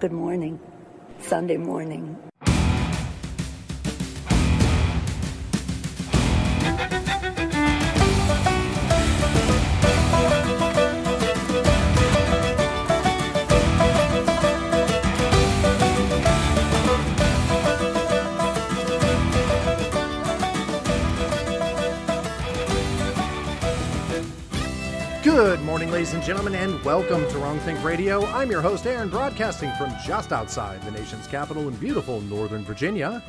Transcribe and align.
Good 0.00 0.10
morning. 0.10 0.58
Sunday 1.20 1.56
morning. 1.56 2.18
Good 25.34 25.62
morning, 25.62 25.90
ladies 25.90 26.14
and 26.14 26.22
gentlemen, 26.22 26.54
and 26.54 26.80
welcome 26.84 27.28
to 27.28 27.38
Wrong 27.38 27.58
Think 27.58 27.82
Radio. 27.82 28.24
I'm 28.26 28.52
your 28.52 28.60
host, 28.62 28.86
Aaron, 28.86 29.08
broadcasting 29.08 29.72
from 29.76 29.92
just 30.06 30.30
outside 30.30 30.80
the 30.82 30.92
nation's 30.92 31.26
capital 31.26 31.66
in 31.66 31.74
beautiful 31.74 32.20
Northern 32.20 32.62
Virginia. 32.62 33.20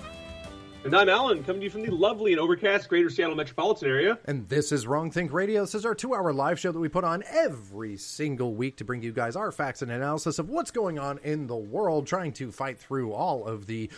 And 0.84 0.96
I'm 0.96 1.10
Alan, 1.10 1.44
coming 1.44 1.62
to 1.62 1.64
you 1.64 1.72
from 1.72 1.82
the 1.82 1.90
lovely 1.90 2.32
and 2.32 2.40
overcast 2.40 2.90
greater 2.90 3.10
Seattle 3.10 3.36
metropolitan 3.36 3.90
area. 3.90 4.20
And 4.26 4.48
this 4.48 4.72
is 4.72 4.86
Wrong 4.86 5.10
Think 5.10 5.34
Radio. 5.34 5.62
This 5.62 5.74
is 5.74 5.84
our 5.84 5.96
two 5.96 6.14
hour 6.14 6.32
live 6.32 6.60
show 6.60 6.72
that 6.72 6.80
we 6.80 6.90
put 6.90 7.04
on 7.04 7.24
every 7.28 7.98
single 7.98 8.54
week 8.54 8.78
to 8.78 8.86
bring 8.86 9.02
you 9.02 9.12
guys 9.12 9.36
our 9.36 9.52
facts 9.52 9.82
and 9.82 9.90
analysis 9.90 10.38
of 10.38 10.48
what's 10.48 10.70
going 10.70 11.00
on 11.00 11.18
in 11.24 11.48
the 11.48 11.56
world, 11.56 12.06
trying 12.06 12.34
to 12.34 12.52
fight 12.52 12.78
through 12.78 13.14
all 13.14 13.48
of 13.48 13.66
the 13.66 13.90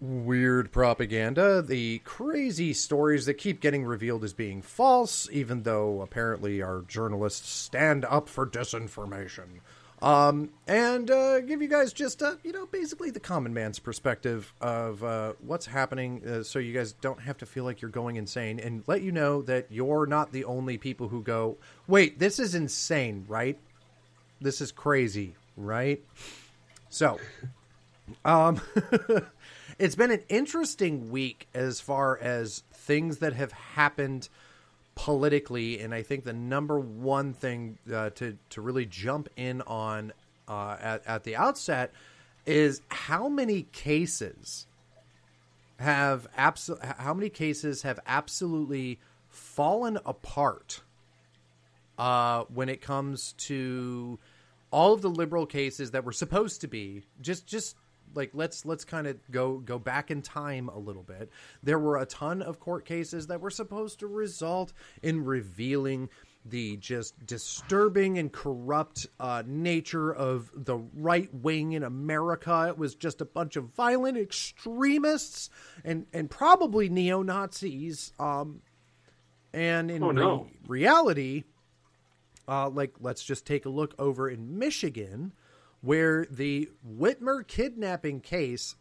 weird 0.00 0.70
propaganda, 0.70 1.62
the 1.62 1.98
crazy 2.00 2.72
stories 2.72 3.26
that 3.26 3.34
keep 3.34 3.60
getting 3.60 3.84
revealed 3.84 4.24
as 4.24 4.32
being 4.32 4.62
false, 4.62 5.28
even 5.32 5.62
though 5.62 6.00
apparently 6.02 6.62
our 6.62 6.82
journalists 6.82 7.50
stand 7.50 8.04
up 8.04 8.28
for 8.28 8.46
disinformation. 8.46 9.60
Um, 10.00 10.50
and 10.68 11.10
uh, 11.10 11.40
give 11.40 11.60
you 11.60 11.66
guys 11.66 11.92
just, 11.92 12.22
uh, 12.22 12.36
you 12.44 12.52
know, 12.52 12.66
basically 12.66 13.10
the 13.10 13.18
common 13.18 13.52
man's 13.52 13.80
perspective 13.80 14.54
of 14.60 15.02
uh, 15.02 15.32
what's 15.40 15.66
happening 15.66 16.22
uh, 16.24 16.42
so 16.44 16.60
you 16.60 16.72
guys 16.72 16.92
don't 16.92 17.20
have 17.20 17.38
to 17.38 17.46
feel 17.46 17.64
like 17.64 17.82
you're 17.82 17.90
going 17.90 18.14
insane 18.14 18.60
and 18.60 18.84
let 18.86 19.02
you 19.02 19.10
know 19.10 19.42
that 19.42 19.66
you're 19.70 20.06
not 20.06 20.30
the 20.30 20.44
only 20.44 20.78
people 20.78 21.08
who 21.08 21.22
go, 21.22 21.56
wait, 21.88 22.20
this 22.20 22.38
is 22.38 22.54
insane, 22.54 23.24
right? 23.26 23.58
This 24.40 24.60
is 24.60 24.70
crazy, 24.70 25.34
right? 25.56 26.00
So, 26.90 27.18
um, 28.24 28.60
it's 29.78 29.94
been 29.94 30.10
an 30.10 30.24
interesting 30.28 31.10
week 31.10 31.48
as 31.54 31.80
far 31.80 32.18
as 32.18 32.64
things 32.72 33.18
that 33.18 33.32
have 33.34 33.52
happened 33.52 34.28
politically, 34.94 35.78
and 35.80 35.94
I 35.94 36.02
think 36.02 36.24
the 36.24 36.32
number 36.32 36.78
one 36.78 37.32
thing 37.32 37.78
uh, 37.92 38.10
to 38.10 38.36
to 38.50 38.60
really 38.60 38.86
jump 38.86 39.28
in 39.36 39.62
on 39.62 40.12
uh, 40.48 40.76
at 40.80 41.06
at 41.06 41.24
the 41.24 41.36
outset 41.36 41.92
is 42.44 42.80
how 42.88 43.28
many 43.28 43.62
cases 43.62 44.66
have 45.78 46.26
abso- 46.36 46.82
how 46.98 47.14
many 47.14 47.28
cases 47.28 47.82
have 47.82 48.00
absolutely 48.06 48.98
fallen 49.28 49.98
apart 50.04 50.82
uh, 51.98 52.44
when 52.52 52.68
it 52.68 52.80
comes 52.80 53.34
to 53.34 54.18
all 54.72 54.92
of 54.92 55.02
the 55.02 55.10
liberal 55.10 55.46
cases 55.46 55.92
that 55.92 56.04
were 56.04 56.12
supposed 56.12 56.60
to 56.60 56.66
be 56.66 57.02
just 57.20 57.46
just 57.46 57.76
like 58.14 58.30
let's 58.34 58.64
let's 58.64 58.84
kind 58.84 59.06
of 59.06 59.16
go 59.30 59.58
go 59.58 59.78
back 59.78 60.10
in 60.10 60.22
time 60.22 60.68
a 60.68 60.78
little 60.78 61.02
bit 61.02 61.30
there 61.62 61.78
were 61.78 61.96
a 61.98 62.06
ton 62.06 62.42
of 62.42 62.58
court 62.60 62.84
cases 62.84 63.26
that 63.28 63.40
were 63.40 63.50
supposed 63.50 64.00
to 64.00 64.06
result 64.06 64.72
in 65.02 65.24
revealing 65.24 66.08
the 66.44 66.76
just 66.78 67.14
disturbing 67.26 68.16
and 68.16 68.32
corrupt 68.32 69.06
uh, 69.20 69.42
nature 69.46 70.10
of 70.14 70.50
the 70.54 70.78
right 70.94 71.28
wing 71.34 71.72
in 71.72 71.82
America. 71.82 72.66
It 72.68 72.78
was 72.78 72.94
just 72.94 73.20
a 73.20 73.26
bunch 73.26 73.56
of 73.56 73.64
violent 73.74 74.16
extremists 74.16 75.50
and 75.84 76.06
and 76.14 76.30
probably 76.30 76.88
neo 76.88 77.22
Nazis. 77.22 78.12
Um, 78.18 78.62
and 79.52 79.90
in 79.90 80.02
Oh, 80.02 80.10
no. 80.10 80.42
re- 80.66 80.80
reality, 80.80 81.44
uh, 82.46 82.70
like 82.70 82.94
let's 83.00 83.24
just 83.24 83.44
take 83.46 83.66
a 83.66 83.70
look 83.70 83.94
over 83.98 84.28
in 84.30 84.58
Michigan, 84.58 85.32
where 85.80 86.26
the 86.30 86.70
Whitmer 86.86 87.46
kidnapping 87.46 88.20
case 88.20 88.76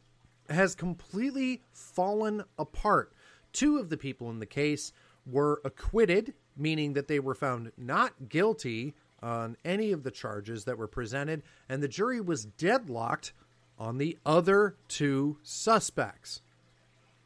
has 0.50 0.76
completely 0.76 1.62
fallen 1.72 2.44
apart. 2.58 3.14
Two 3.54 3.78
of 3.78 3.90
the 3.90 3.98
people 3.98 4.30
in 4.30 4.40
the 4.40 4.46
case 4.46 4.94
were 5.26 5.62
acquitted, 5.66 6.34
meaning 6.56 6.94
that 6.94 7.08
they 7.08 7.20
were 7.20 7.36
found 7.36 7.72
not 7.78 8.30
guilty 8.30 8.96
on 9.22 9.58
any 9.66 9.92
of 9.92 10.04
the 10.04 10.12
charges 10.12 10.66
that 10.66 10.78
were 10.78 10.88
presented, 10.88 11.44
and 11.68 11.82
the 11.82 11.88
jury 11.88 12.22
was 12.22 12.46
deadlocked 12.46 13.34
on 13.80 13.98
the 13.98 14.18
other 14.26 14.76
two 14.88 15.38
suspects. 15.44 16.42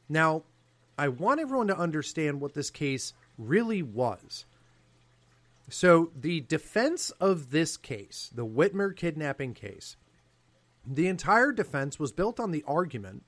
Now, 0.09 0.43
I 0.97 1.07
want 1.07 1.39
everyone 1.39 1.67
to 1.67 1.77
understand 1.77 2.41
what 2.41 2.53
this 2.53 2.69
case 2.69 3.13
really 3.37 3.81
was. 3.81 4.45
So, 5.71 6.11
the 6.13 6.41
defense 6.41 7.11
of 7.11 7.51
this 7.51 7.77
case, 7.77 8.29
the 8.35 8.45
Whitmer 8.45 8.93
kidnapping 8.93 9.53
case, 9.53 9.95
the 10.85 11.07
entire 11.07 11.53
defense 11.53 11.97
was 11.97 12.11
built 12.11 12.41
on 12.41 12.51
the 12.51 12.63
argument 12.67 13.23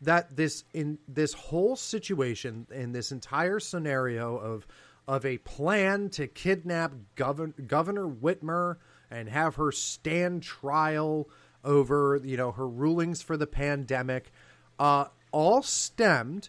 that 0.00 0.34
this 0.34 0.64
in 0.72 0.98
this 1.06 1.34
whole 1.34 1.76
situation 1.76 2.66
in 2.70 2.92
this 2.92 3.12
entire 3.12 3.60
scenario 3.60 4.36
of 4.38 4.66
of 5.06 5.26
a 5.26 5.38
plan 5.38 6.08
to 6.10 6.26
kidnap 6.26 6.94
Governor 7.16 7.52
Governor 7.66 8.08
Whitmer 8.08 8.76
and 9.10 9.28
have 9.28 9.56
her 9.56 9.70
stand 9.70 10.42
trial 10.42 11.28
over 11.64 12.18
you 12.24 12.38
know 12.38 12.52
her 12.52 12.66
rulings 12.66 13.20
for 13.20 13.36
the 13.36 13.46
pandemic, 13.46 14.30
uh, 14.78 15.06
all 15.32 15.62
stemmed 15.62 16.48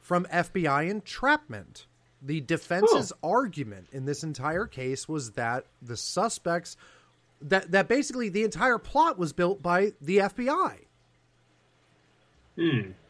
from 0.00 0.24
FBI 0.26 0.88
entrapment. 0.88 1.86
The 2.22 2.40
defense's 2.40 3.12
argument 3.22 3.88
in 3.92 4.04
this 4.04 4.22
entire 4.22 4.66
case 4.66 5.08
was 5.08 5.32
that 5.32 5.66
the 5.80 5.96
suspects 5.96 6.76
that 7.42 7.72
that 7.72 7.88
basically 7.88 8.28
the 8.28 8.44
entire 8.44 8.78
plot 8.78 9.18
was 9.18 9.32
built 9.32 9.62
by 9.62 9.92
the 10.00 10.18
FBI. 10.18 10.78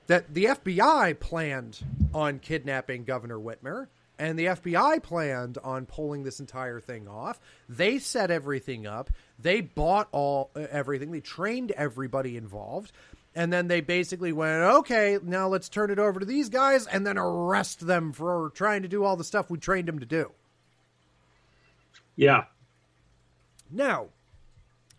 That 0.06 0.32
the 0.32 0.46
FBI 0.46 1.18
planned 1.20 1.80
on 2.14 2.38
kidnapping 2.38 3.04
Governor 3.04 3.38
Whitmer 3.38 3.88
and 4.18 4.38
the 4.38 4.46
FBI 4.46 5.02
planned 5.02 5.58
on 5.64 5.86
pulling 5.86 6.22
this 6.22 6.38
entire 6.40 6.80
thing 6.80 7.08
off. 7.08 7.40
They 7.68 7.98
set 7.98 8.30
everything 8.30 8.86
up. 8.86 9.10
They 9.38 9.60
bought 9.60 10.08
all 10.12 10.50
uh, 10.54 10.66
everything. 10.70 11.10
They 11.10 11.20
trained 11.20 11.72
everybody 11.72 12.36
involved. 12.36 12.92
And 13.34 13.52
then 13.52 13.68
they 13.68 13.80
basically 13.80 14.32
went, 14.32 14.62
okay, 14.62 15.18
now 15.22 15.48
let's 15.48 15.68
turn 15.68 15.90
it 15.90 15.98
over 15.98 16.20
to 16.20 16.26
these 16.26 16.50
guys 16.50 16.86
and 16.86 17.06
then 17.06 17.16
arrest 17.16 17.86
them 17.86 18.12
for 18.12 18.50
trying 18.54 18.82
to 18.82 18.88
do 18.88 19.04
all 19.04 19.16
the 19.16 19.24
stuff 19.24 19.50
we 19.50 19.58
trained 19.58 19.88
them 19.88 19.98
to 20.00 20.06
do. 20.06 20.32
Yeah. 22.14 22.44
Now, 23.70 24.08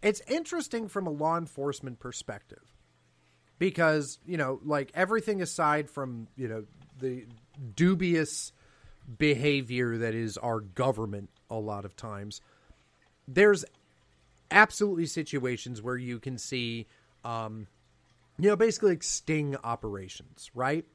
it's 0.01 0.21
interesting 0.27 0.87
from 0.87 1.05
a 1.05 1.11
law 1.11 1.37
enforcement 1.37 1.99
perspective 1.99 2.73
because, 3.59 4.17
you 4.25 4.35
know, 4.35 4.59
like 4.65 4.91
everything 4.95 5.41
aside 5.41 5.89
from, 5.89 6.27
you 6.35 6.47
know, 6.47 6.65
the 6.99 7.25
dubious 7.75 8.51
behavior 9.17 9.97
that 9.99 10.15
is 10.15 10.37
our 10.37 10.59
government 10.59 11.29
a 11.49 11.55
lot 11.55 11.85
of 11.85 11.95
times, 11.95 12.41
there's 13.27 13.63
absolutely 14.49 15.05
situations 15.05 15.81
where 15.81 15.97
you 15.97 16.19
can 16.19 16.37
see, 16.37 16.87
um, 17.23 17.67
you 18.39 18.49
know, 18.49 18.55
basically 18.55 18.91
like 18.91 19.03
sting 19.03 19.55
operations, 19.63 20.49
right? 20.53 20.85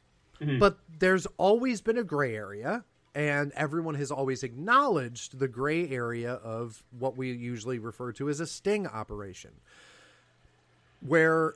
Mm-hmm. 0.41 0.59
But 0.59 0.79
there's 0.99 1.27
always 1.37 1.81
been 1.81 1.99
a 1.99 2.05
gray 2.05 2.35
area, 2.35 2.85
and 3.15 3.53
everyone 3.57 3.95
has 3.97 4.11
always 4.11 4.43
acknowledged 4.43 5.39
the 5.39 5.49
gray 5.49 5.89
area 5.89 6.35
of 6.35 6.83
what 6.97 7.17
we 7.17 7.33
usually 7.33 7.79
refer 7.79 8.13
to 8.13 8.29
as 8.29 8.41
a 8.41 8.47
sting 8.47 8.87
operation, 8.87 9.53
where 11.01 11.55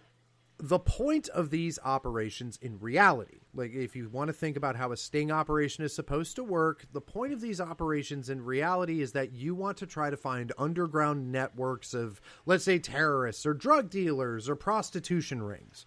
the 0.62 0.78
point 0.78 1.28
of 1.30 1.50
these 1.50 1.80
operations 1.84 2.56
in 2.62 2.78
reality, 2.78 3.40
like 3.52 3.74
if 3.74 3.96
you 3.96 4.08
want 4.08 4.28
to 4.28 4.32
think 4.32 4.56
about 4.56 4.76
how 4.76 4.92
a 4.92 4.96
sting 4.96 5.32
operation 5.32 5.82
is 5.82 5.92
supposed 5.92 6.36
to 6.36 6.44
work, 6.44 6.86
the 6.92 7.00
point 7.00 7.32
of 7.32 7.40
these 7.40 7.60
operations 7.60 8.30
in 8.30 8.44
reality 8.44 9.02
is 9.02 9.10
that 9.10 9.32
you 9.32 9.56
want 9.56 9.76
to 9.78 9.88
try 9.88 10.08
to 10.08 10.16
find 10.16 10.52
underground 10.56 11.32
networks 11.32 11.94
of, 11.94 12.20
let's 12.46 12.62
say, 12.62 12.78
terrorists 12.78 13.44
or 13.44 13.54
drug 13.54 13.90
dealers 13.90 14.48
or 14.48 14.54
prostitution 14.54 15.42
rings. 15.42 15.84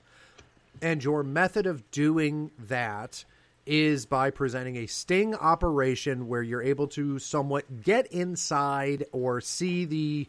And 0.82 1.02
your 1.02 1.24
method 1.24 1.66
of 1.66 1.90
doing 1.90 2.52
that 2.60 3.24
is 3.66 4.06
by 4.06 4.30
presenting 4.30 4.76
a 4.76 4.88
sting 4.88 5.36
operation 5.36 6.28
where 6.28 6.44
you're 6.44 6.62
able 6.62 6.88
to 6.88 7.18
somewhat 7.18 7.82
get 7.82 8.08
inside 8.08 9.06
or 9.14 9.40
see 9.40 9.86
the 9.86 10.28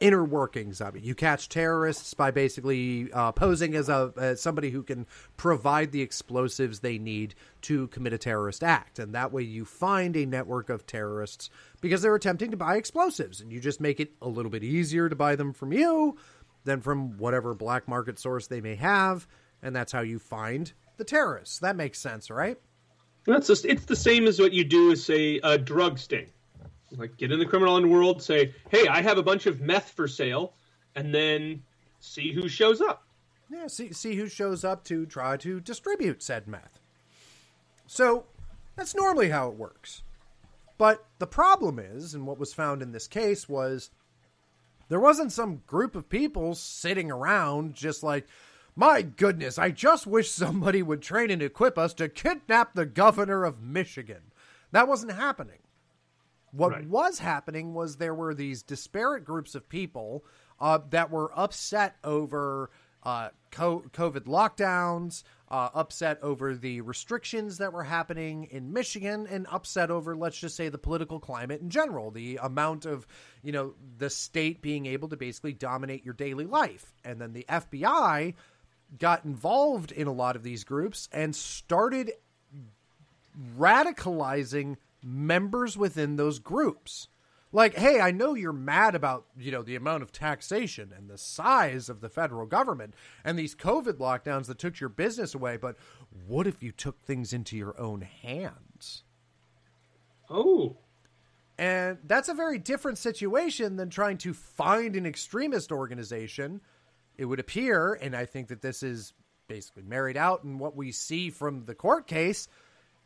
inner 0.00 0.24
workings 0.24 0.80
of 0.80 0.96
it. 0.96 1.02
You 1.02 1.14
catch 1.14 1.48
terrorists 1.48 2.14
by 2.14 2.30
basically 2.30 3.10
uh, 3.12 3.32
posing 3.32 3.74
as 3.74 3.88
a 3.88 4.12
as 4.16 4.40
somebody 4.40 4.70
who 4.70 4.82
can 4.82 5.06
provide 5.36 5.92
the 5.92 6.02
explosives 6.02 6.80
they 6.80 6.98
need 6.98 7.34
to 7.62 7.88
commit 7.88 8.12
a 8.12 8.18
terrorist 8.18 8.62
act, 8.62 8.98
and 8.98 9.14
that 9.14 9.32
way 9.32 9.42
you 9.42 9.64
find 9.64 10.16
a 10.16 10.26
network 10.26 10.70
of 10.70 10.86
terrorists 10.86 11.50
because 11.80 12.02
they're 12.02 12.14
attempting 12.14 12.50
to 12.50 12.56
buy 12.56 12.76
explosives, 12.76 13.40
and 13.40 13.52
you 13.52 13.60
just 13.60 13.80
make 13.80 14.00
it 14.00 14.12
a 14.22 14.28
little 14.28 14.50
bit 14.50 14.62
easier 14.62 15.08
to 15.08 15.16
buy 15.16 15.36
them 15.36 15.52
from 15.52 15.72
you. 15.72 16.16
than 16.64 16.80
from 16.80 17.16
whatever 17.18 17.54
black 17.54 17.88
market 17.88 18.18
source 18.18 18.46
they 18.46 18.60
may 18.60 18.74
have, 18.74 19.26
and 19.62 19.74
that's 19.74 19.92
how 19.92 20.00
you 20.02 20.18
find 20.18 20.72
the 20.98 21.04
terrorists. 21.04 21.60
That 21.60 21.76
makes 21.76 21.98
sense, 21.98 22.30
right? 22.30 22.58
That's 23.26 23.46
just 23.46 23.64
it's 23.64 23.84
the 23.86 23.96
same 23.96 24.26
as 24.26 24.38
what 24.38 24.52
you 24.52 24.64
do 24.64 24.92
as 24.92 25.04
say 25.04 25.40
a 25.42 25.58
drug 25.58 25.98
sting. 25.98 26.30
Like 26.96 27.16
get 27.16 27.32
in 27.32 27.38
the 27.38 27.46
criminal 27.46 27.76
underworld, 27.76 28.22
say, 28.22 28.54
"Hey, 28.70 28.86
I 28.86 29.02
have 29.02 29.18
a 29.18 29.22
bunch 29.22 29.46
of 29.46 29.60
meth 29.60 29.90
for 29.90 30.08
sale," 30.08 30.54
and 30.94 31.14
then 31.14 31.62
see 32.00 32.32
who 32.32 32.48
shows 32.48 32.80
up. 32.80 33.06
Yeah, 33.50 33.66
see 33.66 33.92
see 33.92 34.16
who 34.16 34.28
shows 34.28 34.64
up 34.64 34.84
to 34.84 35.06
try 35.06 35.36
to 35.38 35.60
distribute 35.60 36.22
said 36.22 36.46
meth. 36.46 36.80
So 37.86 38.26
that's 38.76 38.94
normally 38.94 39.30
how 39.30 39.48
it 39.48 39.56
works. 39.56 40.02
But 40.78 41.04
the 41.18 41.26
problem 41.26 41.78
is, 41.78 42.14
and 42.14 42.26
what 42.26 42.38
was 42.38 42.54
found 42.54 42.82
in 42.82 42.92
this 42.92 43.08
case 43.08 43.48
was 43.48 43.90
there 44.88 45.00
wasn't 45.00 45.32
some 45.32 45.62
group 45.66 45.96
of 45.96 46.08
people 46.08 46.54
sitting 46.54 47.10
around 47.10 47.74
just 47.74 48.02
like, 48.02 48.26
my 48.76 49.02
goodness, 49.02 49.58
I 49.58 49.70
just 49.70 50.06
wish 50.06 50.30
somebody 50.30 50.82
would 50.82 51.02
train 51.02 51.30
and 51.30 51.42
equip 51.42 51.76
us 51.76 51.92
to 51.94 52.08
kidnap 52.08 52.74
the 52.74 52.86
governor 52.86 53.44
of 53.44 53.60
Michigan. 53.60 54.30
That 54.70 54.88
wasn't 54.88 55.12
happening. 55.12 55.58
What 56.52 56.72
Right. 56.72 56.88
was 56.88 57.18
happening 57.18 57.74
was 57.74 57.96
there 57.96 58.14
were 58.14 58.34
these 58.34 58.62
disparate 58.62 59.24
groups 59.24 59.54
of 59.54 59.68
people 59.68 60.24
uh, 60.60 60.78
that 60.90 61.10
were 61.10 61.30
upset 61.38 61.96
over 62.02 62.70
uh, 63.04 63.28
co- 63.52 63.84
COVID 63.92 64.24
lockdowns, 64.24 65.22
uh, 65.50 65.68
upset 65.72 66.18
over 66.20 66.54
the 66.56 66.80
restrictions 66.80 67.58
that 67.58 67.72
were 67.72 67.84
happening 67.84 68.44
in 68.50 68.72
Michigan, 68.72 69.26
and 69.30 69.46
upset 69.50 69.90
over, 69.90 70.16
let's 70.16 70.38
just 70.38 70.56
say, 70.56 70.68
the 70.68 70.78
political 70.78 71.20
climate 71.20 71.60
in 71.60 71.70
general, 71.70 72.10
the 72.10 72.38
amount 72.42 72.86
of, 72.86 73.06
you 73.42 73.52
know, 73.52 73.74
the 73.98 74.10
state 74.10 74.60
being 74.60 74.84
able 74.86 75.08
to 75.08 75.16
basically 75.16 75.52
dominate 75.52 76.04
your 76.04 76.12
daily 76.14 76.44
life. 76.44 76.92
And 77.04 77.20
then 77.20 77.32
the 77.32 77.46
FBI 77.48 78.34
got 78.98 79.24
involved 79.24 79.92
in 79.92 80.08
a 80.08 80.12
lot 80.12 80.34
of 80.34 80.42
these 80.42 80.64
groups 80.64 81.08
and 81.12 81.34
started 81.36 82.12
radicalizing 83.56 84.76
members 85.02 85.76
within 85.76 86.16
those 86.16 86.38
groups. 86.38 87.08
Like, 87.50 87.76
hey, 87.76 87.98
I 88.00 88.10
know 88.10 88.34
you're 88.34 88.52
mad 88.52 88.94
about, 88.94 89.24
you 89.38 89.50
know, 89.50 89.62
the 89.62 89.76
amount 89.76 90.02
of 90.02 90.12
taxation 90.12 90.92
and 90.94 91.08
the 91.08 91.16
size 91.16 91.88
of 91.88 92.02
the 92.02 92.10
federal 92.10 92.44
government 92.44 92.92
and 93.24 93.38
these 93.38 93.54
COVID 93.54 93.94
lockdowns 93.94 94.46
that 94.46 94.58
took 94.58 94.78
your 94.80 94.90
business 94.90 95.34
away, 95.34 95.56
but 95.56 95.76
what 96.26 96.46
if 96.46 96.62
you 96.62 96.72
took 96.72 97.00
things 97.00 97.32
into 97.32 97.56
your 97.56 97.78
own 97.80 98.02
hands? 98.02 99.02
Oh, 100.28 100.76
And 101.58 101.98
that's 102.04 102.28
a 102.28 102.34
very 102.34 102.58
different 102.58 102.98
situation 102.98 103.76
than 103.76 103.88
trying 103.88 104.18
to 104.18 104.34
find 104.34 104.94
an 104.94 105.06
extremist 105.06 105.72
organization. 105.72 106.60
It 107.16 107.24
would 107.24 107.40
appear, 107.40 107.94
and 107.94 108.14
I 108.14 108.26
think 108.26 108.48
that 108.48 108.60
this 108.60 108.82
is 108.82 109.14
basically 109.48 109.82
married 109.82 110.18
out 110.18 110.44
in 110.44 110.58
what 110.58 110.76
we 110.76 110.92
see 110.92 111.30
from 111.30 111.64
the 111.64 111.74
court 111.74 112.06
case, 112.06 112.46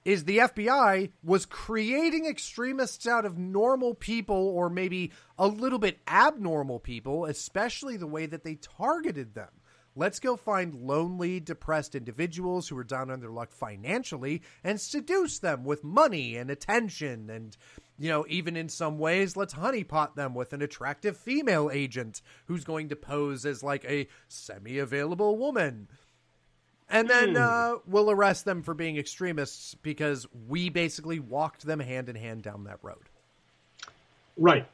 is 0.04 0.24
the 0.24 0.38
FBI 0.38 1.10
was 1.22 1.46
creating 1.46 2.26
extremists 2.26 3.06
out 3.06 3.24
of 3.24 3.38
normal 3.38 3.94
people 3.94 4.48
or 4.48 4.68
maybe 4.68 5.12
a 5.38 5.46
little 5.46 5.78
bit 5.78 6.00
abnormal 6.08 6.80
people, 6.80 7.24
especially 7.24 7.96
the 7.96 8.06
way 8.06 8.26
that 8.26 8.44
they 8.44 8.56
targeted 8.56 9.34
them. 9.34 9.50
Let's 9.94 10.20
go 10.20 10.36
find 10.36 10.74
lonely, 10.74 11.38
depressed 11.38 11.94
individuals 11.94 12.68
who 12.68 12.78
are 12.78 12.84
down 12.84 13.10
on 13.10 13.20
their 13.20 13.30
luck 13.30 13.52
financially 13.52 14.40
and 14.64 14.80
seduce 14.80 15.38
them 15.38 15.64
with 15.64 15.84
money 15.84 16.36
and 16.36 16.50
attention. 16.50 17.28
And, 17.28 17.54
you 17.98 18.08
know, 18.08 18.24
even 18.26 18.56
in 18.56 18.70
some 18.70 18.98
ways, 18.98 19.36
let's 19.36 19.52
honeypot 19.52 20.14
them 20.14 20.34
with 20.34 20.54
an 20.54 20.62
attractive 20.62 21.18
female 21.18 21.70
agent 21.70 22.22
who's 22.46 22.64
going 22.64 22.88
to 22.88 22.96
pose 22.96 23.44
as 23.44 23.62
like 23.62 23.84
a 23.84 24.08
semi 24.28 24.78
available 24.78 25.36
woman. 25.36 25.88
And 26.92 27.08
then 27.08 27.36
uh, 27.38 27.76
we'll 27.86 28.10
arrest 28.10 28.44
them 28.44 28.62
for 28.62 28.74
being 28.74 28.98
extremists 28.98 29.74
because 29.74 30.26
we 30.48 30.68
basically 30.68 31.18
walked 31.18 31.64
them 31.64 31.80
hand 31.80 32.10
in 32.10 32.16
hand 32.16 32.42
down 32.42 32.64
that 32.64 32.78
road. 32.82 33.08
right. 34.36 34.68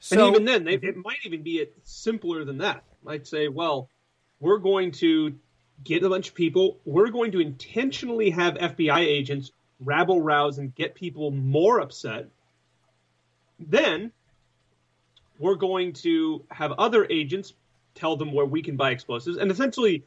So, 0.00 0.26
and 0.26 0.34
even 0.34 0.44
then, 0.44 0.64
they, 0.64 0.74
it 0.74 0.96
might 0.96 1.18
even 1.24 1.42
be 1.42 1.66
simpler 1.84 2.44
than 2.44 2.58
that. 2.58 2.84
Might 3.02 3.26
say, 3.26 3.48
well, 3.48 3.88
we're 4.40 4.58
going 4.58 4.90
to 4.92 5.34
get 5.84 6.02
a 6.02 6.08
bunch 6.08 6.28
of 6.28 6.34
people. 6.34 6.78
We're 6.84 7.10
going 7.10 7.32
to 7.32 7.40
intentionally 7.40 8.30
have 8.30 8.54
FBI 8.54 8.98
agents 8.98 9.52
rabble 9.80 10.20
rouse 10.20 10.58
and 10.58 10.74
get 10.74 10.94
people 10.94 11.30
more 11.30 11.80
upset. 11.80 12.28
Then 13.58 14.12
we're 15.38 15.54
going 15.54 15.92
to 15.94 16.44
have 16.50 16.72
other 16.72 17.06
agents 17.08 17.54
tell 17.94 18.16
them 18.16 18.32
where 18.32 18.44
we 18.44 18.62
can 18.62 18.76
buy 18.76 18.90
explosives, 18.90 19.38
and 19.38 19.50
essentially, 19.50 20.04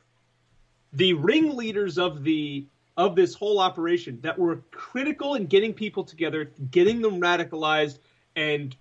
the 0.94 1.14
ringleaders 1.14 1.98
of 1.98 2.24
the 2.24 2.66
of 2.98 3.16
this 3.16 3.34
whole 3.34 3.60
operation 3.60 4.20
that 4.22 4.38
were 4.38 4.58
critical 4.72 5.36
in 5.36 5.46
getting 5.46 5.74
people 5.74 6.04
together, 6.04 6.52
getting 6.70 7.02
them 7.02 7.22
radicalized, 7.22 7.98
and 8.36 8.76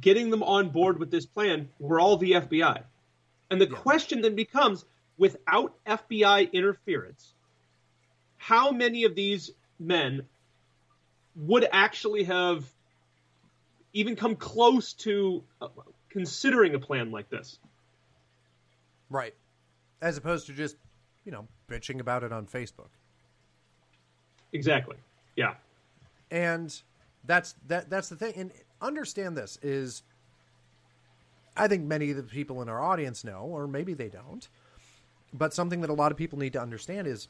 getting 0.00 0.30
them 0.30 0.42
on 0.42 0.70
board 0.70 0.98
with 0.98 1.10
this 1.10 1.26
plan 1.26 1.68
were 1.78 2.00
all 2.00 2.16
the 2.16 2.32
FBI. 2.32 2.82
And 3.50 3.60
the 3.60 3.66
question 3.66 4.22
then 4.22 4.36
becomes 4.36 4.86
without 5.18 5.74
FBI 5.84 6.50
interference, 6.52 7.34
how 8.38 8.70
many 8.70 9.04
of 9.04 9.14
these 9.14 9.50
men 9.78 10.22
would 11.36 11.66
actually 11.70 12.24
have 12.24 12.64
even 13.92 14.16
come 14.16 14.34
close 14.34 14.94
to 14.94 15.44
uh, 15.60 15.68
considering 16.08 16.74
a 16.74 16.78
plan 16.78 17.10
like 17.10 17.28
this? 17.28 17.58
right. 19.10 19.34
As 20.00 20.16
opposed 20.16 20.46
to 20.46 20.54
just, 20.54 20.76
you 21.24 21.32
know, 21.32 21.46
bitching 21.68 22.00
about 22.00 22.22
it 22.24 22.32
on 22.32 22.46
Facebook. 22.46 22.88
Exactly. 24.52 24.96
Yeah. 25.36 25.54
and 26.30 26.80
that's 27.24 27.54
that 27.68 27.88
that's 27.90 28.08
the 28.08 28.16
thing 28.16 28.32
and 28.36 28.50
understand 28.80 29.36
this 29.36 29.58
is 29.62 30.02
i 31.56 31.68
think 31.68 31.84
many 31.84 32.10
of 32.10 32.16
the 32.16 32.22
people 32.22 32.62
in 32.62 32.68
our 32.68 32.80
audience 32.82 33.24
know 33.24 33.40
or 33.42 33.66
maybe 33.66 33.92
they 33.94 34.08
don't 34.08 34.48
but 35.32 35.52
something 35.54 35.82
that 35.82 35.90
a 35.90 35.92
lot 35.94 36.10
of 36.10 36.18
people 36.18 36.38
need 36.38 36.52
to 36.54 36.60
understand 36.60 37.06
is 37.06 37.28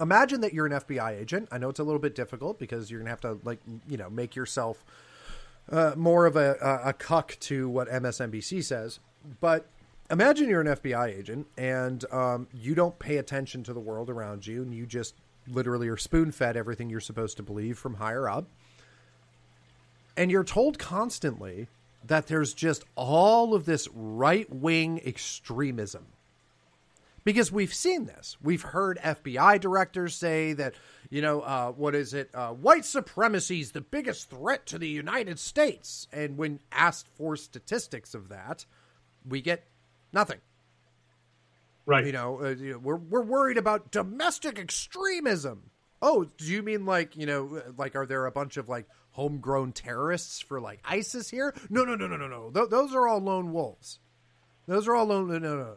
imagine 0.00 0.40
that 0.40 0.52
you're 0.52 0.66
an 0.66 0.72
fbi 0.72 1.18
agent 1.18 1.48
i 1.52 1.58
know 1.58 1.68
it's 1.68 1.78
a 1.78 1.84
little 1.84 2.00
bit 2.00 2.14
difficult 2.16 2.58
because 2.58 2.90
you're 2.90 3.00
gonna 3.00 3.10
have 3.10 3.20
to 3.20 3.38
like 3.44 3.60
you 3.88 3.96
know 3.96 4.10
make 4.10 4.34
yourself 4.36 4.84
uh, 5.70 5.92
more 5.96 6.26
of 6.26 6.34
a, 6.36 6.56
a, 6.60 6.88
a 6.88 6.92
cuck 6.92 7.36
to 7.40 7.68
what 7.68 7.88
msnbc 7.88 8.62
says 8.64 8.98
but 9.40 9.66
imagine 10.10 10.48
you're 10.48 10.60
an 10.60 10.66
fbi 10.66 11.16
agent 11.16 11.46
and 11.56 12.04
um, 12.12 12.48
you 12.52 12.74
don't 12.74 12.98
pay 12.98 13.18
attention 13.18 13.62
to 13.62 13.72
the 13.72 13.80
world 13.80 14.08
around 14.10 14.46
you 14.46 14.62
and 14.62 14.74
you 14.74 14.86
just 14.86 15.14
literally 15.46 15.88
are 15.88 15.96
spoon 15.96 16.30
fed 16.30 16.56
everything 16.56 16.90
you're 16.90 17.00
supposed 17.00 17.36
to 17.36 17.42
believe 17.42 17.78
from 17.78 17.94
higher 17.94 18.28
up 18.28 18.46
and 20.18 20.32
you're 20.32 20.44
told 20.44 20.80
constantly 20.80 21.68
that 22.04 22.26
there's 22.26 22.52
just 22.52 22.84
all 22.96 23.54
of 23.54 23.64
this 23.64 23.88
right 23.94 24.52
wing 24.52 25.00
extremism. 25.06 26.06
Because 27.22 27.52
we've 27.52 27.74
seen 27.74 28.06
this. 28.06 28.36
We've 28.42 28.62
heard 28.62 28.98
FBI 28.98 29.60
directors 29.60 30.14
say 30.14 30.54
that, 30.54 30.74
you 31.10 31.22
know, 31.22 31.42
uh, 31.42 31.70
what 31.72 31.94
is 31.94 32.14
it? 32.14 32.30
Uh, 32.34 32.50
white 32.50 32.84
supremacy 32.84 33.60
is 33.60 33.72
the 33.72 33.80
biggest 33.80 34.30
threat 34.30 34.66
to 34.66 34.78
the 34.78 34.88
United 34.88 35.38
States. 35.38 36.08
And 36.12 36.36
when 36.36 36.60
asked 36.72 37.06
for 37.16 37.36
statistics 37.36 38.14
of 38.14 38.28
that, 38.30 38.64
we 39.28 39.40
get 39.40 39.67
nothing. 40.12 40.38
Right. 41.86 42.04
You 42.04 42.12
know, 42.12 42.40
uh, 42.42 42.48
you 42.50 42.72
know, 42.72 42.78
we're 42.78 42.96
we're 42.96 43.22
worried 43.22 43.56
about 43.56 43.90
domestic 43.90 44.58
extremism. 44.58 45.70
Oh, 46.02 46.24
do 46.24 46.44
you 46.44 46.62
mean 46.62 46.84
like 46.84 47.16
you 47.16 47.26
know, 47.26 47.62
like 47.76 47.96
are 47.96 48.06
there 48.06 48.26
a 48.26 48.30
bunch 48.30 48.56
of 48.56 48.68
like 48.68 48.86
homegrown 49.12 49.72
terrorists 49.72 50.40
for 50.40 50.60
like 50.60 50.80
ISIS 50.84 51.30
here? 51.30 51.54
No, 51.70 51.84
no, 51.84 51.94
no, 51.94 52.06
no, 52.06 52.16
no, 52.16 52.28
no. 52.28 52.50
Th- 52.50 52.68
those 52.68 52.94
are 52.94 53.08
all 53.08 53.20
lone 53.20 53.52
wolves. 53.52 54.00
Those 54.66 54.86
are 54.86 54.94
all 54.94 55.06
lone. 55.06 55.28
No, 55.28 55.38
no, 55.38 55.56
no. 55.56 55.62
no. 55.64 55.76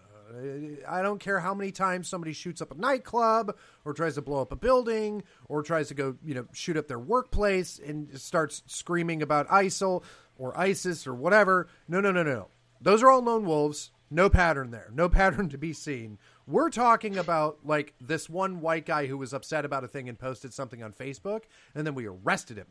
I 0.88 1.02
don't 1.02 1.20
care 1.20 1.40
how 1.40 1.54
many 1.54 1.72
times 1.72 2.08
somebody 2.08 2.34
shoots 2.34 2.62
up 2.62 2.72
a 2.72 2.76
nightclub 2.76 3.58
or 3.84 3.94
tries 3.94 4.16
to 4.16 4.22
blow 4.22 4.42
up 4.42 4.52
a 4.52 4.56
building 4.56 5.24
or 5.48 5.62
tries 5.62 5.90
to 5.90 5.94
go, 5.94 6.16
you 6.24 6.34
know, 6.34 6.46
shoot 6.54 6.78
up 6.78 6.88
their 6.88 7.00
workplace 7.00 7.80
and 7.86 8.18
starts 8.20 8.64
screaming 8.66 9.22
about 9.22 9.48
ISIL 9.50 10.04
or 10.38 10.58
ISIS 10.58 11.06
or 11.06 11.14
whatever. 11.14 11.68
No, 11.88 12.00
no, 12.00 12.12
no, 12.12 12.24
no. 12.24 12.48
Those 12.80 13.04
are 13.04 13.10
all 13.10 13.22
lone 13.22 13.46
wolves. 13.46 13.92
No 14.14 14.30
pattern 14.30 14.72
there. 14.72 14.90
No 14.94 15.08
pattern 15.10 15.48
to 15.50 15.58
be 15.58 15.72
seen. 15.72 16.18
We're 16.46 16.70
talking 16.70 17.18
about 17.18 17.60
like 17.64 17.94
this 18.02 18.30
one 18.30 18.60
white 18.60 18.86
guy 18.86 19.08
who 19.08 19.18
was 19.18 19.34
upset 19.34 19.64
about 19.64 19.86
a 19.86 19.88
thing 19.88 20.10
and 20.10 20.20
posted 20.20 20.54
something 20.54 20.84
on 20.84 20.92
Facebook, 20.92 21.44
and 21.74 21.88
then 21.88 21.96
we 21.96 22.06
arrested 22.06 22.58
him. 22.58 22.68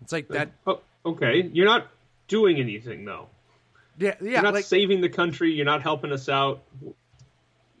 It's 0.00 0.12
like 0.12 0.28
that. 0.28 0.52
Uh, 0.66 0.74
oh, 0.74 0.80
okay. 1.10 1.50
You're 1.52 1.66
not 1.66 1.88
doing 2.28 2.58
anything 2.58 3.04
though. 3.04 3.28
Yeah, 3.98 4.14
yeah. 4.20 4.30
You're 4.30 4.42
not 4.42 4.54
Like 4.54 4.64
saving 4.64 5.00
the 5.00 5.08
country. 5.08 5.52
You're 5.52 5.64
not 5.64 5.82
helping 5.82 6.12
us 6.12 6.28
out. 6.28 6.62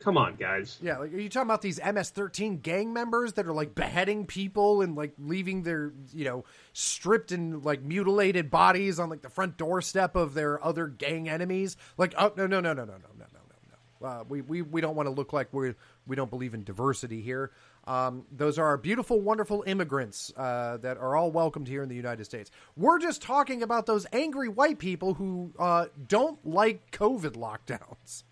Come 0.04 0.18
on, 0.18 0.36
guys. 0.36 0.78
Yeah, 0.82 0.98
like 0.98 1.12
are 1.12 1.18
you 1.18 1.28
talking 1.30 1.48
about 1.48 1.62
these 1.62 1.78
MS-13 1.78 2.62
gang 2.62 2.92
members 2.92 3.32
that 3.32 3.46
are 3.46 3.52
like 3.52 3.74
beheading 3.74 4.26
people 4.26 4.82
and 4.82 4.94
like 4.94 5.14
leaving 5.18 5.62
their 5.62 5.92
you 6.12 6.24
know 6.24 6.44
stripped 6.74 7.32
and 7.32 7.64
like 7.64 7.82
mutilated 7.82 8.50
bodies 8.50 9.00
on 9.00 9.08
like 9.08 9.22
the 9.22 9.30
front 9.30 9.56
doorstep 9.56 10.14
of 10.14 10.34
their 10.34 10.62
other 10.62 10.86
gang 10.86 11.28
enemies? 11.28 11.76
Like, 11.96 12.14
oh 12.18 12.32
no 12.36 12.46
no 12.46 12.60
no 12.60 12.74
no 12.74 12.84
no 12.84 12.92
no 12.92 13.08
no 13.18 13.24
no 13.32 13.40
no. 14.00 14.06
Uh, 14.06 14.24
we 14.28 14.42
we 14.42 14.60
we 14.60 14.80
don't 14.82 14.94
want 14.94 15.06
to 15.06 15.14
look 15.14 15.32
like 15.32 15.48
we 15.52 15.74
we 16.06 16.14
don't 16.14 16.30
believe 16.30 16.52
in 16.52 16.62
diversity 16.64 17.22
here. 17.22 17.50
Um, 17.86 18.26
those 18.30 18.58
are 18.58 18.66
our 18.66 18.76
beautiful, 18.76 19.20
wonderful 19.20 19.64
immigrants 19.66 20.32
uh, 20.36 20.78
that 20.78 20.96
are 20.98 21.16
all 21.16 21.30
welcomed 21.30 21.68
here 21.68 21.82
in 21.82 21.88
the 21.88 21.94
United 21.94 22.24
States. 22.24 22.50
We're 22.76 22.98
just 22.98 23.22
talking 23.22 23.62
about 23.62 23.86
those 23.86 24.06
angry 24.12 24.48
white 24.48 24.78
people 24.78 25.14
who 25.14 25.52
uh, 25.58 25.86
don't 26.06 26.44
like 26.46 26.90
COVID 26.90 27.32
lockdowns. 27.32 28.24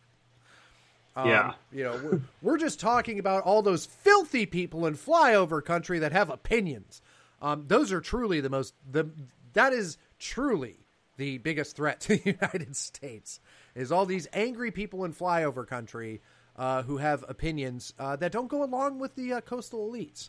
Um, 1.14 1.28
yeah. 1.28 1.52
You 1.72 1.84
know, 1.84 2.00
we're, 2.02 2.20
we're 2.40 2.58
just 2.58 2.80
talking 2.80 3.18
about 3.18 3.44
all 3.44 3.62
those 3.62 3.86
filthy 3.86 4.46
people 4.46 4.86
in 4.86 4.94
flyover 4.96 5.64
country 5.64 5.98
that 5.98 6.12
have 6.12 6.30
opinions. 6.30 7.02
Um, 7.40 7.64
those 7.68 7.92
are 7.92 8.00
truly 8.00 8.40
the 8.40 8.50
most, 8.50 8.74
the 8.90 9.10
that 9.52 9.72
is 9.72 9.98
truly 10.18 10.76
the 11.16 11.38
biggest 11.38 11.76
threat 11.76 12.00
to 12.00 12.16
the 12.16 12.36
United 12.40 12.76
States 12.76 13.40
is 13.74 13.92
all 13.92 14.06
these 14.06 14.28
angry 14.32 14.70
people 14.70 15.04
in 15.04 15.12
flyover 15.12 15.66
country 15.66 16.20
uh, 16.56 16.82
who 16.82 16.98
have 16.98 17.24
opinions 17.28 17.94
uh, 17.98 18.16
that 18.16 18.32
don't 18.32 18.48
go 18.48 18.62
along 18.62 18.98
with 18.98 19.14
the 19.16 19.34
uh, 19.34 19.40
coastal 19.40 19.90
elites. 19.90 20.28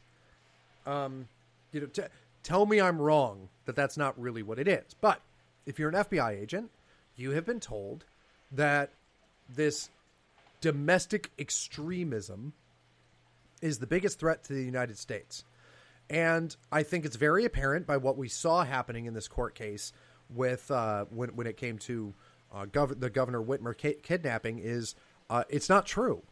Um, 0.85 1.27
you 1.71 1.81
know, 1.81 1.87
t- 1.87 2.03
tell 2.43 2.65
me 2.65 2.79
I'm 2.79 2.99
wrong 3.01 3.49
that 3.65 3.75
that's 3.75 3.97
not 3.97 4.19
really 4.19 4.43
what 4.43 4.59
it 4.59 4.67
is. 4.67 4.95
But 5.01 5.21
if 5.65 5.79
you're 5.79 5.89
an 5.89 5.95
FBI 5.95 6.41
agent, 6.41 6.71
you 7.15 7.31
have 7.31 7.45
been 7.45 7.59
told 7.59 8.05
that 8.51 8.91
this 9.49 9.89
domestic 10.63 11.29
extremism 11.38 12.53
is 13.62 13.79
the 13.79 13.86
biggest 13.86 14.17
threat 14.17 14.46
to 14.46 14.53
the 14.53 14.63
United 14.63 14.98
States. 14.98 15.43
And 16.10 16.55
I 16.72 16.84
think 16.84 17.03
it's 17.03 17.17
very 17.17 17.43
apparent 17.43 17.86
by 17.86 17.98
what 17.98 18.17
we 18.17 18.29
saw 18.29 18.63
happening 18.63 19.05
in 19.05 19.13
this 19.13 19.27
court 19.27 19.55
case 19.55 19.91
with 20.29 20.72
uh, 20.72 21.03
when 21.10 21.36
when 21.36 21.48
it 21.48 21.58
came 21.58 21.77
to 21.79 22.13
uh, 22.53 22.63
gov- 22.65 22.98
the 22.98 23.10
Governor 23.10 23.43
Whitmer 23.43 23.77
ki- 23.77 23.98
kidnapping 24.01 24.60
is 24.60 24.96
uh, 25.29 25.43
it's 25.50 25.67
not 25.67 25.86
true. 25.86 26.24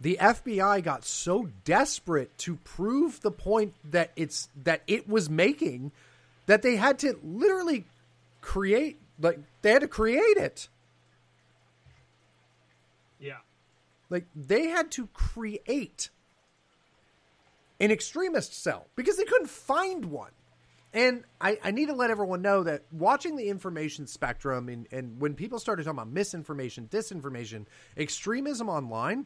The 0.00 0.16
FBI 0.20 0.84
got 0.84 1.04
so 1.04 1.48
desperate 1.64 2.38
to 2.38 2.56
prove 2.56 3.20
the 3.20 3.32
point 3.32 3.74
that 3.90 4.12
it's 4.14 4.48
that 4.62 4.82
it 4.86 5.08
was 5.08 5.28
making 5.28 5.90
that 6.46 6.62
they 6.62 6.76
had 6.76 7.00
to 7.00 7.18
literally 7.24 7.86
create 8.40 9.00
like 9.20 9.40
they 9.62 9.72
had 9.72 9.82
to 9.82 9.88
create 9.88 10.36
it. 10.36 10.68
Yeah. 13.18 13.38
Like 14.12 14.26
they 14.36 14.66
had 14.66 14.90
to 14.92 15.06
create 15.08 16.10
an 17.80 17.90
extremist 17.90 18.62
cell 18.62 18.88
because 18.94 19.16
they 19.16 19.24
couldn't 19.24 19.48
find 19.48 20.04
one. 20.04 20.32
And 20.92 21.24
I, 21.40 21.58
I 21.64 21.70
need 21.70 21.86
to 21.86 21.94
let 21.94 22.10
everyone 22.10 22.42
know 22.42 22.62
that 22.64 22.82
watching 22.92 23.36
the 23.36 23.48
information 23.48 24.06
spectrum 24.06 24.68
and, 24.68 24.86
and 24.92 25.18
when 25.18 25.32
people 25.32 25.58
started 25.58 25.84
talking 25.84 25.98
about 25.98 26.10
misinformation, 26.12 26.88
disinformation, 26.90 27.64
extremism 27.96 28.68
online, 28.68 29.24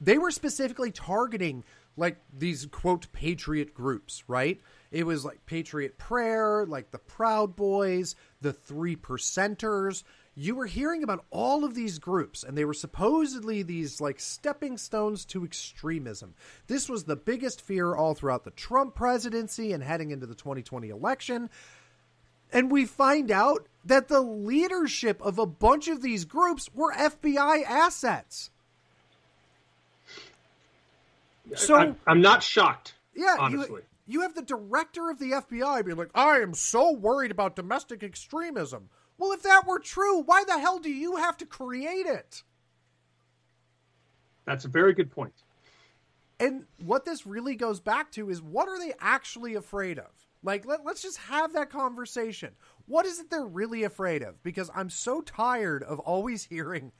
they 0.00 0.18
were 0.18 0.32
specifically 0.32 0.90
targeting 0.90 1.62
like 1.96 2.16
these 2.36 2.66
quote 2.66 3.06
patriot 3.12 3.72
groups, 3.72 4.24
right? 4.26 4.60
It 4.90 5.06
was 5.06 5.24
like 5.24 5.46
Patriot 5.46 5.96
Prayer, 5.96 6.66
like 6.66 6.90
the 6.90 6.98
Proud 6.98 7.54
Boys, 7.54 8.16
the 8.40 8.52
Three 8.52 8.96
Percenters. 8.96 10.02
You 10.40 10.54
were 10.54 10.66
hearing 10.66 11.02
about 11.02 11.24
all 11.32 11.64
of 11.64 11.74
these 11.74 11.98
groups, 11.98 12.44
and 12.44 12.56
they 12.56 12.64
were 12.64 12.72
supposedly 12.72 13.64
these 13.64 14.00
like 14.00 14.20
stepping 14.20 14.78
stones 14.78 15.24
to 15.24 15.44
extremism. 15.44 16.34
This 16.68 16.88
was 16.88 17.02
the 17.02 17.16
biggest 17.16 17.60
fear 17.60 17.96
all 17.96 18.14
throughout 18.14 18.44
the 18.44 18.52
Trump 18.52 18.94
presidency 18.94 19.72
and 19.72 19.82
heading 19.82 20.12
into 20.12 20.26
the 20.26 20.36
2020 20.36 20.90
election. 20.90 21.50
And 22.52 22.70
we 22.70 22.86
find 22.86 23.32
out 23.32 23.66
that 23.84 24.06
the 24.06 24.20
leadership 24.20 25.20
of 25.22 25.40
a 25.40 25.46
bunch 25.46 25.88
of 25.88 26.02
these 26.02 26.24
groups 26.24 26.70
were 26.72 26.94
FBI 26.94 27.64
assets. 27.64 28.50
So 31.56 31.74
I'm, 31.74 31.96
I'm 32.06 32.20
not 32.20 32.44
shocked. 32.44 32.94
yeah, 33.12 33.34
honestly. 33.40 33.82
you, 34.06 34.18
you 34.18 34.20
have 34.20 34.36
the 34.36 34.42
director 34.42 35.10
of 35.10 35.18
the 35.18 35.32
FBI 35.32 35.84
being 35.84 35.96
like, 35.96 36.10
I 36.14 36.36
am 36.36 36.54
so 36.54 36.92
worried 36.92 37.32
about 37.32 37.56
domestic 37.56 38.04
extremism. 38.04 38.88
Well, 39.18 39.32
if 39.32 39.42
that 39.42 39.66
were 39.66 39.80
true, 39.80 40.22
why 40.22 40.44
the 40.44 40.58
hell 40.58 40.78
do 40.78 40.90
you 40.90 41.16
have 41.16 41.36
to 41.38 41.46
create 41.46 42.06
it? 42.06 42.44
That's 44.46 44.64
a 44.64 44.68
very 44.68 44.94
good 44.94 45.10
point. 45.10 45.34
And 46.40 46.64
what 46.84 47.04
this 47.04 47.26
really 47.26 47.56
goes 47.56 47.80
back 47.80 48.12
to 48.12 48.30
is 48.30 48.40
what 48.40 48.68
are 48.68 48.78
they 48.78 48.94
actually 49.00 49.56
afraid 49.56 49.98
of? 49.98 50.06
Like, 50.42 50.64
let, 50.64 50.84
let's 50.84 51.02
just 51.02 51.18
have 51.18 51.52
that 51.54 51.68
conversation. 51.68 52.52
What 52.86 53.06
is 53.06 53.18
it 53.18 53.28
they're 53.28 53.44
really 53.44 53.82
afraid 53.82 54.22
of? 54.22 54.40
Because 54.42 54.70
I'm 54.74 54.88
so 54.88 55.20
tired 55.20 55.82
of 55.82 55.98
always 55.98 56.44
hearing, 56.50 56.92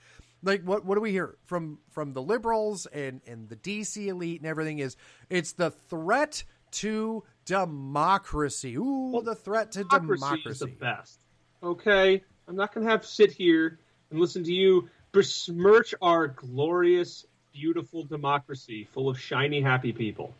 like, 0.42 0.62
what 0.62 0.84
what 0.84 0.96
do 0.96 1.00
we 1.00 1.12
hear 1.12 1.38
from 1.46 1.78
from 1.88 2.12
the 2.12 2.22
liberals 2.22 2.86
and 2.86 3.20
and 3.26 3.48
the 3.48 3.56
DC 3.56 4.06
elite 4.08 4.40
and 4.40 4.48
everything 4.48 4.80
is 4.80 4.96
it's 5.30 5.52
the 5.52 5.70
threat 5.70 6.42
to 6.70 7.24
democracy. 7.44 8.76
Ooh, 8.76 9.22
the 9.24 9.34
threat 9.34 9.72
to 9.72 9.84
Democracy, 9.84 10.20
democracy. 10.20 10.50
is 10.50 10.58
the 10.58 10.66
best. 10.66 11.20
Okay, 11.62 12.22
I'm 12.46 12.56
not 12.56 12.72
going 12.72 12.86
to 12.86 12.90
have 12.90 13.04
sit 13.04 13.32
here 13.32 13.78
and 14.10 14.20
listen 14.20 14.44
to 14.44 14.52
you 14.52 14.88
besmirch 15.12 15.94
our 16.00 16.28
glorious, 16.28 17.26
beautiful 17.52 18.04
democracy 18.04 18.84
full 18.92 19.08
of 19.08 19.18
shiny, 19.18 19.60
happy 19.60 19.92
people. 19.92 20.32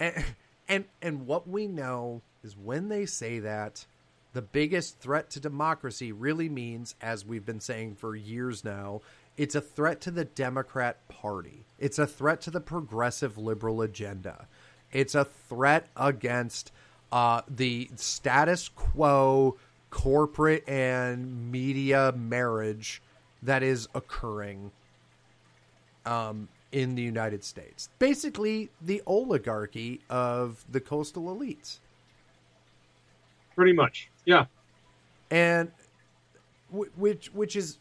and, 0.00 0.24
and 0.68 0.84
and 1.02 1.26
what 1.26 1.48
we 1.48 1.66
know 1.66 2.22
is 2.42 2.56
when 2.56 2.88
they 2.88 3.06
say 3.06 3.38
that 3.40 3.84
the 4.32 4.42
biggest 4.42 4.98
threat 4.98 5.30
to 5.30 5.40
democracy 5.40 6.10
really 6.12 6.48
means 6.48 6.94
as 7.00 7.24
we've 7.24 7.46
been 7.46 7.60
saying 7.60 7.94
for 7.94 8.16
years 8.16 8.64
now 8.64 9.00
it's 9.36 9.54
a 9.54 9.60
threat 9.60 10.00
to 10.00 10.10
the 10.10 10.24
democrat 10.24 11.06
party 11.08 11.64
it's 11.78 11.98
a 11.98 12.06
threat 12.06 12.40
to 12.40 12.50
the 12.50 12.60
progressive 12.60 13.38
liberal 13.38 13.82
agenda 13.82 14.46
it's 14.92 15.14
a 15.14 15.24
threat 15.24 15.86
against 15.96 16.72
uh, 17.12 17.42
the 17.48 17.88
status 17.94 18.68
quo 18.68 19.56
corporate 19.94 20.68
and 20.68 21.52
media 21.52 22.12
marriage 22.16 23.00
that 23.44 23.62
is 23.62 23.86
occurring 23.94 24.72
um, 26.04 26.48
in 26.72 26.96
the 26.96 27.02
United 27.02 27.44
States. 27.44 27.88
Basically, 28.00 28.70
the 28.82 29.00
oligarchy 29.06 30.00
of 30.10 30.64
the 30.68 30.80
coastal 30.80 31.34
elites. 31.34 31.78
Pretty 33.54 33.72
much. 33.72 34.10
Yeah. 34.24 34.46
and 35.30 35.70
w- 36.72 36.90
which 36.96 37.32
which 37.32 37.54
is 37.54 37.78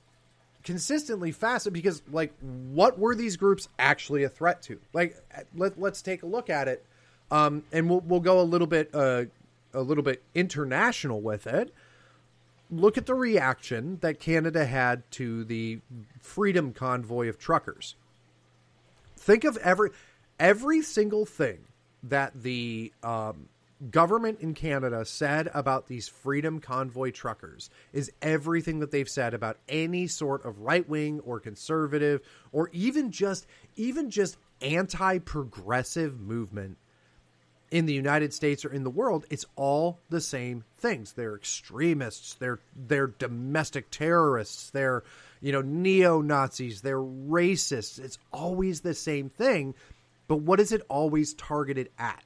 consistently 0.64 1.32
fascinating 1.32 1.82
because 1.82 2.04
like 2.12 2.32
what 2.72 3.00
were 3.00 3.16
these 3.16 3.38
groups 3.38 3.68
actually 3.80 4.24
a 4.24 4.30
threat 4.30 4.62
to 4.62 4.80
like 4.94 5.18
let, 5.56 5.80
let's 5.80 6.02
take 6.04 6.22
a 6.22 6.26
look 6.28 6.50
at 6.50 6.68
it 6.68 6.86
um, 7.32 7.64
and 7.72 7.90
we'll, 7.90 8.02
we'll 8.02 8.20
go 8.20 8.40
a 8.40 8.44
little 8.44 8.68
bit 8.68 8.90
uh, 8.94 9.24
a 9.74 9.82
little 9.82 10.04
bit 10.04 10.22
international 10.36 11.20
with 11.22 11.48
it 11.48 11.74
look 12.80 12.98
at 12.98 13.06
the 13.06 13.16
reaction 13.16 13.98
that 14.02 14.20
canada 14.20 14.66
had 14.66 15.10
to 15.12 15.44
the 15.46 15.80
freedom 16.20 16.74
convoy 16.74 17.28
of 17.28 17.38
truckers. 17.38 17.96
Think 19.18 19.44
of 19.44 19.58
every 19.58 19.92
every 20.40 20.82
single 20.82 21.26
thing 21.26 21.60
that 22.04 22.34
the 22.44 22.92
um, 23.04 23.48
government 23.90 24.40
in 24.40 24.54
Canada 24.54 25.06
said 25.06 25.50
about 25.54 25.88
these 25.88 26.08
freedom 26.08 26.60
convoy 26.60 27.12
truckers 27.12 27.70
is 27.92 28.12
everything 28.22 28.80
that 28.80 28.92
they've 28.92 29.10
said 29.10 29.34
about 29.34 29.58
any 29.68 30.08
sort 30.08 30.46
of 30.46 30.60
right 30.60 30.88
wing 30.88 31.20
or 31.22 31.40
conservative 31.40 32.22
or 32.52 32.70
even 32.72 33.12
just 33.12 33.46
even 33.76 34.10
just 34.10 34.38
anti 34.62 35.20
progressive 35.20 36.20
movement 36.20 36.78
in 37.74 37.88
the 37.88 37.94
United 37.94 38.32
States 38.32 38.64
or 38.64 38.72
in 38.72 38.84
the 38.84 38.90
world, 38.92 39.26
it's 39.32 39.48
all 39.56 39.98
the 40.12 40.22
same 40.22 40.64
things. 40.78 41.14
They're 41.14 41.36
extremists, 41.36 42.36
they're 42.36 42.60
they're 42.76 43.08
domestic 43.08 43.90
terrorists, 43.90 44.70
they're 44.70 45.04
you 45.42 45.52
know 45.52 45.62
neo 45.62 46.22
Nazis, 46.22 46.82
they're 46.82 47.02
racists. 47.02 48.00
It's 48.00 48.20
always 48.32 48.82
the 48.82 48.94
same 48.94 49.28
thing. 49.28 49.74
But 50.28 50.38
what 50.38 50.60
is 50.60 50.72
it 50.72 50.84
always 50.88 51.34
targeted 51.34 51.90
at? 51.98 52.24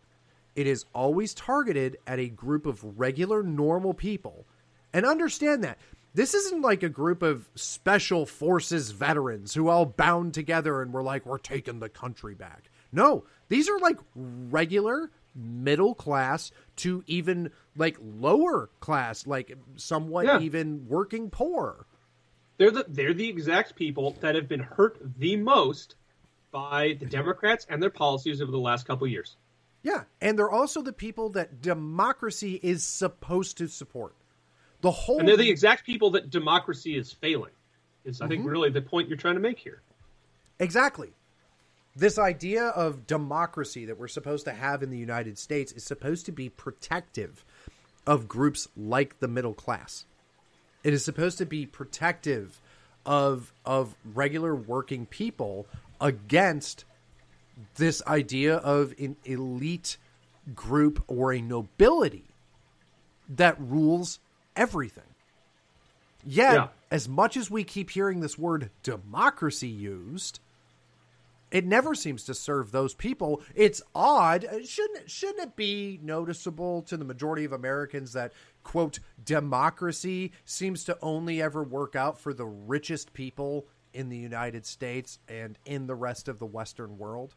It 0.57 0.67
is 0.67 0.83
always 0.93 1.33
targeted 1.33 1.97
at 2.05 2.19
a 2.19 2.27
group 2.27 2.65
of 2.65 2.99
regular, 2.99 3.41
normal 3.41 3.93
people. 3.93 4.45
And 4.93 5.05
understand 5.05 5.63
that. 5.63 5.77
This 6.13 6.33
isn't 6.33 6.61
like 6.61 6.83
a 6.83 6.89
group 6.89 7.21
of 7.21 7.47
special 7.55 8.25
forces 8.25 8.91
veterans 8.91 9.53
who 9.53 9.69
all 9.69 9.85
bound 9.85 10.33
together 10.33 10.81
and 10.81 10.91
were 10.91 11.03
like, 11.03 11.25
we're 11.25 11.37
taking 11.37 11.79
the 11.79 11.89
country 11.89 12.33
back. 12.33 12.69
No, 12.91 13.25
these 13.49 13.69
are 13.69 13.79
like 13.79 13.99
regular, 14.15 15.11
middle 15.37 15.95
class 15.95 16.51
to 16.77 17.03
even 17.07 17.51
like 17.75 17.97
lower 18.01 18.69
class, 18.79 19.27
like 19.27 19.55
somewhat 19.75 20.25
Yeah. 20.25 20.39
even 20.39 20.87
working 20.87 21.29
poor. 21.29 21.85
They're 22.57 22.71
the 22.71 22.85
they're 22.87 23.13
the 23.13 23.29
exact 23.29 23.75
people 23.75 24.17
that 24.21 24.35
have 24.35 24.47
been 24.47 24.59
hurt 24.59 24.97
the 25.17 25.35
most 25.35 25.95
by 26.51 26.87
the 26.87 27.05
mm-hmm. 27.05 27.09
Democrats 27.09 27.67
and 27.69 27.81
their 27.81 27.89
policies 27.89 28.41
over 28.41 28.51
the 28.51 28.59
last 28.59 28.87
couple 28.87 29.05
years. 29.07 29.35
Yeah, 29.83 30.03
and 30.21 30.37
they're 30.37 30.49
also 30.49 30.81
the 30.81 30.93
people 30.93 31.29
that 31.29 31.61
democracy 31.61 32.59
is 32.63 32.83
supposed 32.83 33.57
to 33.59 33.67
support. 33.67 34.15
The 34.81 34.91
whole 34.91 35.19
And 35.19 35.27
they're 35.27 35.37
the 35.37 35.49
exact 35.49 35.85
people 35.85 36.11
that 36.11 36.29
democracy 36.29 36.97
is 36.97 37.11
failing. 37.11 37.51
Is 38.03 38.21
I 38.21 38.27
think 38.27 38.41
mm-hmm. 38.41 38.49
really 38.49 38.69
the 38.69 38.81
point 38.81 39.07
you're 39.07 39.17
trying 39.17 39.35
to 39.35 39.41
make 39.41 39.59
here. 39.59 39.81
Exactly. 40.59 41.13
This 41.97 42.19
idea 42.19 42.65
of 42.67 43.07
democracy 43.07 43.85
that 43.85 43.97
we're 43.97 44.07
supposed 44.07 44.45
to 44.45 44.51
have 44.51 44.83
in 44.83 44.91
the 44.91 44.99
United 44.99 45.39
States 45.39 45.71
is 45.71 45.83
supposed 45.83 46.27
to 46.27 46.31
be 46.31 46.47
protective 46.47 47.43
of 48.05 48.27
groups 48.27 48.67
like 48.77 49.19
the 49.19 49.27
middle 49.27 49.55
class. 49.55 50.05
It 50.83 50.93
is 50.93 51.03
supposed 51.03 51.39
to 51.39 51.45
be 51.45 51.65
protective 51.65 52.61
of 53.03 53.51
of 53.65 53.95
regular 54.13 54.53
working 54.53 55.07
people 55.07 55.65
against 55.99 56.85
this 57.77 58.03
idea 58.05 58.57
of 58.57 58.93
an 58.99 59.15
elite 59.25 59.97
group 60.53 61.03
or 61.07 61.33
a 61.33 61.41
nobility 61.41 62.25
that 63.27 63.59
rules 63.59 64.19
everything. 64.55 65.03
Yet, 66.23 66.53
Yeah. 66.53 66.67
as 66.91 67.09
much 67.09 67.35
as 67.35 67.49
we 67.49 67.63
keep 67.63 67.89
hearing 67.89 68.19
this 68.19 68.37
word 68.37 68.69
democracy 68.83 69.67
used, 69.67 70.39
it 71.51 71.65
never 71.65 71.95
seems 71.95 72.23
to 72.25 72.33
serve 72.33 72.71
those 72.71 72.93
people. 72.93 73.41
It's 73.55 73.81
odd. 73.95 74.45
Uh, 74.45 74.63
Shouldn't 74.65 75.09
shouldn't 75.09 75.39
it 75.39 75.55
be 75.55 75.99
noticeable 76.01 76.81
to 76.83 76.97
the 76.97 77.05
majority 77.05 77.45
of 77.45 77.53
Americans 77.53 78.13
that 78.13 78.33
quote 78.63 78.99
democracy 79.23 80.33
seems 80.45 80.83
to 80.85 80.97
only 81.01 81.41
ever 81.41 81.63
work 81.63 81.95
out 81.95 82.19
for 82.19 82.33
the 82.33 82.45
richest 82.45 83.13
people 83.13 83.65
in 83.93 84.09
the 84.09 84.17
United 84.17 84.65
States 84.65 85.19
and 85.27 85.57
in 85.65 85.87
the 85.87 85.95
rest 85.95 86.27
of 86.27 86.39
the 86.39 86.45
western 86.45 86.97
world? 86.97 87.33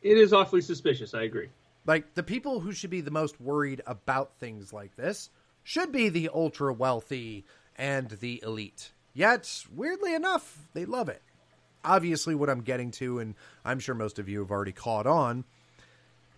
It 0.00 0.16
is 0.16 0.32
awfully 0.32 0.60
suspicious. 0.60 1.14
I 1.14 1.22
agree. 1.22 1.48
Like 1.86 2.14
the 2.14 2.22
people 2.22 2.60
who 2.60 2.72
should 2.72 2.90
be 2.90 3.00
the 3.00 3.10
most 3.10 3.40
worried 3.40 3.82
about 3.86 4.36
things 4.38 4.72
like 4.72 4.94
this 4.94 5.30
should 5.64 5.90
be 5.90 6.08
the 6.08 6.30
ultra 6.32 6.72
wealthy 6.72 7.44
and 7.76 8.08
the 8.10 8.40
elite. 8.44 8.92
Yet, 9.12 9.64
weirdly 9.74 10.14
enough, 10.14 10.68
they 10.72 10.84
love 10.84 11.08
it. 11.08 11.22
Obviously, 11.84 12.34
what 12.34 12.50
I'm 12.50 12.60
getting 12.60 12.90
to, 12.92 13.18
and 13.18 13.34
I'm 13.64 13.78
sure 13.78 13.94
most 13.94 14.18
of 14.18 14.28
you 14.28 14.40
have 14.40 14.50
already 14.50 14.72
caught 14.72 15.06
on, 15.06 15.44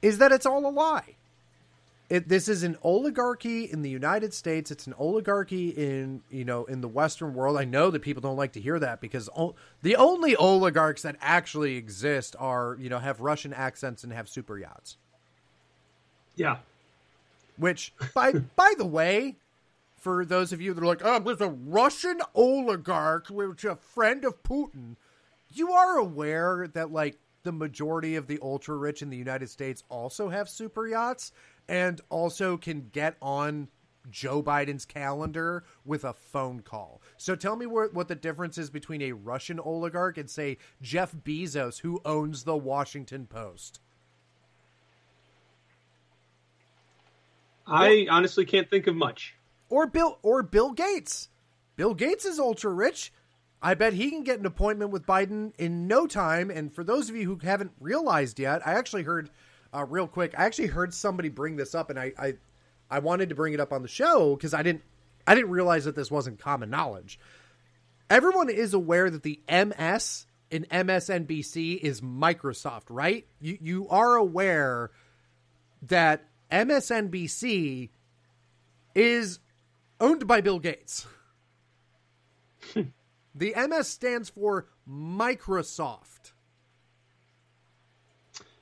is 0.03 0.19
that 0.19 0.33
it's 0.33 0.47
all 0.47 0.67
a 0.67 0.71
lie. 0.71 1.17
It, 2.09 2.29
this 2.29 2.49
is 2.49 2.65
an 2.65 2.77
oligarchy 2.83 3.71
in 3.71 3.83
the 3.83 3.91
United 3.91 4.35
States. 4.35 4.73
It's 4.73 4.89
an 4.89 4.95
oligarchy 4.99 5.69
in 5.69 6.23
you 6.29 6.45
know 6.45 6.65
in 6.65 6.81
the 6.81 6.89
Western 6.89 7.35
world. 7.35 7.57
I 7.57 7.65
know 7.65 7.91
that 7.91 8.03
people 8.03 8.21
don't 8.21 8.37
like 8.37 8.53
to 8.55 8.61
hear 8.61 8.81
that 8.81 9.01
because 9.01 9.29
o- 9.37 9.55
the 9.83 9.95
only 9.95 10.35
oligarchs 10.35 11.03
that 11.03 11.17
actually 11.21 11.77
exist 11.77 12.35
are 12.39 12.77
you 12.81 12.89
know 12.89 12.99
have 12.99 13.21
Russian 13.21 13.53
accents 13.53 14.03
and 14.03 14.13
have 14.13 14.29
super 14.29 14.59
yachts. 14.59 14.97
Yeah. 16.35 16.59
Which, 17.57 17.93
by 18.13 18.33
by 18.57 18.75
the 18.77 18.87
way, 18.87 19.37
for 19.97 20.25
those 20.25 20.53
of 20.53 20.61
you 20.61 20.75
that 20.75 20.83
are 20.83 20.87
like, 20.87 21.03
oh, 21.05 21.21
there's 21.21 21.41
a 21.41 21.49
Russian 21.49 22.21
oligarch, 22.35 23.29
which 23.29 23.65
a 23.65 23.77
friend 23.77 24.25
of 24.25 24.43
Putin. 24.43 24.97
You 25.53 25.73
are 25.73 25.99
aware 25.99 26.69
that 26.75 26.93
like 26.93 27.19
the 27.43 27.53
majority 27.53 28.17
of 28.17 28.27
the 28.27 28.39
ultra 28.43 28.77
rich 28.77 29.03
in 29.03 29.11
the 29.11 29.17
United 29.17 29.49
States 29.51 29.83
also 29.89 30.29
have 30.29 30.49
super 30.49 30.87
yachts 30.87 31.33
and 31.69 32.01
also 32.09 32.57
can 32.57 32.89
get 32.93 33.17
on 33.23 33.69
Joe 34.11 34.43
Biden's 34.43 34.85
calendar 34.85 35.65
with 35.85 36.05
a 36.05 36.13
phone 36.13 36.61
call. 36.61 37.03
So 37.17 37.37
tell 37.37 37.57
me 37.57 37.67
what, 37.67 37.93
what 37.95 38.09
the 38.09 38.15
difference 38.15 38.59
is 38.59 38.71
between 38.71 39.03
a 39.03 39.13
Russian 39.13 39.61
oligarch 39.61 40.19
and 40.19 40.29
say 40.29 40.59
Jeff 40.81 41.13
Bezos, 41.15 41.81
who 41.81 42.01
owns 42.05 42.45
the 42.45 42.57
Washington 42.57 43.27
Post. 43.27 43.81
I 47.67 48.07
honestly 48.11 48.45
can't 48.45 48.69
think 48.69 48.87
of 48.87 48.97
much. 48.97 49.35
or 49.69 49.87
Bill 49.87 50.19
or 50.23 50.43
Bill 50.43 50.73
Gates. 50.73 51.29
Bill 51.77 51.95
Gates 51.95 52.25
is 52.25 52.39
ultra 52.39 52.73
rich. 52.73 53.13
I 53.63 53.75
bet 53.75 53.93
he 53.93 54.11
can 54.11 54.23
get 54.23 54.41
an 54.41 54.47
appointment 54.47 54.91
with 54.91 55.07
Biden 55.07 55.53
in 55.59 55.87
no 55.87 56.07
time. 56.07 56.51
And 56.51 56.73
for 56.73 56.83
those 56.83 57.11
of 57.11 57.17
you 57.17 57.27
who 57.27 57.39
haven't 57.47 57.73
realized 57.79 58.39
yet, 58.39 58.67
I 58.67 58.73
actually 58.73 59.03
heard 59.03 59.31
uh, 59.75 59.85
real 59.85 60.07
quick. 60.07 60.35
I 60.39 60.45
actually 60.45 60.69
heard 60.69 60.95
somebody 60.95 61.29
bring 61.29 61.57
this 61.57 61.75
up, 61.75 61.91
and 61.91 61.99
I 61.99 62.13
I, 62.19 62.35
I 62.91 62.99
wanted 63.01 63.29
to 63.29 63.35
bring 63.35 63.53
it 63.53 63.61
up 63.61 63.73
on 63.73 63.83
the 63.83 63.89
show 63.89 64.35
because 64.35 64.55
I 64.55 64.63
didn't 64.63 64.83
I 65.27 65.35
didn't 65.35 65.51
realize 65.51 65.85
that 65.85 65.95
this 65.95 66.11
wasn't 66.11 66.39
common 66.39 66.71
knowledge. 66.71 67.19
Everyone 68.09 68.49
is 68.49 68.75
aware 68.75 69.11
that 69.11 69.23
the 69.23 69.41
MS 69.49 70.27
in 70.51 70.67
MSNBC 70.71 71.79
is 71.79 72.01
Microsoft, 72.01 72.85
right? 72.89 73.27
You 73.41 73.59
you 73.61 73.89
are 73.89 74.17
aware 74.17 74.91
that 75.83 76.25
MSNBC 76.51 77.91
is 78.95 79.39
owned 80.01 80.27
by 80.27 80.41
Bill 80.41 80.59
Gates. 80.59 81.07
the 83.35 83.55
MS 83.57 83.89
stands 83.89 84.29
for 84.31 84.67
Microsoft. 84.89 86.33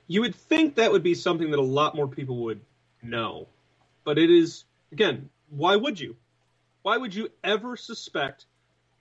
You 0.07 0.21
would 0.21 0.35
think 0.35 0.75
that 0.75 0.91
would 0.91 1.03
be 1.03 1.13
something 1.13 1.51
that 1.51 1.59
a 1.59 1.61
lot 1.61 1.95
more 1.95 2.07
people 2.07 2.37
would 2.45 2.61
know. 3.03 3.47
But 4.03 4.17
it 4.17 4.31
is, 4.31 4.65
again, 4.91 5.29
why 5.49 5.75
would 5.75 5.99
you? 5.99 6.15
Why 6.81 6.97
would 6.97 7.13
you 7.13 7.29
ever 7.43 7.77
suspect 7.77 8.45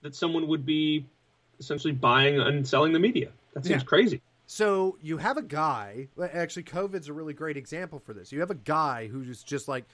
that 0.02 0.14
someone 0.14 0.48
would 0.48 0.66
be 0.66 1.06
essentially 1.58 1.94
buying 1.94 2.38
and 2.38 2.66
selling 2.66 2.92
the 2.92 2.98
media? 2.98 3.30
That 3.54 3.64
seems 3.64 3.82
Yeah. 3.82 3.86
crazy. 3.86 4.22
So 4.46 4.96
you 5.02 5.18
have 5.18 5.36
a 5.36 5.42
guy, 5.42 6.08
actually, 6.20 6.64
COVID's 6.64 7.08
a 7.08 7.12
really 7.12 7.34
great 7.34 7.56
example 7.56 7.98
for 7.98 8.14
this. 8.14 8.32
You 8.32 8.40
have 8.40 8.50
a 8.50 8.54
guy 8.54 9.06
who's 9.06 9.42
just 9.42 9.68
like, 9.68 9.84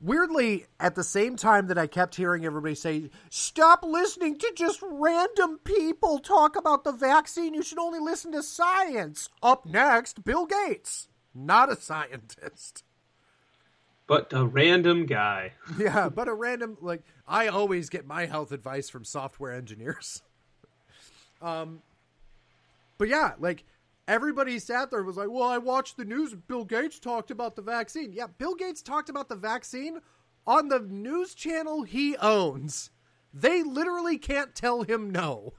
weirdly, 0.00 0.66
at 0.78 0.94
the 0.94 1.04
same 1.04 1.36
time 1.36 1.66
that 1.68 1.78
I 1.78 1.86
kept 1.86 2.14
hearing 2.14 2.44
everybody 2.44 2.74
say, 2.74 3.10
stop 3.28 3.82
listening 3.82 4.38
to 4.38 4.52
just 4.56 4.80
random 4.82 5.58
people 5.64 6.18
talk 6.18 6.56
about 6.56 6.84
the 6.84 6.92
vaccine. 6.92 7.54
You 7.54 7.62
should 7.62 7.78
only 7.78 8.00
listen 8.00 8.32
to 8.32 8.42
science. 8.42 9.28
Up 9.42 9.66
next, 9.66 10.24
Bill 10.24 10.46
Gates, 10.46 11.08
not 11.34 11.70
a 11.70 11.76
scientist. 11.76 12.84
But 14.06 14.32
a 14.32 14.44
random 14.44 15.06
guy. 15.06 15.52
Yeah, 15.78 16.08
but 16.08 16.26
a 16.26 16.34
random 16.34 16.76
like 16.80 17.02
I 17.28 17.46
always 17.46 17.88
get 17.88 18.06
my 18.06 18.26
health 18.26 18.50
advice 18.50 18.88
from 18.88 19.04
software 19.04 19.52
engineers. 19.52 20.22
Um 21.42 21.80
but 22.98 23.08
yeah, 23.08 23.32
like 23.38 23.64
everybody 24.10 24.58
sat 24.58 24.90
there 24.90 24.98
and 24.98 25.06
was 25.06 25.16
like, 25.16 25.30
"Well, 25.30 25.48
I 25.48 25.58
watched 25.58 25.96
the 25.96 26.04
news 26.04 26.34
Bill 26.34 26.64
Gates 26.64 26.98
talked 26.98 27.30
about 27.30 27.56
the 27.56 27.62
vaccine." 27.62 28.12
Yeah, 28.12 28.26
Bill 28.26 28.54
Gates 28.54 28.82
talked 28.82 29.08
about 29.08 29.28
the 29.28 29.36
vaccine 29.36 30.00
on 30.46 30.68
the 30.68 30.80
news 30.80 31.34
channel 31.34 31.84
he 31.84 32.16
owns. 32.16 32.90
They 33.32 33.62
literally 33.62 34.18
can't 34.18 34.54
tell 34.54 34.82
him 34.82 35.10
no. 35.10 35.54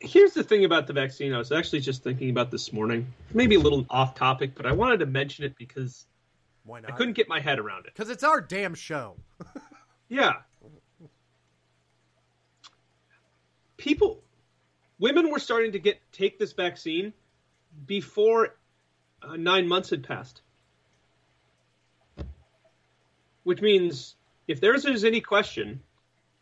Here's 0.00 0.32
the 0.32 0.42
thing 0.42 0.64
about 0.64 0.86
the 0.88 0.92
vaccine. 0.92 1.32
I 1.32 1.38
was 1.38 1.52
actually 1.52 1.80
just 1.80 2.02
thinking 2.02 2.30
about 2.30 2.50
this 2.50 2.72
morning. 2.72 3.06
Maybe 3.34 3.54
a 3.54 3.60
little 3.60 3.86
off 3.90 4.14
topic, 4.16 4.54
but 4.56 4.66
I 4.66 4.72
wanted 4.72 4.98
to 5.00 5.06
mention 5.06 5.44
it 5.44 5.56
because 5.56 6.06
Why 6.64 6.80
not? 6.80 6.92
I 6.92 6.96
couldn't 6.96 7.12
get 7.12 7.28
my 7.28 7.38
head 7.38 7.58
around 7.60 7.86
it. 7.86 7.94
Cuz 7.94 8.08
it's 8.08 8.24
our 8.24 8.40
damn 8.40 8.74
show. 8.74 9.16
Yeah. 10.08 10.34
People, 13.78 14.22
women 15.02 15.30
were 15.30 15.40
starting 15.40 15.72
to 15.72 15.80
get 15.80 16.00
take 16.12 16.38
this 16.38 16.52
vaccine 16.52 17.12
before 17.86 18.54
uh, 19.20 19.36
nine 19.36 19.66
months 19.66 19.90
had 19.90 20.04
passed. 20.04 20.40
Which 23.42 23.60
means 23.60 24.14
if 24.46 24.60
there's, 24.60 24.84
there's 24.84 25.02
any 25.02 25.20
question 25.20 25.80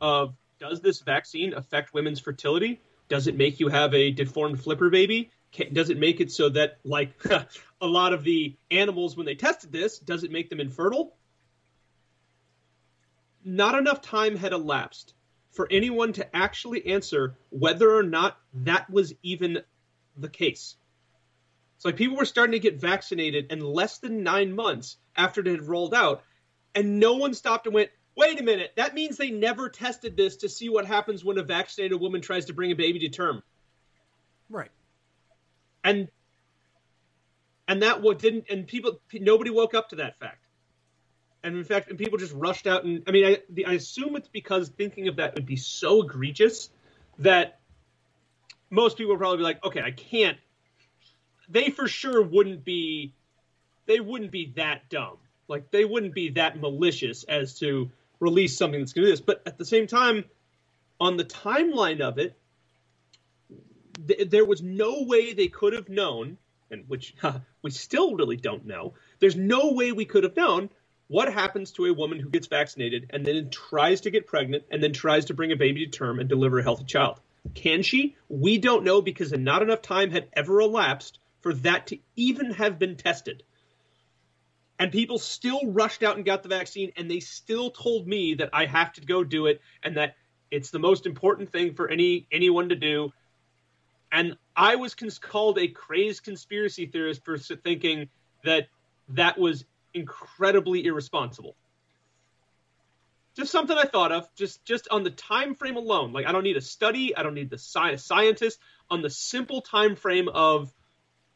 of 0.00 0.34
does 0.58 0.82
this 0.82 1.00
vaccine 1.00 1.54
affect 1.54 1.94
women's 1.94 2.20
fertility? 2.20 2.82
Does 3.08 3.26
it 3.26 3.36
make 3.36 3.60
you 3.60 3.68
have 3.68 3.94
a 3.94 4.10
deformed 4.10 4.62
flipper 4.62 4.90
baby? 4.90 5.30
Does 5.72 5.88
it 5.88 5.98
make 5.98 6.20
it 6.20 6.30
so 6.30 6.50
that, 6.50 6.78
like 6.84 7.12
a 7.80 7.86
lot 7.86 8.12
of 8.12 8.24
the 8.24 8.56
animals 8.70 9.16
when 9.16 9.24
they 9.24 9.34
tested 9.34 9.72
this, 9.72 9.98
does 9.98 10.22
it 10.22 10.30
make 10.30 10.50
them 10.50 10.60
infertile? 10.60 11.16
not 13.44 13.74
enough 13.74 14.02
time 14.02 14.36
had 14.36 14.52
elapsed 14.52 15.14
for 15.52 15.66
anyone 15.70 16.12
to 16.14 16.36
actually 16.36 16.86
answer 16.86 17.34
whether 17.50 17.90
or 17.94 18.02
not 18.02 18.38
that 18.54 18.88
was 18.90 19.12
even 19.22 19.58
the 20.16 20.28
case. 20.28 20.76
So 21.78 21.88
like 21.88 21.96
people 21.96 22.16
were 22.16 22.24
starting 22.24 22.52
to 22.52 22.58
get 22.58 22.80
vaccinated 22.80 23.50
in 23.50 23.60
less 23.60 23.98
than 23.98 24.22
nine 24.22 24.54
months 24.54 24.96
after 25.16 25.40
it 25.40 25.46
had 25.46 25.62
rolled 25.64 25.94
out, 25.94 26.22
and 26.74 27.00
no 27.00 27.14
one 27.14 27.34
stopped 27.34 27.66
and 27.66 27.74
went, 27.74 27.90
wait 28.16 28.38
a 28.38 28.42
minute, 28.42 28.72
that 28.76 28.94
means 28.94 29.16
they 29.16 29.30
never 29.30 29.68
tested 29.68 30.16
this 30.16 30.36
to 30.36 30.48
see 30.48 30.68
what 30.68 30.84
happens 30.84 31.24
when 31.24 31.38
a 31.38 31.42
vaccinated 31.42 31.98
woman 31.98 32.20
tries 32.20 32.46
to 32.46 32.52
bring 32.52 32.70
a 32.70 32.76
baby 32.76 32.98
to 33.00 33.08
term. 33.08 33.42
Right. 34.50 34.70
And 35.82 36.08
and 37.66 37.82
that 37.82 38.02
what 38.02 38.18
didn't 38.18 38.46
and 38.50 38.66
people 38.66 39.00
nobody 39.14 39.50
woke 39.50 39.74
up 39.74 39.90
to 39.90 39.96
that 39.96 40.18
fact. 40.18 40.39
And 41.42 41.57
in 41.57 41.64
fact, 41.64 41.88
and 41.88 41.98
people 41.98 42.18
just 42.18 42.35
rushed 42.35 42.66
out 42.66 42.85
and 42.85 43.03
I 43.07 43.12
mean, 43.12 43.26
I, 43.26 43.38
the, 43.48 43.66
I 43.66 43.72
assume 43.72 44.16
it's 44.16 44.29
because 44.29 44.68
thinking 44.68 45.09
of 45.09 45.16
that 45.16 45.35
would 45.35 45.46
be 45.46 45.57
so 45.57 46.03
egregious 46.03 46.68
that 47.18 47.61
most 48.70 48.96
people 48.96 49.12
would 49.12 49.18
probably 49.18 49.38
be 49.38 49.42
like, 49.42 49.64
okay, 49.64 49.81
I 49.81 49.90
can't. 49.90 50.38
They 51.48 51.70
for 51.70 51.88
sure 51.88 52.22
wouldn't 52.22 52.64
be. 52.64 53.14
They 53.87 54.00
wouldn't 54.00 54.31
be 54.31 54.53
that 54.57 54.88
dumb. 54.88 55.16
Like 55.48 55.70
they 55.70 55.85
wouldn't 55.85 56.14
be 56.14 56.31
that 56.31 56.61
malicious 56.61 57.24
as 57.24 57.59
to 57.59 57.90
release 58.20 58.57
something 58.57 58.79
that's 58.79 58.92
going 58.92 59.07
to 59.07 59.09
do 59.09 59.12
this. 59.12 59.20
But 59.20 59.42
at 59.46 59.59
the 59.59 59.64
same 59.64 59.87
time, 59.88 60.24
on 61.00 61.16
the 61.16 61.24
timeline 61.24 62.00
of 62.00 62.18
it, 62.18 62.38
th- 64.07 64.31
there 64.31 64.44
was 64.44 64.62
no 64.62 65.03
way 65.03 65.33
they 65.33 65.48
could 65.48 65.72
have 65.72 65.88
known, 65.88 66.38
and 66.70 66.85
which 66.87 67.14
we 67.62 67.70
still 67.70 68.14
really 68.14 68.37
don't 68.37 68.66
know. 68.66 68.94
There's 69.18 69.37
no 69.37 69.72
way 69.72 69.90
we 69.90 70.05
could 70.05 70.22
have 70.22 70.37
known 70.37 70.70
what 71.10 71.32
happens 71.32 71.72
to 71.72 71.86
a 71.86 71.92
woman 71.92 72.20
who 72.20 72.30
gets 72.30 72.46
vaccinated 72.46 73.10
and 73.10 73.26
then 73.26 73.50
tries 73.50 74.02
to 74.02 74.12
get 74.12 74.28
pregnant 74.28 74.62
and 74.70 74.80
then 74.80 74.92
tries 74.92 75.24
to 75.24 75.34
bring 75.34 75.50
a 75.50 75.56
baby 75.56 75.84
to 75.84 75.90
term 75.90 76.20
and 76.20 76.28
deliver 76.28 76.60
a 76.60 76.62
healthy 76.62 76.84
child. 76.84 77.18
Can 77.52 77.82
she? 77.82 78.14
We 78.28 78.58
don't 78.58 78.84
know 78.84 79.02
because 79.02 79.32
not 79.32 79.60
enough 79.60 79.82
time 79.82 80.12
had 80.12 80.28
ever 80.34 80.60
elapsed 80.60 81.18
for 81.40 81.52
that 81.54 81.88
to 81.88 81.98
even 82.14 82.52
have 82.52 82.78
been 82.78 82.94
tested. 82.94 83.42
And 84.78 84.92
people 84.92 85.18
still 85.18 85.60
rushed 85.64 86.04
out 86.04 86.14
and 86.14 86.24
got 86.24 86.44
the 86.44 86.48
vaccine, 86.48 86.92
and 86.96 87.10
they 87.10 87.18
still 87.18 87.72
told 87.72 88.06
me 88.06 88.34
that 88.34 88.50
I 88.52 88.66
have 88.66 88.92
to 88.92 89.00
go 89.00 89.24
do 89.24 89.46
it 89.46 89.60
and 89.82 89.96
that 89.96 90.14
it's 90.52 90.70
the 90.70 90.78
most 90.78 91.06
important 91.06 91.50
thing 91.50 91.74
for 91.74 91.88
any 91.88 92.28
anyone 92.30 92.68
to 92.68 92.76
do. 92.76 93.10
And 94.12 94.36
I 94.54 94.76
was 94.76 94.94
cons- 94.94 95.18
called 95.18 95.58
a 95.58 95.66
crazed 95.66 96.22
conspiracy 96.22 96.86
theorist 96.86 97.24
for 97.24 97.36
thinking 97.36 98.10
that 98.44 98.68
that 99.08 99.36
was 99.36 99.64
incredibly 99.94 100.85
irresponsible. 100.87 101.57
Just 103.37 103.53
something 103.53 103.76
I 103.76 103.85
thought 103.85 104.12
of, 104.12 104.29
just 104.35 104.64
just 104.64 104.88
on 104.90 105.05
the 105.05 105.11
time 105.11 105.55
frame 105.55 105.76
alone. 105.76 106.12
Like 106.12 106.26
I 106.26 106.33
don't 106.33 106.42
need 106.42 106.57
a 106.57 106.61
study, 106.61 107.16
I 107.16 107.22
don't 107.22 107.35
need 107.35 107.50
the 107.50 107.59
sci- 107.59 107.92
a 107.92 107.98
scientist 107.98 108.59
on 108.90 109.03
the 109.03 109.11
simple 109.11 109.62
time 109.62 109.94
frame 109.94 110.29
of 110.29 110.72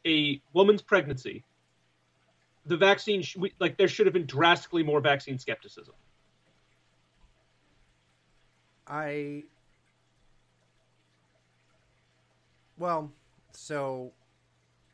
a 0.07 0.40
woman's 0.53 0.83
pregnancy. 0.83 1.45
The 2.67 2.77
vaccine, 2.77 3.23
sh- 3.23 3.37
we, 3.37 3.53
like 3.61 3.77
there 3.77 3.88
should 3.88 4.07
have 4.07 4.12
been 4.12 4.27
drastically 4.27 4.83
more 4.83 5.01
vaccine 5.01 5.38
skepticism. 5.38 5.95
I 8.87 9.45
well, 12.77 13.12
so 13.53 14.12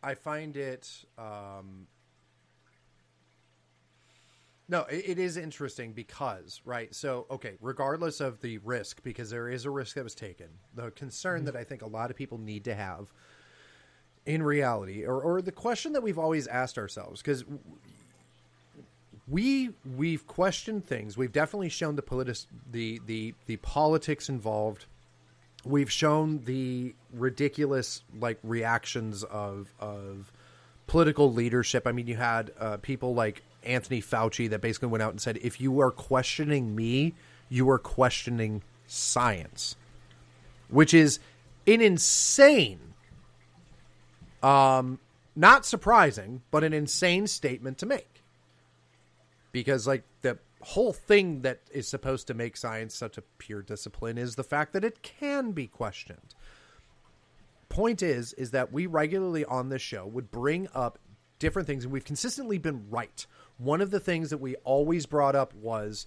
I 0.03 0.15
find 0.15 0.57
it 0.57 0.89
um 1.19 1.87
no, 4.71 4.83
it, 4.83 5.05
it 5.11 5.19
is 5.19 5.37
interesting 5.37 5.93
because, 5.93 6.61
right? 6.65 6.95
So, 6.95 7.27
okay, 7.29 7.55
regardless 7.61 8.21
of 8.21 8.41
the 8.41 8.59
risk, 8.59 9.03
because 9.03 9.29
there 9.29 9.49
is 9.49 9.65
a 9.65 9.71
risk 9.71 9.97
that 9.97 10.05
was 10.05 10.15
taken, 10.15 10.47
the 10.77 10.93
concern 10.93 11.39
mm-hmm. 11.39 11.47
that 11.47 11.57
I 11.57 11.65
think 11.65 11.83
a 11.83 11.89
lot 11.89 12.11
of 12.11 12.17
people 12.17 12.39
need 12.39 12.65
to 12.65 12.75
have 12.75 13.13
in 14.27 14.43
reality, 14.43 15.05
or, 15.05 15.21
or 15.21 15.43
the 15.43 15.51
question 15.51 15.93
that 15.95 16.03
we've 16.03 16.19
always 16.19 16.47
asked 16.47 16.79
ourselves, 16.79 17.21
because 17.21 17.45
we 19.27 19.71
we've 19.97 20.27
questioned 20.27 20.85
things. 20.85 21.17
We've 21.17 21.33
definitely 21.33 21.71
shown 21.71 21.97
the 21.97 22.03
politis- 22.03 22.47
the 22.71 23.01
the 23.07 23.35
the 23.47 23.57
politics 23.57 24.29
involved. 24.29 24.87
We've 25.65 25.91
shown 25.91 26.45
the 26.45 26.95
ridiculous 27.13 28.03
like 28.21 28.39
reactions 28.45 29.25
of 29.25 29.75
of 29.81 30.33
political 30.87 31.33
leadership. 31.33 31.87
I 31.87 31.93
mean, 31.93 32.07
you 32.07 32.17
had 32.17 32.53
uh, 32.59 32.77
people 32.77 33.15
like 33.15 33.43
Anthony 33.63 34.01
Fauci 34.01 34.49
that 34.51 34.61
basically 34.61 34.89
went 34.89 35.03
out 35.03 35.11
and 35.11 35.21
said, 35.21 35.39
"If 35.43 35.61
you 35.61 35.81
are 35.81 35.91
questioning 35.91 36.75
me, 36.75 37.15
you 37.49 37.69
are 37.71 37.79
questioning 37.79 38.63
science," 38.87 39.77
which 40.69 40.95
is 40.95 41.19
an 41.67 41.81
insane, 41.81 42.95
um, 44.43 44.99
not 45.37 45.65
surprising, 45.67 46.43
but 46.51 46.65
an 46.65 46.73
insane 46.73 47.27
statement 47.27 47.79
to 47.79 47.87
make. 47.87 48.23
Because 49.53 49.87
like 49.87 50.05
the 50.23 50.39
whole 50.63 50.93
thing 50.93 51.43
that 51.43 51.61
is 51.73 51.89
supposed 51.89 52.27
to 52.27 52.35
make 52.35 52.57
science 52.57 52.95
such 52.95 53.17
a 53.17 53.23
pure 53.39 53.63
discipline 53.63 54.19
is 54.19 54.37
the 54.37 54.45
fact 54.45 54.73
that 54.73 54.85
it 54.85 55.03
can 55.03 55.53
be 55.53 55.67
questioned. 55.67 56.35
Point 57.69 58.03
is 58.03 58.33
is 58.35 58.51
that 58.51 58.73
we 58.73 58.87
regularly 58.87 59.45
on 59.45 59.69
this 59.69 59.83
show 59.83 60.07
would 60.07 60.31
bring 60.31 60.69
up 60.75 60.99
different 61.39 61.67
things 61.67 61.85
and 61.85 61.93
we've 61.93 62.05
consistently 62.05 62.59
been 62.59 62.91
right 62.91 63.27
one 63.61 63.81
of 63.81 63.91
the 63.91 64.01
things 64.01 64.31
that 64.31 64.39
we 64.39 64.57
always 64.57 65.07
brought 65.07 65.37
up 65.37 65.55
was 65.55 66.07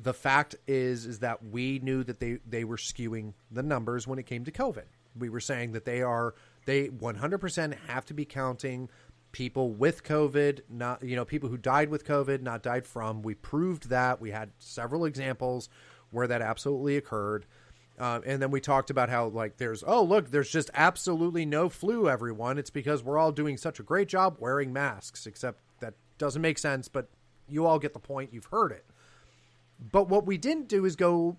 the 0.00 0.14
fact 0.14 0.56
is 0.66 1.06
is 1.06 1.20
that 1.20 1.44
we 1.44 1.78
knew 1.78 2.02
that 2.04 2.20
they 2.20 2.38
they 2.46 2.64
were 2.64 2.76
skewing 2.76 3.34
the 3.50 3.62
numbers 3.62 4.06
when 4.06 4.18
it 4.18 4.26
came 4.26 4.44
to 4.44 4.50
covid 4.50 4.84
we 5.18 5.28
were 5.28 5.40
saying 5.40 5.72
that 5.72 5.84
they 5.84 6.02
are 6.02 6.34
they 6.66 6.88
100% 6.88 7.74
have 7.86 8.04
to 8.06 8.14
be 8.14 8.24
counting 8.24 8.88
people 9.32 9.70
with 9.70 10.02
COVID, 10.02 10.62
not 10.68 11.02
you 11.02 11.16
know 11.16 11.24
people 11.24 11.48
who 11.48 11.56
died 11.56 11.88
with 11.90 12.06
COVID, 12.06 12.42
not 12.42 12.62
died 12.62 12.86
from. 12.86 13.22
We 13.22 13.34
proved 13.34 13.88
that. 13.90 14.20
We 14.20 14.30
had 14.30 14.50
several 14.58 15.04
examples 15.04 15.68
where 16.10 16.26
that 16.26 16.42
absolutely 16.42 16.96
occurred. 16.96 17.46
Uh, 17.98 18.20
and 18.26 18.40
then 18.42 18.50
we 18.50 18.60
talked 18.60 18.90
about 18.90 19.08
how 19.08 19.26
like 19.28 19.56
there's 19.56 19.82
oh 19.86 20.02
look 20.02 20.30
there's 20.30 20.50
just 20.50 20.70
absolutely 20.74 21.46
no 21.46 21.70
flu 21.70 22.10
everyone 22.10 22.58
it's 22.58 22.68
because 22.68 23.02
we're 23.02 23.16
all 23.16 23.32
doing 23.32 23.56
such 23.56 23.80
a 23.80 23.82
great 23.82 24.06
job 24.06 24.36
wearing 24.38 24.70
masks 24.70 25.26
except 25.26 25.62
that 25.80 25.94
doesn't 26.18 26.42
make 26.42 26.58
sense 26.58 26.88
but 26.88 27.08
you 27.48 27.66
all 27.66 27.78
get 27.78 27.92
the 27.92 28.00
point 28.00 28.32
you've 28.32 28.46
heard 28.46 28.72
it 28.72 28.84
but 29.92 30.08
what 30.08 30.26
we 30.26 30.36
didn't 30.36 30.68
do 30.68 30.84
is 30.84 30.96
go 30.96 31.36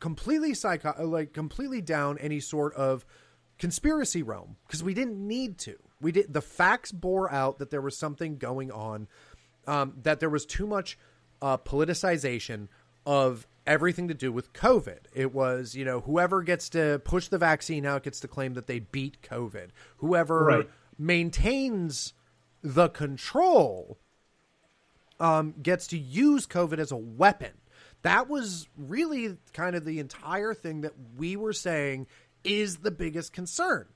completely 0.00 0.54
psycho 0.54 0.94
like 1.06 1.32
completely 1.32 1.80
down 1.80 2.18
any 2.18 2.40
sort 2.40 2.74
of 2.74 3.04
conspiracy 3.58 4.22
realm 4.22 4.56
because 4.66 4.82
we 4.82 4.94
didn't 4.94 5.16
need 5.16 5.58
to 5.58 5.76
we 6.02 6.12
did 6.12 6.34
the 6.34 6.42
facts 6.42 6.92
bore 6.92 7.32
out 7.32 7.58
that 7.60 7.70
there 7.70 7.80
was 7.80 7.96
something 7.96 8.36
going 8.36 8.70
on, 8.70 9.06
um, 9.66 9.94
that 10.02 10.20
there 10.20 10.28
was 10.28 10.44
too 10.44 10.66
much 10.66 10.98
uh, 11.40 11.56
politicization 11.56 12.68
of 13.06 13.46
everything 13.66 14.08
to 14.08 14.14
do 14.14 14.32
with 14.32 14.52
COVID. 14.52 14.98
It 15.14 15.32
was, 15.32 15.74
you 15.74 15.84
know, 15.84 16.00
whoever 16.00 16.42
gets 16.42 16.68
to 16.70 17.00
push 17.04 17.28
the 17.28 17.38
vaccine 17.38 17.86
out 17.86 18.02
gets 18.02 18.20
to 18.20 18.28
claim 18.28 18.54
that 18.54 18.66
they 18.66 18.80
beat 18.80 19.22
COVID. 19.22 19.68
Whoever 19.98 20.44
right. 20.44 20.70
maintains 20.98 22.12
the 22.62 22.88
control 22.88 23.98
um, 25.20 25.54
gets 25.62 25.88
to 25.88 25.98
use 25.98 26.46
COVID 26.46 26.78
as 26.78 26.92
a 26.92 26.96
weapon. 26.96 27.52
That 28.02 28.28
was 28.28 28.68
really 28.76 29.36
kind 29.52 29.76
of 29.76 29.84
the 29.84 30.00
entire 30.00 30.54
thing 30.54 30.80
that 30.80 30.92
we 31.16 31.36
were 31.36 31.52
saying 31.52 32.06
is 32.42 32.78
the 32.78 32.90
biggest 32.90 33.32
concern. 33.32 33.86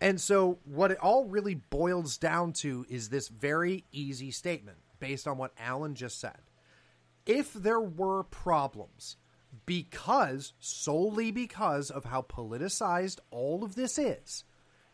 And 0.00 0.20
so, 0.20 0.58
what 0.64 0.90
it 0.90 0.98
all 0.98 1.24
really 1.24 1.54
boils 1.54 2.18
down 2.18 2.52
to 2.54 2.84
is 2.88 3.08
this 3.08 3.28
very 3.28 3.84
easy 3.92 4.30
statement 4.30 4.78
based 5.00 5.26
on 5.26 5.38
what 5.38 5.52
Alan 5.58 5.94
just 5.94 6.20
said. 6.20 6.38
If 7.24 7.52
there 7.54 7.80
were 7.80 8.22
problems, 8.22 9.16
because 9.64 10.52
solely 10.60 11.30
because 11.30 11.90
of 11.90 12.04
how 12.04 12.22
politicized 12.22 13.18
all 13.30 13.64
of 13.64 13.74
this 13.74 13.98
is, 13.98 14.44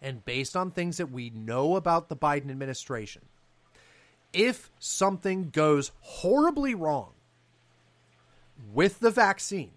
and 0.02 0.24
based 0.24 0.56
on 0.56 0.70
things 0.70 0.96
that 0.96 1.12
we 1.12 1.30
know 1.30 1.76
about 1.76 2.08
the 2.08 2.16
Biden 2.16 2.50
administration, 2.50 3.22
if 4.32 4.70
something 4.78 5.50
goes 5.50 5.92
horribly 6.00 6.74
wrong 6.74 7.12
with 8.72 8.98
the 9.00 9.10
vaccine, 9.10 9.70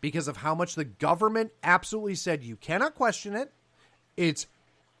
because 0.00 0.26
of 0.26 0.38
how 0.38 0.54
much 0.54 0.74
the 0.74 0.84
government 0.84 1.52
absolutely 1.62 2.14
said 2.14 2.42
you 2.42 2.56
cannot 2.56 2.94
question 2.94 3.34
it, 3.34 3.52
it's 4.16 4.46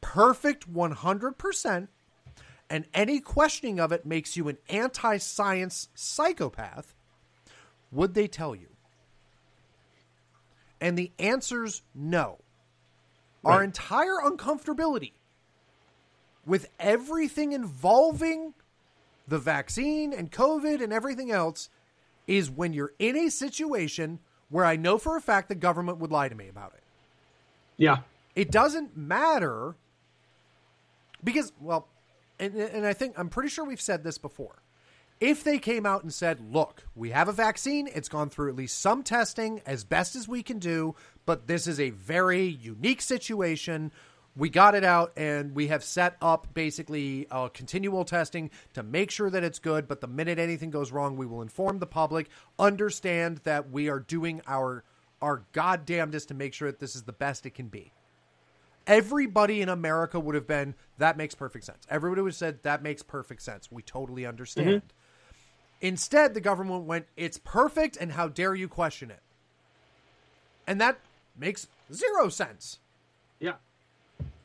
perfect 0.00 0.72
100%, 0.72 1.88
and 2.68 2.84
any 2.94 3.20
questioning 3.20 3.80
of 3.80 3.90
it 3.90 4.06
makes 4.06 4.36
you 4.36 4.48
an 4.48 4.58
anti 4.68 5.16
science 5.16 5.88
psychopath. 5.94 6.94
Would 7.90 8.14
they 8.14 8.28
tell 8.28 8.54
you? 8.54 8.68
And 10.80 10.96
the 10.96 11.12
answer's 11.18 11.82
no. 11.94 12.38
Right. 13.42 13.54
Our 13.54 13.64
entire 13.64 14.18
uncomfortability 14.24 15.12
with 16.46 16.68
everything 16.78 17.52
involving 17.52 18.54
the 19.26 19.38
vaccine 19.38 20.12
and 20.12 20.30
COVID 20.30 20.82
and 20.82 20.92
everything 20.92 21.30
else 21.30 21.68
is 22.26 22.50
when 22.50 22.72
you're 22.72 22.92
in 22.98 23.16
a 23.16 23.30
situation 23.30 24.20
where 24.48 24.64
I 24.64 24.76
know 24.76 24.98
for 24.98 25.16
a 25.16 25.20
fact 25.20 25.48
the 25.48 25.54
government 25.54 25.98
would 25.98 26.12
lie 26.12 26.28
to 26.28 26.34
me 26.34 26.48
about 26.48 26.72
it. 26.74 26.82
Yeah. 27.76 27.98
It 28.36 28.50
doesn't 28.50 28.96
matter 28.96 29.74
because, 31.24 31.52
well, 31.60 31.88
and, 32.38 32.54
and 32.54 32.86
I 32.86 32.92
think 32.92 33.18
I'm 33.18 33.28
pretty 33.28 33.48
sure 33.48 33.64
we've 33.64 33.80
said 33.80 34.04
this 34.04 34.18
before. 34.18 34.61
If 35.22 35.44
they 35.44 35.60
came 35.60 35.86
out 35.86 36.02
and 36.02 36.12
said, 36.12 36.40
look, 36.52 36.82
we 36.96 37.10
have 37.10 37.28
a 37.28 37.32
vaccine, 37.32 37.88
it's 37.94 38.08
gone 38.08 38.28
through 38.28 38.48
at 38.48 38.56
least 38.56 38.80
some 38.80 39.04
testing 39.04 39.62
as 39.64 39.84
best 39.84 40.16
as 40.16 40.26
we 40.26 40.42
can 40.42 40.58
do, 40.58 40.96
but 41.26 41.46
this 41.46 41.68
is 41.68 41.78
a 41.78 41.90
very 41.90 42.42
unique 42.42 43.00
situation. 43.00 43.92
We 44.34 44.50
got 44.50 44.74
it 44.74 44.82
out 44.82 45.12
and 45.16 45.54
we 45.54 45.68
have 45.68 45.84
set 45.84 46.16
up 46.20 46.52
basically 46.54 47.28
uh, 47.30 47.50
continual 47.50 48.04
testing 48.04 48.50
to 48.74 48.82
make 48.82 49.12
sure 49.12 49.30
that 49.30 49.44
it's 49.44 49.60
good. 49.60 49.86
But 49.86 50.00
the 50.00 50.08
minute 50.08 50.40
anything 50.40 50.72
goes 50.72 50.90
wrong, 50.90 51.16
we 51.16 51.26
will 51.26 51.42
inform 51.42 51.78
the 51.78 51.86
public, 51.86 52.28
understand 52.58 53.42
that 53.44 53.70
we 53.70 53.88
are 53.88 54.00
doing 54.00 54.42
our 54.48 54.82
our 55.20 55.44
goddamnedest 55.52 56.26
to 56.28 56.34
make 56.34 56.52
sure 56.52 56.68
that 56.68 56.80
this 56.80 56.96
is 56.96 57.04
the 57.04 57.12
best 57.12 57.46
it 57.46 57.54
can 57.54 57.68
be. 57.68 57.92
Everybody 58.88 59.62
in 59.62 59.68
America 59.68 60.18
would 60.18 60.34
have 60.34 60.48
been, 60.48 60.74
that 60.98 61.16
makes 61.16 61.36
perfect 61.36 61.64
sense. 61.64 61.86
Everybody 61.88 62.22
would 62.22 62.30
have 62.32 62.36
said, 62.36 62.64
that 62.64 62.82
makes 62.82 63.04
perfect 63.04 63.42
sense. 63.42 63.70
We 63.70 63.82
totally 63.82 64.26
understand. 64.26 64.68
Mm-hmm. 64.68 64.86
Instead, 65.82 66.32
the 66.32 66.40
government 66.40 66.84
went, 66.84 67.06
it's 67.16 67.38
perfect, 67.38 67.96
and 68.00 68.12
how 68.12 68.28
dare 68.28 68.54
you 68.54 68.68
question 68.68 69.10
it? 69.10 69.20
And 70.64 70.80
that 70.80 71.00
makes 71.36 71.66
zero 71.92 72.28
sense. 72.28 72.78
Yeah, 73.40 73.54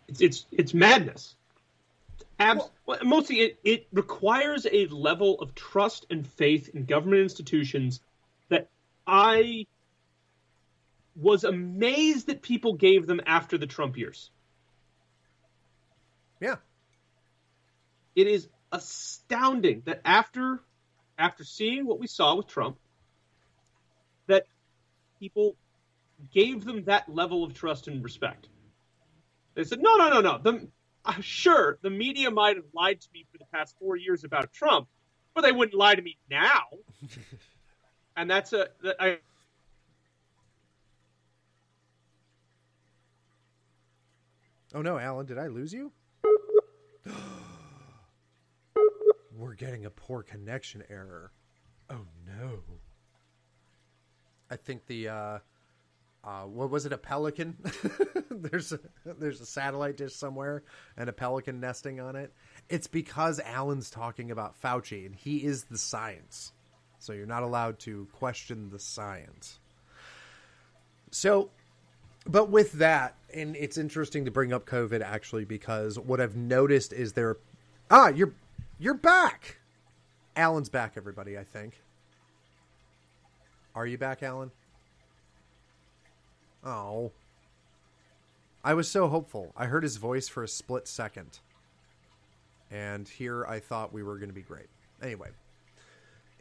it's 0.07 0.19
it's 0.19 0.45
it's 0.51 0.73
madness. 0.73 1.35
Abs- 2.39 2.69
well, 2.87 2.97
mostly, 3.03 3.41
it, 3.41 3.59
it 3.63 3.87
requires 3.93 4.65
a 4.71 4.87
level 4.87 5.39
of 5.39 5.53
trust 5.53 6.07
and 6.09 6.25
faith 6.25 6.69
in 6.73 6.85
government 6.85 7.21
institutions 7.21 8.01
that 8.49 8.69
I 9.05 9.67
was 11.15 11.43
amazed 11.43 12.27
that 12.27 12.41
people 12.41 12.73
gave 12.73 13.05
them 13.05 13.21
after 13.27 13.59
the 13.59 13.67
Trump 13.67 13.95
years. 13.95 14.31
Yeah. 16.39 16.55
It 18.15 18.25
is 18.25 18.47
astounding 18.71 19.83
that 19.85 20.01
after 20.03 20.61
after 21.17 21.43
seeing 21.43 21.85
what 21.85 21.99
we 21.99 22.07
saw 22.07 22.35
with 22.35 22.47
Trump, 22.47 22.77
that 24.27 24.45
people 25.19 25.55
gave 26.33 26.65
them 26.65 26.83
that 26.85 27.09
level 27.09 27.43
of 27.43 27.53
trust 27.53 27.87
and 27.87 28.03
respect. 28.03 28.47
They 29.55 29.63
said, 29.63 29.79
no, 29.81 29.95
no, 29.95 30.09
no, 30.09 30.21
no. 30.21 30.37
The, 30.37 30.67
uh, 31.05 31.13
sure, 31.21 31.79
the 31.81 31.89
media 31.89 32.29
might 32.29 32.57
have 32.57 32.65
lied 32.73 33.01
to 33.01 33.07
me 33.13 33.25
for 33.31 33.37
the 33.37 33.45
past 33.51 33.75
four 33.79 33.95
years 33.95 34.23
about 34.23 34.53
Trump, 34.53 34.87
but 35.33 35.41
they 35.41 35.51
wouldn't 35.51 35.77
lie 35.77 35.95
to 35.95 36.01
me 36.01 36.17
now. 36.29 36.63
and 38.15 38.29
that's 38.29 38.53
a 38.53 38.67
that 38.83 38.97
I. 38.99 39.17
Oh 44.75 44.81
no, 44.81 44.97
Alan, 44.97 45.25
did 45.25 45.37
I 45.37 45.47
lose 45.47 45.73
you? 45.73 45.91
We're 49.37 49.53
getting 49.53 49.85
a 49.85 49.89
poor 49.91 50.23
connection 50.23 50.83
error. 50.89 51.31
Oh 51.89 52.05
no. 52.25 52.59
I 54.49 54.55
think 54.55 54.87
the 54.87 55.09
uh 55.09 55.39
uh 56.23 56.43
what 56.43 56.71
was 56.71 56.87
it 56.87 56.93
a 56.93 56.97
pelican? 56.97 57.55
there's 58.31 58.73
a 58.73 58.79
there's 59.05 59.39
a 59.39 59.45
satellite 59.45 59.95
dish 59.97 60.15
somewhere 60.15 60.63
and 60.97 61.07
a 61.07 61.13
pelican 61.13 61.59
nesting 61.59 61.99
on 61.99 62.15
it. 62.15 62.33
It's 62.67 62.87
because 62.87 63.39
Alan's 63.41 63.91
talking 63.91 64.31
about 64.31 64.59
Fauci 64.59 65.05
and 65.05 65.13
he 65.13 65.43
is 65.43 65.65
the 65.65 65.77
science. 65.77 66.51
So 66.97 67.13
you're 67.13 67.27
not 67.27 67.43
allowed 67.43 67.77
to 67.79 68.07
question 68.13 68.71
the 68.71 68.79
science. 68.79 69.59
So 71.11 71.51
but 72.25 72.49
with 72.49 72.73
that, 72.73 73.15
and 73.33 73.55
it's 73.55 73.77
interesting 73.77 74.25
to 74.25 74.31
bring 74.31 74.51
up 74.51 74.65
COVID 74.65 75.01
actually 75.01 75.45
because 75.45 75.99
what 75.99 76.19
I've 76.19 76.35
noticed 76.35 76.91
is 76.91 77.13
there. 77.13 77.37
Ah, 77.89 78.09
you're 78.09 78.33
you're 78.79 78.93
back. 78.93 79.57
Alan's 80.35 80.69
back, 80.69 80.93
everybody. 80.97 81.37
I 81.37 81.43
think. 81.43 81.81
Are 83.75 83.85
you 83.85 83.97
back, 83.97 84.23
Alan? 84.23 84.51
Oh. 86.63 87.11
I 88.63 88.73
was 88.73 88.89
so 88.89 89.07
hopeful. 89.07 89.53
I 89.55 89.65
heard 89.65 89.83
his 89.83 89.97
voice 89.97 90.27
for 90.27 90.43
a 90.43 90.47
split 90.47 90.87
second. 90.87 91.39
And 92.69 93.07
here 93.07 93.45
I 93.45 93.59
thought 93.59 93.93
we 93.93 94.03
were 94.03 94.17
going 94.17 94.29
to 94.29 94.35
be 94.35 94.41
great. 94.41 94.67
Anyway, 95.01 95.29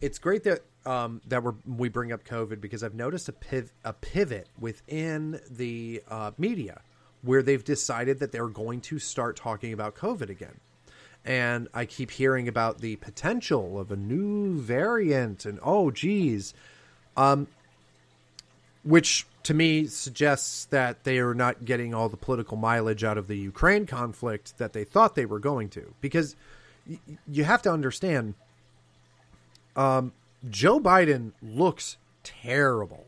it's 0.01 0.19
great 0.19 0.43
that 0.45 0.63
um, 0.85 1.21
that 1.27 1.43
we 1.43 1.53
we 1.67 1.89
bring 1.89 2.13
up 2.13 2.25
COVID 2.25 2.61
because 2.61 2.83
I've 2.83 2.95
noticed 2.95 3.29
a, 3.29 3.33
piv- 3.33 3.73
a 3.85 3.93
pivot 3.93 4.49
within 4.59 5.41
the 5.51 6.03
uh, 6.09 6.33
media 6.37 6.81
where 7.23 7.43
they've 7.43 7.63
decided 7.65 8.21
that 8.21 8.33
they're 8.33 8.49
going 8.49 8.81
to 8.81 8.99
start 8.99 9.37
talking 9.37 9.73
about 9.73 9.95
COVID 9.95 10.29
again. 10.29 10.61
And 11.27 11.69
I 11.75 11.85
keep 11.85 12.13
hearing 12.13 12.47
about 12.47 12.79
the 12.79 12.97
potential 12.97 13.81
of 13.81 13.91
a 13.91 13.97
new 13.97 14.61
variant, 14.61 15.45
and 15.45 15.59
oh, 15.61 15.91
geez, 15.91 16.55
um, 17.17 17.49
which 18.85 19.27
to 19.43 19.53
me 19.53 19.87
suggests 19.87 20.67
that 20.67 21.03
they 21.05 21.19
are 21.19 21.35
not 21.35 21.65
getting 21.65 21.95
all 21.95 22.09
the 22.09 22.17
political 22.17 22.57
mileage 22.57 23.03
out 23.03 23.19
of 23.19 23.27
the 23.27 23.37
Ukraine 23.37 23.87
conflict 23.87 24.57
that 24.59 24.73
they 24.73 24.85
thought 24.85 25.15
they 25.17 25.27
were 25.27 25.41
going 25.41 25.69
to. 25.71 25.95
Because 26.01 26.37
y- 26.89 26.99
you 27.27 27.43
have 27.43 27.63
to 27.63 27.73
understand 27.73 28.35
um, 29.77 30.13
Joe 30.49 30.81
Biden 30.81 31.33
looks 31.43 31.97
terrible. 32.23 33.07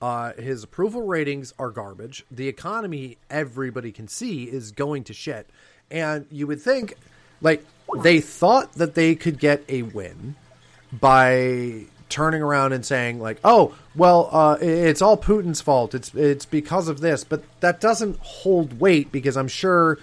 Uh, 0.00 0.32
his 0.34 0.62
approval 0.62 1.02
ratings 1.02 1.52
are 1.58 1.70
garbage. 1.70 2.24
The 2.30 2.48
economy, 2.48 3.18
everybody 3.28 3.90
can 3.90 4.06
see, 4.06 4.44
is 4.44 4.70
going 4.70 5.04
to 5.04 5.12
shit. 5.12 5.48
And 5.90 6.26
you 6.30 6.46
would 6.46 6.60
think, 6.60 6.94
like, 7.40 7.64
they 8.02 8.20
thought 8.20 8.72
that 8.74 8.94
they 8.94 9.14
could 9.14 9.38
get 9.38 9.64
a 9.68 9.82
win 9.82 10.36
by 10.92 11.86
turning 12.08 12.42
around 12.42 12.72
and 12.72 12.84
saying, 12.84 13.20
like, 13.20 13.38
"Oh, 13.44 13.74
well, 13.94 14.28
uh, 14.30 14.56
it's 14.60 15.02
all 15.02 15.16
Putin's 15.16 15.60
fault. 15.60 15.94
It's 15.94 16.14
it's 16.14 16.44
because 16.44 16.88
of 16.88 17.00
this." 17.00 17.24
But 17.24 17.42
that 17.60 17.80
doesn't 17.80 18.18
hold 18.20 18.78
weight 18.78 19.10
because 19.10 19.36
I'm 19.36 19.48
sure 19.48 19.98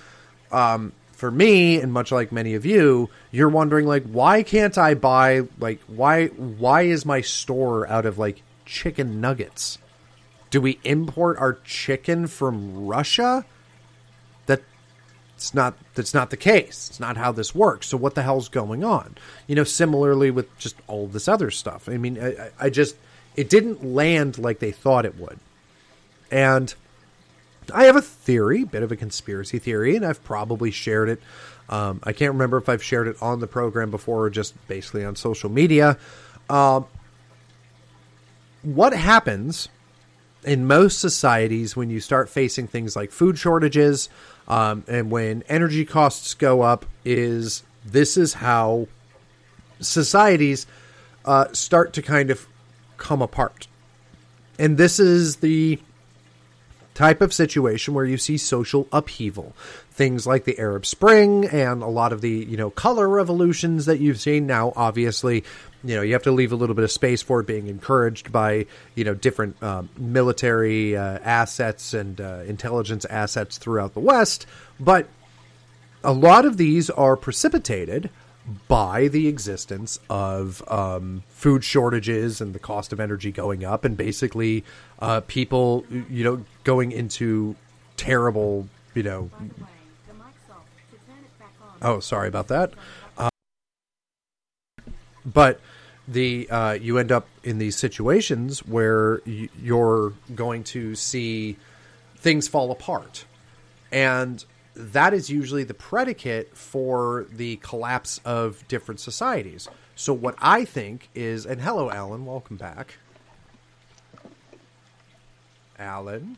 um, 0.52 0.93
for 1.15 1.32
me 1.32 1.80
and 1.80 1.91
much 1.91 2.12
like 2.12 2.32
many 2.32 2.54
of 2.56 2.65
you 2.65 3.10
you're 3.32 3.50
wondering 3.50 3.88
like 3.88 4.04
why 4.04 4.43
can't 4.43 4.78
i 4.78 4.93
buy 4.93 5.41
like 5.60 5.80
why 5.88 6.28
why 6.28 6.82
is 6.82 7.06
my 7.06 7.21
store 7.21 7.88
out 7.88 8.06
of 8.06 8.17
like 8.17 8.41
chicken 8.65 9.21
nuggets 9.21 9.78
do 10.52 10.60
we 10.60 10.78
import 10.84 11.38
our 11.38 11.54
chicken 11.63 12.28
from 12.28 12.86
russia 12.86 13.45
that's 15.36 15.54
not 15.54 15.76
that's 15.93 16.13
not 16.13 16.30
the 16.30 16.38
case 16.38 16.89
it's 16.89 17.00
not 17.00 17.17
how 17.17 17.32
this 17.32 17.54
works 17.54 17.88
so 17.88 17.98
what 17.98 18.15
the 18.15 18.24
hell's 18.24 18.50
going 18.50 18.84
on 18.84 19.15
you 19.48 19.56
know 19.56 19.63
similarly 19.63 20.32
with 20.32 20.58
just 20.58 20.76
all 20.88 21.08
this 21.08 21.28
other 21.28 21.52
stuff 21.52 21.89
i 21.89 21.98
mean 21.98 22.21
i, 22.21 22.50
I 22.60 22.69
just 22.69 22.95
it 23.36 23.50
didn't 23.50 23.84
land 23.84 24.38
like 24.38 24.60
they 24.60 24.71
thought 24.71 25.06
it 25.06 25.17
would 25.19 25.39
and 26.32 26.74
I 27.74 27.86
have 27.86 27.95
a 27.95 28.02
theory, 28.02 28.63
bit 28.63 28.84
of 28.84 28.91
a 28.91 28.95
conspiracy 28.95 29.60
theory, 29.60 29.95
and 29.95 30.06
I've 30.06 30.24
probably 30.24 30.71
shared 30.71 31.10
it. 31.10 31.21
Um, 31.69 32.00
I 32.04 32.13
can't 32.13 32.34
remember 32.34 32.58
if 32.58 32.69
I've 32.69 32.84
shared 32.84 33.08
it 33.08 33.17
on 33.21 33.39
the 33.39 33.48
program 33.48 33.89
before 33.89 34.26
or 34.26 34.30
just 34.30 34.54
basically 34.67 35.04
on 35.04 35.15
social 35.15 35.50
media. 35.50 35.98
Um, 36.50 36.86
what 38.62 38.93
happens 38.93 39.69
in 40.43 40.67
most 40.67 41.00
societies 41.00 41.76
when 41.76 41.89
you 41.89 42.00
start 42.00 42.30
facing 42.30 42.67
things 42.67 42.95
like 42.95 43.12
food 43.12 43.39
shortages 43.39 44.10
um, 44.47 44.84
and 44.88 45.10
when 45.12 45.43
energy 45.47 45.86
costs 45.86 46.34
go 46.34 46.62
up 46.62 46.86
is 47.03 47.63
this 47.84 48.17
is 48.17 48.36
how 48.36 48.88
societies 49.79 50.67
uh, 51.25 51.51
start 51.53 51.93
to 51.93 52.01
kind 52.01 52.29
of 52.29 52.47
come 52.97 53.21
apart. 53.21 53.67
And 54.58 54.77
this 54.77 54.99
is 54.99 55.38
the 55.38 55.79
type 56.93 57.21
of 57.21 57.34
situation 57.34 57.93
where 57.93 58.05
you 58.05 58.17
see 58.17 58.38
social 58.38 58.88
upheaval. 58.91 59.53
Things 59.91 60.25
like 60.25 60.45
the 60.45 60.58
Arab 60.60 60.86
Spring 60.86 61.45
and 61.45 61.81
a 61.81 61.88
lot 61.88 62.13
of 62.13 62.21
the, 62.21 62.29
you 62.29 62.58
know, 62.58 62.69
color 62.69 63.08
revolutions 63.08 63.86
that 63.86 63.99
you've 63.99 64.19
seen 64.19 64.45
now, 64.45 64.73
obviously, 64.75 65.43
you 65.86 65.95
know, 65.95 66.02
you 66.02 66.13
have 66.13 66.24
to 66.24 66.32
leave 66.32 66.52
a 66.52 66.56
little 66.56 66.76
bit 66.76 66.84
of 66.84 66.91
space 66.91 67.21
for 67.21 67.39
it 67.41 67.48
being 67.48 67.67
encouraged 67.67 68.32
by, 68.32 68.65
you 68.95 69.04
know, 69.04 69.13
different 69.13 69.62
um, 69.62 69.89
military 69.98 70.98
uh, 70.98 71.19
assets 71.19 71.93
and 71.93 72.19
uh, 72.19 72.39
intelligence 72.48 73.06
assets 73.06 73.58
throughout 73.58 73.93
the 73.93 74.00
West. 74.00 74.48
But 74.80 75.08
a 76.04 76.12
lot 76.12 76.45
of 76.45 76.58
these 76.58 76.89
are 76.89 77.15
precipitated 77.15 78.10
by 78.67 79.08
the 79.08 79.28
existence 79.28 80.00
of 80.10 80.63
um, 80.71 81.24
food 81.30 81.63
shortages 81.63 82.41
and 82.41 82.54
the 82.54 82.60
cost 82.60 82.91
of 82.93 83.00
energy 83.00 83.32
going 83.32 83.63
up, 83.63 83.86
and 83.86 83.98
basically 83.98 84.63
uh, 85.00 85.21
people, 85.21 85.86
you 86.10 86.24
know, 86.24 86.43
going 86.63 86.91
into 86.91 87.56
terrible, 87.98 88.67
you 88.93 89.04
know. 89.04 89.30
Oh, 91.82 92.00
sorry 92.00 92.28
about 92.28 92.48
that. 92.48 92.74
Uh, 93.17 93.30
but 95.26 95.60
the 96.08 96.50
uh, 96.50 96.74
you 96.74 96.98
end 96.98 97.12
up 97.12 97.28
in 97.44 97.58
these 97.58 97.76
situations 97.76 98.60
where 98.65 99.22
y- 99.26 99.50
you're 99.62 100.13
going 100.34 100.63
to 100.65 100.96
see 100.96 101.58
things 102.18 102.48
fall 102.48 102.72
apart, 102.72 103.26
and 103.91 104.44
that 104.76 105.13
is 105.13 105.30
usually 105.30 105.63
the 105.63 105.74
predicate 105.74 106.56
for 106.56 107.26
the 107.32 107.56
collapse 107.58 108.20
of 108.26 108.68
different 108.68 109.00
societies. 109.00 109.68
So 109.96 110.13
what 110.13 110.36
I 110.39 110.65
think 110.65 111.10
is, 111.15 111.46
and 111.46 111.62
hello, 111.62 111.89
Alan, 111.89 112.26
welcome 112.26 112.58
back. 112.58 112.98
Alan. 115.80 116.38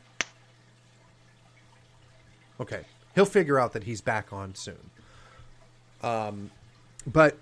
Okay, 2.59 2.81
he'll 3.15 3.25
figure 3.25 3.59
out 3.59 3.73
that 3.73 3.83
he's 3.83 4.01
back 4.01 4.31
on 4.31 4.55
soon. 4.55 4.89
Um, 6.01 6.51
but 7.05 7.37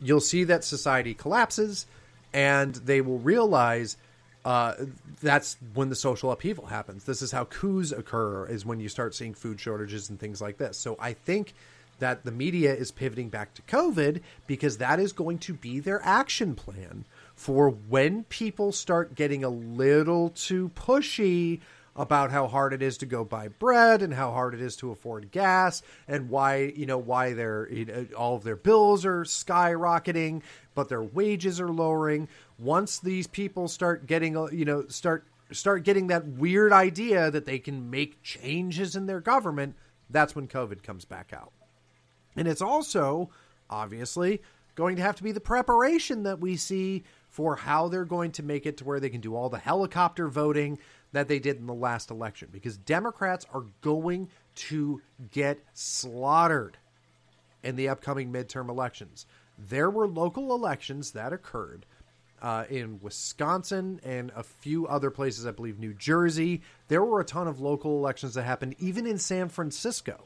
you'll 0.00 0.20
see 0.20 0.44
that 0.44 0.64
society 0.64 1.14
collapses, 1.14 1.86
and 2.32 2.74
they 2.74 3.00
will 3.00 3.18
realize 3.18 3.96
uh, 4.44 4.74
that's 5.20 5.56
when 5.74 5.88
the 5.88 5.96
social 5.96 6.30
upheaval 6.30 6.66
happens. 6.66 7.04
This 7.04 7.20
is 7.20 7.32
how 7.32 7.46
coups 7.46 7.90
occur, 7.90 8.46
is 8.46 8.64
when 8.64 8.78
you 8.78 8.88
start 8.88 9.14
seeing 9.14 9.34
food 9.34 9.58
shortages 9.58 10.08
and 10.08 10.20
things 10.20 10.40
like 10.40 10.58
this. 10.58 10.78
So 10.78 10.96
I 11.00 11.14
think 11.14 11.52
that 11.98 12.24
the 12.24 12.30
media 12.30 12.74
is 12.74 12.92
pivoting 12.92 13.28
back 13.28 13.54
to 13.54 13.62
COVID 13.62 14.20
because 14.46 14.78
that 14.78 15.00
is 15.00 15.12
going 15.12 15.38
to 15.38 15.54
be 15.54 15.80
their 15.80 16.00
action 16.04 16.54
plan 16.54 17.04
for 17.34 17.68
when 17.70 18.24
people 18.24 18.72
start 18.72 19.14
getting 19.14 19.42
a 19.42 19.48
little 19.48 20.30
too 20.30 20.70
pushy 20.76 21.60
about 21.96 22.30
how 22.30 22.46
hard 22.46 22.72
it 22.72 22.82
is 22.82 22.98
to 22.98 23.06
go 23.06 23.24
buy 23.24 23.48
bread 23.48 24.02
and 24.02 24.12
how 24.12 24.30
hard 24.30 24.54
it 24.54 24.60
is 24.60 24.76
to 24.76 24.90
afford 24.90 25.30
gas 25.30 25.82
and 26.06 26.28
why 26.28 26.72
you 26.76 26.86
know 26.86 26.98
why 26.98 27.32
their 27.32 27.68
you 27.72 27.84
know, 27.86 28.06
all 28.16 28.36
of 28.36 28.44
their 28.44 28.56
bills 28.56 29.04
are 29.04 29.24
skyrocketing 29.24 30.42
but 30.74 30.88
their 30.88 31.02
wages 31.02 31.58
are 31.60 31.70
lowering. 31.70 32.28
Once 32.58 32.98
these 32.98 33.26
people 33.26 33.66
start 33.66 34.06
getting 34.06 34.34
you 34.52 34.64
know 34.64 34.86
start 34.88 35.26
start 35.52 35.84
getting 35.84 36.08
that 36.08 36.26
weird 36.26 36.72
idea 36.72 37.30
that 37.30 37.46
they 37.46 37.58
can 37.58 37.90
make 37.90 38.22
changes 38.22 38.94
in 38.94 39.06
their 39.06 39.20
government 39.20 39.74
that's 40.10 40.36
when 40.36 40.46
covid 40.46 40.82
comes 40.82 41.04
back 41.04 41.32
out. 41.32 41.52
And 42.36 42.46
it's 42.46 42.62
also 42.62 43.30
obviously 43.70 44.42
going 44.74 44.96
to 44.96 45.02
have 45.02 45.16
to 45.16 45.22
be 45.22 45.32
the 45.32 45.40
preparation 45.40 46.22
that 46.24 46.38
we 46.38 46.56
see 46.56 47.02
for 47.30 47.56
how 47.56 47.88
they're 47.88 48.04
going 48.04 48.30
to 48.32 48.42
make 48.42 48.66
it 48.66 48.76
to 48.76 48.84
where 48.84 49.00
they 49.00 49.08
can 49.08 49.20
do 49.20 49.34
all 49.34 49.48
the 49.48 49.58
helicopter 49.58 50.28
voting 50.28 50.78
that 51.12 51.28
they 51.28 51.38
did 51.38 51.56
in 51.56 51.66
the 51.66 51.74
last 51.74 52.10
election 52.10 52.48
because 52.52 52.76
Democrats 52.76 53.46
are 53.52 53.64
going 53.80 54.28
to 54.54 55.00
get 55.30 55.58
slaughtered 55.72 56.76
in 57.62 57.76
the 57.76 57.88
upcoming 57.88 58.32
midterm 58.32 58.68
elections. 58.68 59.26
There 59.58 59.90
were 59.90 60.06
local 60.06 60.54
elections 60.54 61.12
that 61.12 61.32
occurred 61.32 61.86
uh, 62.42 62.64
in 62.68 63.00
Wisconsin 63.00 64.00
and 64.04 64.30
a 64.36 64.42
few 64.42 64.86
other 64.86 65.10
places, 65.10 65.46
I 65.46 65.50
believe 65.50 65.78
New 65.78 65.94
Jersey. 65.94 66.62
There 66.88 67.02
were 67.02 67.20
a 67.20 67.24
ton 67.24 67.48
of 67.48 67.60
local 67.60 67.98
elections 67.98 68.34
that 68.34 68.42
happened, 68.42 68.76
even 68.78 69.06
in 69.06 69.18
San 69.18 69.48
Francisco. 69.48 70.24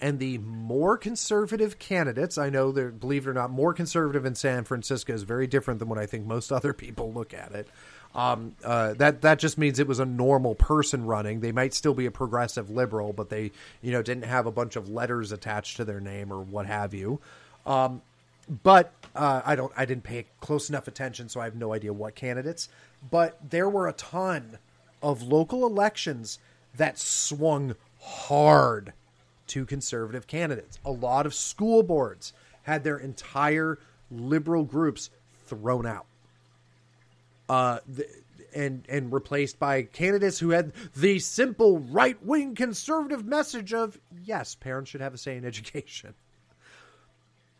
And 0.00 0.18
the 0.18 0.38
more 0.38 0.96
conservative 0.96 1.78
candidates, 1.78 2.36
I 2.36 2.50
know 2.50 2.72
they're, 2.72 2.90
believe 2.90 3.26
it 3.26 3.30
or 3.30 3.34
not, 3.34 3.50
more 3.50 3.72
conservative 3.72 4.24
in 4.24 4.34
San 4.34 4.64
Francisco 4.64 5.12
is 5.12 5.22
very 5.22 5.46
different 5.46 5.78
than 5.78 5.88
what 5.88 5.98
I 5.98 6.06
think 6.06 6.26
most 6.26 6.50
other 6.52 6.72
people 6.72 7.12
look 7.12 7.32
at 7.32 7.52
it. 7.52 7.68
Um, 8.14 8.54
uh, 8.62 8.92
that 8.94 9.22
that 9.22 9.38
just 9.38 9.56
means 9.56 9.78
it 9.78 9.86
was 9.86 9.98
a 9.98 10.04
normal 10.04 10.54
person 10.54 11.06
running. 11.06 11.40
They 11.40 11.52
might 11.52 11.72
still 11.72 11.94
be 11.94 12.06
a 12.06 12.10
progressive 12.10 12.70
liberal, 12.70 13.12
but 13.12 13.30
they 13.30 13.52
you 13.80 13.92
know 13.92 14.02
didn't 14.02 14.24
have 14.24 14.46
a 14.46 14.52
bunch 14.52 14.76
of 14.76 14.90
letters 14.90 15.32
attached 15.32 15.78
to 15.78 15.84
their 15.84 16.00
name 16.00 16.32
or 16.32 16.40
what 16.40 16.66
have 16.66 16.92
you. 16.92 17.20
Um, 17.64 18.02
but 18.62 18.92
uh, 19.14 19.40
I 19.44 19.56
don't 19.56 19.72
I 19.76 19.86
didn't 19.86 20.04
pay 20.04 20.26
close 20.40 20.68
enough 20.68 20.88
attention, 20.88 21.28
so 21.28 21.40
I 21.40 21.44
have 21.44 21.54
no 21.54 21.72
idea 21.72 21.92
what 21.92 22.14
candidates. 22.14 22.68
But 23.10 23.38
there 23.48 23.68
were 23.68 23.88
a 23.88 23.92
ton 23.94 24.58
of 25.02 25.22
local 25.22 25.66
elections 25.66 26.38
that 26.76 26.98
swung 26.98 27.74
hard 28.00 28.92
to 29.48 29.64
conservative 29.64 30.26
candidates. 30.26 30.78
A 30.84 30.90
lot 30.90 31.24
of 31.26 31.34
school 31.34 31.82
boards 31.82 32.32
had 32.62 32.84
their 32.84 32.98
entire 32.98 33.78
liberal 34.10 34.64
groups 34.64 35.10
thrown 35.46 35.86
out 35.86 36.06
uh, 37.52 37.78
and 38.54 38.86
and 38.88 39.12
replaced 39.12 39.58
by 39.58 39.82
candidates 39.82 40.38
who 40.38 40.50
had 40.50 40.72
the 40.96 41.18
simple 41.18 41.80
right 41.80 42.16
wing 42.24 42.54
conservative 42.54 43.26
message 43.26 43.74
of 43.74 44.00
yes, 44.24 44.54
parents 44.54 44.90
should 44.90 45.02
have 45.02 45.12
a 45.12 45.18
say 45.18 45.36
in 45.36 45.44
education. 45.44 46.14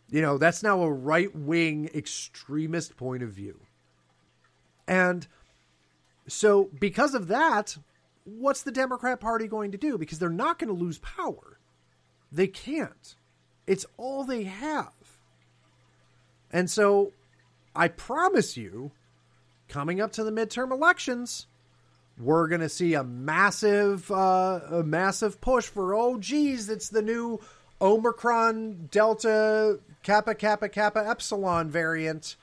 You 0.09 0.22
know, 0.22 0.38
that's 0.38 0.62
now 0.62 0.81
a 0.81 0.90
right 0.90 1.35
wing 1.35 1.90
extremist 1.94 2.96
point 2.96 3.22
of 3.22 3.31
view. 3.31 3.61
And 4.88 5.26
so, 6.26 6.70
because 6.81 7.14
of 7.14 7.28
that, 7.28 7.76
what's 8.24 8.62
the 8.62 8.72
Democrat 8.72 9.20
Party 9.20 9.46
going 9.46 9.72
to 9.72 9.78
do? 9.78 9.98
Because 9.98 10.18
they're 10.18 10.31
not 10.31 10.59
going 10.59 10.68
to 10.68 10.85
lose 10.85 10.98
power. 10.98 11.59
They 12.31 12.46
can't. 12.46 13.14
It's 13.66 13.85
all 13.98 14.24
they 14.24 14.44
have. 14.44 14.92
And 16.50 16.70
so, 16.70 17.12
I 17.74 17.88
promise 17.88 18.57
you, 18.57 18.92
coming 19.72 20.02
up 20.02 20.12
to 20.12 20.22
the 20.22 20.30
midterm 20.30 20.70
elections, 20.70 21.46
we're 22.18 22.46
going 22.46 22.61
to 22.61 22.68
see 22.68 22.92
a 22.92 23.02
massive, 23.02 24.11
uh, 24.11 24.61
a 24.70 24.82
massive 24.85 25.40
push 25.40 25.64
for 25.64 25.94
oh, 25.94 26.18
geez, 26.18 26.68
it's 26.68 26.90
the 26.90 27.00
new 27.00 27.40
Omicron 27.80 28.88
Delta 28.90 29.80
Kappa 30.02 30.35
Kappa 30.35 30.68
Kappa 30.68 31.08
Epsilon 31.08 31.70
variant. 31.70 32.37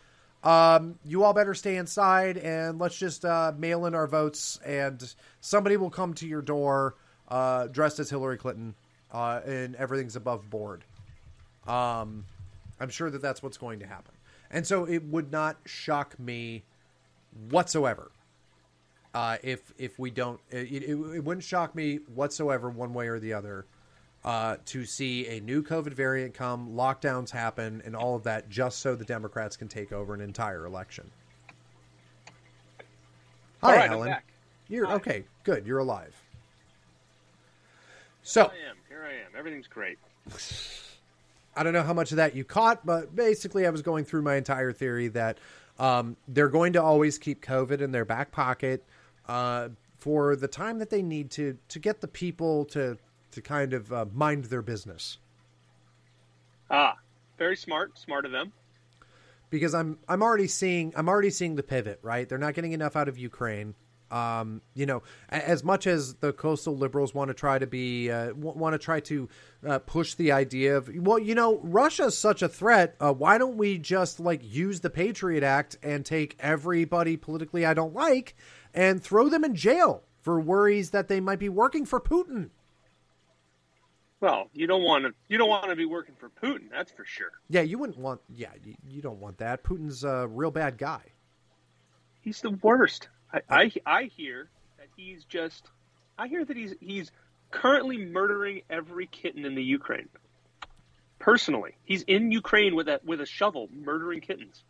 Um, 0.43 0.97
you 1.05 1.23
all 1.23 1.33
better 1.33 1.53
stay 1.53 1.75
inside 1.75 2.37
and 2.37 2.79
let's 2.79 2.97
just 2.97 3.23
uh, 3.23 3.53
mail 3.55 3.85
in 3.85 3.93
our 3.93 4.07
votes, 4.07 4.59
and 4.65 5.13
somebody 5.39 5.77
will 5.77 5.91
come 5.91 6.15
to 6.15 6.27
your 6.27 6.41
door 6.41 6.95
uh, 7.27 7.67
dressed 7.67 7.99
as 7.99 8.09
Hillary 8.09 8.37
Clinton, 8.37 8.73
uh, 9.11 9.41
and 9.45 9.75
everything's 9.75 10.15
above 10.15 10.49
board. 10.49 10.83
Um, 11.67 12.25
I'm 12.79 12.89
sure 12.89 13.11
that 13.11 13.21
that's 13.21 13.43
what's 13.43 13.57
going 13.57 13.79
to 13.81 13.85
happen, 13.85 14.15
and 14.49 14.65
so 14.65 14.85
it 14.85 15.03
would 15.03 15.31
not 15.31 15.57
shock 15.65 16.17
me 16.17 16.63
whatsoever. 17.49 18.11
Uh, 19.13 19.37
if 19.41 19.73
if 19.77 19.97
we 19.97 20.11
don't, 20.11 20.39
it, 20.51 20.71
it, 20.71 20.89
it, 20.89 21.23
wouldn't 21.23 21.43
shock 21.43 21.73
me 21.73 21.99
whatsoever, 22.13 22.69
one 22.69 22.93
way 22.93 23.07
or 23.07 23.19
the 23.19 23.33
other, 23.33 23.65
uh, 24.23 24.57
to 24.65 24.85
see 24.85 25.27
a 25.27 25.39
new 25.39 25.63
COVID 25.63 25.93
variant 25.93 26.35
come, 26.35 26.73
lockdowns 26.73 27.31
happen, 27.31 27.81
and 27.85 27.95
all 27.95 28.15
of 28.15 28.23
that, 28.23 28.49
just 28.49 28.79
so 28.79 28.95
the 28.95 29.05
Democrats 29.05 29.57
can 29.57 29.67
take 29.67 29.91
over 29.91 30.13
an 30.13 30.21
entire 30.21 30.65
election. 30.65 31.09
Hi, 33.63 33.75
right, 33.75 33.89
Alan. 33.89 34.15
You're 34.67 34.85
Hi. 34.85 34.93
okay. 34.95 35.23
Good. 35.43 35.65
You're 35.65 35.79
alive. 35.79 36.15
So 38.21 38.43
Here 38.43 38.51
I 38.51 38.69
am. 38.69 38.75
Here 38.87 39.03
I 39.03 39.25
am. 39.25 39.37
Everything's 39.37 39.67
great. 39.67 39.97
I 41.55 41.63
don't 41.63 41.73
know 41.73 41.83
how 41.83 41.93
much 41.93 42.11
of 42.11 42.17
that 42.17 42.35
you 42.35 42.43
caught, 42.43 42.85
but 42.85 43.15
basically, 43.15 43.65
I 43.65 43.69
was 43.69 43.81
going 43.81 44.05
through 44.05 44.21
my 44.21 44.35
entire 44.35 44.71
theory 44.71 45.07
that 45.09 45.39
um, 45.79 46.17
they're 46.27 46.49
going 46.49 46.73
to 46.73 46.83
always 46.83 47.17
keep 47.17 47.43
COVID 47.43 47.81
in 47.81 47.91
their 47.91 48.05
back 48.05 48.31
pocket 48.31 48.85
uh, 49.27 49.69
for 49.97 50.35
the 50.35 50.47
time 50.47 50.77
that 50.79 50.89
they 50.89 51.01
need 51.01 51.31
to 51.31 51.57
to 51.69 51.79
get 51.79 52.01
the 52.01 52.07
people 52.07 52.65
to 52.65 52.97
to 53.31 53.41
kind 53.41 53.73
of 53.73 53.91
uh, 53.91 54.05
mind 54.13 54.45
their 54.45 54.61
business. 54.61 55.17
Ah, 56.69 56.95
very 57.37 57.55
smart, 57.55 57.97
smart 57.97 58.25
of 58.25 58.31
them. 58.31 58.51
Because 59.49 59.73
I'm 59.73 59.97
I'm 60.07 60.21
already 60.21 60.47
seeing 60.47 60.93
I'm 60.95 61.07
already 61.07 61.29
seeing 61.29 61.55
the 61.55 61.63
pivot. 61.63 61.99
Right, 62.03 62.27
they're 62.27 62.37
not 62.37 62.53
getting 62.53 62.73
enough 62.73 62.95
out 62.95 63.07
of 63.07 63.17
Ukraine. 63.17 63.73
Um, 64.11 64.61
you 64.73 64.85
know, 64.85 65.03
as 65.29 65.63
much 65.63 65.85
as 65.85 66.15
the 66.15 66.33
coastal 66.33 66.75
liberals 66.75 67.13
want 67.13 67.29
to 67.29 67.33
try 67.33 67.59
to 67.59 67.67
be, 67.67 68.09
uh, 68.09 68.33
want 68.33 68.73
to 68.73 68.79
try 68.79 68.99
to 69.01 69.29
uh, 69.67 69.79
push 69.79 70.15
the 70.15 70.31
idea 70.31 70.77
of, 70.77 70.89
well, 70.95 71.19
you 71.19 71.35
know, 71.35 71.59
Russia's 71.63 72.17
such 72.17 72.41
a 72.41 72.49
threat. 72.49 72.95
Uh, 72.99 73.13
why 73.13 73.37
don't 73.37 73.57
we 73.57 73.77
just 73.77 74.19
like 74.19 74.41
use 74.43 74.79
the 74.79 74.89
Patriot 74.89 75.43
Act 75.43 75.77
and 75.83 76.05
take 76.05 76.35
everybody 76.39 77.17
politically 77.17 77.65
I 77.65 77.73
don't 77.73 77.93
like 77.93 78.35
and 78.73 79.01
throw 79.01 79.29
them 79.29 79.43
in 79.43 79.55
jail 79.55 80.03
for 80.21 80.39
worries 80.39 80.91
that 80.91 81.07
they 81.07 81.19
might 81.19 81.39
be 81.39 81.49
working 81.49 81.85
for 81.85 81.99
Putin? 81.99 82.49
Well, 84.21 84.49
you 84.53 84.67
don't 84.67 84.83
want 84.83 85.05
to. 85.05 85.13
You 85.29 85.37
don't 85.37 85.49
want 85.49 85.69
to 85.69 85.75
be 85.75 85.85
working 85.85 86.15
for 86.19 86.29
Putin. 86.29 86.69
That's 86.69 86.91
for 86.91 87.05
sure. 87.05 87.31
Yeah, 87.49 87.61
you 87.61 87.77
wouldn't 87.77 87.97
want. 87.97 88.19
Yeah, 88.27 88.51
you, 88.63 88.75
you 88.85 89.01
don't 89.01 89.19
want 89.19 89.37
that. 89.37 89.63
Putin's 89.63 90.03
a 90.03 90.27
real 90.27 90.51
bad 90.51 90.77
guy. 90.77 91.01
He's 92.21 92.41
the 92.41 92.51
worst. 92.51 93.07
I, 93.33 93.41
I, 93.49 93.71
I 93.85 94.03
hear 94.03 94.49
that 94.77 94.87
he's 94.95 95.23
just. 95.25 95.67
I 96.17 96.27
hear 96.27 96.43
that 96.43 96.57
he's 96.57 96.75
he's 96.79 97.11
currently 97.51 97.97
murdering 97.97 98.61
every 98.69 99.07
kitten 99.07 99.45
in 99.45 99.55
the 99.55 99.63
Ukraine. 99.63 100.09
Personally, 101.19 101.75
he's 101.83 102.03
in 102.03 102.31
Ukraine 102.31 102.75
with 102.75 102.87
a 102.87 102.99
with 103.03 103.21
a 103.21 103.25
shovel 103.25 103.69
murdering 103.73 104.21
kittens. 104.21 104.63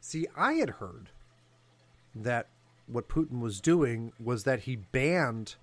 See, 0.00 0.26
I 0.36 0.54
had 0.54 0.70
heard 0.70 1.10
that 2.14 2.48
what 2.86 3.08
Putin 3.08 3.40
was 3.40 3.60
doing 3.60 4.12
was 4.22 4.44
that 4.44 4.60
he 4.60 4.76
banned, 4.76 5.56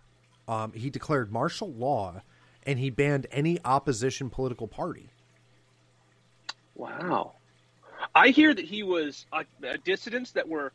um, 0.47 0.73
he 0.73 0.89
declared 0.89 1.31
martial 1.31 1.71
law, 1.71 2.21
and 2.63 2.77
he 2.79 2.89
banned 2.89 3.27
any 3.31 3.59
opposition 3.63 4.29
political 4.29 4.67
party. 4.67 5.09
Wow, 6.75 7.33
I 8.13 8.29
hear 8.29 8.53
that 8.53 8.65
he 8.65 8.83
was 8.83 9.25
uh, 9.31 9.43
dissidents 9.83 10.31
that 10.31 10.47
were 10.47 10.73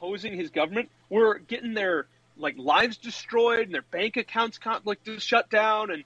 opposing 0.00 0.34
his 0.34 0.50
government 0.50 0.88
were 1.08 1.38
getting 1.38 1.74
their 1.74 2.06
like 2.36 2.56
lives 2.56 2.96
destroyed 2.96 3.66
and 3.66 3.74
their 3.74 3.84
bank 3.90 4.16
accounts 4.16 4.58
like 4.84 5.02
just 5.04 5.26
shut 5.26 5.50
down 5.50 5.90
and 5.90 6.04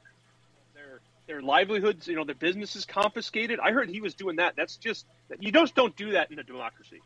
their 0.74 1.00
their 1.26 1.40
livelihoods, 1.40 2.08
you 2.08 2.16
know, 2.16 2.24
their 2.24 2.34
businesses 2.34 2.84
confiscated. 2.84 3.60
I 3.60 3.70
heard 3.70 3.88
he 3.88 4.00
was 4.00 4.14
doing 4.14 4.36
that. 4.36 4.54
That's 4.56 4.76
just 4.76 5.06
you 5.38 5.52
just 5.52 5.74
don't 5.74 5.94
do 5.96 6.12
that 6.12 6.30
in 6.32 6.38
a 6.38 6.42
democracy. 6.42 7.00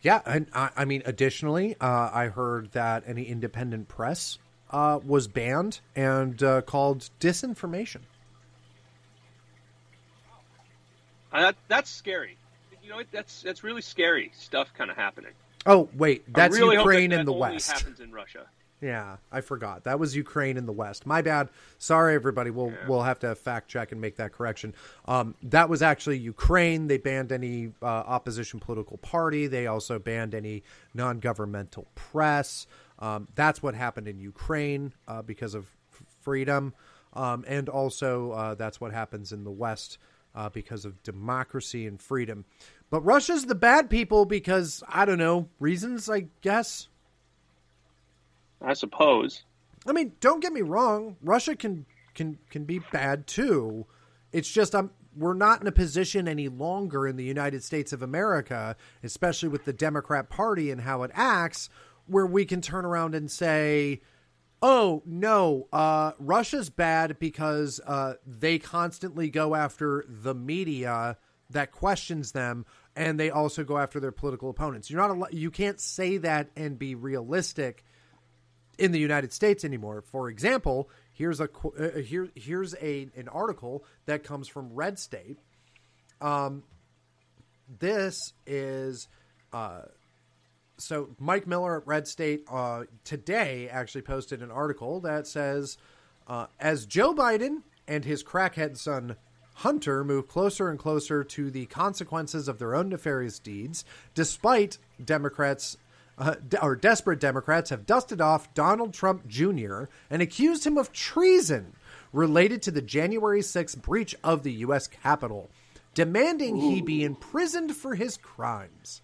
Yeah, 0.00 0.20
and 0.24 0.46
I, 0.54 0.70
I 0.76 0.84
mean, 0.84 1.02
additionally, 1.06 1.74
uh, 1.80 2.10
I 2.12 2.28
heard 2.28 2.70
that 2.72 3.02
any 3.06 3.24
independent 3.24 3.88
press 3.88 4.38
uh, 4.70 5.00
was 5.04 5.26
banned 5.26 5.80
and 5.96 6.40
uh, 6.40 6.62
called 6.62 7.10
disinformation. 7.18 8.02
That, 11.32 11.56
that's 11.66 11.90
scary. 11.90 12.36
You 12.84 12.90
know, 12.90 13.02
that's 13.12 13.42
that's 13.42 13.62
really 13.62 13.82
scary 13.82 14.30
stuff 14.38 14.72
kind 14.72 14.90
of 14.90 14.96
happening. 14.96 15.32
Oh 15.66 15.88
wait, 15.94 16.32
that's 16.32 16.56
really 16.56 16.76
Ukraine 16.76 17.10
that 17.10 17.20
in 17.20 17.26
the 17.26 17.32
west. 17.32 17.70
Happens 17.70 18.00
in 18.00 18.12
Russia. 18.12 18.46
Yeah, 18.80 19.16
I 19.32 19.40
forgot. 19.40 19.84
That 19.84 19.98
was 19.98 20.14
Ukraine 20.14 20.56
in 20.56 20.64
the 20.64 20.72
West. 20.72 21.04
My 21.04 21.20
bad. 21.20 21.48
Sorry, 21.78 22.14
everybody. 22.14 22.50
We'll 22.50 22.72
we'll 22.86 23.02
have 23.02 23.18
to 23.20 23.34
fact 23.34 23.68
check 23.68 23.90
and 23.90 24.00
make 24.00 24.16
that 24.16 24.32
correction. 24.32 24.72
Um, 25.06 25.34
that 25.42 25.68
was 25.68 25.82
actually 25.82 26.18
Ukraine. 26.18 26.86
They 26.86 26.98
banned 26.98 27.32
any 27.32 27.72
uh, 27.82 27.86
opposition 27.86 28.60
political 28.60 28.96
party. 28.98 29.48
They 29.48 29.66
also 29.66 29.98
banned 29.98 30.32
any 30.32 30.62
non-governmental 30.94 31.88
press. 31.96 32.68
Um, 33.00 33.26
that's 33.34 33.62
what 33.62 33.74
happened 33.74 34.06
in 34.06 34.20
Ukraine 34.20 34.92
uh, 35.08 35.22
because 35.22 35.54
of 35.54 35.66
f- 35.92 36.02
freedom, 36.20 36.72
um, 37.14 37.44
and 37.48 37.68
also 37.68 38.30
uh, 38.30 38.54
that's 38.54 38.80
what 38.80 38.92
happens 38.92 39.32
in 39.32 39.42
the 39.42 39.50
West 39.50 39.98
uh, 40.36 40.48
because 40.50 40.84
of 40.84 41.02
democracy 41.02 41.86
and 41.86 42.00
freedom. 42.00 42.44
But 42.90 43.02
Russia's 43.02 43.46
the 43.46 43.54
bad 43.54 43.90
people 43.90 44.24
because 44.24 44.82
I 44.88 45.04
don't 45.04 45.18
know 45.18 45.48
reasons. 45.58 46.08
I 46.08 46.26
guess. 46.40 46.88
I 48.60 48.74
suppose. 48.74 49.44
I 49.86 49.92
mean, 49.92 50.12
don't 50.20 50.40
get 50.40 50.52
me 50.52 50.62
wrong. 50.62 51.16
Russia 51.22 51.54
can 51.54 51.86
can 52.14 52.38
can 52.50 52.64
be 52.64 52.80
bad 52.92 53.26
too. 53.26 53.86
It's 54.32 54.50
just 54.50 54.74
I'm 54.74 54.90
we're 55.16 55.34
not 55.34 55.60
in 55.60 55.66
a 55.66 55.72
position 55.72 56.28
any 56.28 56.48
longer 56.48 57.06
in 57.06 57.16
the 57.16 57.24
United 57.24 57.64
States 57.64 57.92
of 57.92 58.02
America, 58.02 58.76
especially 59.02 59.48
with 59.48 59.64
the 59.64 59.72
Democrat 59.72 60.30
Party 60.30 60.70
and 60.70 60.82
how 60.82 61.02
it 61.02 61.10
acts, 61.12 61.68
where 62.06 62.26
we 62.26 62.44
can 62.44 62.60
turn 62.60 62.84
around 62.84 63.14
and 63.14 63.30
say, 63.30 64.00
"Oh 64.62 65.02
no, 65.04 65.68
uh, 65.72 66.12
Russia's 66.18 66.70
bad 66.70 67.18
because 67.18 67.80
uh, 67.86 68.14
they 68.26 68.58
constantly 68.58 69.28
go 69.28 69.54
after 69.54 70.04
the 70.08 70.34
media 70.34 71.18
that 71.50 71.72
questions 71.72 72.32
them, 72.32 72.66
and 72.96 73.18
they 73.18 73.30
also 73.30 73.64
go 73.64 73.78
after 73.78 74.00
their 74.00 74.12
political 74.12 74.50
opponents." 74.50 74.90
You're 74.90 75.16
not 75.16 75.32
you 75.32 75.50
can't 75.50 75.80
say 75.80 76.18
that 76.18 76.50
and 76.56 76.78
be 76.78 76.94
realistic 76.94 77.84
in 78.78 78.92
the 78.92 79.00
United 79.00 79.32
States 79.32 79.64
anymore. 79.64 80.02
For 80.02 80.28
example, 80.28 80.88
here's 81.12 81.40
a 81.40 81.48
uh, 81.78 81.98
here 81.98 82.28
here's 82.34 82.74
a 82.80 83.08
an 83.16 83.28
article 83.28 83.84
that 84.06 84.24
comes 84.24 84.48
from 84.48 84.72
Red 84.72 84.98
State. 84.98 85.38
Um, 86.20 86.62
this 87.80 88.32
is 88.46 89.08
uh, 89.52 89.82
so 90.78 91.10
Mike 91.18 91.46
Miller 91.46 91.78
at 91.78 91.86
Red 91.86 92.06
State 92.06 92.44
uh, 92.50 92.84
today 93.04 93.68
actually 93.68 94.02
posted 94.02 94.42
an 94.42 94.50
article 94.50 95.00
that 95.00 95.26
says 95.26 95.76
uh, 96.26 96.46
as 96.58 96.86
Joe 96.86 97.14
Biden 97.14 97.62
and 97.86 98.04
his 98.04 98.22
crackhead 98.22 98.78
son 98.78 99.16
Hunter 99.58 100.04
move 100.04 100.28
closer 100.28 100.68
and 100.68 100.78
closer 100.78 101.24
to 101.24 101.50
the 101.50 101.66
consequences 101.66 102.46
of 102.46 102.58
their 102.60 102.76
own 102.76 102.88
nefarious 102.90 103.40
deeds, 103.40 103.84
despite 104.14 104.78
Democrats 105.04 105.76
uh, 106.16 106.34
de- 106.48 106.62
or 106.62 106.76
desperate 106.76 107.18
Democrats 107.18 107.70
have 107.70 107.84
dusted 107.84 108.20
off 108.20 108.54
Donald 108.54 108.94
Trump 108.94 109.26
Jr. 109.26 109.84
and 110.10 110.22
accused 110.22 110.64
him 110.64 110.78
of 110.78 110.92
treason 110.92 111.72
related 112.12 112.62
to 112.62 112.70
the 112.70 112.80
January 112.80 113.40
6th 113.40 113.82
breach 113.82 114.14
of 114.22 114.44
the 114.44 114.52
U.S. 114.52 114.86
Capitol, 114.86 115.50
demanding 115.92 116.56
he 116.56 116.80
be 116.80 117.02
imprisoned 117.02 117.74
for 117.74 117.96
his 117.96 118.16
crimes. 118.16 119.02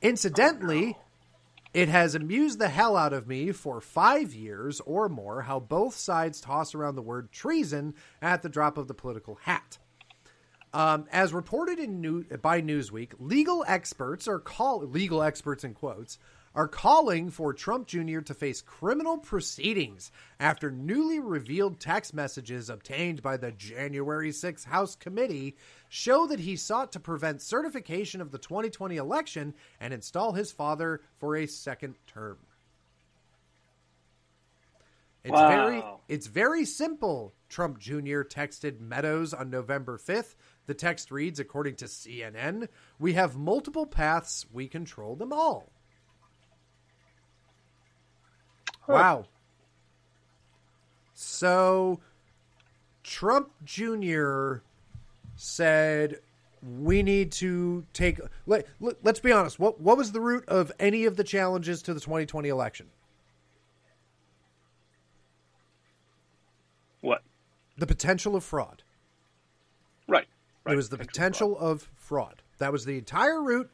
Incidentally, 0.00 0.96
it 1.74 1.88
has 1.88 2.14
amused 2.14 2.58
the 2.58 2.68
hell 2.68 2.96
out 2.96 3.12
of 3.12 3.26
me 3.26 3.52
for 3.52 3.80
five 3.80 4.34
years 4.34 4.80
or 4.80 5.08
more 5.08 5.42
how 5.42 5.58
both 5.60 5.94
sides 5.94 6.40
toss 6.40 6.74
around 6.74 6.96
the 6.96 7.02
word 7.02 7.32
treason 7.32 7.94
at 8.20 8.42
the 8.42 8.48
drop 8.48 8.76
of 8.76 8.88
the 8.88 8.94
political 8.94 9.36
hat. 9.36 9.78
Um, 10.74 11.06
as 11.12 11.34
reported 11.34 11.78
in 11.78 12.00
new, 12.00 12.24
by 12.24 12.62
Newsweek, 12.62 13.12
legal 13.18 13.64
experts 13.66 14.26
are 14.26 14.38
call 14.38 14.80
legal 14.80 15.22
experts 15.22 15.64
in 15.64 15.74
quotes 15.74 16.18
are 16.54 16.68
calling 16.68 17.30
for 17.30 17.52
Trump 17.54 17.86
Jr. 17.86 18.20
to 18.20 18.34
face 18.34 18.60
criminal 18.60 19.18
proceedings 19.18 20.12
after 20.38 20.70
newly 20.70 21.18
revealed 21.18 21.80
text 21.80 22.12
messages 22.12 22.68
obtained 22.68 23.22
by 23.22 23.36
the 23.36 23.52
January 23.52 24.30
6th 24.30 24.64
House 24.64 24.94
committee 24.94 25.56
show 25.92 26.26
that 26.26 26.40
he 26.40 26.56
sought 26.56 26.90
to 26.90 26.98
prevent 26.98 27.42
certification 27.42 28.22
of 28.22 28.30
the 28.30 28.38
2020 28.38 28.96
election 28.96 29.52
and 29.78 29.92
install 29.92 30.32
his 30.32 30.50
father 30.50 31.02
for 31.18 31.36
a 31.36 31.44
second 31.46 31.94
term. 32.06 32.38
It's 35.22 35.32
Wow. 35.32 35.48
very 35.48 35.84
it's 36.08 36.28
very 36.28 36.64
simple, 36.64 37.34
Trump 37.50 37.78
Jr. 37.78 38.22
texted 38.22 38.80
Meadows 38.80 39.34
on 39.34 39.50
November 39.50 39.98
5th. 39.98 40.34
The 40.64 40.72
text 40.72 41.10
reads 41.10 41.38
according 41.38 41.76
to 41.76 41.84
CNN, 41.84 42.68
we 42.98 43.12
have 43.12 43.36
multiple 43.36 43.84
paths, 43.84 44.46
we 44.50 44.68
control 44.68 45.14
them 45.14 45.30
all. 45.30 45.70
Wow. 48.88 49.26
So 51.12 52.00
Trump 53.02 53.52
Jr. 53.62 54.62
said 55.42 56.20
we 56.62 57.02
need 57.02 57.32
to 57.32 57.84
take 57.92 58.20
let, 58.46 58.66
let, 58.80 58.96
let's 59.02 59.18
be 59.18 59.32
honest. 59.32 59.58
What 59.58 59.80
what 59.80 59.96
was 59.96 60.12
the 60.12 60.20
root 60.20 60.48
of 60.48 60.70
any 60.78 61.04
of 61.04 61.16
the 61.16 61.24
challenges 61.24 61.82
to 61.82 61.94
the 61.94 62.00
2020 62.00 62.48
election? 62.48 62.86
What? 67.00 67.22
The 67.76 67.86
potential 67.86 68.36
of 68.36 68.44
fraud. 68.44 68.84
Right. 70.06 70.28
right. 70.64 70.72
It 70.74 70.76
was 70.76 70.88
the 70.88 70.98
potential 70.98 71.58
of 71.58 71.90
fraud. 71.96 72.42
That 72.58 72.70
was 72.70 72.84
the 72.84 72.96
entire 72.96 73.42
root 73.42 73.68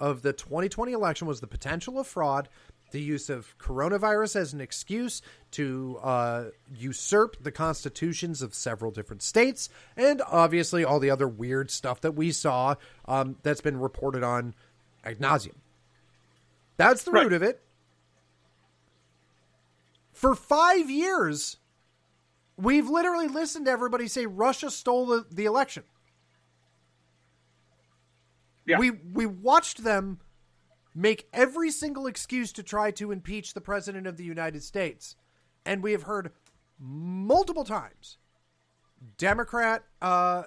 of 0.00 0.22
the 0.22 0.32
2020 0.32 0.92
election 0.92 1.28
was 1.28 1.40
the 1.40 1.46
potential 1.46 2.00
of 2.00 2.08
fraud, 2.08 2.48
the 2.90 3.00
use 3.00 3.28
of 3.28 3.56
coronavirus 3.58 4.36
as 4.36 4.52
an 4.52 4.60
excuse 4.60 5.22
to 5.52 5.98
uh, 6.02 6.44
usurp 6.74 7.36
the 7.42 7.52
constitutions 7.52 8.42
of 8.42 8.54
several 8.54 8.90
different 8.90 9.22
states, 9.22 9.68
and 9.96 10.22
obviously 10.26 10.84
all 10.84 10.98
the 11.00 11.10
other 11.10 11.28
weird 11.28 11.70
stuff 11.70 12.00
that 12.00 12.12
we 12.12 12.30
saw 12.32 12.74
um, 13.06 13.36
that's 13.42 13.60
been 13.60 13.78
reported 13.78 14.22
on 14.22 14.54
ad 15.04 15.18
nauseum. 15.18 15.54
That's 16.76 17.02
the 17.02 17.12
root 17.12 17.24
Right. 17.24 17.32
of 17.32 17.42
it. 17.42 17.62
For 20.12 20.34
five 20.34 20.90
years, 20.90 21.58
we've 22.56 22.88
literally 22.88 23.28
listened 23.28 23.66
to 23.66 23.70
everybody 23.70 24.08
say 24.08 24.26
Russia 24.26 24.70
stole 24.70 25.06
the, 25.06 25.24
the 25.30 25.44
election. 25.44 25.84
Yeah. 28.66 28.78
We 28.78 28.90
we 28.90 29.24
watched 29.26 29.82
them 29.84 30.18
make 30.98 31.28
every 31.32 31.70
single 31.70 32.08
excuse 32.08 32.50
to 32.52 32.62
try 32.62 32.90
to 32.90 33.12
impeach 33.12 33.54
the 33.54 33.60
president 33.60 34.04
of 34.04 34.16
the 34.16 34.24
United 34.24 34.64
States. 34.64 35.14
And 35.64 35.80
we 35.80 35.92
have 35.92 36.02
heard 36.02 36.32
multiple 36.78 37.64
times 37.64 38.18
Democrat 39.16 39.84
uh 40.02 40.44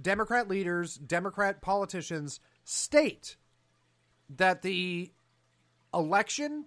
Democrat 0.00 0.48
leaders, 0.48 0.94
Democrat 0.94 1.60
politicians 1.60 2.40
state 2.64 3.36
that 4.30 4.62
the 4.62 5.10
election 5.92 6.66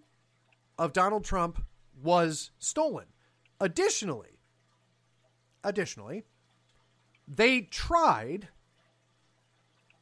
of 0.77 0.93
Donald 0.93 1.23
Trump 1.23 1.63
was 2.03 2.51
stolen. 2.59 3.05
Additionally, 3.59 4.41
additionally, 5.63 6.25
they 7.25 7.61
tried 7.61 8.49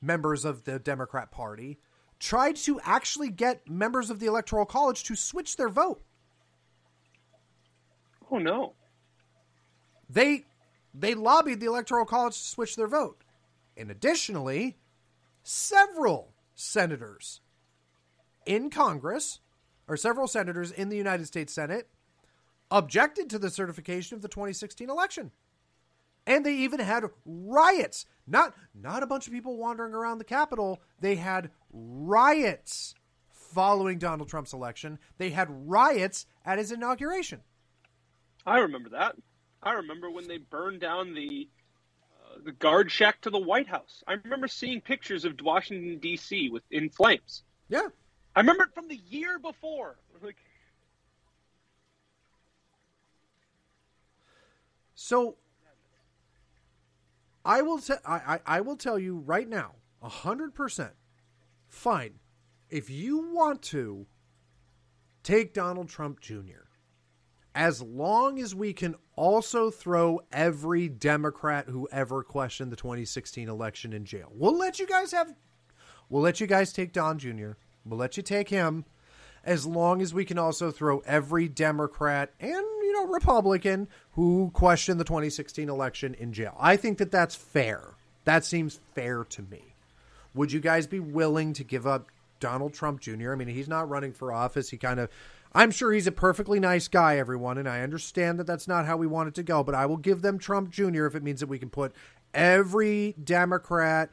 members 0.01 0.43
of 0.43 0.65
the 0.65 0.80
Democrat 0.80 1.32
Party 1.32 1.80
tried 2.24 2.55
to 2.55 2.80
actually 2.86 3.30
get 3.30 3.69
members 3.69 4.09
of 4.09 4.19
the 4.19 4.26
Electoral 4.26 4.65
College 4.65 5.03
to 5.03 5.13
switch 5.13 5.57
their 5.57 5.67
vote. 5.67 6.01
Oh 8.32 8.38
no. 8.38 8.76
They 10.09 10.45
they 10.93 11.15
lobbied 11.15 11.59
the 11.59 11.65
Electoral 11.65 12.05
College 12.05 12.36
to 12.36 12.43
switch 12.43 12.78
their 12.78 12.88
vote. 12.88 13.26
And 13.76 13.91
additionally, 13.91 14.78
several 15.43 16.34
senators 16.55 17.41
in 18.45 18.69
Congress, 18.69 19.39
or 19.88 19.97
several 19.97 20.28
senators 20.28 20.71
in 20.71 20.88
the 20.88 20.97
United 20.97 21.26
States 21.26 21.53
Senate, 21.53 21.89
objected 22.71 23.30
to 23.32 23.39
the 23.39 23.49
certification 23.49 24.15
of 24.15 24.21
the 24.21 24.30
2016 24.30 24.89
election. 24.89 25.32
And 26.26 26.45
they 26.45 26.55
even 26.55 26.80
had 26.80 27.03
riots. 27.26 28.05
Not 28.26 28.53
not 28.74 29.03
a 29.03 29.07
bunch 29.07 29.28
of 29.28 29.34
people 29.34 29.57
wandering 29.57 29.93
around 29.93 30.19
the 30.19 30.24
Capitol. 30.24 30.82
They 30.99 31.15
had 31.15 31.51
riots 31.71 32.95
following 33.30 33.99
Donald 33.99 34.30
Trump's 34.30 34.53
election. 34.53 34.99
They 35.17 35.32
had 35.32 35.47
riots 35.49 36.26
at 36.45 36.57
his 36.57 36.71
inauguration. 36.71 37.41
I 38.45 38.59
remember 38.59 38.89
that. 38.89 39.15
I 39.61 39.74
remember 39.74 40.09
when 40.09 40.28
they 40.28 40.38
burned 40.38 40.82
down 40.82 41.13
the 41.13 41.49
uh, 42.26 42.39
the 42.45 42.51
guard 42.53 42.91
shack 42.91 43.21
to 43.21 43.30
the 43.30 43.39
White 43.39 43.67
House. 43.67 44.03
I 44.07 44.13
remember 44.24 44.47
seeing 44.47 44.82
pictures 44.82 45.26
of 45.26 45.39
Washington 45.41 45.99
D.C. 45.99 46.49
with 46.49 46.63
in 46.71 46.89
flames. 46.89 47.43
Yeah. 47.69 47.88
I 48.36 48.39
remember 48.39 48.63
it 48.63 48.74
from 48.74 48.88
the 48.88 48.99
year 49.09 49.39
before. 49.39 49.97
Like, 50.21 50.38
So 54.95 55.36
I 57.45 57.61
will 57.61 57.79
tell 57.79 57.99
I, 58.05 58.15
I, 58.15 58.39
I 58.57 58.61
will 58.61 58.77
tell 58.77 58.97
you 58.97 59.17
right 59.17 59.47
now, 59.47 59.75
hundred 60.01 60.53
percent. 60.53 60.93
Fine. 61.67 62.19
if 62.69 62.89
you 62.89 63.31
want 63.33 63.61
to 63.63 64.05
take 65.23 65.53
Donald 65.53 65.89
Trump 65.89 66.19
Jr., 66.19 66.67
as 67.55 67.81
long 67.81 68.39
as 68.39 68.53
we 68.55 68.73
can 68.73 68.95
also 69.15 69.69
throw 69.71 70.19
every 70.31 70.87
Democrat 70.89 71.67
who 71.67 71.87
ever 71.91 72.23
questioned 72.23 72.71
the 72.71 72.75
2016 72.75 73.47
election 73.49 73.93
in 73.93 74.05
jail, 74.05 74.31
we'll 74.33 74.57
let 74.57 74.79
you 74.79 74.87
guys 74.87 75.11
have, 75.11 75.33
we'll 76.09 76.21
let 76.21 76.39
you 76.39 76.47
guys 76.47 76.73
take 76.73 76.93
Don 76.93 77.17
Jr., 77.19 77.51
we'll 77.85 77.99
let 77.99 78.17
you 78.17 78.23
take 78.23 78.49
him, 78.49 78.85
as 79.43 79.65
long 79.65 80.01
as 80.01 80.13
we 80.13 80.25
can 80.25 80.37
also 80.37 80.71
throw 80.71 80.99
every 80.99 81.47
Democrat 81.47 82.31
and, 82.39 82.51
you 82.51 82.93
know, 82.93 83.07
Republican 83.07 83.87
who 84.11 84.51
questioned 84.53 84.99
the 84.99 85.05
2016 85.05 85.69
election 85.69 86.13
in 86.15 86.31
jail. 86.31 86.55
I 86.59 86.77
think 86.77 86.97
that 86.99 87.11
that's 87.11 87.35
fair. 87.35 87.95
That 88.25 88.45
seems 88.45 88.79
fair 88.95 89.23
to 89.25 89.41
me. 89.41 89.75
Would 90.33 90.51
you 90.51 90.59
guys 90.59 90.87
be 90.87 90.99
willing 90.99 91.53
to 91.53 91.63
give 91.63 91.85
up 91.85 92.07
Donald 92.39 92.73
Trump 92.73 93.01
Jr.? 93.01 93.33
I 93.33 93.35
mean, 93.35 93.49
he's 93.49 93.67
not 93.67 93.89
running 93.89 94.13
for 94.13 94.31
office. 94.31 94.69
He 94.69 94.77
kind 94.77 94.99
of, 94.99 95.09
I'm 95.53 95.71
sure 95.71 95.91
he's 95.91 96.07
a 96.07 96.11
perfectly 96.11 96.59
nice 96.59 96.87
guy, 96.87 97.17
everyone, 97.17 97.57
and 97.57 97.67
I 97.67 97.81
understand 97.81 98.39
that 98.39 98.47
that's 98.47 98.67
not 98.67 98.85
how 98.85 98.97
we 98.97 99.07
want 99.07 99.27
it 99.27 99.35
to 99.35 99.43
go, 99.43 99.63
but 99.63 99.75
I 99.75 99.85
will 99.85 99.97
give 99.97 100.21
them 100.21 100.39
Trump 100.39 100.71
Jr. 100.71 101.05
if 101.05 101.15
it 101.15 101.23
means 101.23 101.41
that 101.41 101.49
we 101.49 101.59
can 101.59 101.69
put 101.69 101.93
every 102.33 103.13
Democrat, 103.23 104.09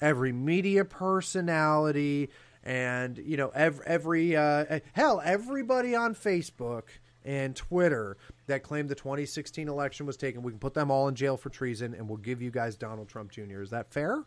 every 0.00 0.32
media 0.32 0.84
personality, 0.84 2.30
and 2.66 3.16
you 3.18 3.36
know 3.36 3.50
every, 3.54 3.86
every 3.86 4.36
uh, 4.36 4.80
hell 4.92 5.22
everybody 5.24 5.94
on 5.94 6.14
Facebook 6.14 6.82
and 7.24 7.54
Twitter 7.54 8.16
that 8.48 8.62
claimed 8.62 8.88
the 8.88 8.94
2016 8.94 9.68
election 9.68 10.04
was 10.04 10.16
taken, 10.16 10.42
we 10.42 10.52
can 10.52 10.58
put 10.58 10.74
them 10.74 10.90
all 10.90 11.08
in 11.08 11.14
jail 11.14 11.36
for 11.36 11.48
treason, 11.48 11.94
and 11.94 12.08
we'll 12.08 12.18
give 12.18 12.42
you 12.42 12.50
guys 12.50 12.76
Donald 12.76 13.08
Trump 13.08 13.32
Jr. 13.32 13.62
Is 13.62 13.70
that 13.70 13.92
fair? 13.92 14.24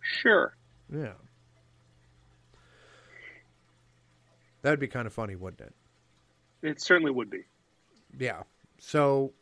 Sure. 0.00 0.54
Yeah. 0.92 1.12
That 4.62 4.70
would 4.70 4.80
be 4.80 4.88
kind 4.88 5.06
of 5.06 5.12
funny, 5.12 5.36
wouldn't 5.36 5.60
it? 5.60 5.74
It 6.62 6.82
certainly 6.82 7.12
would 7.12 7.30
be. 7.30 7.44
Yeah. 8.18 8.42
So 8.78 9.32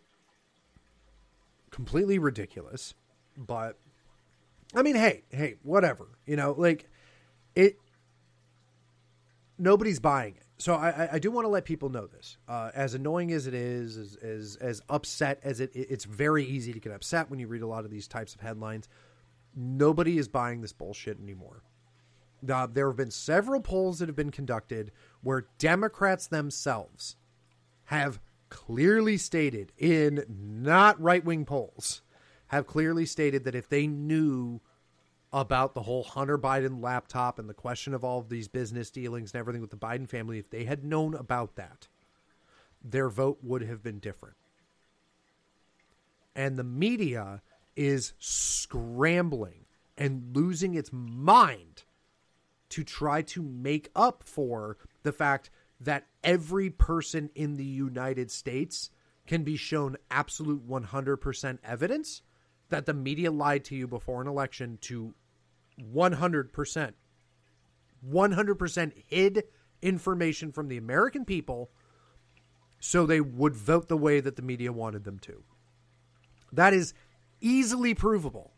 completely 1.71 2.19
ridiculous, 2.19 2.95
but 3.37 3.77
I 4.75 4.83
mean, 4.83 4.97
hey, 4.97 5.23
hey, 5.31 5.57
whatever. 5.63 6.07
You 6.27 6.37
know, 6.37 6.55
like 6.57 6.89
it. 7.57 7.81
Nobody's 9.59 9.99
buying 9.99 10.37
it. 10.37 10.45
So 10.59 10.75
I, 10.75 11.09
I 11.15 11.19
do 11.19 11.31
want 11.31 11.45
to 11.45 11.49
let 11.49 11.65
people 11.65 11.91
know 11.91 12.07
this. 12.07 12.39
Uh, 12.49 12.71
as 12.75 12.95
annoying 12.95 13.33
as 13.33 13.47
it 13.47 13.55
is, 13.55 13.97
as, 13.97 14.17
as 14.17 14.57
as 14.61 14.83
upset 14.89 15.41
as 15.43 15.61
it, 15.61 15.71
it's 15.75 16.05
very 16.05 16.45
easy 16.47 16.73
to 16.73 16.81
get 16.81 16.93
upset 16.93 17.29
when 17.29 17.39
you 17.39 17.47
read 17.47 17.63
a 17.63 17.67
lot 17.67 17.85
of 17.85 17.91
these 17.91 18.09
types 18.09 18.35
of 18.35 18.41
headlines. 18.41 18.89
Nobody 19.55 20.17
is 20.17 20.29
buying 20.29 20.61
this 20.61 20.73
bullshit 20.73 21.21
anymore. 21.21 21.63
Uh, 22.49 22.67
there 22.67 22.87
have 22.87 22.97
been 22.97 23.11
several 23.11 23.61
polls 23.61 23.99
that 23.99 24.09
have 24.09 24.17
been 24.17 24.31
conducted 24.31 24.93
where 25.23 25.47
Democrats 25.59 26.27
themselves 26.27 27.17
have 27.85 28.21
clearly 28.49 29.17
stated, 29.17 29.73
in 29.79 30.25
not 30.29 31.01
right 31.01 31.25
wing 31.25 31.45
polls, 31.45 32.03
have 32.49 32.67
clearly 32.67 33.05
stated 33.05 33.45
that 33.45 33.55
if 33.55 33.69
they 33.69 33.87
knew 33.87 34.61
about 35.33 35.75
the 35.75 35.83
whole 35.83 36.03
Hunter 36.03 36.39
Biden 36.39 36.83
laptop 36.83 37.39
and 37.39 37.49
the 37.49 37.55
question 37.55 37.95
of 37.95 38.05
all 38.05 38.19
of 38.19 38.29
these 38.29 38.49
business 38.49 38.91
dealings 38.91 39.33
and 39.33 39.39
everything 39.39 39.61
with 39.61 39.71
the 39.71 39.77
Biden 39.77 40.09
family, 40.09 40.39
if 40.39 40.51
they 40.51 40.65
had 40.65 40.85
known 40.85 41.15
about 41.15 41.57
that, 41.57 41.89
their 42.83 43.09
vote 43.09 43.39
would 43.43 43.63
have 43.63 43.83
been 43.83 43.99
different. 43.99 44.37
And 46.35 46.57
the 46.57 46.65
media 46.65 47.43
is 47.75 48.13
scrambling 48.19 49.65
and 49.99 50.35
losing 50.35 50.75
its 50.75 50.91
mind 50.93 51.85
to 52.69 52.85
try 52.85 53.23
to 53.23 53.43
make 53.43 53.91
up 53.95 54.23
for 54.25 54.77
the 55.03 55.13
fact 55.13 55.51
that 55.81 56.07
every 56.23 56.71
person 56.71 57.31
in 57.35 57.57
the 57.57 57.65
United 57.65 58.31
States 58.31 58.91
can 59.27 59.43
be 59.43 59.57
shown 59.57 59.97
absolute 60.11 60.67
100% 60.69 61.59
evidence 61.65 62.23
that 62.69 62.87
the 62.87 62.95
media 62.95 63.31
lied 63.31 63.65
to 63.65 63.77
you 63.77 63.87
before 63.87 64.21
an 64.21 64.29
election 64.29 64.79
to 64.83 65.15
100%. 65.81 66.93
100% 68.09 68.93
hid 69.07 69.45
information 69.83 70.53
from 70.53 70.69
the 70.69 70.77
American 70.77 71.25
people 71.25 71.71
so 72.79 73.07
they 73.07 73.21
would 73.21 73.55
vote 73.55 73.89
the 73.89 73.97
way 73.97 74.21
that 74.21 74.37
the 74.37 74.43
media 74.43 74.73
wanted 74.73 75.05
them 75.05 75.19
to. 75.19 75.43
That 76.53 76.73
is 76.73 76.95
easily 77.41 77.95
provable 77.95 78.53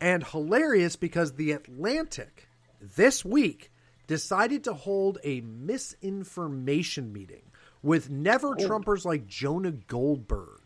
and 0.00 0.24
hilarious 0.24 0.96
because 0.96 1.34
The 1.34 1.52
Atlantic 1.52 2.48
this 2.80 3.24
week 3.24 3.70
decided 4.06 4.64
to 4.64 4.74
hold 4.74 5.18
a 5.22 5.40
misinformation 5.42 7.12
meeting 7.12 7.42
with 7.82 8.10
never 8.10 8.48
oh. 8.48 8.54
Trumpers 8.54 9.04
like 9.04 9.26
Jonah 9.26 9.72
Goldberg, 9.72 10.61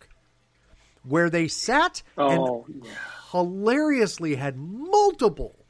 where 1.06 1.30
they 1.30 1.48
sat 1.48 2.02
Oh, 2.18 2.64
and 2.66 2.82
yeah. 2.84 2.90
hilariously 3.32 4.34
had 4.36 4.56
multiple 4.56 5.66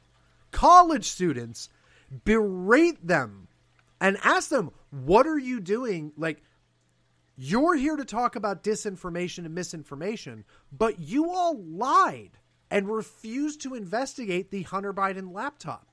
college 0.51 1.05
students 1.05 1.69
berate 2.25 3.05
them 3.05 3.47
and 3.99 4.17
ask 4.23 4.49
them, 4.49 4.71
What 4.91 5.27
are 5.27 5.37
you 5.37 5.59
doing? 5.59 6.11
Like, 6.17 6.41
you're 7.35 7.75
here 7.75 7.95
to 7.95 8.05
talk 8.05 8.35
about 8.35 8.63
disinformation 8.63 9.45
and 9.45 9.53
misinformation, 9.53 10.43
but 10.71 10.99
you 10.99 11.29
all 11.29 11.61
lied 11.63 12.39
and 12.71 12.87
refused 12.89 13.61
to 13.61 13.75
investigate 13.75 14.49
the 14.49 14.63
Hunter 14.63 14.93
Biden 14.93 15.31
laptop 15.33 15.87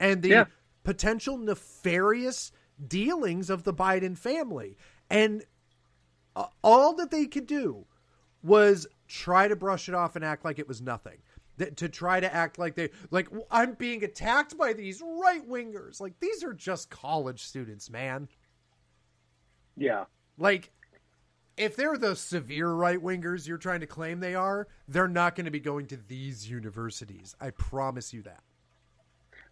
and 0.00 0.22
the 0.22 0.28
Yeah. 0.30 0.44
potential 0.82 1.38
nefarious 1.38 2.50
dealings 2.86 3.50
of 3.50 3.62
the 3.62 3.72
Biden 3.72 4.18
family. 4.18 4.76
And 5.08 5.44
uh, 6.34 6.46
all 6.62 6.94
that 6.96 7.10
they 7.10 7.26
could 7.26 7.46
do 7.46 7.86
was 8.42 8.86
try 9.08 9.48
to 9.48 9.56
brush 9.56 9.88
it 9.88 9.94
off 9.94 10.16
and 10.16 10.24
act 10.24 10.44
like 10.44 10.58
it 10.58 10.68
was 10.68 10.80
nothing. 10.80 11.18
That, 11.58 11.78
to 11.78 11.88
try 11.88 12.20
to 12.20 12.32
act 12.32 12.58
like 12.58 12.74
they 12.74 12.90
like 13.10 13.28
I'm 13.50 13.74
being 13.74 14.04
attacked 14.04 14.58
by 14.58 14.74
these 14.74 15.00
right 15.00 15.46
wingers. 15.48 16.00
Like 16.00 16.20
these 16.20 16.44
are 16.44 16.52
just 16.52 16.90
college 16.90 17.42
students, 17.42 17.88
man. 17.88 18.28
Yeah. 19.74 20.04
Like 20.36 20.70
if 21.56 21.74
they're 21.74 21.96
the 21.96 22.14
severe 22.14 22.70
right 22.70 23.02
wingers 23.02 23.48
you're 23.48 23.56
trying 23.56 23.80
to 23.80 23.86
claim 23.86 24.20
they 24.20 24.34
are, 24.34 24.68
they're 24.86 25.08
not 25.08 25.34
going 25.34 25.46
to 25.46 25.50
be 25.50 25.60
going 25.60 25.86
to 25.86 25.96
these 25.96 26.48
universities. 26.48 27.34
I 27.40 27.50
promise 27.50 28.12
you 28.12 28.22
that. 28.22 28.42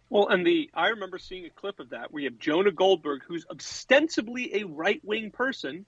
Well, 0.09 0.27
and 0.27 0.45
the 0.45 0.69
I 0.73 0.89
remember 0.89 1.17
seeing 1.17 1.45
a 1.45 1.49
clip 1.49 1.79
of 1.79 1.89
that 1.89 2.11
where 2.11 2.21
you 2.21 2.29
have 2.29 2.37
Jonah 2.37 2.71
Goldberg, 2.71 3.23
who's 3.27 3.45
ostensibly 3.49 4.61
a 4.61 4.63
right 4.65 5.01
wing 5.03 5.31
person, 5.31 5.85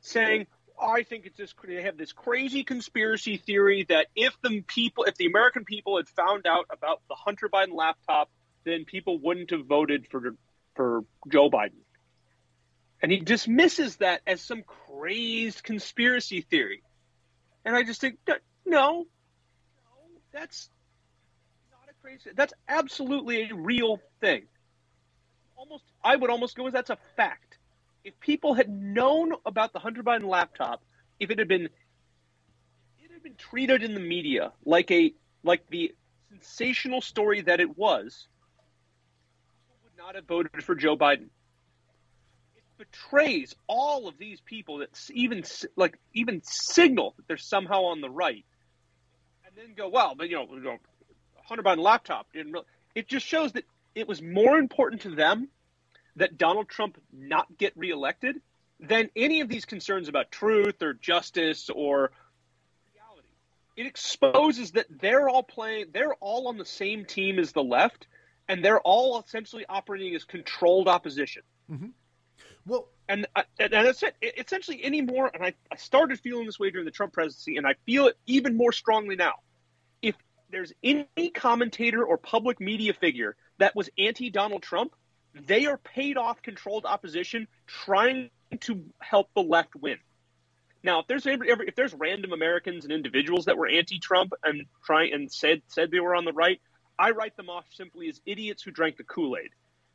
saying, 0.00 0.46
"I 0.80 1.02
think 1.02 1.26
it's 1.26 1.36
this." 1.36 1.54
They 1.64 1.82
have 1.82 1.96
this 1.96 2.12
crazy 2.12 2.64
conspiracy 2.64 3.36
theory 3.36 3.84
that 3.88 4.08
if 4.14 4.36
the 4.42 4.62
people, 4.62 5.04
if 5.04 5.16
the 5.16 5.26
American 5.26 5.64
people 5.64 5.96
had 5.96 6.08
found 6.08 6.46
out 6.46 6.66
about 6.70 7.02
the 7.08 7.14
Hunter 7.14 7.48
Biden 7.48 7.74
laptop, 7.74 8.30
then 8.64 8.84
people 8.84 9.18
wouldn't 9.18 9.50
have 9.50 9.66
voted 9.66 10.06
for 10.10 10.36
for 10.74 11.04
Joe 11.28 11.50
Biden. 11.50 11.82
And 13.00 13.10
he 13.10 13.18
dismisses 13.18 13.96
that 13.96 14.22
as 14.26 14.40
some 14.40 14.62
crazed 14.62 15.64
conspiracy 15.64 16.42
theory. 16.42 16.82
And 17.64 17.74
I 17.74 17.82
just 17.82 18.00
think, 18.00 18.18
no, 18.26 18.36
no, 18.64 19.06
that's 20.32 20.70
not 21.70 21.88
a 21.90 21.94
crazy. 22.00 22.30
That's 22.34 22.54
absolutely 22.68 23.50
a 23.50 23.54
real 23.54 24.00
thing. 24.20 24.46
Almost, 25.56 25.84
I 26.02 26.16
would 26.16 26.30
almost 26.30 26.56
go 26.56 26.66
as 26.66 26.72
that's 26.72 26.90
a 26.90 26.98
fact. 27.16 27.51
If 28.04 28.18
people 28.18 28.54
had 28.54 28.68
known 28.68 29.32
about 29.46 29.72
the 29.72 29.78
Hunter 29.78 30.02
Biden 30.02 30.26
laptop, 30.26 30.82
if 31.20 31.30
it 31.30 31.38
had 31.38 31.48
been, 31.48 31.66
it 32.98 33.12
had 33.12 33.22
been 33.22 33.36
treated 33.36 33.82
in 33.82 33.94
the 33.94 34.00
media 34.00 34.52
like 34.64 34.90
a 34.90 35.14
like 35.44 35.68
the 35.70 35.94
sensational 36.30 37.00
story 37.00 37.42
that 37.42 37.60
it 37.60 37.76
was, 37.76 38.26
would 39.84 39.96
not 39.96 40.14
have 40.16 40.26
voted 40.26 40.64
for 40.64 40.74
Joe 40.74 40.96
Biden. 40.96 41.28
It 42.56 42.64
betrays 42.78 43.54
all 43.68 44.08
of 44.08 44.18
these 44.18 44.40
people 44.40 44.78
that 44.78 44.90
even 45.12 45.44
like 45.76 45.96
even 46.12 46.42
signal 46.42 47.14
that 47.16 47.28
they're 47.28 47.36
somehow 47.36 47.84
on 47.84 48.00
the 48.00 48.10
right, 48.10 48.44
and 49.46 49.54
then 49.56 49.74
go, 49.76 49.88
well, 49.88 50.14
but 50.16 50.28
you 50.28 50.36
know, 50.36 50.46
you 50.52 50.60
know 50.60 50.78
Hunter 51.44 51.62
Biden 51.62 51.78
laptop 51.78 52.26
didn't 52.32 52.52
really. 52.52 52.66
It 52.94 53.08
just 53.08 53.26
shows 53.26 53.52
that 53.52 53.64
it 53.94 54.08
was 54.08 54.20
more 54.20 54.58
important 54.58 55.02
to 55.02 55.10
them 55.10 55.48
that 56.16 56.36
Donald 56.38 56.68
Trump 56.68 56.98
not 57.12 57.46
get 57.56 57.72
reelected 57.76 58.40
then 58.82 59.08
any 59.14 59.40
of 59.40 59.48
these 59.48 59.64
concerns 59.64 60.08
about 60.08 60.30
truth 60.30 60.82
or 60.82 60.92
justice 60.92 61.70
or 61.70 62.10
reality. 62.92 63.28
It 63.76 63.86
exposes 63.86 64.72
that 64.72 64.86
they're 64.90 65.28
all 65.28 65.44
playing, 65.44 65.86
they're 65.92 66.14
all 66.14 66.48
on 66.48 66.58
the 66.58 66.64
same 66.64 67.04
team 67.04 67.38
as 67.38 67.52
the 67.52 67.62
left, 67.62 68.08
and 68.48 68.64
they're 68.64 68.80
all 68.80 69.20
essentially 69.20 69.64
operating 69.68 70.14
as 70.16 70.24
controlled 70.24 70.88
opposition. 70.88 71.42
Well, 72.66 72.88
And, 73.08 73.26
uh, 73.36 73.42
and 73.58 73.72
that's 73.72 74.02
it. 74.02 74.16
It- 74.20 74.34
Essentially, 74.38 74.84
anymore. 74.84 75.30
And 75.32 75.44
I, 75.44 75.54
I 75.70 75.76
started 75.76 76.18
feeling 76.20 76.46
this 76.46 76.58
way 76.58 76.70
during 76.70 76.84
the 76.84 76.90
Trump 76.90 77.12
presidency, 77.12 77.56
and 77.56 77.66
I 77.66 77.74
feel 77.86 78.08
it 78.08 78.16
even 78.26 78.56
more 78.56 78.72
strongly 78.72 79.14
now. 79.14 79.34
If 80.00 80.16
there's 80.50 80.72
any 80.82 81.30
commentator 81.32 82.04
or 82.04 82.18
public 82.18 82.60
media 82.60 82.94
figure 82.94 83.36
that 83.58 83.76
was 83.76 83.90
anti 83.96 84.28
Donald 84.30 84.62
Trump, 84.62 84.92
they 85.34 85.66
are 85.66 85.78
paid 85.78 86.16
off 86.16 86.42
controlled 86.42 86.84
opposition 86.84 87.48
trying 87.66 88.30
to 88.60 88.84
help 89.00 89.28
the 89.34 89.42
left 89.42 89.74
win. 89.74 89.98
Now, 90.84 91.00
if 91.00 91.06
there's 91.06 91.26
if 91.26 91.74
there's 91.76 91.94
random 91.94 92.32
Americans 92.32 92.84
and 92.84 92.92
individuals 92.92 93.44
that 93.44 93.56
were 93.56 93.68
anti-Trump 93.68 94.32
and 94.42 94.66
trying 94.84 95.12
and 95.12 95.30
said 95.30 95.62
said 95.68 95.90
they 95.90 96.00
were 96.00 96.14
on 96.14 96.24
the 96.24 96.32
right, 96.32 96.60
I 96.98 97.12
write 97.12 97.36
them 97.36 97.48
off 97.48 97.64
simply 97.72 98.08
as 98.08 98.20
idiots 98.26 98.62
who 98.62 98.72
drank 98.72 98.96
the 98.96 99.04
Kool-Aid. 99.04 99.50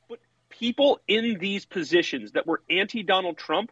But 0.08 0.20
people 0.50 1.00
in 1.08 1.38
these 1.40 1.66
positions 1.66 2.32
that 2.32 2.48
were 2.48 2.62
anti-Donald 2.70 3.38
Trump, 3.38 3.72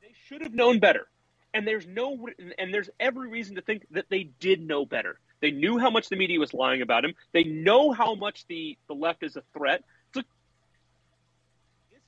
they 0.00 0.14
should 0.26 0.40
have 0.40 0.54
known 0.54 0.78
better. 0.78 1.06
And 1.52 1.66
there's 1.66 1.86
no 1.86 2.28
and 2.58 2.72
there's 2.72 2.90
every 2.98 3.28
reason 3.28 3.56
to 3.56 3.62
think 3.62 3.86
that 3.90 4.06
they 4.08 4.30
did 4.40 4.66
know 4.66 4.86
better. 4.86 5.18
They 5.40 5.50
knew 5.50 5.78
how 5.78 5.90
much 5.90 6.08
the 6.08 6.16
media 6.16 6.38
was 6.38 6.54
lying 6.54 6.82
about 6.82 7.04
him. 7.04 7.14
They 7.32 7.44
know 7.44 7.92
how 7.92 8.14
much 8.14 8.46
the, 8.48 8.78
the 8.88 8.94
left 8.94 9.22
is 9.22 9.36
a 9.36 9.42
threat. 9.52 9.82
this 10.14 10.24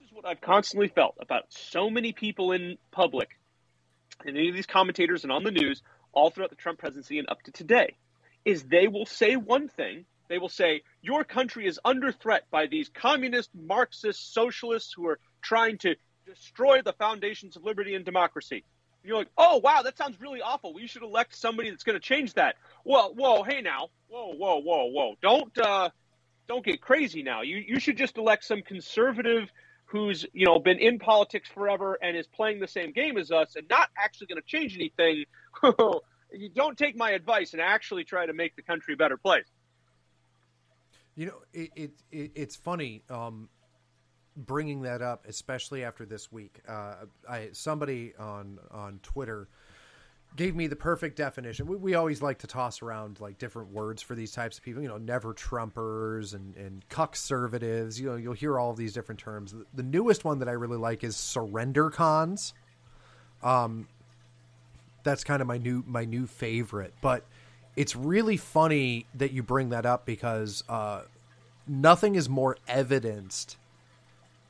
is 0.04 0.12
what 0.12 0.26
I've 0.26 0.40
constantly 0.40 0.88
felt 0.88 1.16
about 1.20 1.44
so 1.50 1.90
many 1.90 2.12
people 2.12 2.52
in 2.52 2.78
public 2.90 3.38
and 4.24 4.36
any 4.36 4.48
of 4.48 4.54
these 4.54 4.66
commentators 4.66 5.22
and 5.24 5.32
on 5.32 5.44
the 5.44 5.50
news 5.50 5.82
all 6.12 6.30
throughout 6.30 6.50
the 6.50 6.56
Trump 6.56 6.78
presidency 6.78 7.18
and 7.18 7.28
up 7.28 7.42
to 7.42 7.52
today 7.52 7.96
is 8.44 8.64
they 8.64 8.88
will 8.88 9.06
say 9.06 9.36
one 9.36 9.68
thing. 9.68 10.04
They 10.28 10.38
will 10.38 10.48
say, 10.48 10.82
Your 11.02 11.24
country 11.24 11.66
is 11.66 11.78
under 11.84 12.12
threat 12.12 12.44
by 12.50 12.66
these 12.66 12.88
communist, 12.88 13.50
Marxist, 13.54 14.32
socialists 14.32 14.92
who 14.94 15.06
are 15.06 15.18
trying 15.42 15.78
to 15.78 15.94
destroy 16.26 16.82
the 16.82 16.92
foundations 16.92 17.56
of 17.56 17.64
liberty 17.64 17.94
and 17.94 18.04
democracy. 18.04 18.64
You're 19.04 19.16
like, 19.16 19.30
oh, 19.38 19.58
wow, 19.58 19.82
that 19.82 19.96
sounds 19.96 20.20
really 20.20 20.42
awful. 20.42 20.74
We 20.74 20.86
should 20.86 21.02
elect 21.02 21.36
somebody 21.36 21.70
that's 21.70 21.84
going 21.84 21.94
to 21.94 22.00
change 22.00 22.34
that. 22.34 22.56
Well, 22.84 23.14
whoa, 23.14 23.42
hey 23.42 23.62
now. 23.62 23.88
Whoa, 24.08 24.34
whoa, 24.34 24.60
whoa, 24.60 24.86
whoa. 24.86 25.14
Don't, 25.22 25.56
uh, 25.58 25.90
don't 26.46 26.64
get 26.64 26.80
crazy 26.80 27.22
now. 27.22 27.42
You, 27.42 27.56
you 27.56 27.78
should 27.80 27.96
just 27.96 28.18
elect 28.18 28.44
some 28.44 28.62
conservative 28.62 29.50
who's, 29.86 30.26
you 30.32 30.46
know, 30.46 30.58
been 30.58 30.78
in 30.78 30.98
politics 30.98 31.48
forever 31.48 31.98
and 32.02 32.16
is 32.16 32.26
playing 32.26 32.60
the 32.60 32.68
same 32.68 32.92
game 32.92 33.16
as 33.16 33.30
us 33.30 33.56
and 33.56 33.66
not 33.70 33.88
actually 33.96 34.26
going 34.26 34.40
to 34.40 34.46
change 34.46 34.74
anything. 34.74 35.24
you 36.32 36.50
don't 36.54 36.76
take 36.76 36.96
my 36.96 37.12
advice 37.12 37.52
and 37.52 37.62
actually 37.62 38.04
try 38.04 38.26
to 38.26 38.32
make 38.32 38.56
the 38.56 38.62
country 38.62 38.94
a 38.94 38.96
better 38.96 39.16
place. 39.16 39.46
You 41.14 41.26
know, 41.26 41.42
it, 41.52 41.70
it, 41.74 41.90
it 42.12 42.32
it's 42.36 42.56
funny 42.56 43.02
um, 43.10 43.48
bringing 44.46 44.82
that 44.82 45.02
up, 45.02 45.26
especially 45.28 45.84
after 45.84 46.06
this 46.06 46.30
week. 46.30 46.60
Uh, 46.68 46.94
I 47.28 47.48
somebody 47.52 48.14
on 48.18 48.58
on 48.70 49.00
Twitter 49.02 49.48
gave 50.36 50.54
me 50.54 50.66
the 50.66 50.76
perfect 50.76 51.16
definition. 51.16 51.66
We, 51.66 51.76
we, 51.76 51.94
always 51.94 52.20
like 52.20 52.38
to 52.38 52.46
toss 52.46 52.82
around 52.82 53.18
like 53.18 53.38
different 53.38 53.72
words 53.72 54.02
for 54.02 54.14
these 54.14 54.30
types 54.30 54.58
of 54.58 54.64
people. 54.64 54.82
You 54.82 54.88
know, 54.88 54.98
never 54.98 55.34
Trumpers 55.34 56.34
and 56.34 56.56
and 56.56 56.88
conservatives. 56.88 58.00
You 58.00 58.10
know, 58.10 58.16
you'll 58.16 58.34
hear 58.34 58.58
all 58.58 58.74
these 58.74 58.92
different 58.92 59.20
terms. 59.20 59.52
The, 59.52 59.64
the 59.74 59.82
newest 59.82 60.24
one 60.24 60.38
that 60.38 60.48
I 60.48 60.52
really 60.52 60.78
like 60.78 61.04
is 61.04 61.16
surrender 61.16 61.90
cons. 61.90 62.54
Um, 63.42 63.88
that's 65.02 65.24
kind 65.24 65.40
of 65.40 65.48
my 65.48 65.58
new 65.58 65.82
my 65.86 66.04
new 66.04 66.26
favorite. 66.26 66.94
But 67.00 67.24
it's 67.76 67.96
really 67.96 68.36
funny 68.36 69.06
that 69.14 69.32
you 69.32 69.42
bring 69.42 69.70
that 69.70 69.86
up 69.86 70.04
because 70.04 70.64
uh, 70.68 71.02
nothing 71.66 72.14
is 72.14 72.28
more 72.28 72.56
evidenced 72.66 73.56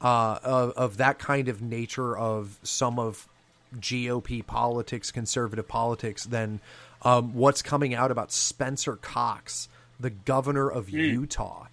uh, 0.01 0.39
of, 0.43 0.73
of 0.73 0.97
that 0.99 1.19
kind 1.19 1.49
of 1.49 1.61
nature 1.63 2.17
of 2.17 2.59
some 2.63 2.99
of 2.99 3.29
GOP 3.77 4.47
politics, 4.47 5.11
conservative 5.11 5.69
politics, 5.69 6.25
than 6.25 6.61
um, 7.03 7.35
what's 7.35 7.63
coming 7.63 7.95
out 7.95 8.11
about 8.11 8.33
Spencer 8.33 8.97
Cox, 8.97 9.69
the 10.01 10.11
governor 10.11 10.71
of 10.71 10.87
mm. 10.87 10.93
Utah. 10.93 11.67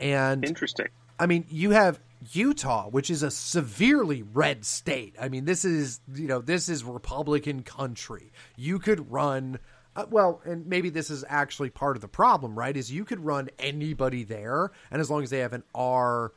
And 0.00 0.44
interesting. 0.44 0.88
I 1.18 1.26
mean, 1.26 1.44
you 1.48 1.70
have 1.70 2.00
Utah, 2.32 2.88
which 2.88 3.10
is 3.10 3.22
a 3.22 3.30
severely 3.30 4.22
red 4.22 4.64
state. 4.64 5.14
I 5.20 5.28
mean, 5.28 5.44
this 5.44 5.64
is 5.64 6.00
you 6.14 6.26
know 6.26 6.40
this 6.40 6.68
is 6.68 6.84
Republican 6.84 7.62
country. 7.62 8.32
You 8.56 8.78
could 8.78 9.10
run. 9.10 9.58
Uh, 9.94 10.06
well, 10.08 10.40
and 10.44 10.66
maybe 10.66 10.88
this 10.88 11.10
is 11.10 11.22
actually 11.28 11.68
part 11.68 11.96
of 11.96 12.00
the 12.00 12.08
problem, 12.08 12.58
right? 12.58 12.76
Is 12.76 12.90
you 12.90 13.04
could 13.04 13.20
run 13.20 13.50
anybody 13.58 14.24
there, 14.24 14.72
and 14.90 15.00
as 15.00 15.10
long 15.10 15.22
as 15.22 15.30
they 15.30 15.40
have 15.40 15.52
an 15.52 15.64
R 15.74 16.32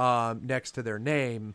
um, 0.00 0.40
next 0.46 0.72
to 0.72 0.82
their 0.82 0.98
name, 0.98 1.54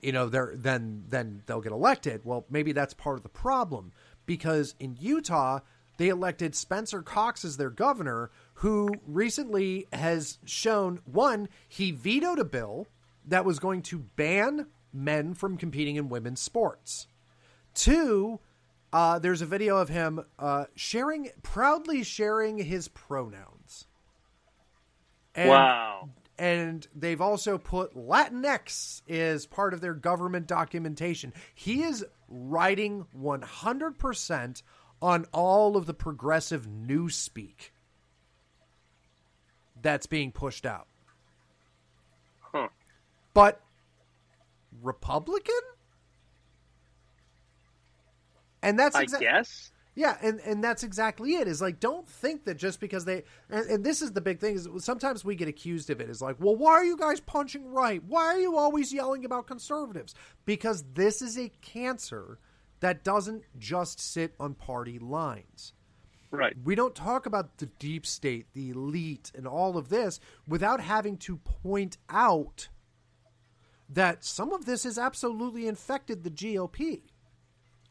you 0.00 0.12
know, 0.12 0.28
they're 0.28 0.54
then 0.56 1.04
then 1.10 1.42
they'll 1.46 1.60
get 1.60 1.72
elected. 1.72 2.22
Well, 2.24 2.46
maybe 2.48 2.72
that's 2.72 2.94
part 2.94 3.18
of 3.18 3.22
the 3.22 3.28
problem 3.28 3.92
because 4.24 4.74
in 4.80 4.96
Utah 4.98 5.60
they 5.98 6.08
elected 6.08 6.54
Spencer 6.54 7.02
Cox 7.02 7.44
as 7.44 7.58
their 7.58 7.70
governor, 7.70 8.30
who 8.54 8.88
recently 9.06 9.86
has 9.92 10.38
shown 10.46 11.00
one 11.04 11.48
he 11.68 11.90
vetoed 11.92 12.38
a 12.38 12.44
bill 12.44 12.86
that 13.26 13.44
was 13.44 13.58
going 13.58 13.82
to 13.82 13.98
ban 13.98 14.66
men 14.92 15.34
from 15.34 15.58
competing 15.58 15.96
in 15.96 16.08
women's 16.08 16.40
sports. 16.40 17.06
Two, 17.74 18.40
uh, 18.92 19.18
there's 19.18 19.42
a 19.42 19.46
video 19.46 19.76
of 19.76 19.90
him 19.90 20.24
uh, 20.38 20.64
sharing, 20.74 21.28
proudly 21.42 22.02
sharing 22.02 22.58
his 22.58 22.88
pronouns. 22.88 23.86
And, 25.34 25.50
wow. 25.50 26.08
And 26.42 26.86
they've 26.94 27.20
also 27.20 27.56
put 27.56 27.94
Latinx 27.94 29.02
as 29.08 29.46
part 29.46 29.74
of 29.74 29.80
their 29.80 29.94
government 29.94 30.48
documentation. 30.48 31.32
He 31.54 31.82
is 31.82 32.04
writing 32.28 33.06
100% 33.16 34.62
on 35.00 35.26
all 35.32 35.76
of 35.76 35.86
the 35.86 35.94
progressive 35.94 36.66
newspeak 36.66 37.70
that's 39.80 40.06
being 40.06 40.32
pushed 40.32 40.66
out 40.66 40.86
but 43.34 43.60
Republican? 44.82 45.54
And 48.62 48.78
that's 48.78 48.96
exa- 48.96 49.16
I 49.16 49.20
guess. 49.20 49.71
Yeah, 49.94 50.16
and, 50.22 50.40
and 50.40 50.64
that's 50.64 50.82
exactly 50.82 51.34
it. 51.34 51.46
Is 51.46 51.60
like 51.60 51.78
don't 51.78 52.08
think 52.08 52.44
that 52.46 52.56
just 52.56 52.80
because 52.80 53.04
they 53.04 53.24
and, 53.50 53.66
and, 53.66 53.84
this 53.84 54.00
is 54.00 54.12
the 54.12 54.22
big 54.22 54.40
thing 54.40 54.54
is 54.54 54.66
sometimes 54.78 55.24
we 55.24 55.34
get 55.34 55.48
accused 55.48 55.90
of 55.90 56.00
it 56.00 56.08
is 56.08 56.22
like, 56.22 56.36
well, 56.38 56.56
why 56.56 56.72
are 56.72 56.84
you 56.84 56.96
guys 56.96 57.20
punching 57.20 57.70
right? 57.70 58.02
Why 58.02 58.24
are 58.24 58.40
you 58.40 58.56
always 58.56 58.92
yelling 58.92 59.24
about 59.24 59.46
conservatives? 59.46 60.14
Because 60.46 60.84
this 60.94 61.20
is 61.20 61.38
a 61.38 61.50
cancer 61.60 62.38
that 62.80 63.04
doesn't 63.04 63.44
just 63.58 64.00
sit 64.00 64.34
on 64.40 64.54
party 64.54 64.98
lines. 64.98 65.74
Right. 66.30 66.56
We 66.64 66.74
don't 66.74 66.94
talk 66.94 67.26
about 67.26 67.58
the 67.58 67.66
deep 67.66 68.06
state, 68.06 68.46
the 68.54 68.70
elite, 68.70 69.30
and 69.34 69.46
all 69.46 69.76
of 69.76 69.90
this 69.90 70.18
without 70.48 70.80
having 70.80 71.18
to 71.18 71.36
point 71.36 71.98
out 72.08 72.68
that 73.90 74.24
some 74.24 74.52
of 74.52 74.64
this 74.64 74.84
has 74.84 74.98
absolutely 74.98 75.68
infected 75.68 76.24
the 76.24 76.30
GOP. 76.30 77.02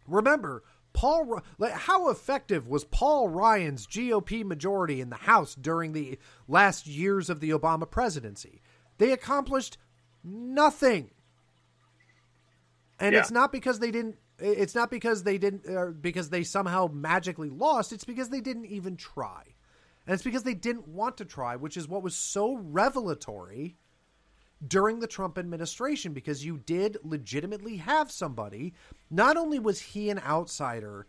Remember, 0.08 0.64
Paul, 0.94 1.42
like, 1.58 1.74
how 1.74 2.10
effective 2.10 2.68
was 2.68 2.84
Paul 2.84 3.30
Ryan's 3.30 3.88
GOP 3.88 4.44
majority 4.44 5.02
in 5.02 5.10
the 5.10 5.16
House 5.16 5.56
during 5.56 5.94
the 5.94 6.20
last 6.48 6.86
years 6.88 7.30
of 7.30 7.40
the 7.40 7.52
Obama 7.52 7.90
presidency? 7.90 8.62
They 8.98 9.12
accomplished 9.12 9.78
nothing. 10.24 11.12
And 13.00 13.14
yeah. 13.14 13.20
it's 13.20 13.32
not 13.32 13.52
because 13.52 13.80
they 13.80 13.92
didn't 13.92 14.18
it's 14.42 14.76
not 14.76 14.90
because 14.90 15.24
they 15.24 15.38
didn't 15.38 15.68
or 15.68 15.92
because 15.92 16.30
they 16.30 16.44
somehow 16.44 16.90
magically 16.92 17.50
lost, 17.50 17.94
it's 17.94 18.04
because 18.04 18.30
they 18.30 18.42
didn't 18.42 18.66
even 18.66 18.98
try. 18.98 19.44
And 20.06 20.16
it's 20.16 20.24
because 20.24 20.44
they 20.44 20.56
didn't 20.56 20.88
want 20.88 21.18
to 21.18 21.26
try, 21.26 21.56
which 21.56 21.78
is 21.78 21.88
what 21.88 22.04
was 22.04 22.16
so 22.16 22.56
revelatory 22.56 23.78
during 24.68 25.00
the 25.00 25.08
Trump 25.08 25.38
administration 25.38 26.14
because 26.14 26.46
you 26.46 26.58
did 26.66 26.98
legitimately 27.04 27.78
have 27.78 28.12
somebody. 28.12 28.74
Not 29.10 29.38
only 29.38 29.60
was 29.60 29.80
he 29.80 30.10
an 30.10 30.20
outsider, 30.20 31.08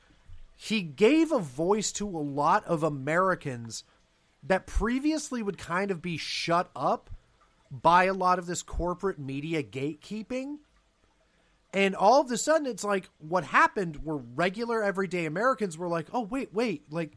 he 0.56 0.82
gave 0.82 1.32
a 1.32 1.38
voice 1.38 1.92
to 1.92 2.06
a 2.06 2.18
lot 2.18 2.64
of 2.64 2.82
Americans 2.82 3.84
that 4.42 4.66
previously 4.66 5.42
would 5.42 5.58
kind 5.58 5.90
of 5.90 6.02
be 6.02 6.16
shut 6.16 6.70
up 6.74 7.10
by 7.70 8.04
a 8.04 8.14
lot 8.14 8.38
of 8.38 8.46
this 8.46 8.62
corporate 8.62 9.18
media 9.18 9.62
gatekeeping. 9.62 10.58
And 11.74 11.94
all 11.94 12.20
of 12.20 12.30
a 12.30 12.36
sudden, 12.36 12.66
it's 12.66 12.84
like 12.84 13.08
what 13.18 13.44
happened 13.44 14.04
were 14.04 14.18
regular 14.18 14.82
everyday 14.82 15.24
Americans 15.24 15.78
were 15.78 15.88
like, 15.88 16.06
oh, 16.12 16.20
wait, 16.20 16.52
wait, 16.52 16.92
like 16.92 17.16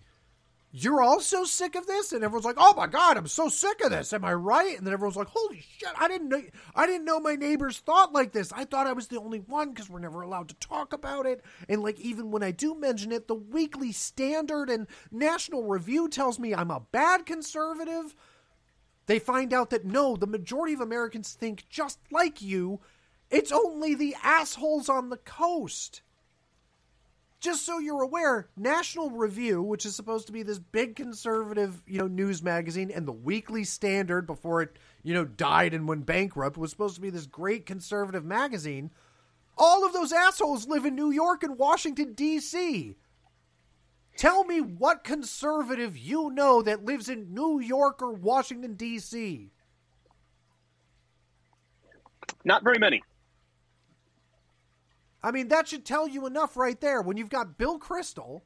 you're 0.77 1.01
also 1.01 1.45
sick 1.45 1.75
of 1.75 1.87
this? 1.87 2.11
And 2.11 2.21
everyone's 2.21 2.45
like 2.45 2.57
oh 2.57 2.73
my 2.75 2.87
god 2.87 3.15
i'm 3.15 3.27
so 3.27 3.47
sick 3.47 3.81
of 3.81 3.91
this. 3.91 4.11
Am 4.11 4.25
i 4.25 4.33
right? 4.33 4.77
And 4.77 4.85
then 4.85 4.93
everyone's 4.93 5.15
like 5.15 5.29
holy 5.29 5.63
shit 5.77 5.89
i 5.97 6.09
didn't 6.09 6.27
know 6.27 6.41
i 6.75 6.85
didn't 6.85 7.05
know 7.05 7.19
my 7.19 7.35
neighbors 7.35 7.79
thought 7.79 8.11
like 8.11 8.33
this. 8.33 8.51
I 8.51 8.65
thought 8.65 8.85
i 8.85 8.93
was 8.93 9.07
the 9.07 9.19
only 9.19 9.39
one 9.39 9.69
because 9.69 9.89
we're 9.89 9.99
never 9.99 10.21
allowed 10.21 10.49
to 10.49 10.55
talk 10.55 10.91
about 10.91 11.25
it. 11.25 11.41
And 11.69 11.81
like 11.81 11.97
even 12.01 12.29
when 12.29 12.43
i 12.43 12.51
do 12.51 12.75
mention 12.75 13.13
it 13.13 13.29
the 13.29 13.35
weekly 13.35 13.93
standard 13.93 14.69
and 14.69 14.87
national 15.11 15.63
review 15.63 16.09
tells 16.09 16.39
me 16.39 16.53
i'm 16.53 16.71
a 16.71 16.81
bad 16.91 17.25
conservative. 17.25 18.13
They 19.05 19.19
find 19.19 19.53
out 19.53 19.69
that 19.69 19.85
no 19.85 20.17
the 20.17 20.27
majority 20.27 20.73
of 20.73 20.81
americans 20.81 21.33
think 21.33 21.69
just 21.69 21.99
like 22.11 22.41
you. 22.41 22.81
It's 23.31 23.51
only 23.51 23.95
the 23.95 24.15
assholes 24.21 24.89
on 24.89 25.09
the 25.09 25.17
coast 25.17 26.01
just 27.39 27.65
so 27.65 27.79
you're 27.79 28.01
aware, 28.01 28.49
National 28.57 29.09
Review, 29.09 29.61
which 29.61 29.85
is 29.85 29.95
supposed 29.95 30.27
to 30.27 30.33
be 30.33 30.43
this 30.43 30.59
big 30.59 30.95
conservative, 30.95 31.81
you 31.85 31.99
know, 31.99 32.07
news 32.07 32.41
magazine, 32.41 32.91
and 32.91 33.07
the 33.07 33.11
Weekly 33.11 33.63
Standard 33.63 34.25
before 34.25 34.61
it, 34.61 34.77
you 35.03 35.13
know, 35.13 35.25
died 35.25 35.73
and 35.73 35.87
went 35.87 36.05
bankrupt, 36.05 36.57
was 36.57 36.71
supposed 36.71 36.95
to 36.95 37.01
be 37.01 37.09
this 37.09 37.25
great 37.25 37.65
conservative 37.65 38.25
magazine. 38.25 38.91
All 39.57 39.85
of 39.85 39.93
those 39.93 40.11
assholes 40.11 40.67
live 40.67 40.85
in 40.85 40.95
New 40.95 41.11
York 41.11 41.43
and 41.43 41.57
Washington 41.57 42.13
D.C. 42.13 42.95
Tell 44.17 44.43
me 44.45 44.61
what 44.61 45.03
conservative 45.03 45.97
you 45.97 46.29
know 46.31 46.61
that 46.61 46.85
lives 46.85 47.09
in 47.09 47.33
New 47.33 47.59
York 47.59 48.01
or 48.01 48.13
Washington 48.13 48.75
D.C. 48.75 49.51
Not 52.43 52.63
very 52.63 52.79
many. 52.79 53.01
I 55.25 55.31
mean, 55.31 55.47
that 55.47 55.67
should 55.67 55.85
tell 55.85 56.07
you 56.07 56.27
enough 56.27 56.55
right 56.55 56.79
there. 56.79 57.01
When 57.01 57.17
you've 57.17 57.31
got 57.31 57.57
Bill 57.57 57.79
Kristol, 57.79 58.43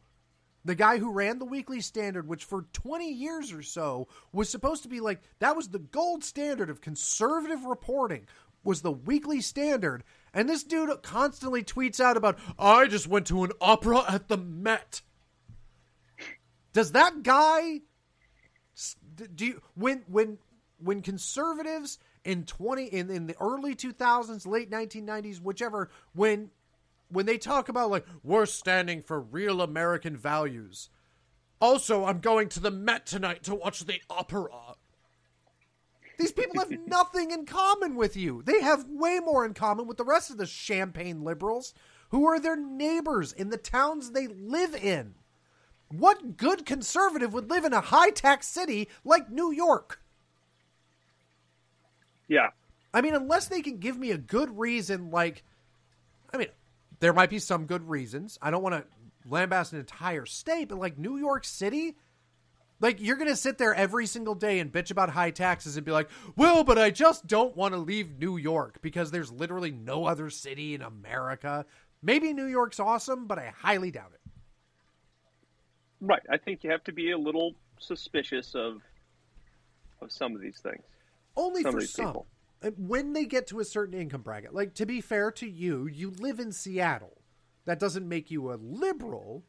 the 0.63 0.75
guy 0.75 0.97
who 0.97 1.11
ran 1.11 1.37
the 1.37 1.43
Weekly 1.43 1.81
Standard, 1.81 2.25
which 2.25 2.45
for 2.45 2.67
20 2.71 3.11
years 3.11 3.51
or 3.51 3.61
so 3.61 4.07
was 4.31 4.49
supposed 4.49 4.83
to 4.83 4.89
be 4.89 5.01
like 5.01 5.21
that 5.39 5.57
was 5.57 5.67
the 5.67 5.79
gold 5.79 6.23
standard 6.23 6.69
of 6.69 6.79
conservative 6.79 7.65
reporting, 7.65 8.27
was 8.63 8.81
the 8.81 8.93
Weekly 8.93 9.41
Standard. 9.41 10.05
And 10.33 10.47
this 10.47 10.63
dude 10.63 11.03
constantly 11.03 11.65
tweets 11.65 11.99
out 11.99 12.15
about, 12.15 12.39
I 12.57 12.87
just 12.87 13.09
went 13.09 13.27
to 13.27 13.43
an 13.43 13.51
opera 13.59 14.05
at 14.07 14.29
the 14.29 14.37
Met. 14.37 15.01
Does 16.71 16.93
that 16.93 17.23
guy 17.23 17.81
do 19.35 19.45
you, 19.45 19.61
when 19.75 20.05
when 20.07 20.37
when 20.77 21.01
conservatives 21.01 21.99
in 22.23 22.45
20 22.45 22.85
in, 22.85 23.09
in 23.09 23.27
the 23.27 23.35
early 23.41 23.75
2000s 23.75 24.47
late 24.47 24.71
1990s 24.71 25.41
whichever 25.41 25.89
when 26.13 26.51
when 27.09 27.25
they 27.25 27.37
talk 27.37 27.69
about 27.69 27.89
like 27.89 28.05
we're 28.23 28.45
standing 28.45 29.01
for 29.01 29.19
real 29.19 29.61
American 29.61 30.15
values. 30.15 30.89
Also, 31.61 32.05
I'm 32.05 32.19
going 32.19 32.47
to 32.49 32.59
the 32.59 32.71
Met 32.71 33.05
tonight 33.05 33.43
to 33.43 33.55
watch 33.55 33.81
the 33.81 34.01
opera. 34.09 34.75
These 36.17 36.31
people 36.31 36.59
have 36.59 36.71
nothing 36.87 37.31
in 37.31 37.45
common 37.45 37.95
with 37.95 38.15
you. 38.15 38.43
They 38.45 38.61
have 38.61 38.85
way 38.87 39.19
more 39.19 39.45
in 39.45 39.53
common 39.53 39.87
with 39.87 39.97
the 39.97 40.05
rest 40.05 40.29
of 40.29 40.37
the 40.37 40.45
champagne 40.45 41.23
liberals 41.23 41.73
who 42.09 42.25
are 42.27 42.39
their 42.39 42.55
neighbors 42.55 43.33
in 43.33 43.49
the 43.49 43.57
towns 43.57 44.11
they 44.11 44.27
live 44.27 44.75
in. 44.75 45.15
What 45.89 46.37
good 46.37 46.65
conservative 46.65 47.33
would 47.33 47.49
live 47.49 47.65
in 47.65 47.73
a 47.73 47.81
high 47.81 48.11
tax 48.11 48.47
city 48.47 48.89
like 49.03 49.31
New 49.31 49.51
York? 49.51 50.01
Yeah. 52.27 52.49
I 52.93 53.01
mean, 53.01 53.15
unless 53.15 53.47
they 53.47 53.61
can 53.61 53.77
give 53.77 53.97
me 53.97 54.11
a 54.11 54.17
good 54.17 54.57
reason, 54.57 55.09
like, 55.11 55.43
I 56.33 56.37
mean, 56.37 56.49
there 56.99 57.13
might 57.13 57.29
be 57.29 57.39
some 57.39 57.65
good 57.65 57.87
reasons. 57.89 58.37
I 58.41 58.51
don't 58.51 58.63
want 58.63 58.75
to 58.75 59.29
lambast 59.29 59.73
an 59.73 59.79
entire 59.79 60.25
state, 60.25 60.69
but 60.69 60.79
like 60.79 60.97
New 60.97 61.17
York 61.17 61.45
City, 61.45 61.95
like 62.79 62.99
you're 62.99 63.15
going 63.15 63.29
to 63.29 63.35
sit 63.35 63.57
there 63.57 63.73
every 63.73 64.05
single 64.05 64.35
day 64.35 64.59
and 64.59 64.71
bitch 64.71 64.91
about 64.91 65.09
high 65.09 65.31
taxes 65.31 65.77
and 65.77 65.85
be 65.85 65.91
like, 65.91 66.09
well, 66.35 66.63
but 66.63 66.77
I 66.77 66.89
just 66.89 67.27
don't 67.27 67.55
want 67.55 67.73
to 67.73 67.79
leave 67.79 68.19
New 68.19 68.37
York 68.37 68.79
because 68.81 69.11
there's 69.11 69.31
literally 69.31 69.71
no 69.71 70.05
other 70.05 70.29
city 70.29 70.73
in 70.73 70.81
America. 70.81 71.65
Maybe 72.01 72.33
New 72.33 72.45
York's 72.45 72.79
awesome, 72.79 73.27
but 73.27 73.37
I 73.39 73.53
highly 73.57 73.91
doubt 73.91 74.11
it. 74.13 74.21
Right. 76.01 76.21
I 76.29 76.37
think 76.37 76.63
you 76.63 76.71
have 76.71 76.83
to 76.85 76.93
be 76.93 77.11
a 77.11 77.17
little 77.17 77.55
suspicious 77.79 78.55
of 78.55 78.81
of 80.01 80.11
some 80.11 80.33
of 80.33 80.41
these 80.41 80.59
things. 80.59 80.83
Only 81.35 81.61
Some 81.61 81.73
for 81.73 81.81
some. 81.81 82.05
people. 82.05 82.27
Uh, 82.63 82.71
When 82.71 83.13
they 83.13 83.25
get 83.25 83.47
to 83.47 83.59
a 83.59 83.65
certain 83.65 83.99
income 83.99 84.21
bracket, 84.21 84.53
like 84.53 84.73
to 84.75 84.85
be 84.85 85.01
fair 85.01 85.31
to 85.33 85.49
you, 85.49 85.87
you 85.87 86.11
live 86.11 86.39
in 86.39 86.51
Seattle. 86.51 87.21
That 87.65 87.79
doesn't 87.79 88.07
make 88.07 88.31
you 88.31 88.51
a 88.51 88.55
liberal. 88.55 89.43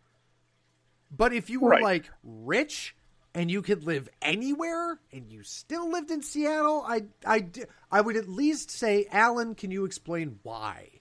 But 1.11 1.33
if 1.33 1.51
you 1.51 1.61
were 1.61 1.71
Right. 1.71 1.83
like 1.83 2.11
rich 2.23 2.95
and 3.35 3.51
you 3.51 3.63
could 3.63 3.85
live 3.85 4.09
anywhere 4.21 5.01
and 5.13 5.31
you 5.31 5.43
still 5.43 5.91
lived 5.91 6.11
in 6.11 6.23
Seattle, 6.23 6.85
I, 6.87 7.05
I, 7.25 7.47
I 7.91 8.01
would 8.01 8.17
at 8.17 8.29
least 8.29 8.71
say, 8.71 9.07
Alan, 9.11 9.55
can 9.55 9.71
you 9.71 9.85
explain 9.85 10.39
why? 10.43 11.01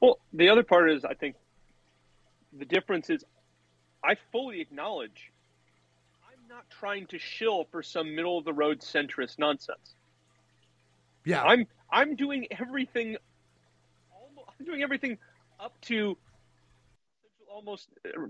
Well, 0.00 0.18
the 0.32 0.48
other 0.48 0.62
part 0.62 0.90
is 0.90 1.04
I 1.04 1.14
think 1.14 1.36
the 2.52 2.64
difference 2.64 3.10
is 3.10 3.24
I 4.02 4.16
fully 4.32 4.60
acknowledge 4.60 5.30
I'm 6.24 6.48
not 6.48 6.68
trying 6.70 7.06
to 7.08 7.18
shill 7.18 7.64
for 7.70 7.82
some 7.82 8.14
middle 8.14 8.38
of 8.38 8.44
the 8.44 8.52
road 8.52 8.80
centrist 8.80 9.38
nonsense. 9.38 9.94
Yeah, 11.30 11.42
I'm 11.42 11.66
I'm 11.90 12.16
doing 12.16 12.48
everything 12.50 13.16
I'm 14.58 14.66
doing 14.66 14.82
everything 14.82 15.18
up 15.60 15.80
to 15.82 16.16
almost 17.48 17.88
uh, 18.04 18.20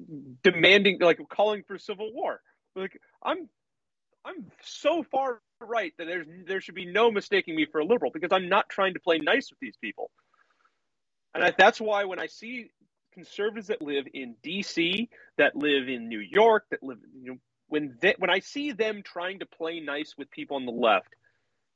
demanding 0.43 0.99
like 1.01 1.19
calling 1.31 1.63
for 1.67 1.79
civil 1.79 2.13
war. 2.13 2.43
Like 2.77 3.01
I'm 3.23 3.49
I'm 4.25 4.51
so 4.63 5.03
far 5.03 5.41
right 5.61 5.95
that 5.97 6.05
there's 6.05 6.27
there 6.47 6.61
should 6.61 6.75
be 6.75 6.85
no 6.85 7.11
mistaking 7.11 7.57
me 7.57 7.65
for 7.65 7.81
a 7.81 7.85
liberal 7.87 8.11
because 8.13 8.33
I'm 8.33 8.51
not 8.51 8.69
trying 8.69 8.93
to 8.95 9.01
play 9.01 9.19
nice 9.19 9.51
with 9.51 9.61
these 9.61 9.77
people. 9.81 10.11
And 11.35 11.43
I, 11.43 11.55
that's 11.57 11.81
why 11.81 12.05
when 12.05 12.19
I 12.19 12.27
see 12.27 12.71
conservatives 13.15 13.69
that 13.69 13.81
live 13.81 14.07
in 14.13 14.35
D.C., 14.43 15.09
that 15.39 15.57
live 15.57 15.89
in 15.89 16.09
New 16.09 16.19
York, 16.19 16.67
that 16.71 16.83
live, 16.83 16.99
you 17.23 17.33
know, 17.33 17.39
when 17.69 17.97
they, 18.03 18.15
when 18.19 18.31
I 18.31 18.41
see 18.41 18.73
them 18.73 19.03
trying 19.05 19.39
to 19.39 19.47
play 19.47 19.81
nice 19.81 20.15
with 20.19 20.31
people 20.31 20.57
on 20.57 20.67
the 20.67 20.73
left, 20.73 21.15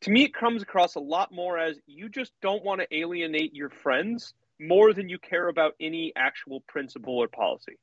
to 0.04 0.10
me 0.10 0.24
it 0.24 0.34
comes 0.34 0.62
across 0.62 0.94
a 0.96 1.00
lot 1.00 1.32
more 1.32 1.58
as 1.58 1.78
you 1.86 2.08
just 2.08 2.32
don't 2.42 2.62
want 2.64 2.80
to 2.80 2.96
alienate 2.96 3.54
your 3.54 3.70
friends 3.70 4.34
more 4.60 4.92
than 4.92 5.08
you 5.08 5.18
care 5.18 5.48
about 5.48 5.74
any 5.80 6.12
actual 6.16 6.60
principle 6.68 7.16
or 7.18 7.26
policy. 7.28 7.78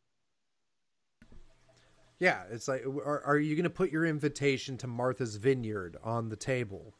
yeah. 2.19 2.43
It's 2.51 2.67
like, 2.67 2.85
are, 2.85 3.21
are 3.25 3.37
you 3.37 3.55
going 3.55 3.63
to 3.63 3.69
put 3.69 3.91
your 3.91 4.05
invitation 4.05 4.77
to 4.77 4.87
Martha's 4.87 5.35
Vineyard 5.37 5.97
on 6.03 6.29
the 6.29 6.35
table 6.35 6.93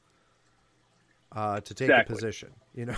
uh, 1.31 1.61
to 1.61 1.73
take 1.73 1.89
Exactly. 1.89 2.13
a 2.13 2.15
position? 2.15 2.49
You 2.73 2.85
know, 2.87 2.95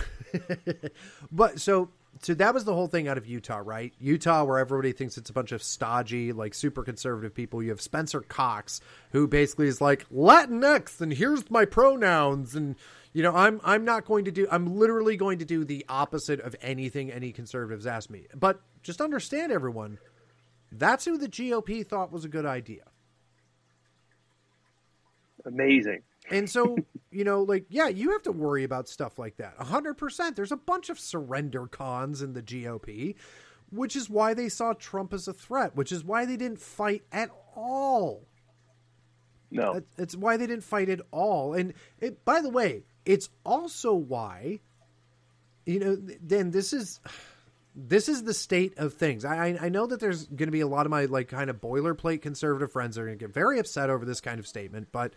but 1.30 1.60
so 1.60 1.90
so 2.22 2.34
that 2.34 2.54
was 2.54 2.64
the 2.64 2.74
whole 2.74 2.86
thing 2.86 3.08
out 3.08 3.18
of 3.18 3.26
Utah, 3.26 3.60
right? 3.64 3.92
Utah, 3.98 4.44
where 4.44 4.58
everybody 4.58 4.92
thinks 4.92 5.16
it's 5.16 5.30
a 5.30 5.32
bunch 5.32 5.52
of 5.52 5.62
stodgy, 5.62 6.32
like 6.32 6.54
super 6.54 6.82
conservative 6.82 7.34
people. 7.34 7.62
You 7.62 7.70
have 7.70 7.80
Spencer 7.80 8.20
Cox, 8.20 8.80
who 9.12 9.26
basically 9.26 9.68
is 9.68 9.80
like 9.80 10.08
Latinx, 10.10 11.00
and 11.00 11.12
here's 11.12 11.50
my 11.50 11.64
pronouns, 11.64 12.54
and 12.54 12.76
you 13.12 13.22
know, 13.22 13.34
I'm 13.34 13.60
I'm 13.64 13.84
not 13.84 14.04
going 14.04 14.24
to 14.26 14.32
do. 14.32 14.46
I'm 14.50 14.76
literally 14.76 15.16
going 15.16 15.38
to 15.38 15.44
do 15.44 15.64
the 15.64 15.84
opposite 15.88 16.40
of 16.40 16.56
anything 16.60 17.10
any 17.12 17.32
conservatives 17.32 17.86
ask 17.86 18.10
me. 18.10 18.26
But 18.34 18.60
just 18.82 19.00
understand, 19.00 19.52
everyone, 19.52 19.98
that's 20.72 21.04
who 21.04 21.16
the 21.18 21.28
GOP 21.28 21.86
thought 21.86 22.12
was 22.12 22.24
a 22.24 22.28
good 22.28 22.46
idea. 22.46 22.82
Amazing. 25.46 26.02
And 26.30 26.48
so, 26.48 26.76
you 27.14 27.24
know, 27.24 27.42
like, 27.42 27.66
yeah, 27.68 27.88
you 27.88 28.10
have 28.12 28.22
to 28.24 28.32
worry 28.32 28.64
about 28.64 28.88
stuff 28.88 29.18
like 29.18 29.36
that. 29.36 29.56
100%. 29.58 30.34
There's 30.36 30.52
a 30.52 30.56
bunch 30.56 30.90
of 30.90 30.98
surrender 30.98 31.66
cons 31.66 32.20
in 32.22 32.32
the 32.32 32.42
GOP, 32.42 33.14
which 33.70 33.94
is 33.96 34.10
why 34.10 34.34
they 34.34 34.48
saw 34.48 34.72
Trump 34.72 35.12
as 35.14 35.28
a 35.28 35.32
threat, 35.32 35.76
which 35.76 35.92
is 35.92 36.04
why 36.04 36.24
they 36.26 36.36
didn't 36.36 36.60
fight 36.60 37.02
at 37.12 37.30
all. 37.54 38.26
No. 39.50 39.80
It's 39.96 40.16
why 40.16 40.36
they 40.36 40.46
didn't 40.48 40.64
fight 40.64 40.88
at 40.88 41.00
all. 41.12 41.54
And 41.54 41.74
it, 42.00 42.24
by 42.24 42.40
the 42.40 42.50
way, 42.50 42.82
it's 43.04 43.28
also 43.44 43.94
why, 43.94 44.60
you 45.66 45.78
know, 45.78 45.96
then 46.20 46.50
this 46.50 46.72
is. 46.72 47.00
This 47.76 48.08
is 48.08 48.22
the 48.22 48.34
state 48.34 48.78
of 48.78 48.94
things. 48.94 49.24
I, 49.24 49.48
I- 49.48 49.58
I 49.62 49.68
know 49.68 49.84
that 49.88 49.98
there's 49.98 50.26
going 50.26 50.46
to 50.46 50.52
be 50.52 50.60
a 50.60 50.66
lot 50.68 50.86
of 50.86 50.90
my 50.90 51.06
like 51.06 51.26
kind 51.26 51.50
of 51.50 51.60
boilerplate 51.60 52.22
conservative 52.22 52.70
friends 52.70 52.94
that 52.94 53.02
are 53.02 53.06
going 53.06 53.18
to 53.18 53.24
get 53.24 53.34
very 53.34 53.58
upset 53.58 53.90
over 53.90 54.04
this 54.04 54.20
kind 54.20 54.38
of 54.38 54.46
statement, 54.46 54.90
but 54.92 55.12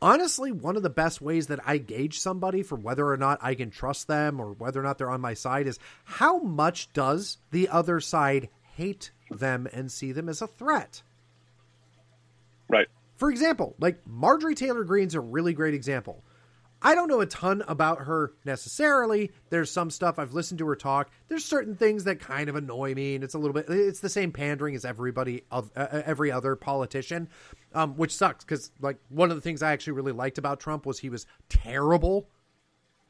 honestly, 0.00 0.52
one 0.52 0.76
of 0.76 0.82
the 0.82 0.90
best 0.90 1.20
ways 1.20 1.48
that 1.48 1.60
I 1.66 1.78
gauge 1.78 2.18
somebody 2.18 2.62
for 2.62 2.76
whether 2.76 3.06
or 3.06 3.16
not 3.16 3.38
I 3.42 3.54
can 3.54 3.70
trust 3.70 4.08
them 4.08 4.40
or 4.40 4.52
whether 4.52 4.80
or 4.80 4.82
not 4.82 4.98
they're 4.98 5.10
on 5.10 5.20
my 5.20 5.34
side 5.34 5.66
is 5.66 5.78
how 6.04 6.38
much 6.38 6.92
does 6.92 7.38
the 7.50 7.68
other 7.68 8.00
side 8.00 8.48
hate 8.76 9.10
them 9.30 9.68
and 9.72 9.90
see 9.90 10.12
them 10.12 10.28
as 10.28 10.42
a 10.42 10.46
threat? 10.46 11.02
Right. 12.68 12.88
For 13.16 13.30
example, 13.30 13.74
like 13.80 14.06
Marjorie 14.06 14.54
Taylor 14.54 14.84
Greene's 14.84 15.14
a 15.14 15.20
really 15.20 15.52
great 15.52 15.74
example. 15.74 16.22
I 16.80 16.94
don't 16.94 17.08
know 17.08 17.20
a 17.20 17.26
ton 17.26 17.64
about 17.66 18.02
her 18.02 18.32
necessarily. 18.44 19.32
There's 19.50 19.70
some 19.70 19.90
stuff 19.90 20.18
I've 20.18 20.32
listened 20.32 20.58
to 20.58 20.66
her 20.68 20.76
talk. 20.76 21.10
There's 21.28 21.44
certain 21.44 21.74
things 21.74 22.04
that 22.04 22.20
kind 22.20 22.48
of 22.48 22.54
annoy 22.54 22.94
me, 22.94 23.16
and 23.16 23.24
it's 23.24 23.34
a 23.34 23.38
little 23.38 23.52
bit. 23.52 23.66
It's 23.68 23.98
the 23.98 24.08
same 24.08 24.30
pandering 24.30 24.76
as 24.76 24.84
everybody, 24.84 25.42
of 25.50 25.72
uh, 25.74 26.02
every 26.04 26.30
other 26.30 26.54
politician, 26.54 27.28
um, 27.74 27.96
which 27.96 28.14
sucks 28.14 28.44
because 28.44 28.70
like 28.80 28.98
one 29.08 29.30
of 29.30 29.36
the 29.36 29.40
things 29.42 29.62
I 29.62 29.72
actually 29.72 29.94
really 29.94 30.12
liked 30.12 30.38
about 30.38 30.60
Trump 30.60 30.86
was 30.86 30.98
he 30.98 31.10
was 31.10 31.26
terrible 31.48 32.28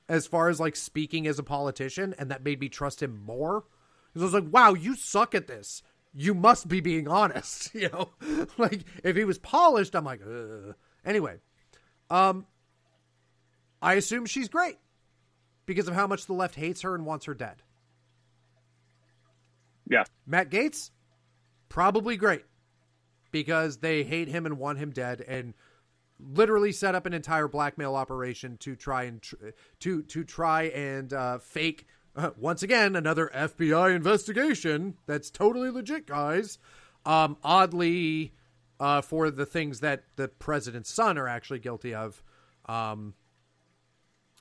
as 0.08 0.26
far 0.26 0.48
as 0.48 0.58
like 0.58 0.76
speaking 0.76 1.26
as 1.26 1.38
a 1.38 1.42
politician, 1.42 2.14
and 2.18 2.30
that 2.30 2.44
made 2.44 2.60
me 2.60 2.68
trust 2.68 3.02
him 3.02 3.22
more. 3.24 3.64
Because 4.12 4.22
I 4.22 4.36
was 4.36 4.44
like, 4.44 4.52
wow, 4.52 4.74
you 4.74 4.96
suck 4.96 5.34
at 5.34 5.46
this. 5.46 5.82
You 6.14 6.34
must 6.34 6.66
be 6.68 6.80
being 6.80 7.08
honest. 7.08 7.74
You 7.78 7.90
know, 7.90 8.10
like 8.58 8.80
if 9.04 9.16
he 9.16 9.24
was 9.24 9.38
polished, 9.38 9.94
I'm 9.94 10.04
like, 10.04 10.20
Ugh. 10.22 10.74
anyway. 11.04 11.36
Um, 12.10 12.46
I 13.82 13.94
assume 13.94 14.26
she's 14.26 14.48
great 14.48 14.78
because 15.66 15.86
of 15.86 15.94
how 15.94 16.06
much 16.06 16.26
the 16.26 16.32
left 16.32 16.54
hates 16.54 16.80
her 16.82 16.94
and 16.94 17.04
wants 17.04 17.26
her 17.26 17.34
dead. 17.34 17.62
Yeah. 19.88 20.04
Matt 20.26 20.50
Gaetz, 20.50 20.90
probably 21.68 22.16
great 22.16 22.44
because 23.30 23.78
they 23.78 24.02
hate 24.02 24.28
him 24.28 24.46
and 24.46 24.58
want 24.58 24.78
him 24.78 24.90
dead 24.90 25.24
and 25.26 25.54
literally 26.20 26.72
set 26.72 26.94
up 26.94 27.06
an 27.06 27.12
entire 27.12 27.48
blackmail 27.48 27.94
operation 27.94 28.56
to 28.58 28.74
try 28.74 29.04
and 29.04 29.22
tr- 29.22 29.36
to 29.80 30.02
to 30.02 30.24
try 30.24 30.64
and 30.64 31.12
uh, 31.12 31.38
fake 31.38 31.86
uh, 32.16 32.30
once 32.36 32.62
again 32.62 32.96
another 32.96 33.30
FBI 33.34 33.94
investigation 33.94 34.94
that's 35.06 35.30
totally 35.30 35.70
legit, 35.70 36.06
guys. 36.06 36.58
Um, 37.06 37.36
oddly, 37.42 38.34
uh, 38.80 39.00
for 39.00 39.30
the 39.30 39.46
things 39.46 39.80
that 39.80 40.04
the 40.16 40.28
president's 40.28 40.92
son 40.92 41.16
are 41.16 41.28
actually 41.28 41.60
guilty 41.60 41.94
of, 41.94 42.22
um, 42.66 43.14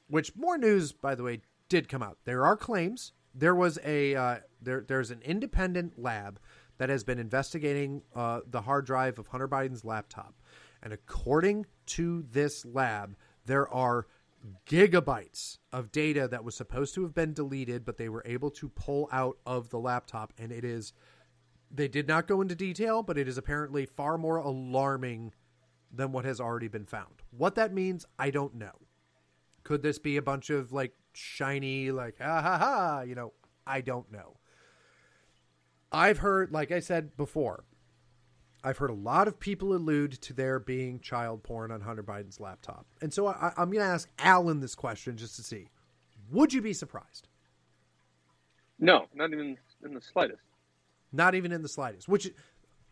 which 0.09 0.35
more 0.35 0.57
news, 0.57 0.91
by 0.91 1.15
the 1.15 1.23
way, 1.23 1.41
did 1.69 1.87
come 1.87 2.03
out. 2.03 2.17
There 2.25 2.45
are 2.45 2.57
claims. 2.57 3.13
There 3.33 3.55
was 3.55 3.77
a 3.85 4.15
uh, 4.15 4.35
there. 4.61 4.83
There's 4.87 5.11
an 5.11 5.21
independent 5.23 6.01
lab 6.01 6.39
that 6.77 6.89
has 6.89 7.03
been 7.03 7.19
investigating 7.19 8.03
uh, 8.15 8.41
the 8.49 8.61
hard 8.61 8.85
drive 8.85 9.19
of 9.19 9.27
Hunter 9.27 9.47
Biden's 9.47 9.85
laptop, 9.85 10.35
and 10.81 10.93
according 10.93 11.65
to 11.87 12.23
this 12.31 12.65
lab, 12.65 13.15
there 13.45 13.67
are 13.69 14.07
gigabytes 14.65 15.57
of 15.73 15.91
data 15.91 16.27
that 16.27 16.43
was 16.43 16.55
supposed 16.55 16.93
to 16.95 17.03
have 17.03 17.13
been 17.13 17.33
deleted, 17.33 17.83
but 17.83 17.97
they 17.97 18.09
were 18.09 18.23
able 18.25 18.51
to 18.51 18.69
pull 18.69 19.09
out 19.11 19.37
of 19.45 19.69
the 19.69 19.79
laptop, 19.79 20.33
and 20.37 20.51
it 20.51 20.63
is. 20.63 20.93
They 21.69 21.89
did 21.89 22.07
not 22.07 22.27
go 22.27 22.39
into 22.39 22.55
detail, 22.55 23.03
but 23.03 23.17
it 23.17 23.27
is 23.27 23.37
apparently 23.37 23.85
far 23.85 24.17
more 24.17 24.37
alarming 24.37 25.33
than 25.91 26.13
what 26.13 26.23
has 26.23 26.39
already 26.39 26.69
been 26.69 26.85
found. 26.85 27.23
What 27.31 27.55
that 27.55 27.73
means, 27.73 28.05
I 28.17 28.29
don't 28.29 28.55
know. 28.55 28.71
Could 29.63 29.81
this 29.81 29.99
be 29.99 30.15
a 30.15 30.21
bunch 30.21 30.49
of 30.49 30.71
like 30.71 30.93
shiny, 31.11 31.91
like 31.91 32.19
ha 32.19 32.41
ha 32.41 32.57
ha? 32.57 33.01
You 33.01 33.15
know, 33.15 33.33
I 33.65 33.81
don't 33.81 34.09
know. 34.11 34.37
I've 35.91 36.19
heard, 36.19 36.51
like 36.51 36.71
I 36.71 36.79
said 36.79 37.15
before, 37.17 37.63
I've 38.63 38.77
heard 38.77 38.89
a 38.89 38.95
lot 38.95 39.27
of 39.27 39.39
people 39.39 39.73
allude 39.73 40.13
to 40.21 40.33
there 40.33 40.59
being 40.59 40.99
child 40.99 41.43
porn 41.43 41.71
on 41.71 41.81
Hunter 41.81 42.03
Biden's 42.03 42.39
laptop, 42.39 42.85
and 43.01 43.13
so 43.13 43.27
I, 43.27 43.53
I'm 43.57 43.71
going 43.71 43.85
to 43.85 43.91
ask 43.91 44.09
Alan 44.19 44.59
this 44.59 44.75
question 44.75 45.15
just 45.15 45.35
to 45.37 45.43
see: 45.43 45.69
Would 46.31 46.53
you 46.53 46.61
be 46.61 46.73
surprised? 46.73 47.29
No, 48.79 49.05
not 49.13 49.31
even 49.31 49.57
in 49.83 49.93
the 49.93 50.01
slightest. 50.01 50.41
Not 51.11 51.35
even 51.35 51.51
in 51.51 51.61
the 51.61 51.69
slightest. 51.69 52.07
Which 52.07 52.29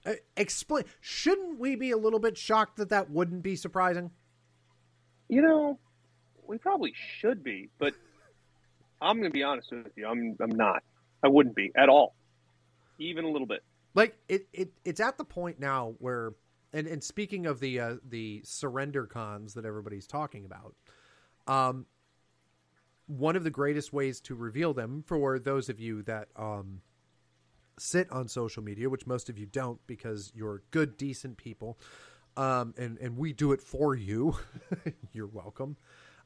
uh, 0.05 0.13
explain? 0.37 0.85
Shouldn't 1.01 1.59
we 1.59 1.75
be 1.75 1.91
a 1.91 1.97
little 1.97 2.19
bit 2.19 2.37
shocked 2.37 2.77
that 2.77 2.89
that 2.89 3.09
wouldn't 3.09 3.43
be 3.43 3.55
surprising? 3.55 4.11
You 5.27 5.41
know, 5.41 5.79
we 6.47 6.57
probably 6.57 6.93
should 7.19 7.43
be, 7.43 7.69
but 7.77 7.93
I'm 9.01 9.17
going 9.17 9.29
to 9.29 9.33
be 9.33 9.43
honest 9.43 9.71
with 9.71 9.91
you. 9.95 10.07
I'm 10.07 10.37
I'm 10.39 10.55
not. 10.55 10.83
I 11.23 11.27
wouldn't 11.27 11.55
be 11.55 11.71
at 11.75 11.89
all, 11.89 12.14
even 12.99 13.25
a 13.25 13.29
little 13.29 13.47
bit. 13.47 13.63
Like 13.93 14.17
it, 14.27 14.47
it 14.53 14.73
it's 14.83 14.99
at 14.99 15.17
the 15.17 15.23
point 15.23 15.59
now 15.59 15.95
where, 15.99 16.33
and 16.73 16.87
and 16.87 17.03
speaking 17.03 17.45
of 17.45 17.59
the 17.59 17.79
uh, 17.79 17.95
the 18.07 18.41
surrender 18.43 19.05
cons 19.05 19.53
that 19.53 19.65
everybody's 19.65 20.07
talking 20.07 20.45
about, 20.45 20.75
um, 21.47 21.85
one 23.07 23.35
of 23.35 23.43
the 23.43 23.49
greatest 23.49 23.93
ways 23.93 24.19
to 24.21 24.35
reveal 24.35 24.73
them 24.73 25.03
for 25.05 25.39
those 25.39 25.69
of 25.69 25.79
you 25.79 26.03
that 26.03 26.27
um 26.35 26.81
sit 27.77 28.11
on 28.11 28.27
social 28.27 28.63
media, 28.63 28.89
which 28.89 29.07
most 29.07 29.29
of 29.29 29.37
you 29.37 29.45
don't 29.45 29.79
because 29.87 30.31
you're 30.35 30.63
good, 30.71 30.97
decent 30.97 31.37
people, 31.37 31.77
um, 32.37 32.73
and 32.77 32.97
and 32.99 33.17
we 33.17 33.33
do 33.33 33.51
it 33.51 33.61
for 33.61 33.95
you. 33.95 34.35
you're 35.13 35.27
welcome. 35.27 35.77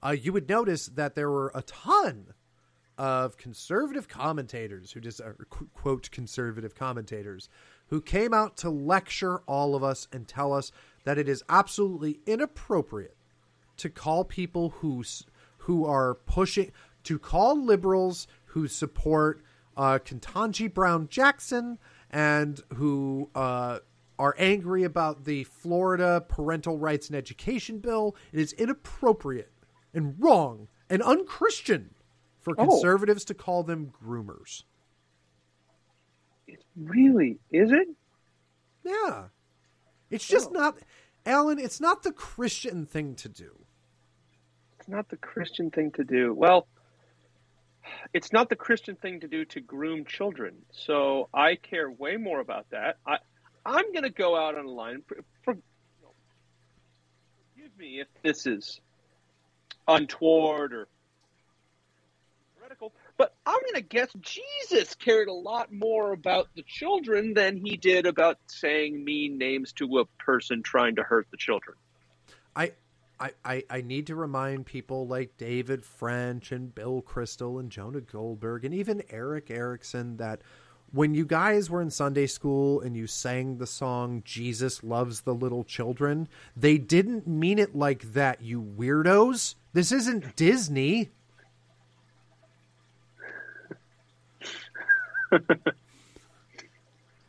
Uh, 0.01 0.15
you 0.19 0.31
would 0.31 0.47
notice 0.47 0.87
that 0.87 1.15
there 1.15 1.29
were 1.29 1.51
a 1.53 1.61
ton 1.63 2.33
of 2.99 3.37
conservative 3.37 4.09
commentators 4.09 4.91
who 4.91 4.99
just 4.99 5.21
are 5.21 5.33
quote 5.73 6.11
conservative 6.11 6.75
commentators 6.75 7.47
who 7.87 8.01
came 8.01 8.33
out 8.33 8.57
to 8.57 8.69
lecture 8.69 9.39
all 9.47 9.73
of 9.73 9.83
us 9.83 10.09
and 10.11 10.27
tell 10.27 10.51
us 10.51 10.73
that 11.05 11.17
it 11.17 11.29
is 11.29 11.41
absolutely 11.47 12.19
inappropriate 12.27 13.15
to 13.77 13.89
call 13.89 14.25
people 14.25 14.71
who 14.81 15.01
who 15.59 15.85
are 15.85 16.13
pushing 16.13 16.73
to 17.03 17.17
call 17.17 17.63
liberals 17.63 18.27
who 18.47 18.67
support 18.67 19.41
uh, 19.77 19.97
Ketanji 19.99 20.71
Brown 20.71 21.07
Jackson 21.07 21.79
and 22.11 22.61
who 22.73 23.29
uh, 23.33 23.79
are 24.17 24.35
angry 24.37 24.83
about 24.83 25.23
the 25.23 25.45
Florida 25.45 26.25
Parental 26.27 26.77
Rights 26.77 27.07
and 27.07 27.15
Education 27.15 27.79
Bill. 27.79 28.13
It 28.33 28.41
is 28.41 28.51
inappropriate 28.53 29.53
and 29.93 30.15
wrong 30.19 30.67
and 30.89 31.01
unchristian 31.01 31.91
for 32.55 32.61
Oh. 32.61 32.67
conservatives 32.67 33.25
to 33.25 33.33
call 33.33 33.63
them 33.63 33.91
groomers. 33.91 34.63
It 36.47 36.63
really 36.75 37.39
is 37.51 37.71
it? 37.71 37.87
Yeah. 38.83 39.29
It's 40.09 40.27
just 40.27 40.49
Oh. 40.49 40.53
not, 40.53 40.79
Alan, 41.25 41.59
it's 41.59 41.79
not 41.79 42.03
the 42.03 42.11
Christian 42.11 42.85
thing 42.85 43.15
to 43.15 43.29
do. 43.29 43.65
It's 44.79 44.87
not 44.87 45.09
the 45.09 45.17
Christian 45.17 45.69
thing 45.69 45.91
to 45.91 46.03
do. 46.03 46.33
Well, 46.33 46.67
it's 48.13 48.31
not 48.33 48.49
the 48.49 48.55
Christian 48.55 48.95
thing 48.95 49.19
to 49.19 49.27
do 49.27 49.45
to 49.45 49.59
groom 49.59 50.05
children. 50.05 50.65
So 50.71 51.29
I 51.33 51.55
care 51.55 51.91
way 51.91 52.17
more 52.17 52.39
about 52.39 52.69
that. 52.71 52.97
I 53.05 53.19
I'm 53.65 53.91
going 53.91 54.03
to 54.03 54.09
go 54.09 54.35
out 54.35 54.57
on 54.57 54.65
a 54.65 54.71
line 54.71 55.03
for, 55.05 55.17
for 55.43 55.55
forgive 57.53 57.77
me 57.77 57.99
if 57.99 58.07
this 58.23 58.47
is 58.47 58.79
untoward 59.87 60.73
or 60.73 60.87
but 63.17 63.35
I'm 63.45 63.59
going 63.61 63.75
to 63.75 63.81
guess 63.81 64.09
Jesus 64.21 64.95
cared 64.95 65.27
a 65.27 65.33
lot 65.33 65.71
more 65.71 66.13
about 66.13 66.47
the 66.55 66.63
children 66.63 67.33
than 67.33 67.57
he 67.57 67.77
did 67.77 68.05
about 68.05 68.37
saying 68.47 69.03
mean 69.03 69.37
names 69.37 69.73
to 69.73 69.99
a 69.99 70.05
person 70.23 70.63
trying 70.63 70.95
to 70.95 71.03
hurt 71.03 71.27
the 71.31 71.37
children. 71.37 71.75
I, 72.55 72.71
I, 73.19 73.31
I, 73.43 73.63
I 73.69 73.81
need 73.81 74.07
to 74.07 74.15
remind 74.15 74.65
people 74.65 75.07
like 75.07 75.37
David 75.37 75.83
French 75.83 76.51
and 76.51 76.73
Bill 76.73 77.01
Kristol 77.01 77.59
and 77.59 77.71
Jonah 77.71 78.01
Goldberg 78.01 78.65
and 78.65 78.73
even 78.73 79.03
Erick 79.09 79.51
Erickson 79.51 80.17
that 80.17 80.41
when 80.91 81.13
you 81.13 81.25
guys 81.25 81.69
were 81.69 81.81
in 81.81 81.91
Sunday 81.91 82.25
school 82.25 82.81
and 82.81 82.95
you 82.95 83.05
sang 83.05 83.57
the 83.57 83.67
song 83.67 84.23
Jesus 84.25 84.83
Loves 84.83 85.21
the 85.21 85.35
Little 85.35 85.63
Children, 85.63 86.27
they 86.55 86.77
didn't 86.77 87.27
mean 87.27 87.59
it 87.59 87.75
like 87.75 88.13
that, 88.13 88.41
you 88.41 88.61
weirdos. 88.61 89.55
This 89.73 89.91
isn't 89.91 90.35
Disney. 90.35 91.11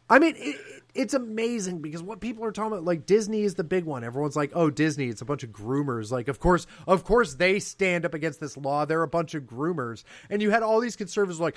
I 0.08 0.18
mean, 0.18 0.36
it, 0.36 0.40
it- 0.56 0.76
it's 0.92 1.14
amazing 1.14 1.78
because 1.82 2.02
what 2.02 2.18
people 2.20 2.44
are 2.44 2.50
talking 2.50 2.72
about, 2.72 2.84
like 2.84 3.06
Disney 3.06 3.42
is 3.42 3.54
the 3.54 3.62
big 3.62 3.84
one. 3.84 4.02
Everyone's 4.02 4.34
like, 4.34 4.50
"Oh, 4.56 4.70
Disney, 4.70 5.06
it's 5.08 5.22
a 5.22 5.24
bunch 5.24 5.44
of 5.44 5.50
groomers." 5.50 6.10
Like, 6.10 6.26
of 6.26 6.40
course, 6.40 6.66
of 6.88 7.04
course, 7.04 7.34
they 7.34 7.60
stand 7.60 8.04
up 8.04 8.12
against 8.12 8.40
this 8.40 8.56
law. 8.56 8.84
They're 8.84 9.04
a 9.04 9.08
bunch 9.08 9.36
of 9.36 9.44
groomers, 9.44 10.02
and 10.28 10.42
you 10.42 10.50
had 10.50 10.64
all 10.64 10.80
these 10.80 10.96
conservatives 10.96 11.38
like, 11.38 11.56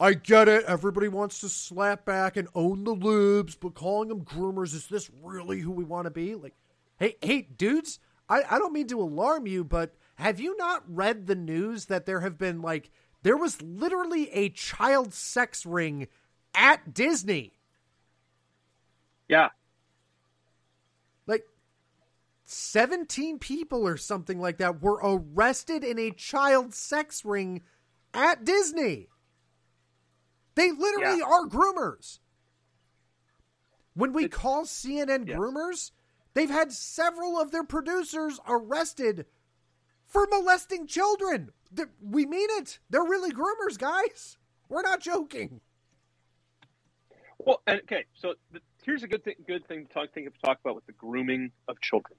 "I 0.00 0.14
get 0.14 0.48
it. 0.48 0.64
Everybody 0.66 1.08
wants 1.08 1.40
to 1.40 1.48
slap 1.48 2.04
back 2.04 2.36
and 2.36 2.48
own 2.54 2.84
the 2.84 2.94
libs, 2.94 3.54
but 3.54 3.74
calling 3.74 4.08
them 4.08 4.24
groomers 4.24 4.74
is 4.74 4.88
this 4.88 5.10
really 5.22 5.60
who 5.60 5.70
we 5.70 5.84
want 5.84 6.06
to 6.06 6.10
be?" 6.10 6.34
Like, 6.34 6.54
hey, 6.98 7.16
hey, 7.22 7.42
dudes, 7.42 8.00
I, 8.28 8.42
I 8.50 8.58
don't 8.58 8.72
mean 8.72 8.88
to 8.88 9.00
alarm 9.00 9.46
you, 9.46 9.62
but 9.64 9.94
have 10.16 10.40
you 10.40 10.56
not 10.56 10.82
read 10.88 11.26
the 11.26 11.36
news 11.36 11.86
that 11.86 12.04
there 12.06 12.20
have 12.20 12.36
been 12.38 12.62
like 12.62 12.90
there 13.24 13.36
was 13.36 13.60
literally 13.60 14.30
a 14.30 14.50
child 14.50 15.12
sex 15.12 15.66
ring 15.66 16.06
at 16.54 16.94
Disney? 16.94 17.54
Yeah, 19.28 19.48
like 21.26 21.46
17 22.44 23.38
people 23.38 23.88
or 23.88 23.96
something 23.96 24.38
like 24.38 24.58
that 24.58 24.80
were 24.82 25.00
arrested 25.02 25.82
in 25.82 25.98
a 25.98 26.10
child 26.12 26.74
sex 26.74 27.24
ring 27.24 27.62
at 28.12 28.44
Disney. 28.44 29.08
They 30.54 30.70
literally 30.70 31.18
Yeah. 31.18 31.24
are 31.24 31.46
groomers. 31.46 32.20
When 33.94 34.12
we 34.12 34.26
It's- 34.26 34.38
call 34.38 34.66
CNN 34.66 35.26
Yeah. 35.26 35.36
groomers, 35.36 35.90
they've 36.34 36.50
had 36.50 36.72
several 36.72 37.40
of 37.40 37.50
their 37.50 37.64
producers 37.64 38.38
arrested 38.46 39.26
for 40.04 40.26
molesting 40.26 40.86
children. 40.86 41.52
They're- 41.74 41.92
we 42.00 42.24
mean 42.24 42.48
it. 42.52 42.78
They're 42.88 43.02
really 43.04 43.32
groomers, 43.32 43.78
guys. 43.78 44.38
We're 44.68 44.82
not 44.82 45.00
joking. 45.00 45.60
Well, 47.38 47.62
okay, 47.68 48.04
so 48.14 48.34
the, 48.52 48.60
here's 48.84 49.02
a 49.02 49.08
good 49.08 49.24
thing. 49.24 49.34
Good 49.46 49.66
thing 49.66 49.86
to 49.86 49.92
talk, 49.92 50.12
think 50.12 50.28
of, 50.28 50.40
talk 50.40 50.60
about 50.60 50.76
with 50.76 50.86
the 50.86 50.92
grooming 50.92 51.50
of 51.68 51.80
children. 51.80 52.16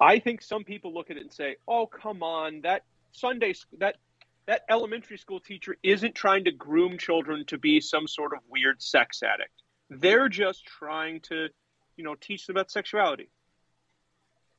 I 0.00 0.18
think 0.18 0.42
some 0.42 0.64
people 0.64 0.92
look 0.92 1.10
at 1.10 1.16
it 1.16 1.22
and 1.22 1.32
say, 1.32 1.56
"Oh, 1.68 1.86
come 1.86 2.22
on, 2.22 2.62
that 2.62 2.84
Sunday 3.12 3.54
that 3.78 3.98
that 4.46 4.62
elementary 4.68 5.18
school 5.18 5.38
teacher 5.38 5.76
isn't 5.84 6.16
trying 6.16 6.44
to 6.46 6.50
groom 6.50 6.98
children 6.98 7.44
to 7.46 7.58
be 7.58 7.80
some 7.80 8.08
sort 8.08 8.32
of 8.32 8.40
weird 8.48 8.82
sex 8.82 9.22
addict. 9.22 9.62
They're 9.90 10.28
just 10.28 10.64
trying 10.64 11.20
to, 11.20 11.48
you 11.96 12.02
know, 12.02 12.16
teach 12.16 12.46
them 12.46 12.56
about 12.56 12.70
sexuality." 12.70 13.30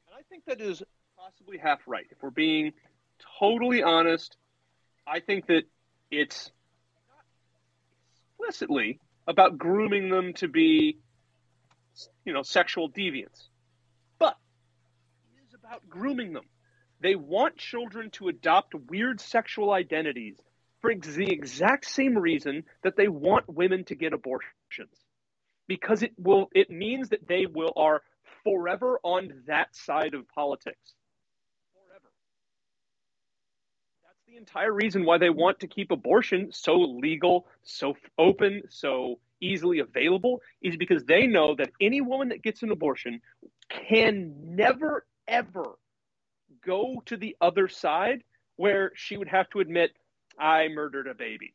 And 0.08 0.16
I 0.18 0.22
think 0.30 0.46
that 0.46 0.62
is 0.62 0.82
possibly 1.24 1.58
half 1.58 1.80
right. 1.88 2.06
If 2.12 2.18
we're 2.22 2.32
being 2.32 2.74
totally 3.40 3.82
honest, 3.82 4.36
I 5.08 5.20
think 5.22 5.48
that 5.48 5.64
it's 6.12 6.52
explicitly 8.38 9.00
about 9.28 9.58
grooming 9.58 10.10
them 10.10 10.34
to 10.34 10.48
be, 10.50 10.98
you 12.26 12.34
know, 12.34 12.42
sexual 12.42 12.90
deviants. 12.90 13.48
But 14.20 14.36
it 15.38 15.48
is 15.48 15.54
about 15.54 15.88
grooming 15.88 16.34
them. 16.34 16.44
They 17.02 17.16
want 17.16 17.58
children 17.58 18.10
to 18.12 18.28
adopt 18.28 18.76
weird 18.76 19.22
sexual 19.22 19.72
identities 19.72 20.38
for 20.82 20.94
the 20.94 21.32
exact 21.32 21.86
same 21.86 22.18
reason 22.18 22.64
that 22.84 22.98
they 22.98 23.08
want 23.08 23.46
women 23.48 23.86
to 23.86 23.96
get 23.96 24.12
abortions. 24.12 24.98
Because 25.68 26.04
it 26.04 26.12
will 26.18 26.50
it 26.54 26.70
means 26.70 27.10
that 27.10 27.26
they 27.26 27.46
will 27.46 27.72
are 27.78 28.02
forever 28.44 29.00
on 29.04 29.44
that 29.48 29.74
side 29.74 30.14
of 30.14 30.28
politics. 30.28 30.94
Forever. 31.94 32.12
That's 34.04 34.23
the 34.34 34.40
entire 34.40 34.74
reason 34.74 35.06
why 35.06 35.20
they 35.20 35.30
want 35.30 35.60
to 35.60 35.68
keep 35.68 35.92
abortion 35.92 36.50
so 36.52 36.76
legal, 36.76 37.46
so 37.62 37.96
open, 38.18 38.64
so 38.68 39.20
easily 39.40 39.78
available 39.78 40.42
is 40.60 40.76
because 40.76 41.04
they 41.06 41.28
know 41.28 41.54
that 41.56 41.70
any 41.80 42.02
woman 42.02 42.30
that 42.30 42.42
gets 42.42 42.64
an 42.64 42.72
abortion 42.72 43.22
can 43.70 44.34
never 44.56 45.06
ever 45.28 45.78
go 46.66 47.04
to 47.06 47.16
the 47.16 47.36
other 47.42 47.68
side 47.68 48.24
where 48.56 48.92
she 48.96 49.18
would 49.18 49.28
have 49.28 49.48
to 49.52 49.60
admit 49.60 49.92
I 50.40 50.68
murdered 50.70 51.06
a 51.08 51.14
baby. 51.14 51.54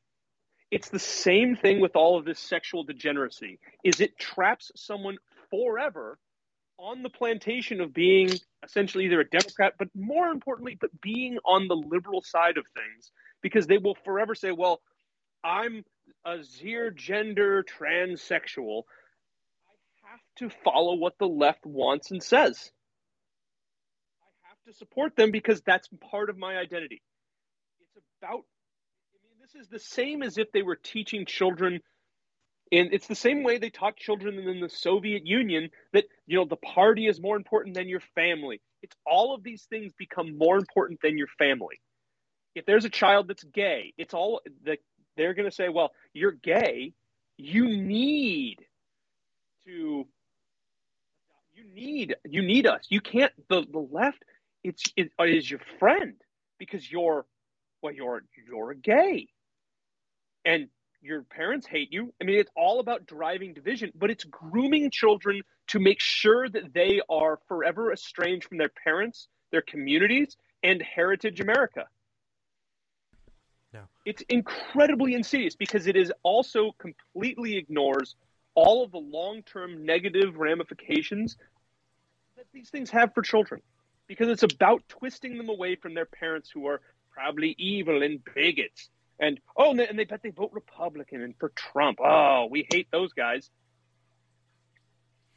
It's 0.70 0.88
the 0.88 1.00
same 1.00 1.56
thing 1.56 1.80
with 1.80 1.96
all 1.96 2.16
of 2.16 2.24
this 2.24 2.38
sexual 2.38 2.84
degeneracy. 2.84 3.58
Is 3.82 4.00
it 4.00 4.16
traps 4.20 4.70
someone 4.76 5.16
forever 5.50 6.16
on 6.78 7.02
the 7.02 7.10
plantation 7.10 7.80
of 7.80 7.92
being 7.92 8.30
essentially 8.64 9.06
either 9.06 9.20
a 9.20 9.28
Democrat, 9.28 9.74
but 9.78 9.88
more 9.94 10.28
importantly, 10.28 10.76
but 10.80 10.90
being 11.00 11.38
on 11.44 11.68
the 11.68 11.74
liberal 11.74 12.22
side 12.22 12.56
of 12.56 12.64
things, 12.74 13.10
because 13.42 13.66
they 13.66 13.78
will 13.78 13.96
forever 14.04 14.34
say, 14.34 14.52
well, 14.52 14.80
I'm 15.42 15.84
a 16.24 16.42
zero 16.42 16.90
gender 16.94 17.64
transsexual. 17.64 18.82
I 20.04 20.10
have 20.10 20.20
to 20.50 20.56
follow 20.64 20.94
what 20.94 21.18
the 21.18 21.26
left 21.26 21.66
wants 21.66 22.10
and 22.10 22.22
says. 22.22 22.70
I 24.44 24.48
have 24.48 24.62
to 24.66 24.78
support 24.78 25.16
them 25.16 25.30
because 25.30 25.60
that's 25.62 25.88
part 26.10 26.30
of 26.30 26.38
my 26.38 26.56
identity. 26.56 27.02
It's 27.80 28.06
about, 28.22 28.44
I 29.12 29.18
mean, 29.24 29.38
this 29.40 29.60
is 29.60 29.68
the 29.68 29.78
same 29.78 30.22
as 30.22 30.38
if 30.38 30.52
they 30.52 30.62
were 30.62 30.76
teaching 30.76 31.26
children 31.26 31.80
and 32.72 32.92
it's 32.92 33.06
the 33.06 33.14
same 33.14 33.42
way 33.42 33.58
they 33.58 33.70
taught 33.70 33.96
children 33.96 34.38
in 34.38 34.60
the 34.60 34.68
Soviet 34.68 35.26
Union 35.26 35.70
that, 35.92 36.04
you 36.26 36.36
know, 36.36 36.44
the 36.44 36.56
party 36.56 37.06
is 37.06 37.20
more 37.20 37.36
important 37.36 37.74
than 37.74 37.88
your 37.88 38.02
family. 38.14 38.60
It's 38.82 38.96
all 39.06 39.34
of 39.34 39.42
these 39.42 39.64
things 39.64 39.92
become 39.98 40.36
more 40.36 40.56
important 40.56 41.00
than 41.02 41.18
your 41.18 41.28
family. 41.38 41.80
If 42.54 42.66
there's 42.66 42.84
a 42.84 42.90
child 42.90 43.28
that's 43.28 43.44
gay, 43.44 43.94
it's 43.96 44.14
all 44.14 44.40
that 44.64 44.78
they're 45.16 45.34
going 45.34 45.48
to 45.48 45.54
say, 45.54 45.68
well, 45.68 45.92
you're 46.12 46.32
gay. 46.32 46.92
You 47.36 47.68
need 47.68 48.58
to, 49.64 50.06
you 51.54 51.64
need, 51.74 52.16
you 52.24 52.42
need 52.42 52.66
us. 52.66 52.86
You 52.88 53.00
can't, 53.00 53.32
the, 53.48 53.64
the 53.70 53.86
left, 53.90 54.22
it's, 54.64 54.82
it 54.96 55.10
is 55.18 55.50
your 55.50 55.60
friend 55.78 56.14
because 56.58 56.90
you're, 56.90 57.26
well, 57.82 57.92
you're, 57.92 58.22
you're 58.46 58.74
gay. 58.74 59.28
And 60.44 60.68
your 61.00 61.22
parents 61.22 61.66
hate 61.66 61.92
you. 61.92 62.12
I 62.20 62.24
mean, 62.24 62.38
it's 62.38 62.50
all 62.56 62.80
about 62.80 63.06
driving 63.06 63.54
division, 63.54 63.92
but 63.94 64.10
it's 64.10 64.24
grooming 64.24 64.90
children 64.90 65.42
to 65.68 65.78
make 65.78 66.00
sure 66.00 66.48
that 66.48 66.72
they 66.74 67.00
are 67.08 67.38
forever 67.48 67.92
estranged 67.92 68.48
from 68.48 68.58
their 68.58 68.70
parents, 68.84 69.28
their 69.50 69.62
communities, 69.62 70.36
and 70.62 70.82
heritage 70.82 71.40
America. 71.40 71.86
No. 73.72 73.82
It's 74.04 74.22
incredibly 74.28 75.14
insidious 75.14 75.54
because 75.54 75.86
it 75.86 75.96
is 75.96 76.12
also 76.22 76.72
completely 76.78 77.56
ignores 77.56 78.16
all 78.54 78.82
of 78.82 78.90
the 78.90 78.98
long-term 78.98 79.84
negative 79.84 80.36
ramifications 80.36 81.36
that 82.36 82.46
these 82.52 82.70
things 82.70 82.90
have 82.90 83.14
for 83.14 83.22
children 83.22 83.60
because 84.06 84.28
it's 84.28 84.42
about 84.42 84.82
twisting 84.88 85.36
them 85.36 85.48
away 85.48 85.76
from 85.76 85.94
their 85.94 86.06
parents 86.06 86.50
who 86.52 86.66
are 86.66 86.80
probably 87.12 87.54
evil 87.58 88.02
and 88.02 88.20
bigots 88.34 88.88
and 89.20 89.40
oh, 89.56 89.70
and 89.70 89.78
they, 89.78 89.88
and 89.88 89.98
they 89.98 90.04
bet 90.04 90.22
they 90.22 90.30
vote 90.30 90.50
Republican 90.52 91.22
and 91.22 91.34
for 91.38 91.50
Trump. 91.50 91.98
Oh, 92.02 92.48
we 92.50 92.66
hate 92.70 92.88
those 92.90 93.12
guys. 93.12 93.50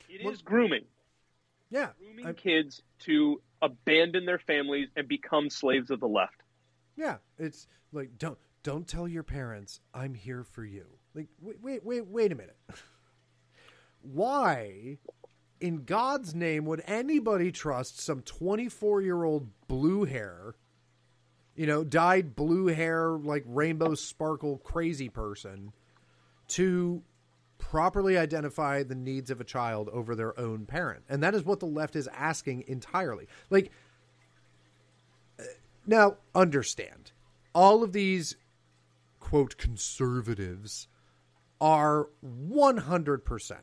It 0.09 0.21
well, 0.23 0.33
is 0.33 0.41
grooming. 0.41 0.85
Yeah, 1.69 1.89
grooming 1.97 2.27
I, 2.27 2.33
kids 2.33 2.81
to 3.01 3.41
abandon 3.61 4.25
their 4.25 4.39
families 4.39 4.89
and 4.95 5.07
become 5.07 5.49
slaves 5.49 5.89
of 5.89 5.99
the 5.99 6.07
left. 6.07 6.41
Yeah, 6.95 7.17
it's 7.39 7.67
like 7.91 8.17
don't 8.17 8.37
don't 8.63 8.87
tell 8.87 9.07
your 9.07 9.23
parents 9.23 9.79
I'm 9.93 10.13
here 10.13 10.43
for 10.43 10.65
you. 10.65 10.85
Like 11.15 11.27
wait 11.39 11.57
wait 11.61 11.85
wait 11.85 12.05
wait 12.07 12.31
a 12.31 12.35
minute. 12.35 12.57
Why 14.01 14.97
in 15.59 15.85
God's 15.85 16.33
name 16.33 16.65
would 16.65 16.81
anybody 16.85 17.51
trust 17.51 18.01
some 18.01 18.21
24 18.21 19.01
year 19.01 19.23
old 19.23 19.47
blue 19.67 20.05
hair 20.05 20.55
you 21.61 21.67
know, 21.67 21.83
dyed 21.83 22.35
blue 22.35 22.65
hair, 22.65 23.11
like 23.11 23.43
rainbow 23.45 23.93
sparkle 23.93 24.57
crazy 24.63 25.09
person 25.09 25.71
to 26.47 27.03
properly 27.59 28.17
identify 28.17 28.81
the 28.81 28.95
needs 28.95 29.29
of 29.29 29.39
a 29.39 29.43
child 29.43 29.87
over 29.93 30.15
their 30.15 30.39
own 30.39 30.65
parent. 30.65 31.03
And 31.07 31.21
that 31.21 31.35
is 31.35 31.45
what 31.45 31.59
the 31.59 31.67
left 31.67 31.95
is 31.95 32.09
asking 32.17 32.63
entirely. 32.67 33.27
Like, 33.51 33.71
uh, 35.39 35.43
now 35.85 36.17
understand 36.33 37.11
all 37.53 37.83
of 37.83 37.93
these 37.93 38.37
quote 39.19 39.55
conservatives 39.57 40.87
are 41.61 42.09
100% 42.25 43.53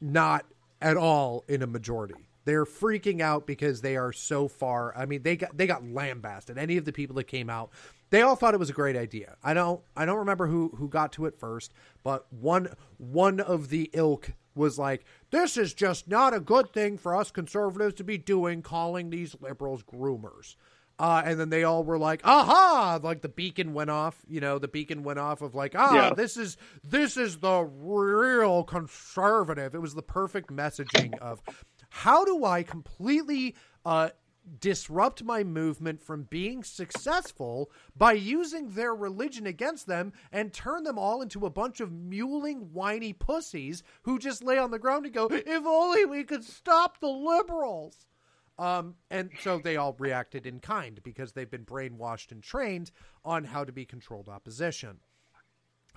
not 0.00 0.46
at 0.82 0.96
all 0.96 1.44
in 1.46 1.62
a 1.62 1.66
majority 1.68 2.27
they're 2.48 2.64
freaking 2.64 3.20
out 3.20 3.46
because 3.46 3.82
they 3.82 3.94
are 3.94 4.10
so 4.10 4.48
far. 4.48 4.96
I 4.96 5.04
mean, 5.04 5.22
they 5.22 5.36
got 5.36 5.54
they 5.54 5.66
got 5.66 5.84
lambasted. 5.84 6.56
Any 6.56 6.78
of 6.78 6.86
the 6.86 6.94
people 6.94 7.14
that 7.16 7.24
came 7.24 7.50
out, 7.50 7.68
they 8.08 8.22
all 8.22 8.36
thought 8.36 8.54
it 8.54 8.58
was 8.58 8.70
a 8.70 8.72
great 8.72 8.96
idea. 8.96 9.36
I 9.44 9.52
don't 9.52 9.82
I 9.94 10.06
don't 10.06 10.16
remember 10.16 10.46
who 10.46 10.70
who 10.78 10.88
got 10.88 11.12
to 11.12 11.26
it 11.26 11.38
first, 11.38 11.74
but 12.02 12.26
one 12.32 12.74
one 12.96 13.38
of 13.38 13.68
the 13.68 13.90
ilk 13.92 14.32
was 14.54 14.78
like, 14.78 15.04
"This 15.30 15.58
is 15.58 15.74
just 15.74 16.08
not 16.08 16.32
a 16.32 16.40
good 16.40 16.72
thing 16.72 16.96
for 16.96 17.14
us 17.14 17.30
conservatives 17.30 17.96
to 17.96 18.04
be 18.04 18.16
doing, 18.16 18.62
calling 18.62 19.10
these 19.10 19.36
liberals 19.42 19.82
groomers." 19.82 20.56
Uh, 20.98 21.22
and 21.24 21.38
then 21.38 21.50
they 21.50 21.64
all 21.64 21.84
were 21.84 21.98
like, 21.98 22.22
"Aha!" 22.24 22.98
Like 23.02 23.20
the 23.20 23.28
beacon 23.28 23.74
went 23.74 23.90
off. 23.90 24.22
You 24.26 24.40
know, 24.40 24.58
the 24.58 24.68
beacon 24.68 25.02
went 25.02 25.18
off 25.18 25.42
of 25.42 25.54
like, 25.54 25.74
"Ah, 25.76 25.94
yeah. 25.94 26.14
this 26.14 26.38
is 26.38 26.56
this 26.82 27.18
is 27.18 27.40
the 27.40 27.60
real 27.62 28.64
conservative." 28.64 29.74
It 29.74 29.82
was 29.82 29.94
the 29.94 30.02
perfect 30.02 30.50
messaging 30.50 31.16
of 31.18 31.42
how 31.98 32.24
do 32.24 32.44
I 32.44 32.62
completely 32.62 33.56
uh, 33.84 34.10
disrupt 34.60 35.24
my 35.24 35.42
movement 35.42 36.00
from 36.00 36.28
being 36.30 36.62
successful 36.62 37.72
by 37.96 38.12
using 38.12 38.70
their 38.70 38.94
religion 38.94 39.48
against 39.48 39.88
them 39.88 40.12
and 40.30 40.52
turn 40.52 40.84
them 40.84 40.96
all 40.96 41.22
into 41.22 41.44
a 41.44 41.50
bunch 41.50 41.80
of 41.80 41.90
mewling, 41.90 42.70
whiny 42.70 43.12
pussies 43.12 43.82
who 44.02 44.20
just 44.20 44.44
lay 44.44 44.58
on 44.58 44.70
the 44.70 44.78
ground 44.78 45.06
and 45.06 45.14
go, 45.14 45.26
if 45.28 45.66
only 45.66 46.04
we 46.04 46.22
could 46.22 46.44
stop 46.44 47.00
the 47.00 47.08
liberals. 47.08 48.06
Um, 48.60 48.94
and 49.10 49.30
so 49.40 49.58
they 49.58 49.76
all 49.76 49.96
reacted 49.98 50.46
in 50.46 50.60
kind 50.60 51.00
because 51.02 51.32
they've 51.32 51.50
been 51.50 51.66
brainwashed 51.66 52.30
and 52.30 52.44
trained 52.44 52.92
on 53.24 53.42
how 53.42 53.64
to 53.64 53.72
be 53.72 53.84
controlled 53.84 54.28
opposition. 54.28 54.98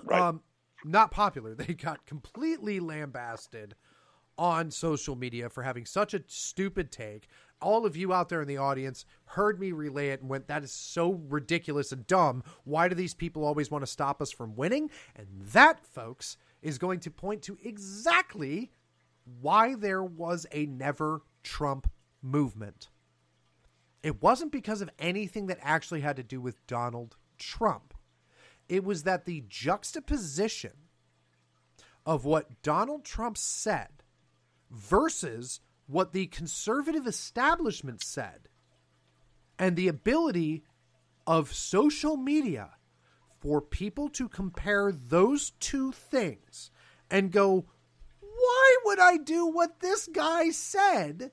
Right. 0.03 0.19
Um, 0.19 0.41
not 0.83 1.11
popular. 1.11 1.53
They 1.61 1.75
got 1.75 2.07
completely 2.07 2.79
lambasted 2.79 3.75
on 4.37 4.71
social 4.71 5.15
media 5.15 5.49
for 5.49 5.63
having 5.63 5.85
such 5.85 6.13
a 6.13 6.23
stupid 6.27 6.91
take. 6.91 7.27
All 7.61 7.85
of 7.85 7.95
you 7.95 8.11
out 8.11 8.29
there 8.29 8.41
in 8.41 8.47
the 8.47 8.57
audience 8.57 9.05
heard 9.25 9.59
me 9.59 9.71
relay 9.71 10.09
it 10.09 10.21
and 10.21 10.29
went, 10.29 10.47
that 10.47 10.63
is 10.63 10.71
so 10.71 11.21
ridiculous 11.29 11.91
and 11.91 12.07
dumb. 12.07 12.43
Why 12.63 12.87
do 12.87 12.95
these 12.95 13.13
people 13.13 13.45
always 13.45 13.69
want 13.69 13.83
to 13.83 13.91
stop 13.91 14.21
us 14.21 14.31
from 14.31 14.55
winning? 14.55 14.89
And 15.15 15.27
that, 15.53 15.85
folks, 15.85 16.37
is 16.61 16.77
going 16.77 16.99
to 17.01 17.11
point 17.11 17.43
to 17.43 17.57
exactly 17.63 18.71
why 19.41 19.75
there 19.75 20.03
was 20.03 20.47
a 20.51 20.65
never 20.65 21.21
Trump 21.43 21.89
movement. 22.21 22.89
It 24.03 24.21
wasn't 24.21 24.51
because 24.51 24.81
of 24.81 24.89
anything 24.97 25.45
that 25.47 25.59
actually 25.61 26.01
had 26.01 26.15
to 26.15 26.23
do 26.23 26.41
with 26.41 26.65
Donald 26.65 27.17
Trump. 27.37 27.93
It 28.67 28.83
was 28.83 29.03
that 29.03 29.25
the 29.25 29.43
juxtaposition 29.47 30.71
of 32.05 32.25
what 32.25 32.61
Donald 32.63 33.05
Trump 33.05 33.37
said 33.37 34.00
versus 34.71 35.59
what 35.87 36.13
the 36.13 36.27
conservative 36.27 37.05
establishment 37.05 38.01
said 38.01 38.47
and 39.59 39.75
the 39.75 39.87
ability 39.87 40.63
of 41.27 41.53
social 41.53 42.17
media 42.17 42.71
for 43.39 43.61
people 43.61 44.09
to 44.09 44.29
compare 44.29 44.91
those 44.91 45.51
two 45.59 45.91
things 45.91 46.71
and 47.09 47.31
go, 47.31 47.65
why 48.19 48.77
would 48.85 48.99
I 48.99 49.17
do 49.17 49.45
what 49.45 49.79
this 49.79 50.07
guy 50.07 50.49
said 50.49 51.31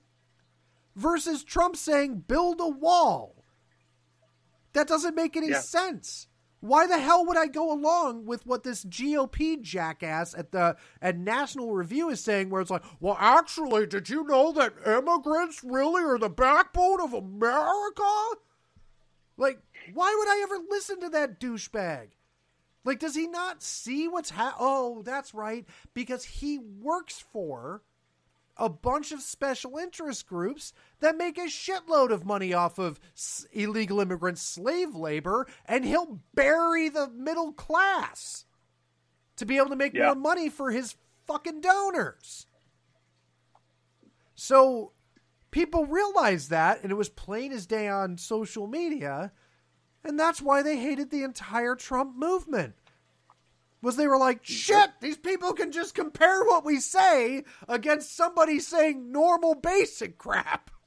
versus 0.96 1.44
Trump 1.44 1.76
saying 1.76 2.24
build 2.26 2.60
a 2.60 2.68
wall? 2.68 3.44
That 4.72 4.88
doesn't 4.88 5.14
make 5.14 5.36
any 5.36 5.50
yeah. 5.50 5.60
sense. 5.60 6.26
Why 6.60 6.86
the 6.88 6.98
hell 6.98 7.24
would 7.24 7.36
I 7.36 7.46
go 7.46 7.72
along 7.72 8.26
with 8.26 8.44
what 8.44 8.64
this 8.64 8.84
GOP 8.84 9.62
jackass 9.62 10.34
at 10.34 10.50
the 10.50 10.76
at 11.00 11.16
National 11.16 11.72
Review 11.72 12.08
is 12.10 12.22
saying, 12.22 12.50
where 12.50 12.60
it's 12.60 12.70
like, 12.70 12.82
well, 12.98 13.16
actually, 13.20 13.86
did 13.86 14.08
you 14.08 14.24
know 14.24 14.52
that 14.52 14.74
immigrants 14.84 15.62
really 15.62 16.02
are 16.02 16.18
the 16.18 16.28
backbone 16.28 17.00
of 17.00 17.12
America? 17.12 18.02
Like, 19.36 19.60
why 19.94 20.14
would 20.18 20.28
I 20.28 20.40
ever 20.42 20.58
listen 20.68 21.00
to 21.00 21.08
that 21.10 21.38
douchebag? 21.38 22.08
Like, 22.84 22.98
does 22.98 23.14
he 23.14 23.28
not 23.28 23.62
see 23.62 24.08
what's 24.08 24.30
ha? 24.30 24.56
Oh, 24.58 25.02
that's 25.02 25.34
right, 25.34 25.64
because 25.94 26.24
he 26.24 26.58
works 26.58 27.24
for 27.32 27.82
a 28.58 28.68
bunch 28.68 29.12
of 29.12 29.20
special 29.22 29.76
interest 29.78 30.26
groups 30.26 30.72
that 31.00 31.16
make 31.16 31.38
a 31.38 31.42
shitload 31.42 32.10
of 32.10 32.24
money 32.24 32.52
off 32.52 32.78
of 32.78 32.98
s- 33.14 33.46
illegal 33.52 34.00
immigrant 34.00 34.38
slave 34.38 34.94
labor, 34.94 35.46
and 35.64 35.84
he'll 35.84 36.20
bury 36.34 36.88
the 36.88 37.08
middle 37.08 37.52
class 37.52 38.44
to 39.36 39.46
be 39.46 39.56
able 39.56 39.68
to 39.68 39.76
make 39.76 39.94
Yeah. 39.94 40.06
more 40.06 40.14
money 40.16 40.48
for 40.48 40.70
his 40.72 40.96
fucking 41.26 41.60
donors. 41.60 42.46
So 44.34 44.92
people 45.50 45.86
realized 45.86 46.50
that, 46.50 46.82
and 46.82 46.90
it 46.92 46.96
was 46.96 47.08
plain 47.08 47.52
as 47.52 47.66
day 47.66 47.88
on 47.88 48.18
social 48.18 48.66
media, 48.66 49.32
and 50.04 50.18
that's 50.18 50.40
why 50.42 50.62
they 50.62 50.78
hated 50.78 51.10
the 51.10 51.22
entire 51.22 51.74
Trump 51.74 52.16
movement. 52.16 52.74
Was 53.80 53.96
they 53.96 54.08
were 54.08 54.18
like, 54.18 54.40
shit, 54.44 54.90
these 55.00 55.16
people 55.16 55.52
can 55.52 55.70
just 55.70 55.94
compare 55.94 56.42
what 56.44 56.64
we 56.64 56.80
say 56.80 57.44
against 57.68 58.16
somebody 58.16 58.58
saying 58.58 59.12
normal 59.12 59.54
basic 59.54 60.18
crap. 60.18 60.70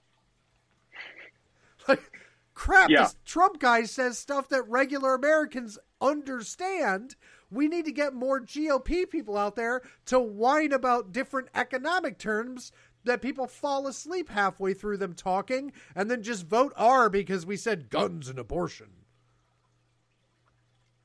Like, 1.88 2.12
crap, 2.54 2.90
Yeah. 2.92 3.04
this 3.04 3.16
Trump 3.26 3.60
guy 3.60 3.84
says 3.86 4.20
stuff 4.20 4.50
that 4.50 4.68
regular 4.68 5.16
Americans 5.16 5.80
understand. 6.00 7.16
We 7.50 7.68
need 7.68 7.86
to 7.86 7.92
get 7.92 8.14
more 8.14 8.40
GOP 8.40 9.10
people 9.10 9.36
out 9.36 9.56
there 9.56 9.82
to 10.06 10.20
whine 10.20 10.72
about 10.72 11.12
different 11.12 11.50
economic 11.56 12.20
terms 12.20 12.72
that 13.04 13.22
people 13.22 13.48
fall 13.48 13.88
asleep 13.88 14.30
halfway 14.30 14.76
through 14.76 14.98
them 14.98 15.14
talking 15.14 15.72
and 15.96 16.10
then 16.12 16.22
just 16.22 16.46
vote 16.46 16.72
R 16.78 17.10
because 17.10 17.48
we 17.48 17.58
said 17.58 17.90
guns 17.90 18.30
and 18.30 18.38
abortion. 18.38 18.90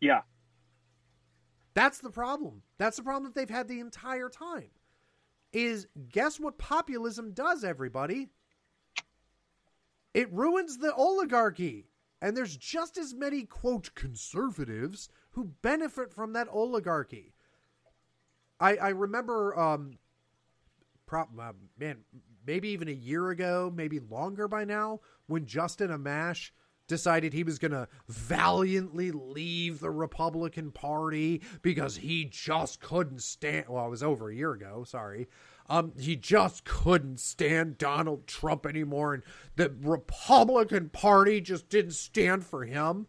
Yeah. 0.01 0.21
That's 1.77 1.99
the 1.99 2.11
problem. 2.11 2.63
That's 2.79 2.97
the 2.97 3.03
problem 3.03 3.25
that 3.25 3.35
they've 3.35 3.55
had 3.55 3.69
the 3.69 3.81
entire 3.81 4.31
time. 4.31 4.71
Is 5.53 5.87
guess 6.11 6.41
what 6.41 6.57
populism 6.57 7.33
does, 7.33 7.65
everybody? 7.65 8.31
It 10.15 10.33
ruins 10.33 10.79
the 10.79 10.95
oligarchy. 10.95 11.85
And 12.23 12.35
there's 12.35 12.57
just 12.57 12.97
as 12.97 13.13
many, 13.13 13.43
quote, 13.45 13.95
conservatives 13.95 15.11
who 15.33 15.53
benefit 15.61 16.15
from 16.15 16.33
that 16.33 16.49
oligarchy. 16.51 17.35
I, 18.59 18.77
I 18.77 18.89
remember, 18.89 19.59
um, 19.59 19.99
prop, 21.05 21.29
uh, 21.39 21.53
man, 21.79 21.99
maybe 22.47 22.71
even 22.71 22.89
a 22.89 22.93
year 22.93 23.29
ago, 23.29 23.71
maybe 23.75 24.01
longer 24.01 24.49
by 24.49 24.65
now, 24.65 25.01
when 25.27 25.45
Justin 25.45 25.91
Amash 25.91 26.53
decided 26.87 27.33
he 27.33 27.43
was 27.43 27.59
going 27.59 27.73
to 27.73 27.89
valiantly 28.09 29.11
leave 29.11 29.81
the 29.81 29.91
Republican 29.91 30.71
Party 30.71 31.43
because 31.63 31.97
he 31.97 32.25
just 32.25 32.81
couldn't 32.81 33.23
stand. 33.23 33.67
Well, 33.69 33.87
it 33.87 33.91
was 33.91 34.03
over 34.03 34.31
a 34.31 34.35
year 34.35 34.53
ago. 34.53 34.85
Sorry. 34.85 35.29
Um, 35.69 35.93
he 35.99 36.15
just 36.15 36.65
couldn't 36.65 37.19
stand 37.19 37.77
Donald 37.77 38.27
Trump 38.27 38.67
anymore, 38.67 39.15
and 39.15 39.23
the 39.57 39.75
Republican 39.83 40.91
Party 40.91 41.41
just 41.41 41.69
didn't 41.69 41.93
stand 41.93 42.47
for 42.47 42.65
him. 42.65 43.09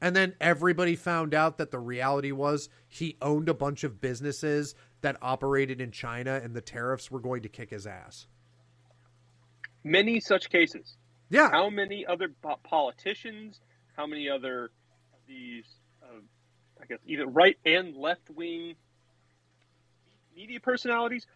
And 0.00 0.14
then 0.14 0.34
everybody 0.40 0.94
found 0.94 1.34
out 1.34 1.58
that 1.58 1.70
the 1.70 1.78
reality 1.78 2.30
was 2.30 2.68
he 2.86 3.16
owned 3.20 3.48
a 3.48 3.54
bunch 3.54 3.84
of 3.84 4.00
businesses 4.00 4.74
that 5.00 5.16
operated 5.22 5.80
in 5.80 5.90
China, 5.90 6.40
and 6.42 6.54
the 6.54 6.60
tariffs 6.60 7.10
were 7.10 7.20
going 7.20 7.42
to 7.42 7.48
kick 7.48 7.70
his 7.70 7.86
ass. 7.86 8.26
Many 9.82 10.20
such 10.20 10.50
cases. 10.50 10.96
Yeah. 11.30 11.50
How 11.50 11.70
many 11.70 12.06
other 12.06 12.30
politicians? 12.64 13.60
How 13.96 14.06
many 14.06 14.28
other 14.28 14.64
of 14.64 15.20
these? 15.26 15.66
Uh, 16.02 16.20
I 16.80 16.86
guess 16.86 16.98
either 17.06 17.26
right 17.26 17.56
and 17.64 17.96
left 17.96 18.30
wing 18.30 18.74
media 20.34 20.60
personalities 20.60 21.26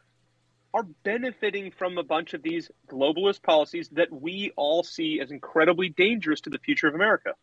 are 0.74 0.84
benefiting 1.02 1.70
from 1.70 1.98
a 1.98 2.02
bunch 2.02 2.32
of 2.32 2.42
these 2.42 2.70
globalist 2.88 3.42
policies 3.42 3.88
that 3.90 4.10
we 4.10 4.52
all 4.56 4.82
see 4.82 5.20
as 5.20 5.30
incredibly 5.30 5.88
dangerous 5.88 6.40
to 6.42 6.50
the 6.50 6.58
future 6.58 6.88
of 6.88 6.94
America. 6.94 7.34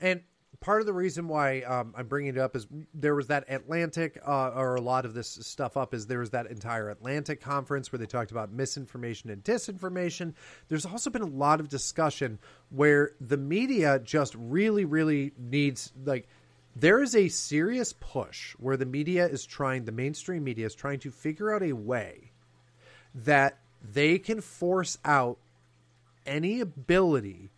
And 0.00 0.22
part 0.64 0.80
of 0.80 0.86
the 0.86 0.94
reason 0.94 1.28
why 1.28 1.60
um, 1.60 1.92
I'm 1.94 2.06
bringing 2.06 2.36
it 2.36 2.38
up 2.38 2.56
is 2.56 2.66
there 2.94 3.14
was 3.14 3.26
that 3.26 3.44
Atlantic, 3.48 4.18
uh, 4.26 4.48
or 4.48 4.76
a 4.76 4.80
lot 4.80 5.04
of 5.04 5.12
this 5.12 5.28
stuff 5.28 5.76
up, 5.76 5.92
is 5.92 6.06
there 6.06 6.20
was 6.20 6.30
that 6.30 6.46
entire 6.46 6.88
Atlantic 6.88 7.42
conference 7.42 7.92
where 7.92 7.98
they 7.98 8.06
talked 8.06 8.30
about 8.30 8.50
misinformation 8.50 9.28
and 9.28 9.44
disinformation. 9.44 10.32
There's 10.68 10.86
also 10.86 11.10
been 11.10 11.20
a 11.20 11.26
lot 11.26 11.60
of 11.60 11.68
discussion 11.68 12.38
where 12.70 13.10
the 13.20 13.36
media 13.36 13.98
just 13.98 14.34
really, 14.36 14.86
really 14.86 15.32
needs, 15.38 15.92
like, 16.02 16.28
there 16.74 17.02
is 17.02 17.14
a 17.14 17.28
serious 17.28 17.92
push 17.92 18.52
where 18.52 18.78
the 18.78 18.86
media 18.86 19.26
is 19.26 19.44
trying, 19.44 19.84
the 19.84 19.92
mainstream 19.92 20.44
media 20.44 20.64
is 20.64 20.74
trying 20.74 21.00
to 21.00 21.10
figure 21.10 21.54
out 21.54 21.62
a 21.62 21.74
way 21.74 22.32
that 23.14 23.58
they 23.92 24.18
can 24.18 24.40
force 24.40 24.96
out 25.04 25.36
any 26.24 26.60
ability 26.60 27.50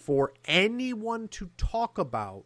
for 0.00 0.32
anyone 0.46 1.28
to 1.28 1.50
talk 1.56 1.98
about 1.98 2.44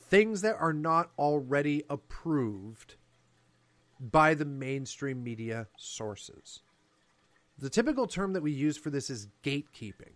things 0.00 0.40
that 0.42 0.56
are 0.58 0.72
not 0.72 1.10
already 1.18 1.84
approved 1.88 2.96
by 4.00 4.34
the 4.34 4.44
mainstream 4.44 5.22
media 5.22 5.68
sources. 5.76 6.60
The 7.58 7.70
typical 7.70 8.06
term 8.06 8.32
that 8.32 8.42
we 8.42 8.52
use 8.52 8.76
for 8.76 8.90
this 8.90 9.10
is 9.10 9.28
gatekeeping. 9.44 10.14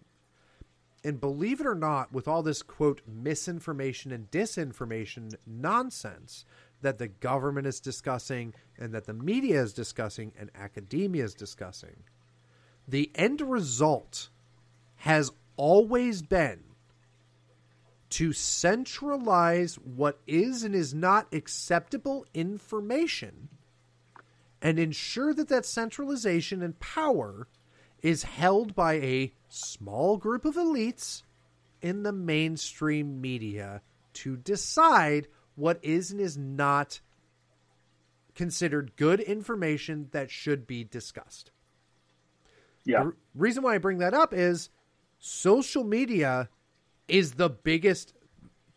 And 1.05 1.21
believe 1.21 1.61
it 1.61 1.67
or 1.67 1.75
not, 1.75 2.13
with 2.13 2.27
all 2.27 2.43
this 2.43 2.63
quote 2.63 3.03
misinformation 3.07 4.11
and 4.11 4.31
disinformation 4.31 5.35
nonsense 5.47 6.45
that 6.83 6.99
the 6.99 7.09
government 7.09 7.67
is 7.67 7.81
discussing 7.81 8.55
and 8.79 8.93
that 8.93 9.05
the 9.05 9.15
media 9.15 9.63
is 9.63 9.73
discussing 9.73 10.33
and 10.39 10.51
academia 10.55 11.25
is 11.25 11.35
discussing, 11.35 12.03
the 12.89 13.11
end 13.15 13.41
result 13.41 14.31
has 14.97 15.31
always 15.57 16.23
been 16.23 16.61
to 18.09 18.33
centralize 18.33 19.77
what 19.77 20.21
is 20.27 20.63
and 20.63 20.75
is 20.75 20.95
not 20.95 21.33
acceptable 21.35 22.25
information 22.33 23.49
and 24.63 24.79
ensure 24.79 25.35
that 25.35 25.49
that 25.49 25.67
centralization 25.67 26.63
and 26.63 26.79
power 26.81 27.49
is 28.03 28.23
held 28.23 28.75
by 28.75 28.95
a 28.95 29.33
small 29.49 30.17
group 30.17 30.45
of 30.45 30.55
elites 30.55 31.23
in 31.83 32.03
the 32.03 32.13
mainstream 32.13 33.21
media 33.21 33.83
to 34.13 34.37
decide 34.37 35.29
what 35.57 35.79
is 35.83 36.11
and 36.11 36.21
is 36.21 36.37
not 36.37 37.01
considered 38.35 38.93
good 38.97 39.21
information 39.21 40.09
that 40.13 40.31
should 40.31 40.67
be 40.67 40.85
discussed. 40.85 41.51
Yeah. 42.85 43.05
The 43.05 43.13
reason 43.35 43.63
why 43.63 43.75
I 43.75 43.79
bring 43.79 43.99
that 43.99 44.15
up 44.15 44.33
is 44.33 44.71
social 45.19 45.85
media 45.85 46.49
is 47.09 47.33
the 47.33 47.51
biggest. 47.51 48.15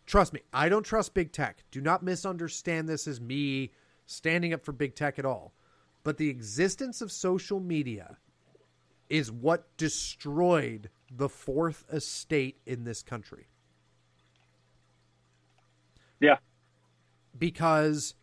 Trust 0.06 0.34
me, 0.34 0.42
I 0.54 0.70
don't 0.70 0.84
trust 0.84 1.14
big 1.14 1.32
tech. 1.32 1.64
Do 1.72 1.82
not 1.82 2.04
misunderstand 2.04 2.90
this 2.90 3.08
as 3.08 3.22
me 3.22 3.72
standing 4.06 4.54
up 4.54 4.66
for 4.66 4.72
big 4.72 4.96
tech 4.96 5.20
at 5.20 5.26
all. 5.26 5.54
But 6.04 6.18
the 6.18 6.30
existence 6.30 7.02
of 7.02 7.12
social 7.12 7.60
media 7.60 8.18
is 9.10 9.32
what 9.32 9.76
destroyed 9.78 10.90
the 11.12 11.30
fourth 11.30 11.84
estate 11.92 12.60
in 12.66 12.84
this 12.84 13.02
country. 13.04 13.48
Yeah. 16.20 16.38
because 17.38 18.16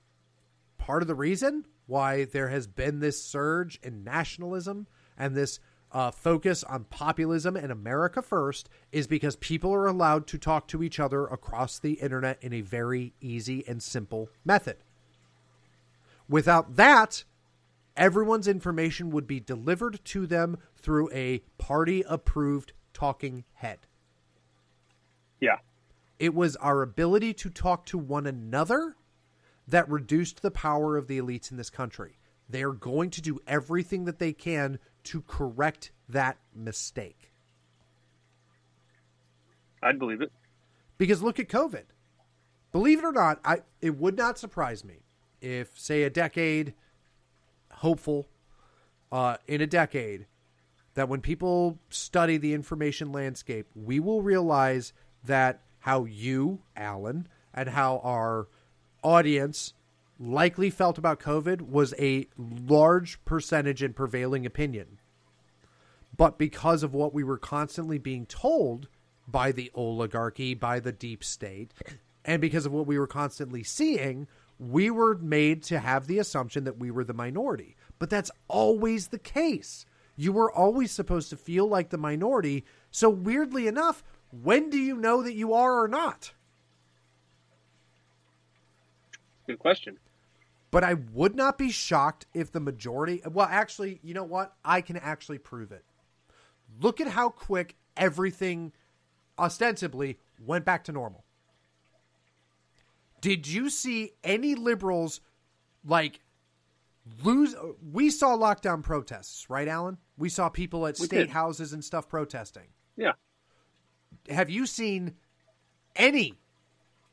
part 0.76 1.02
of 1.02 1.08
the 1.08 1.14
reason 1.14 1.64
why 1.86 2.24
there 2.26 2.48
has 2.48 2.66
been 2.66 3.00
this 3.00 3.22
surge 3.22 3.78
in 3.82 4.04
nationalism 4.04 4.86
and 5.16 5.34
this 5.34 5.58
uh, 5.96 6.10
focus 6.10 6.62
on 6.62 6.84
populism 6.84 7.56
and 7.56 7.72
America 7.72 8.20
first 8.20 8.68
is 8.92 9.06
because 9.06 9.34
people 9.36 9.72
are 9.72 9.86
allowed 9.86 10.26
to 10.26 10.36
talk 10.36 10.68
to 10.68 10.82
each 10.82 11.00
other 11.00 11.24
across 11.24 11.78
the 11.78 11.94
internet 11.94 12.36
in 12.42 12.52
a 12.52 12.60
very 12.60 13.14
easy 13.22 13.66
and 13.66 13.82
simple 13.82 14.28
method. 14.44 14.76
Without 16.28 16.76
that, 16.76 17.24
everyone's 17.96 18.46
information 18.46 19.08
would 19.08 19.26
be 19.26 19.40
delivered 19.40 19.98
to 20.04 20.26
them 20.26 20.58
through 20.76 21.08
a 21.14 21.38
party 21.56 22.04
approved 22.06 22.74
talking 22.92 23.44
head. 23.54 23.78
Yeah. 25.40 25.60
It 26.18 26.34
was 26.34 26.56
our 26.56 26.82
ability 26.82 27.32
to 27.32 27.48
talk 27.48 27.86
to 27.86 27.96
one 27.96 28.26
another 28.26 28.96
that 29.66 29.88
reduced 29.88 30.42
the 30.42 30.50
power 30.50 30.98
of 30.98 31.06
the 31.06 31.18
elites 31.18 31.50
in 31.50 31.56
this 31.56 31.70
country. 31.70 32.18
They 32.50 32.62
are 32.62 32.72
going 32.72 33.08
to 33.10 33.22
do 33.22 33.40
everything 33.46 34.04
that 34.04 34.18
they 34.18 34.34
can 34.34 34.78
to 35.06 35.22
correct 35.22 35.90
that 36.08 36.36
mistake. 36.54 37.32
I'd 39.82 39.98
believe 39.98 40.20
it. 40.20 40.32
Because 40.98 41.22
look 41.22 41.38
at 41.38 41.48
COVID. 41.48 41.84
Believe 42.72 42.98
it 42.98 43.04
or 43.04 43.12
not, 43.12 43.40
I 43.44 43.58
it 43.80 43.96
would 43.96 44.16
not 44.16 44.38
surprise 44.38 44.84
me 44.84 45.00
if, 45.40 45.78
say, 45.78 46.02
a 46.02 46.10
decade, 46.10 46.74
hopeful, 47.72 48.28
uh, 49.12 49.36
in 49.46 49.60
a 49.60 49.66
decade, 49.66 50.26
that 50.94 51.08
when 51.08 51.20
people 51.20 51.78
study 51.90 52.36
the 52.36 52.52
information 52.52 53.12
landscape, 53.12 53.66
we 53.74 54.00
will 54.00 54.22
realize 54.22 54.92
that 55.24 55.62
how 55.80 56.04
you, 56.04 56.60
Alan, 56.76 57.28
and 57.54 57.68
how 57.68 58.00
our 58.02 58.48
audience 59.02 59.72
likely 60.18 60.70
felt 60.70 60.98
about 60.98 61.20
COVID 61.20 61.62
was 61.62 61.94
a 61.98 62.26
large 62.38 63.22
percentage 63.24 63.82
and 63.82 63.94
prevailing 63.94 64.46
opinion. 64.46 64.98
But 66.16 66.38
because 66.38 66.82
of 66.82 66.94
what 66.94 67.12
we 67.12 67.24
were 67.24 67.38
constantly 67.38 67.98
being 67.98 68.26
told 68.26 68.88
by 69.28 69.52
the 69.52 69.70
oligarchy, 69.74 70.54
by 70.54 70.80
the 70.80 70.92
deep 70.92 71.22
state, 71.22 71.72
and 72.24 72.40
because 72.40 72.66
of 72.66 72.72
what 72.72 72.86
we 72.86 72.98
were 72.98 73.06
constantly 73.06 73.62
seeing, 73.62 74.26
we 74.58 74.90
were 74.90 75.16
made 75.18 75.62
to 75.64 75.78
have 75.78 76.06
the 76.06 76.18
assumption 76.18 76.64
that 76.64 76.78
we 76.78 76.90
were 76.90 77.04
the 77.04 77.12
minority. 77.12 77.76
But 77.98 78.10
that's 78.10 78.30
always 78.48 79.08
the 79.08 79.18
case. 79.18 79.84
You 80.16 80.32
were 80.32 80.50
always 80.50 80.92
supposed 80.92 81.28
to 81.30 81.36
feel 81.36 81.68
like 81.68 81.90
the 81.90 81.98
minority. 81.98 82.64
So, 82.90 83.10
weirdly 83.10 83.66
enough, 83.66 84.02
when 84.30 84.70
do 84.70 84.78
you 84.78 84.96
know 84.96 85.22
that 85.22 85.34
you 85.34 85.52
are 85.52 85.82
or 85.82 85.88
not? 85.88 86.32
Good 89.46 89.58
question. 89.58 89.98
But 90.76 90.84
I 90.84 90.92
would 91.14 91.34
not 91.34 91.56
be 91.56 91.70
shocked 91.70 92.26
if 92.34 92.52
the 92.52 92.60
majority. 92.60 93.22
Well, 93.24 93.48
actually, 93.50 93.98
you 94.02 94.12
know 94.12 94.24
what? 94.24 94.54
I 94.62 94.82
can 94.82 94.98
actually 94.98 95.38
prove 95.38 95.72
it. 95.72 95.86
Look 96.78 97.00
at 97.00 97.08
how 97.08 97.30
quick 97.30 97.76
everything 97.96 98.74
ostensibly 99.38 100.18
went 100.38 100.66
back 100.66 100.84
to 100.84 100.92
normal. 100.92 101.24
Did 103.22 103.46
you 103.46 103.70
see 103.70 104.10
any 104.22 104.54
liberals 104.54 105.22
like 105.82 106.20
lose? 107.24 107.56
We 107.90 108.10
saw 108.10 108.36
lockdown 108.36 108.82
protests, 108.82 109.48
right, 109.48 109.68
Alan? 109.68 109.96
We 110.18 110.28
saw 110.28 110.50
people 110.50 110.86
at 110.86 110.98
We 110.98 111.06
state 111.06 111.18
did. 111.18 111.30
houses 111.30 111.72
and 111.72 111.82
stuff 111.82 112.06
protesting. 112.06 112.68
Yeah. 112.98 113.12
Have 114.28 114.50
you 114.50 114.66
seen 114.66 115.14
any 115.94 116.34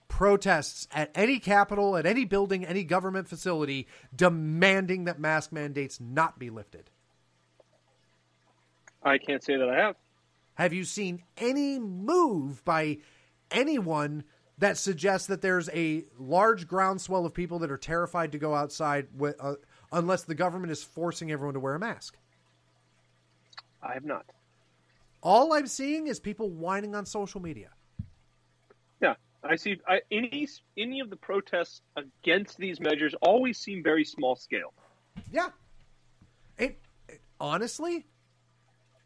protests 0.08 0.88
at 0.92 1.12
any 1.16 1.40
capital, 1.40 1.98
at 1.98 2.06
any 2.06 2.26
building, 2.26 2.66
any 2.66 2.84
government 2.84 3.28
facility 3.28 3.88
demanding 4.16 5.06
that 5.06 5.20
mask 5.20 5.52
mandates 5.52 6.00
not 6.00 6.38
be 6.40 6.50
lifted? 6.50 6.90
I 9.04 9.18
can't 9.18 9.44
say 9.44 9.58
that 9.58 9.70
I 9.70 9.76
have. 9.76 9.96
Have 10.56 10.74
you 10.74 10.84
seen 10.84 11.24
any 11.38 11.80
move 11.80 12.64
by 12.64 13.00
anyone 13.52 14.24
that 14.60 14.78
suggests 14.78 15.28
that 15.28 15.42
there's 15.42 15.70
a 15.70 16.06
large 16.18 16.68
groundswell 16.68 17.26
of 17.26 17.34
people 17.34 17.60
that 17.60 17.72
are 17.72 17.78
terrified 17.78 18.32
to 18.34 18.38
go 18.38 18.54
outside 18.54 19.08
with, 19.18 19.36
uh, 19.40 19.56
unless 19.92 20.24
the 20.24 20.36
government 20.36 20.72
is 20.72 20.84
forcing 20.84 21.32
everyone 21.32 21.56
to 21.56 21.60
wear 21.60 21.76
a 21.76 21.80
mask? 21.80 22.18
I 23.82 23.94
have 23.94 24.06
not. 24.06 24.26
All 25.22 25.54
I'm 25.54 25.68
seeing 25.68 26.08
is 26.08 26.20
people 26.20 26.50
whining 26.50 26.96
on 26.96 27.06
social 27.06 27.42
media. 27.42 27.70
I 29.44 29.56
see. 29.56 29.78
I, 29.88 30.02
any 30.12 30.48
any 30.78 31.00
of 31.02 31.10
the 31.10 31.16
protests 31.18 31.82
against 31.98 32.58
these 32.58 32.80
measures 32.80 33.14
always 33.22 33.58
seem 33.58 33.84
very 33.84 34.06
small 34.06 34.36
scale. 34.36 34.74
Yeah. 35.32 35.50
It, 36.58 36.80
it- 37.10 37.22
honestly, 37.40 38.06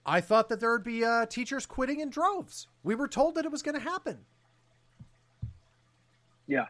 I 0.05 0.21
thought 0.21 0.49
that 0.49 0.59
there 0.59 0.71
would 0.71 0.83
be 0.83 1.03
uh, 1.03 1.25
teachers 1.25 1.65
quitting 1.65 1.99
in 2.01 2.09
droves. 2.09 2.67
We 2.83 2.93
were 2.95 3.07
told 3.07 3.35
that 3.35 3.45
it 3.45 3.51
was 3.51 3.61
going 3.63 3.75
to 3.75 3.81
happen. 3.81 4.19
Yeah, 6.45 6.65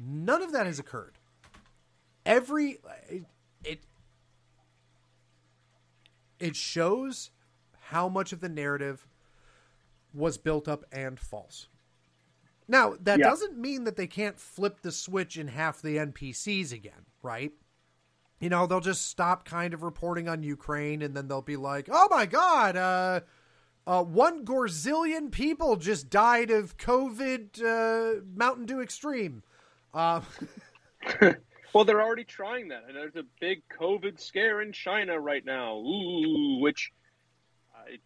None 0.00 0.40
of 0.42 0.52
that 0.52 0.64
has 0.64 0.78
occurred. 0.78 1.18
Every 2.24 2.78
it 3.10 3.24
it, 3.64 3.80
it 6.38 6.56
shows 6.56 7.30
how 7.88 8.08
much 8.08 8.32
of 8.32 8.40
the 8.40 8.48
narrative 8.48 9.06
was 10.14 10.38
built 10.38 10.68
up 10.68 10.84
and 10.90 11.18
false. 11.20 11.68
Now, 12.68 12.96
that 13.00 13.18
Yeah. 13.18 13.28
doesn't 13.28 13.58
mean 13.58 13.84
that 13.84 13.96
they 13.96 14.06
can't 14.06 14.38
flip 14.38 14.80
the 14.82 14.92
switch 14.92 15.36
in 15.36 15.48
half 15.48 15.82
the 15.82 15.98
NPCs 15.98 16.72
again, 16.72 17.06
right? 17.22 17.52
You 18.40 18.48
know, 18.48 18.66
they'll 18.66 18.80
just 18.80 19.06
stop 19.06 19.44
kind 19.44 19.72
of 19.74 19.82
reporting 19.82 20.28
on 20.28 20.42
Ukraine 20.42 21.02
and 21.02 21.16
then 21.16 21.28
they'll 21.28 21.42
be 21.42 21.56
like, 21.56 21.88
"Oh 21.90 22.08
my 22.10 22.26
god, 22.26 22.76
uh 22.76 23.20
uh, 23.84 24.04
one 24.04 24.44
gorzillion 24.44 25.30
people 25.32 25.74
just 25.74 26.08
died 26.08 26.52
of 26.52 26.76
COVID 26.76 27.60
uh, 27.60 28.20
Mountain 28.36 28.66
Dew 28.66 28.80
Extreme. 28.80 29.42
Uh, 29.92 30.20
Well, 31.74 31.84
they're 31.84 32.02
already 32.02 32.24
trying 32.24 32.68
that, 32.68 32.84
and 32.86 32.94
there's 32.94 33.16
a 33.16 33.24
big 33.40 33.62
COVID 33.80 34.20
scare 34.20 34.60
in 34.60 34.72
China 34.72 35.18
right 35.18 35.42
now. 35.44 35.78
Ooh, 35.78 36.58
which 36.60 36.92
I 37.74 37.96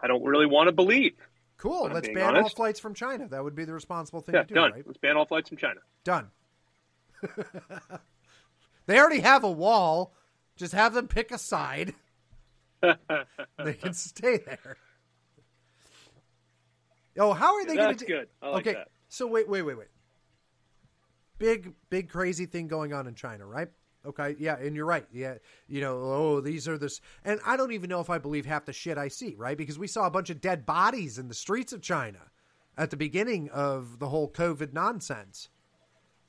I 0.00 0.06
don't 0.06 0.22
really 0.24 0.46
want 0.46 0.68
to 0.68 0.72
believe. 0.72 1.14
Cool. 1.62 1.88
Let's 1.88 2.08
ban 2.08 2.36
all 2.36 2.48
flights 2.48 2.80
from 2.80 2.94
China. 2.94 3.28
That 3.28 3.44
would 3.44 3.54
be 3.54 3.64
the 3.64 3.72
responsible 3.72 4.20
thing 4.20 4.34
Yeah, 4.34 4.42
to 4.42 4.48
do, 4.48 4.54
done. 4.54 4.72
right? 4.72 4.82
Let's 4.84 4.98
ban 4.98 5.16
all 5.16 5.24
flights 5.26 5.48
from 5.48 5.58
China. 5.58 5.80
Done. 6.04 6.30
they 8.86 8.98
already 8.98 9.20
have 9.20 9.44
a 9.44 9.50
wall. 9.50 10.14
Just 10.56 10.74
have 10.74 10.92
them 10.92 11.06
pick 11.08 11.30
a 11.30 11.38
side. 11.38 11.94
they 12.82 13.74
can 13.74 13.94
stay 13.94 14.38
there. 14.38 14.76
Oh, 17.18 17.32
how 17.32 17.56
are 17.56 17.64
they 17.64 17.76
going 17.76 17.88
That's 17.88 18.00
to 18.02 18.06
good. 18.06 18.28
I 18.40 18.48
like 18.48 18.66
okay, 18.66 18.74
that. 18.78 18.88
so 19.08 19.26
wait, 19.26 19.48
wait, 19.48 19.62
wait, 19.62 19.78
wait. 19.78 19.88
Big, 21.38 21.74
big, 21.90 22.08
crazy 22.08 22.46
thing 22.46 22.68
going 22.68 22.92
on 22.92 23.06
in 23.06 23.14
China, 23.14 23.46
right? 23.46 23.68
Okay, 24.04 24.34
yeah, 24.38 24.56
and 24.58 24.74
you're 24.74 24.86
right. 24.86 25.06
Yeah, 25.12 25.34
you 25.68 25.80
know, 25.80 25.96
oh, 26.00 26.40
these 26.40 26.66
are 26.66 26.76
this, 26.76 27.00
and 27.24 27.38
I 27.46 27.56
don't 27.56 27.72
even 27.72 27.88
know 27.88 28.00
if 28.00 28.10
I 28.10 28.18
believe 28.18 28.46
half 28.46 28.64
the 28.64 28.72
shit 28.72 28.98
I 28.98 29.08
see, 29.08 29.34
right? 29.36 29.56
Because 29.56 29.78
we 29.78 29.86
saw 29.86 30.06
a 30.06 30.10
bunch 30.10 30.28
of 30.30 30.40
dead 30.40 30.66
bodies 30.66 31.18
in 31.18 31.28
the 31.28 31.34
streets 31.34 31.72
of 31.72 31.82
China 31.82 32.18
at 32.76 32.90
the 32.90 32.96
beginning 32.96 33.48
of 33.50 33.98
the 34.00 34.08
whole 34.08 34.28
COVID 34.30 34.72
nonsense. 34.72 35.48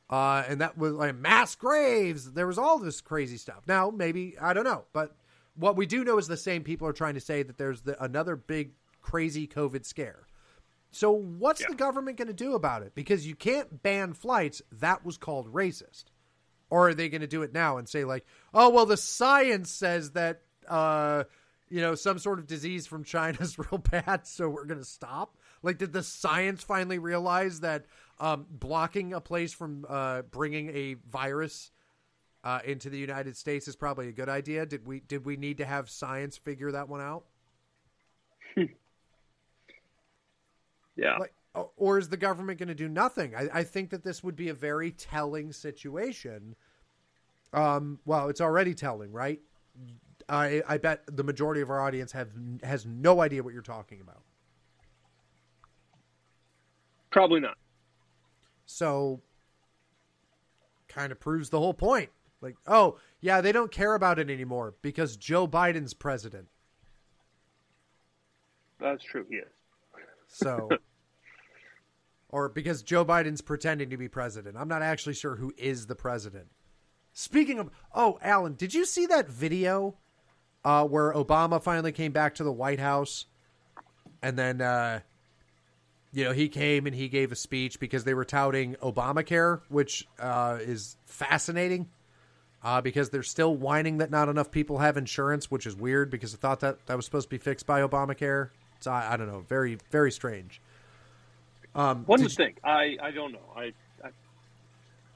Uh, 0.09 0.43
and 0.47 0.61
that 0.61 0.77
was 0.77 0.93
like 0.93 1.15
mass 1.15 1.55
graves. 1.55 2.33
There 2.33 2.45
was 2.45 2.57
all 2.59 2.77
this 2.77 3.01
crazy 3.01 3.37
stuff. 3.37 3.63
Now, 3.67 3.89
maybe 3.89 4.35
I 4.39 4.53
don't 4.53 4.65
know, 4.65 4.83
but 4.93 5.15
what 5.55 5.75
we 5.75 5.85
do 5.85 6.03
know 6.03 6.17
is 6.17 6.27
the 6.27 6.37
same 6.37 6.63
people 6.63 6.87
are 6.87 6.93
trying 6.93 7.13
to 7.15 7.19
say 7.21 7.41
that 7.41 7.57
there's 7.57 7.81
the, 7.81 8.01
another 8.03 8.35
big 8.35 8.73
crazy 9.01 9.47
COVID 9.47 9.85
scare. 9.85 10.27
So, 10.91 11.11
what's 11.11 11.61
Yeah. 11.61 11.67
the 11.69 11.75
government 11.75 12.17
going 12.17 12.27
to 12.27 12.33
do 12.33 12.53
about 12.53 12.83
it? 12.83 12.93
Because 12.93 13.25
you 13.25 13.33
can't 13.35 13.81
ban 13.81 14.13
flights. 14.13 14.61
That 14.71 15.03
was 15.03 15.17
called 15.17 15.51
racist. 15.51 16.05
Or 16.73 16.89
are 16.89 16.93
they 16.95 17.07
going 17.07 17.21
to 17.21 17.27
do 17.27 17.43
it 17.43 17.53
now 17.53 17.77
and 17.77 17.87
say 17.87 18.03
like, 18.03 18.25
"Oh, 18.51 18.69
well, 18.69 18.87
the 18.87 18.97
science 18.97 19.69
says 19.69 20.13
that 20.13 20.41
uh, 20.67 21.25
you 21.69 21.81
know 21.81 21.93
some 21.93 22.17
sort 22.17 22.39
of 22.39 22.47
disease 22.47 22.87
from 22.87 23.03
China 23.03 23.37
is 23.41 23.59
real 23.59 23.77
bad, 23.77 24.25
so 24.25 24.49
we're 24.49 24.65
going 24.65 24.79
to 24.79 24.85
stop"? 24.85 25.37
Like, 25.61 25.77
did 25.77 25.93
the 25.93 26.01
science 26.01 26.63
finally 26.63 26.97
realize 26.97 27.59
that 27.59 27.85
um, 28.19 28.47
blocking 28.49 29.13
a 29.13 29.21
place 29.21 29.53
from 29.53 29.85
uh, 29.87 30.23
bringing 30.23 30.69
a 30.69 30.95
virus 31.11 31.69
uh, 32.43 32.61
into 32.65 32.89
the 32.89 32.97
United 32.97 33.37
States 33.37 33.67
is 33.67 33.75
probably 33.75 34.07
a 34.07 34.11
good 34.11 34.27
idea? 34.27 34.65
Did 34.65 34.87
we 34.87 34.99
did 34.99 35.25
we 35.25 35.37
need 35.37 35.59
to 35.59 35.65
have 35.65 35.91
science 35.91 36.37
figure 36.37 36.71
that 36.71 36.89
one 36.89 37.01
out? 37.01 37.25
Yeah. 40.95 41.17
like 41.17 41.33
or 41.77 41.97
is 41.97 42.09
the 42.09 42.17
government 42.17 42.59
going 42.59 42.67
to 42.67 42.75
do 42.75 42.87
nothing 42.89 43.35
I, 43.35 43.49
I 43.53 43.63
think 43.63 43.89
that 43.91 44.03
this 44.03 44.23
would 44.23 44.35
be 44.35 44.49
a 44.49 44.53
very 44.53 44.91
telling 44.91 45.51
situation 45.51 46.55
um 47.53 47.99
well 48.05 48.29
it's 48.29 48.41
already 48.41 48.73
telling 48.73 49.11
right 49.11 49.39
i 50.29 50.61
i 50.67 50.77
bet 50.77 51.03
the 51.07 51.23
majority 51.23 51.61
of 51.61 51.69
our 51.69 51.79
audience 51.79 52.11
have 52.13 52.29
has 52.63 52.85
no 52.85 53.21
idea 53.21 53.43
what 53.43 53.53
you're 53.53 53.61
talking 53.61 54.01
about 54.01 54.23
Probably 57.11 57.39
not. 57.39 57.57
so 58.65 59.21
kind 60.87 61.11
of 61.11 61.19
proves 61.19 61.49
the 61.51 61.59
whole 61.59 61.73
point 61.73 62.09
like 62.41 62.55
oh 62.67 62.97
yeah 63.21 63.41
they 63.41 63.51
don't 63.51 63.71
care 63.71 63.93
about 63.93 64.17
it 64.17 64.29
anymore 64.31 64.73
because 64.81 65.15
joe 65.17 65.47
biden's 65.47 65.93
president 65.93 66.47
That's 68.79 69.03
true. 69.03 69.25
He 69.29 69.37
is. 69.37 69.47
So, 70.27 70.67
or 72.33 72.49
because 72.49 72.81
Joe 72.81 73.05
Biden's 73.05 73.41
pretending 73.41 73.91
to 73.91 73.97
be 73.97 74.07
president. 74.07 74.57
I'm 74.57 74.67
not 74.67 74.81
actually 74.81 75.13
sure 75.13 75.35
who 75.35 75.53
is 75.55 75.85
the 75.85 75.93
president. 75.93 76.47
Speaking 77.13 77.59
of, 77.59 77.69
oh, 77.93 78.17
Alan, 78.23 78.55
did 78.55 78.73
you 78.73 78.85
see 78.85 79.05
that 79.05 79.29
video 79.29 79.97
uh, 80.65 80.83
where 80.83 81.13
Obama 81.13 81.61
finally 81.61 81.91
came 81.91 82.11
back 82.11 82.33
to 82.35 82.43
the 82.43 82.51
White 82.51 82.79
House, 82.79 83.27
and 84.23 84.35
then, 84.35 84.61
uh, 84.61 85.01
you 86.11 86.23
know, 86.23 86.31
he 86.31 86.49
came 86.49 86.87
and 86.87 86.95
he 86.95 87.07
gave 87.07 87.31
a 87.31 87.35
speech 87.35 87.79
because 87.79 88.03
they 88.03 88.15
were 88.15 88.25
touting 88.25 88.77
Obamacare, 88.81 89.61
which 89.69 90.07
uh, 90.19 90.57
is 90.59 90.97
fascinating. 91.05 91.87
Uh, 92.63 92.79
because 92.79 93.09
they're 93.09 93.23
still 93.23 93.53
whining 93.53 93.97
that 93.97 94.09
not 94.09 94.29
enough 94.29 94.49
people 94.49 94.77
have 94.77 94.95
insurance, 94.95 95.51
which 95.51 95.67
is 95.67 95.75
weird 95.75 96.09
because 96.09 96.33
I 96.33 96.37
thought 96.37 96.61
that 96.61 96.85
that 96.85 96.95
was 96.95 97.03
supposed 97.03 97.25
to 97.25 97.29
be 97.29 97.37
fixed 97.37 97.65
by 97.65 97.81
Obamacare. 97.81 98.51
So 98.79 98.89
I, 98.89 99.13
I 99.13 99.17
don't 99.17 99.27
know, 99.27 99.41
very 99.41 99.77
very 99.91 100.13
strange. 100.13 100.61
Um, 101.75 102.03
One 102.05 102.21
would 102.21 102.31
you- 102.31 102.35
think. 102.35 102.59
I, 102.63 102.97
I 103.01 103.11
don't 103.11 103.31
know. 103.31 103.51
I, 103.55 103.73
I 104.03 104.09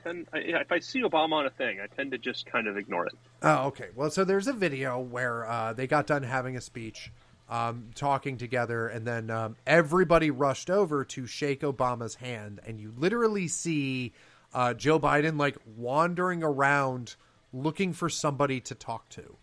tend 0.04 0.28
I, 0.34 0.38
if 0.40 0.72
I 0.72 0.80
see 0.80 1.02
Obama 1.02 1.34
on 1.34 1.46
a 1.46 1.50
thing, 1.52 1.80
I 1.82 1.88
tend 1.96 2.12
to 2.12 2.18
just 2.18 2.46
kind 2.46 2.68
of 2.68 2.78
ignore 2.78 3.06
it. 3.06 3.14
Oh, 3.44 3.68
okay. 3.68 3.88
Well, 3.96 4.10
so 4.10 4.24
there's 4.24 4.48
a 4.48 4.54
video 4.54 5.00
where 5.00 5.46
uh, 5.48 5.74
they 5.74 5.88
got 5.88 6.08
done 6.08 6.24
having 6.24 6.58
a 6.58 6.62
speech, 6.62 7.12
um, 7.50 7.90
talking 7.96 8.38
together, 8.38 8.88
and 8.88 9.06
then 9.06 9.30
um, 9.30 9.56
everybody 9.66 10.32
rushed 10.32 10.70
over 10.70 11.06
to 11.06 11.28
shake 11.28 11.62
Obama's 11.62 12.16
hand, 12.16 12.60
and 12.66 12.80
you 12.80 12.94
literally 12.98 13.48
see 13.48 14.14
uh, 14.54 14.74
Joe 14.74 15.00
Biden 15.00 15.38
like 15.38 15.58
wandering 15.76 16.44
around 16.44 17.16
looking 17.54 17.94
for 17.94 18.10
somebody 18.10 18.60
to 18.62 18.76
talk 18.76 19.10
to 19.10 19.38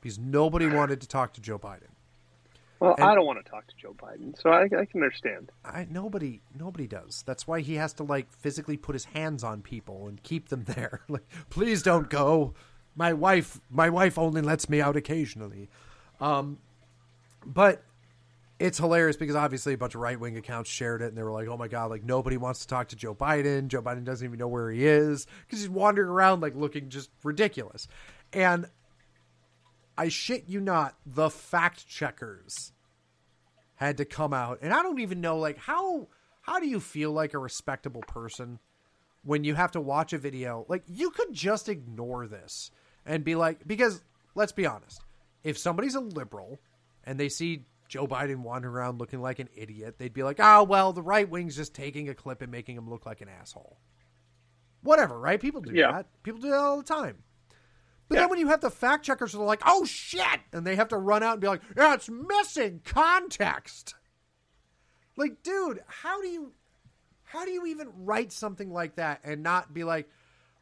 because 0.00 0.18
nobody 0.18 0.66
wanted 0.66 1.00
to 1.00 1.08
talk 1.08 1.32
to 1.34 1.40
Joe 1.40 1.58
Biden. 1.58 1.88
Well, 2.80 2.94
And- 2.98 3.04
I 3.08 3.14
don't 3.14 3.26
want 3.26 3.42
to 3.44 3.50
talk 3.50 3.66
to 3.68 3.74
Joe 3.76 3.94
Biden, 3.94 4.40
so 4.40 4.50
I, 4.50 4.64
I 4.64 4.84
can 4.84 5.02
understand. 5.02 5.50
I 5.64 5.86
nobody 5.90 6.40
nobody 6.58 6.86
does. 6.86 7.22
That's 7.26 7.46
why 7.46 7.60
he 7.60 7.74
has 7.76 7.92
to 7.94 8.02
like 8.02 8.30
physically 8.32 8.76
put 8.76 8.94
his 8.94 9.06
hands 9.06 9.42
on 9.42 9.62
people 9.62 10.08
and 10.08 10.22
keep 10.22 10.48
them 10.48 10.64
there. 10.64 11.00
like, 11.08 11.26
please 11.50 11.82
don't 11.82 12.10
go. 12.10 12.54
My 12.94 13.12
wife 13.12 13.60
my 13.70 13.88
wife 13.90 14.18
only 14.18 14.42
lets 14.42 14.68
me 14.68 14.80
out 14.80 14.96
occasionally. 14.96 15.68
Um 16.20 16.58
but 17.44 17.82
it's 18.58 18.78
hilarious 18.78 19.16
because 19.16 19.36
obviously 19.36 19.74
a 19.74 19.78
bunch 19.78 19.94
of 19.94 20.00
right 20.00 20.18
wing 20.18 20.36
accounts 20.36 20.70
shared 20.70 21.02
it 21.02 21.08
and 21.08 21.16
they 21.16 21.22
were 21.22 21.32
like, 21.32 21.46
"Oh 21.46 21.56
my 21.58 21.68
god, 21.68 21.90
like 21.90 22.04
nobody 22.04 22.36
wants 22.38 22.60
to 22.60 22.66
talk 22.66 22.88
to 22.88 22.96
Joe 22.96 23.14
Biden. 23.14 23.68
Joe 23.68 23.82
Biden 23.82 24.04
doesn't 24.04 24.26
even 24.26 24.38
know 24.38 24.48
where 24.48 24.70
he 24.70 24.86
is 24.86 25.26
because 25.46 25.60
he's 25.60 25.68
wandering 25.68 26.08
around 26.08 26.40
like 26.40 26.54
looking 26.56 26.88
just 26.88 27.10
ridiculous." 27.22 27.86
And 28.32 28.66
I 29.98 30.08
shit 30.08 30.44
you 30.48 30.60
not, 30.60 30.96
the 31.06 31.30
fact 31.30 31.86
checkers 31.88 32.72
had 33.76 33.96
to 33.98 34.04
come 34.04 34.32
out. 34.32 34.58
And 34.62 34.72
i 34.72 34.82
don't 34.82 35.00
even 35.00 35.20
know 35.20 35.38
like 35.38 35.58
how 35.58 36.08
how 36.42 36.60
do 36.60 36.66
you 36.68 36.80
feel 36.80 37.12
like 37.12 37.34
a 37.34 37.38
respectable 37.38 38.02
person 38.02 38.58
when 39.24 39.42
you 39.42 39.54
have 39.56 39.72
to 39.72 39.80
watch 39.80 40.12
a 40.12 40.18
video? 40.18 40.64
Like 40.68 40.84
you 40.86 41.10
could 41.10 41.32
just 41.32 41.68
ignore 41.68 42.26
this 42.28 42.70
and 43.04 43.24
be 43.24 43.34
like 43.34 43.66
because 43.66 44.02
let's 44.34 44.52
be 44.52 44.66
honest 44.66 45.00
if 45.44 45.58
somebody's 45.58 45.94
a 45.94 46.00
liberal 46.00 46.58
and 47.04 47.18
they 47.18 47.28
see 47.28 47.64
joe 47.88 48.06
biden 48.06 48.38
wandering 48.42 48.74
around 48.74 48.98
looking 48.98 49.20
like 49.22 49.38
an 49.38 49.48
idiot 49.54 49.94
they'd 49.96 50.12
be 50.12 50.24
like 50.24 50.38
oh 50.40 50.64
well 50.64 50.92
the 50.92 51.02
right 51.02 51.28
wing's 51.28 51.54
just 51.54 51.72
taking 51.72 52.08
a 52.08 52.14
clip 52.14 52.42
and 52.42 52.50
making 52.50 52.76
him 52.76 52.88
look 52.90 53.06
like 53.06 53.20
an 53.20 53.28
asshole. 53.28 53.76
Whatever 54.82 55.18
right? 55.18 55.40
People 55.40 55.60
do 55.60 55.72
Yeah. 55.74 55.92
that. 55.92 56.06
People 56.22 56.40
do 56.40 56.50
that 56.50 56.58
all 56.58 56.78
the 56.78 56.82
time 56.84 57.18
but 58.08 58.14
Yeah. 58.14 58.20
then 58.22 58.30
when 58.30 58.38
you 58.38 58.48
have 58.48 58.60
the 58.60 58.70
fact 58.70 59.04
checkers 59.04 59.32
that 59.32 59.38
are 59.38 59.44
like, 59.44 59.62
oh 59.66 59.84
shit, 59.84 60.40
and 60.52 60.66
they 60.66 60.76
have 60.76 60.88
to 60.88 60.96
run 60.98 61.22
out 61.22 61.32
and 61.32 61.40
be 61.40 61.48
like, 61.48 61.62
yeah, 61.76 61.94
it's 61.94 62.08
missing 62.08 62.80
context. 62.84 63.94
Like, 65.16 65.42
dude, 65.42 65.82
how 65.86 66.20
do 66.20 66.28
you 66.28 66.52
how 67.24 67.44
do 67.44 67.50
you 67.50 67.66
even 67.66 67.88
write 67.98 68.32
something 68.32 68.70
like 68.72 68.96
that 68.96 69.20
and 69.24 69.42
not 69.42 69.74
be 69.74 69.82
like, 69.84 70.08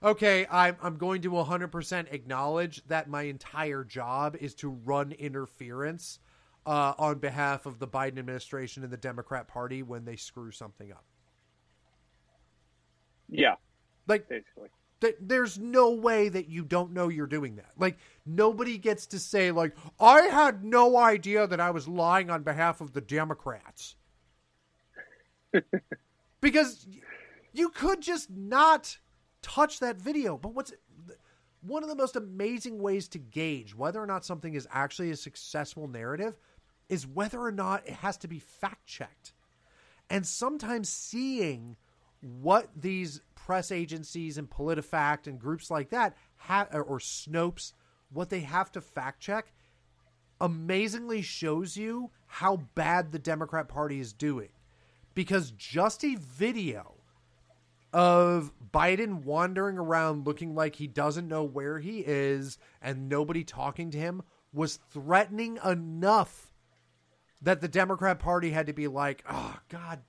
okay, 0.02 0.46
I'm 0.50 0.76
I'm 0.82 0.96
going 0.96 1.22
to 1.22 1.30
100% 1.30 2.12
acknowledge 2.12 2.82
that 2.86 3.08
my 3.08 3.22
entire 3.22 3.84
job 3.84 4.36
is 4.40 4.54
to 4.56 4.70
run 4.70 5.12
interference 5.12 6.20
uh, 6.66 6.94
on 6.98 7.18
behalf 7.18 7.66
of 7.66 7.78
the 7.78 7.86
Biden 7.86 8.18
administration 8.18 8.82
and 8.84 8.92
the 8.92 8.96
Democrat 8.96 9.48
Party 9.48 9.82
when 9.82 10.04
they 10.06 10.16
screw 10.16 10.50
something 10.50 10.90
up. 10.92 11.04
Yeah, 13.28 13.56
Like 14.06 14.28
basically. 14.28 14.68
Th- 15.04 15.16
there's 15.20 15.58
no 15.58 15.90
way 15.90 16.30
that 16.30 16.48
you 16.48 16.64
don't 16.64 16.92
know 16.92 17.08
you're 17.08 17.26
doing 17.26 17.56
that. 17.56 17.72
Like 17.78 17.98
nobody 18.24 18.78
gets 18.78 19.04
to 19.08 19.18
say 19.18 19.50
like 19.50 19.76
I 20.00 20.22
had 20.22 20.64
no 20.64 20.96
idea 20.96 21.46
that 21.46 21.60
I 21.60 21.70
was 21.72 21.86
lying 21.86 22.30
on 22.30 22.42
behalf 22.42 22.80
of 22.80 22.94
the 22.94 23.02
Democrats. 23.02 23.96
because 26.40 26.86
you 27.52 27.68
could 27.68 28.00
just 28.00 28.30
not 28.30 28.96
touch 29.42 29.80
that 29.80 29.96
video. 29.96 30.38
But 30.38 30.54
what's 30.54 30.72
one 31.60 31.82
of 31.82 31.90
the 31.90 31.96
most 31.96 32.16
amazing 32.16 32.78
ways 32.78 33.06
to 33.08 33.18
gauge 33.18 33.74
whether 33.74 34.02
or 34.02 34.06
not 34.06 34.24
something 34.24 34.54
is 34.54 34.66
actually 34.72 35.10
a 35.10 35.16
successful 35.16 35.86
narrative 35.86 36.34
is 36.88 37.06
whether 37.06 37.40
or 37.40 37.52
not 37.52 37.86
it 37.86 37.92
has 37.92 38.16
to 38.18 38.28
be 38.28 38.38
fact 38.38 38.86
checked. 38.86 39.34
And 40.08 40.26
sometimes 40.26 40.88
seeing 40.88 41.76
what 42.20 42.68
these 42.74 43.20
press 43.44 43.70
agencies 43.70 44.38
and 44.38 44.48
PolitiFact 44.48 45.26
and 45.26 45.38
groups 45.38 45.70
like 45.70 45.90
that 45.90 46.16
have, 46.36 46.68
or 46.72 46.98
Snopes, 46.98 47.72
what 48.10 48.30
they 48.30 48.40
have 48.40 48.72
to 48.72 48.80
fact 48.80 49.20
check, 49.20 49.52
amazingly 50.40 51.20
shows 51.20 51.76
you 51.76 52.10
how 52.26 52.56
bad 52.74 53.12
the 53.12 53.18
Democrat 53.18 53.68
Party 53.68 54.00
is 54.00 54.12
doing. 54.12 54.48
Because 55.14 55.50
just 55.52 56.04
a 56.04 56.16
video 56.16 56.94
of 57.92 58.50
Biden 58.72 59.24
wandering 59.24 59.78
around 59.78 60.26
looking 60.26 60.54
like 60.54 60.76
he 60.76 60.86
doesn't 60.86 61.28
know 61.28 61.44
where 61.44 61.78
he 61.78 62.00
is 62.00 62.58
and 62.82 63.08
nobody 63.08 63.44
talking 63.44 63.90
to 63.90 63.98
him 63.98 64.22
was 64.52 64.80
threatening 64.90 65.58
enough 65.64 66.50
that 67.42 67.60
the 67.60 67.68
Democrat 67.68 68.18
Party 68.18 68.50
had 68.50 68.66
to 68.66 68.72
be 68.72 68.88
like, 68.88 69.22
oh, 69.30 69.58
God, 69.68 70.00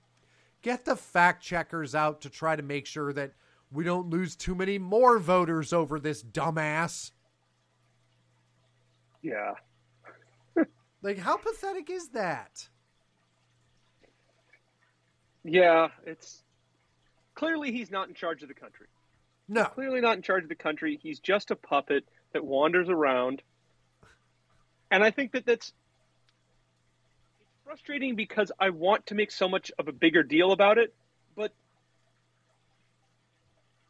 get 0.66 0.84
the 0.84 0.96
fact 0.96 1.44
checkers 1.44 1.94
out 1.94 2.22
to 2.22 2.28
try 2.28 2.56
to 2.56 2.62
make 2.62 2.86
sure 2.86 3.12
that 3.12 3.30
we 3.70 3.84
don't 3.84 4.10
lose 4.10 4.34
too 4.34 4.52
many 4.52 4.78
more 4.78 5.16
voters 5.20 5.72
over 5.72 6.00
this 6.00 6.22
dumbass. 6.24 7.12
Yeah. 9.22 9.54
Like, 11.02 11.18
how 11.18 11.36
pathetic 11.36 11.88
is 11.88 12.08
that? 12.08 12.68
Yeah, 15.44 15.88
it's 16.04 16.42
clearly 17.36 17.70
he's 17.70 17.92
not 17.92 18.08
in 18.08 18.14
charge 18.14 18.42
of 18.42 18.48
the 18.48 18.54
country. 18.54 18.88
No. 19.46 19.66
Clearly 19.66 20.00
not 20.00 20.16
in 20.16 20.22
charge 20.22 20.42
of 20.42 20.48
the 20.48 20.56
country. 20.56 20.98
He's 21.00 21.20
just 21.20 21.52
a 21.52 21.54
puppet 21.54 22.04
that 22.32 22.44
wanders 22.44 22.88
around. 22.88 23.40
And 24.90 25.04
I 25.04 25.12
think 25.12 25.30
that 25.32 25.46
that's 25.46 25.72
frustrating 27.66 28.14
because 28.14 28.52
I 28.60 28.70
want 28.70 29.06
to 29.06 29.14
make 29.16 29.32
so 29.32 29.48
much 29.48 29.72
of 29.78 29.88
a 29.88 29.92
bigger 29.92 30.22
deal 30.22 30.52
about 30.52 30.78
it, 30.78 30.94
but 31.34 31.46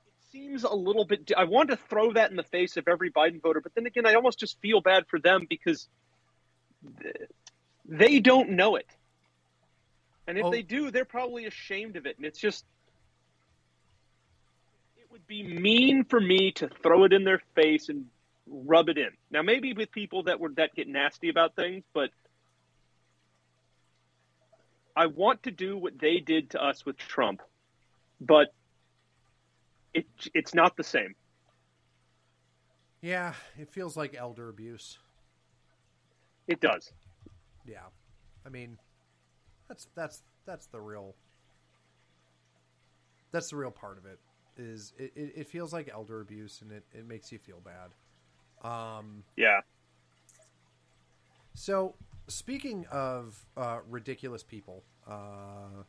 it 0.07 0.15
seems 0.33 0.65
a 0.65 0.75
little 0.75 1.05
bit 1.05 1.31
I 1.37 1.45
want 1.45 1.69
to 1.69 1.77
throw 1.77 2.15
that 2.15 2.31
in 2.31 2.37
the 2.37 2.43
face 2.43 2.79
of 2.79 2.89
every 2.89 3.11
Biden 3.11 3.41
voter, 3.43 3.61
but 3.61 3.75
then 3.75 3.87
again 3.87 4.07
I 4.07 4.15
almost 4.15 4.39
just 4.39 4.59
feel 4.61 4.81
bad 4.81 5.05
for 5.09 5.21
them 5.21 5.47
because 5.49 5.89
they 7.85 8.19
don't 8.19 8.51
know 8.51 8.77
it. 8.77 8.87
And 10.27 10.39
if 10.39 10.47
Oh. 10.47 10.51
they 10.51 10.63
do, 10.63 10.91
they're 10.91 11.05
probably 11.05 11.45
ashamed 11.45 11.97
of 11.97 12.07
it. 12.07 12.17
And 12.17 12.27
it's 12.27 12.41
just, 12.41 12.65
it 14.97 15.09
would 15.13 15.27
be 15.27 15.43
mean 15.45 16.05
for 16.05 16.21
me 16.21 16.51
to 16.53 16.69
throw 16.83 17.05
it 17.05 17.13
in 17.13 17.25
their 17.25 17.41
face 17.55 17.89
and 17.91 18.07
rub 18.47 18.89
it 18.89 18.99
in. 18.99 19.11
Now, 19.31 19.43
maybe 19.43 19.73
with 19.73 19.93
people 19.93 20.25
that 20.25 20.41
were 20.41 20.51
that 20.57 20.75
get 20.75 20.89
nasty 20.89 21.29
about 21.29 21.55
things, 21.55 21.85
but 21.93 22.11
I 24.97 25.07
want 25.07 25.43
to 25.43 25.51
do 25.51 25.77
what 25.77 25.99
they 25.99 26.19
did 26.19 26.51
to 26.51 26.63
us 26.63 26.87
with 26.87 26.97
Trump, 26.97 27.43
but 28.21 28.49
it 29.93 30.07
it's 30.35 30.55
not 30.55 30.77
the 30.77 30.85
same. 30.85 31.15
Yeah, 33.03 33.35
it 33.59 33.71
feels 33.71 33.97
like 33.97 34.17
elder 34.19 34.49
abuse. 34.49 34.99
It 36.49 36.61
does. 36.61 36.93
Yeah. 37.67 37.87
I 38.45 38.49
mean, 38.49 38.79
that's 39.69 39.89
that's 39.95 40.23
that's 40.47 40.67
the 40.67 40.81
real 40.81 41.15
that's 43.33 43.51
the 43.51 43.57
real 43.57 43.71
part 43.71 43.99
of 43.99 44.07
it 44.07 44.19
is 44.57 44.95
it, 44.97 45.13
it, 45.15 45.47
feels 45.47 45.71
like 45.75 45.91
elder 45.93 46.23
abuse 46.23 46.63
and 46.63 46.73
it, 46.73 46.83
it 46.95 47.07
makes 47.07 47.31
you 47.31 47.39
feel 47.39 47.61
bad. 47.61 48.67
Um 48.67 49.25
Yeah. 49.37 49.61
So, 51.57 51.95
speaking 52.29 52.87
of 52.91 53.37
uh, 53.57 53.79
ridiculous 53.89 54.43
people, 54.43 54.83
uh, 55.09 55.83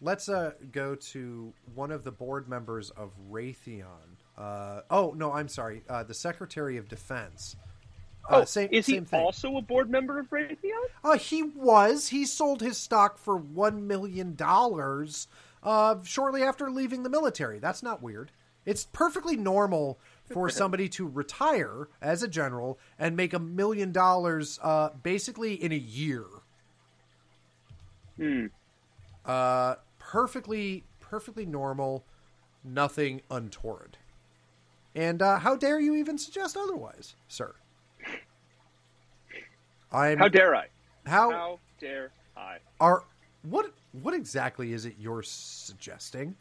let's 0.00 0.28
uh, 0.28 0.52
go 0.72 0.94
to 0.94 1.52
one 1.74 1.90
of 1.90 2.04
the 2.04 2.12
board 2.12 2.48
members 2.48 2.90
of 2.90 3.12
Raytheon. 3.30 4.16
Uh, 4.36 4.82
oh 4.90 5.14
no, 5.16 5.32
I'm 5.32 5.48
sorry, 5.48 5.82
uh, 5.88 6.02
the 6.02 6.14
Secretary 6.14 6.76
of 6.76 6.88
Defense. 6.88 7.56
Uh, 8.28 8.38
Oh, 8.40 8.44
same, 8.44 8.68
is 8.72 8.86
he 8.86 8.98
thing. 9.00 9.20
also 9.20 9.56
a 9.56 9.62
board 9.62 9.88
member 9.88 10.18
of 10.18 10.28
Raytheon? 10.30 10.86
Uh, 11.04 11.16
he 11.16 11.42
was. 11.44 12.08
He 12.08 12.26
sold 12.26 12.60
his 12.60 12.76
stock 12.76 13.18
for 13.18 13.36
one 13.36 13.86
million 13.86 14.34
dollars 14.34 15.28
uh, 15.62 15.96
shortly 16.02 16.42
after 16.42 16.70
leaving 16.70 17.02
the 17.04 17.08
military. 17.10 17.58
That's 17.60 17.82
not 17.82 18.02
weird. 18.02 18.32
It's 18.64 18.84
perfectly 18.92 19.36
normal 19.36 20.00
for 20.30 20.48
somebody 20.50 20.88
to 20.90 21.06
retire 21.06 21.88
as 22.00 22.22
a 22.22 22.28
general 22.28 22.78
and 22.98 23.16
make 23.16 23.32
a 23.32 23.38
million 23.38 23.92
dollars 23.92 24.58
uh, 24.62 24.90
basically 25.02 25.54
in 25.54 25.72
a 25.72 25.76
year. 25.76 26.24
Hmm. 28.16 28.46
Uh, 29.24 29.76
perfectly, 29.98 30.84
perfectly 31.00 31.46
normal. 31.46 32.04
Nothing 32.64 33.22
untoward. 33.30 33.98
And 34.94 35.20
uh, 35.20 35.38
how 35.38 35.56
dare 35.56 35.78
you 35.78 35.94
even 35.94 36.18
suggest 36.18 36.56
otherwise, 36.56 37.14
sir? 37.28 37.54
I'm 39.92 40.18
How 40.18 40.28
dare 40.28 40.56
I? 40.56 40.66
how 41.04 41.30
How 41.30 41.58
dare 41.78 42.10
I? 42.36 42.56
are 42.80 43.04
what 43.42 43.72
what 43.92 44.14
exactly 44.14 44.72
is 44.72 44.84
it 44.84 44.94
you're 44.98 45.22
suggesting? 45.22 46.34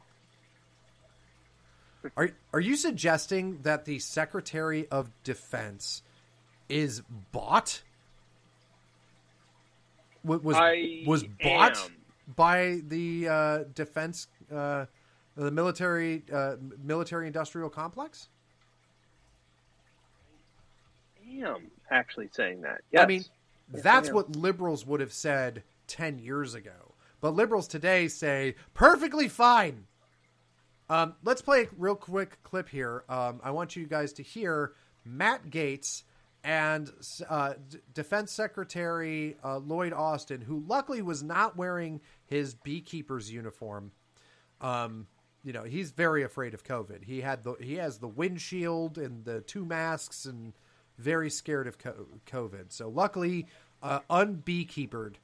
Are 2.17 2.29
are 2.53 2.59
you 2.59 2.75
suggesting 2.75 3.59
that 3.63 3.85
the 3.85 3.99
Secretary 3.99 4.87
of 4.89 5.11
Defense 5.23 6.01
is 6.69 7.01
bought? 7.31 7.81
Was 10.23 10.41
was, 10.41 10.55
I 10.57 11.03
was 11.05 11.23
bought 11.23 11.77
am. 11.77 11.95
by 12.35 12.79
the 12.87 13.27
uh, 13.27 13.59
defense, 13.75 14.27
uh, 14.51 14.85
the 15.35 15.51
military, 15.51 16.23
uh, 16.33 16.55
military 16.83 17.27
industrial 17.27 17.69
complex? 17.69 18.29
I 21.23 21.47
am 21.47 21.69
actually 21.91 22.29
saying 22.31 22.61
that. 22.61 22.81
Yes. 22.91 23.03
I 23.03 23.05
mean, 23.05 23.25
Yes, 23.73 23.83
that's 23.83 24.09
I 24.09 24.13
what 24.13 24.35
liberals 24.35 24.85
would 24.85 24.99
have 24.99 25.13
said 25.13 25.63
10 25.87 26.19
years 26.19 26.53
ago. 26.53 26.93
But 27.21 27.35
liberals 27.35 27.67
today 27.67 28.07
say, 28.07 28.55
perfectly 28.73 29.27
fine. 29.27 29.85
Um, 30.89 31.15
let's 31.23 31.41
play 31.41 31.63
a 31.63 31.67
real 31.77 31.95
quick 31.95 32.41
clip 32.43 32.69
here. 32.69 33.03
Um, 33.09 33.39
I 33.43 33.51
want 33.51 33.75
you 33.75 33.87
guys 33.87 34.13
to 34.13 34.23
hear 34.23 34.73
Matt 35.03 35.49
Gaetz 35.49 36.03
and 36.43 36.91
uh, 37.27 37.53
D- 37.69 37.79
Defense 37.93 38.31
Secretary 38.31 39.35
uh, 39.43 39.57
Lloyd 39.57 39.93
Austin, 39.93 40.41
who 40.41 40.63
luckily 40.67 41.01
was 41.01 41.23
not 41.23 41.57
wearing 41.57 42.01
his 42.27 42.53
beekeeper's 42.53 43.31
uniform. 43.31 43.91
Um, 44.61 45.07
you 45.43 45.53
know, 45.53 45.63
he's 45.63 45.91
very 45.91 46.23
afraid 46.23 46.53
of 46.53 46.63
COVID. 46.63 47.03
He 47.03 47.21
had 47.21 47.43
the 47.43 47.55
he 47.59 47.75
has 47.75 47.97
the 47.97 48.07
windshield 48.07 48.97
and 48.97 49.25
the 49.25 49.41
two 49.41 49.65
masks 49.65 50.25
and 50.25 50.53
very 50.97 51.29
scared 51.29 51.67
of 51.67 51.77
co- 51.77 52.07
COVID. 52.27 52.71
So 52.71 52.89
luckily, 52.89 53.47
uh, 53.81 53.99
unbeekeepered. 54.09 55.17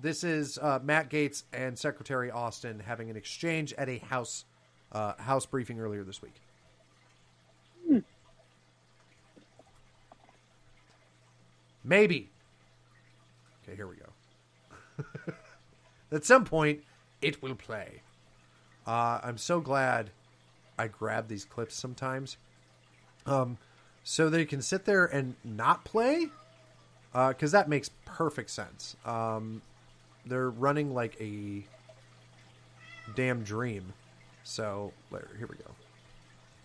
This 0.00 0.22
is 0.22 0.58
uh, 0.58 0.78
Matt 0.82 1.10
Gaetz 1.10 1.42
and 1.52 1.78
Secretary 1.78 2.30
Austin 2.30 2.78
having 2.78 3.10
an 3.10 3.16
exchange 3.16 3.74
at 3.76 3.88
a 3.88 3.98
house 3.98 4.44
uh, 4.92 5.14
house 5.18 5.46
briefing 5.46 5.80
earlier 5.80 6.04
this 6.04 6.22
week. 6.22 6.34
Maybe. 11.84 12.28
Okay, 13.62 13.76
here 13.76 13.86
we 13.86 13.96
go. 13.96 15.32
at 16.12 16.24
some 16.24 16.44
point, 16.44 16.82
it 17.22 17.42
will 17.42 17.54
play. 17.54 18.02
Uh, 18.86 19.20
I'm 19.22 19.38
so 19.38 19.60
glad 19.60 20.10
I 20.78 20.88
grab 20.88 21.28
these 21.28 21.46
clips 21.46 21.74
sometimes. 21.74 22.36
Um, 23.24 23.56
so 24.04 24.28
they 24.28 24.44
can 24.44 24.60
sit 24.60 24.84
there 24.84 25.06
and 25.06 25.34
not 25.44 25.84
play, 25.84 26.28
because 27.12 27.52
that 27.52 27.68
makes 27.68 27.90
perfect 28.04 28.50
sense. 28.50 28.96
Um, 29.04 29.62
they're 30.26 30.50
running 30.50 30.94
like 30.94 31.18
a 31.20 31.64
damn 33.14 33.42
dream. 33.42 33.92
So 34.48 34.92
here 35.10 35.46
we 35.46 35.56
go. 35.56 35.70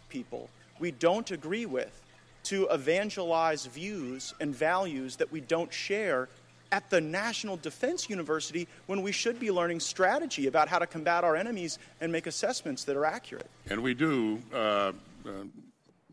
people 0.07 0.49
we 0.79 0.91
don't 0.91 1.29
agree 1.31 1.65
with 1.65 2.01
to 2.43 2.65
evangelize 2.71 3.65
views 3.65 4.33
and 4.39 4.55
values 4.55 5.17
that 5.17 5.29
we 5.33 5.41
don't 5.41 5.71
share 5.71 6.29
at 6.71 6.89
the 6.89 7.01
National 7.01 7.57
Defense 7.57 8.09
University 8.09 8.69
when 8.85 9.01
we 9.01 9.11
should 9.11 9.37
be 9.37 9.51
learning 9.51 9.81
strategy 9.81 10.47
about 10.47 10.69
how 10.69 10.79
to 10.79 10.87
combat 10.87 11.25
our 11.25 11.35
enemies 11.35 11.77
and 11.99 12.09
make 12.09 12.25
assessments 12.25 12.85
that 12.85 12.95
are 12.95 13.05
accurate. 13.05 13.49
And 13.69 13.83
we 13.83 13.93
do 13.93 14.41
uh, 14.53 14.57
uh, 14.57 14.93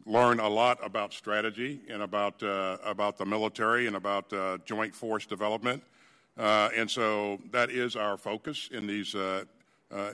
learn 0.07 0.41
a 0.41 0.49
lot 0.49 0.85
about 0.85 1.13
strategy 1.13 1.81
and 1.89 2.03
about 2.03 2.43
uh, 2.43 2.79
about 2.85 3.17
the 3.17 3.25
military 3.25 3.87
and 3.87 3.95
about 3.95 4.33
uh, 4.33 4.59
joint 4.65 4.93
force 4.93 5.25
development. 5.25 5.85
Uh, 6.37 6.69
and 6.77 6.91
so 6.91 7.39
that 7.53 7.71
is 7.71 7.95
our 7.95 8.17
focus 8.17 8.69
in 8.73 8.89
these 8.89 9.15
uh, 9.15 9.21
uh, 9.21 9.45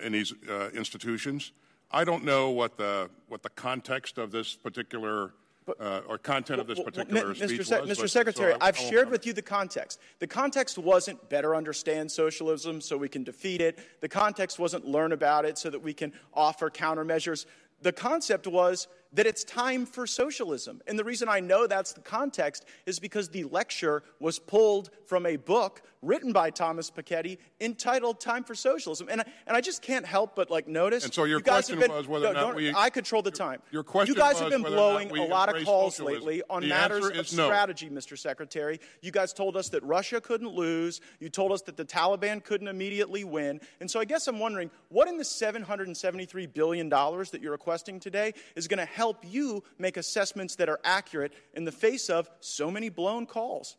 in 0.02 0.12
these 0.12 0.32
uh, 0.48 0.70
institutions. 0.74 1.52
I 1.90 2.04
don't 2.04 2.24
know 2.24 2.50
what 2.50 2.76
the 2.76 3.08
what 3.28 3.42
the 3.42 3.50
context 3.50 4.18
of 4.18 4.30
this 4.32 4.54
particular 4.54 5.32
uh, 5.80 6.00
or 6.08 6.18
content 6.18 6.60
of 6.60 6.66
this 6.66 6.78
Well, 6.78 6.84
well, 6.94 7.04
particular 7.04 7.34
speech 7.34 7.60
Mr. 7.60 7.64
Se- 7.66 7.80
was. 7.80 7.90
Mr. 7.90 8.00
but- 8.02 8.10
Secretary, 8.10 8.52
so 8.52 8.58
I- 8.60 8.68
I've 8.68 8.78
I 8.78 8.82
shared 8.82 9.10
with 9.10 9.26
you 9.26 9.32
the 9.32 9.42
context. 9.42 10.00
The 10.20 10.26
context 10.26 10.78
wasn't 10.78 11.28
better 11.28 11.54
understand 11.56 12.10
socialism 12.10 12.80
so 12.80 12.96
we 12.96 13.08
can 13.08 13.24
defeat 13.24 13.60
it. 13.60 13.78
The 14.00 14.08
context 14.08 14.58
wasn't 14.58 14.86
learn 14.86 15.12
about 15.12 15.44
it 15.44 15.58
so 15.58 15.70
that 15.70 15.80
we 15.82 15.92
can 15.92 16.12
offer 16.34 16.70
countermeasures. 16.70 17.46
The 17.82 17.92
concept 17.92 18.46
was 18.46 18.88
that 19.12 19.26
it's 19.26 19.44
time 19.44 19.86
for 19.86 20.06
socialism. 20.06 20.80
And 20.86 20.98
the 20.98 21.04
reason 21.04 21.28
I 21.28 21.40
know 21.40 21.66
that's 21.66 21.92
the 21.92 22.00
context 22.00 22.64
is 22.86 22.98
because 22.98 23.28
the 23.30 23.44
lecture 23.44 24.02
was 24.20 24.38
pulled 24.38 24.90
from 25.06 25.26
a 25.26 25.36
book 25.36 25.82
written 26.02 26.32
by 26.32 26.50
Thomas 26.50 26.90
Piketty 26.90 27.38
entitled 27.60 28.20
Time 28.20 28.44
for 28.44 28.54
Socialism. 28.54 29.08
And 29.10 29.22
I, 29.22 29.24
and 29.46 29.56
I 29.56 29.60
just 29.60 29.82
can't 29.82 30.04
help 30.06 30.36
but 30.36 30.50
like 30.50 30.68
notice. 30.68 31.04
And 31.04 31.12
so 31.12 31.24
your 31.24 31.38
you 31.38 31.44
question 31.44 31.78
been, 31.80 31.90
was 31.90 32.06
whether 32.06 32.26
no, 32.32 32.38
or 32.44 32.46
not 32.48 32.54
we- 32.56 32.72
I 32.74 32.90
control 32.90 33.22
the 33.22 33.30
time. 33.30 33.60
your 33.72 33.82
question 33.82 34.14
You 34.14 34.20
guys 34.20 34.38
have 34.38 34.50
been 34.50 34.62
whether 34.62 34.76
or 34.76 34.78
not 35.00 35.08
blowing 35.08 35.18
a 35.18 35.24
lot 35.26 35.48
of 35.54 35.64
calls 35.64 35.96
socialism. 35.96 36.26
lately 36.26 36.42
on 36.50 36.62
The 36.62 36.68
matters 36.68 37.06
of 37.06 37.14
no. 37.36 37.46
strategy, 37.46 37.88
Mr. 37.88 38.16
Secretary. 38.18 38.78
You 39.00 39.10
guys 39.10 39.32
told 39.32 39.56
us 39.56 39.70
that 39.70 39.82
Russia 39.82 40.20
couldn't 40.20 40.52
lose. 40.54 41.00
You 41.18 41.28
told 41.28 41.50
us 41.50 41.62
that 41.62 41.76
the 41.76 41.84
Taliban 41.84 42.44
couldn't 42.44 42.68
immediately 42.68 43.24
win. 43.24 43.60
And 43.80 43.90
so 43.90 43.98
I 43.98 44.04
guess 44.04 44.28
I'm 44.28 44.38
wondering 44.38 44.70
what 44.90 45.08
in 45.08 45.16
the 45.16 45.24
$773 45.24 46.52
billion 46.52 46.88
that 46.88 47.38
you're 47.40 47.52
requesting 47.52 47.98
today 48.00 48.34
is 48.54 48.68
going 48.68 48.78
to 48.78 48.86
help 48.96 49.24
you 49.28 49.62
make 49.78 49.98
assessments 49.98 50.56
that 50.56 50.70
are 50.70 50.80
accurate 50.82 51.34
in 51.52 51.64
the 51.64 51.72
face 51.72 52.08
of 52.08 52.30
so 52.40 52.70
many 52.70 52.88
blown 52.88 53.26
calls? 53.26 53.76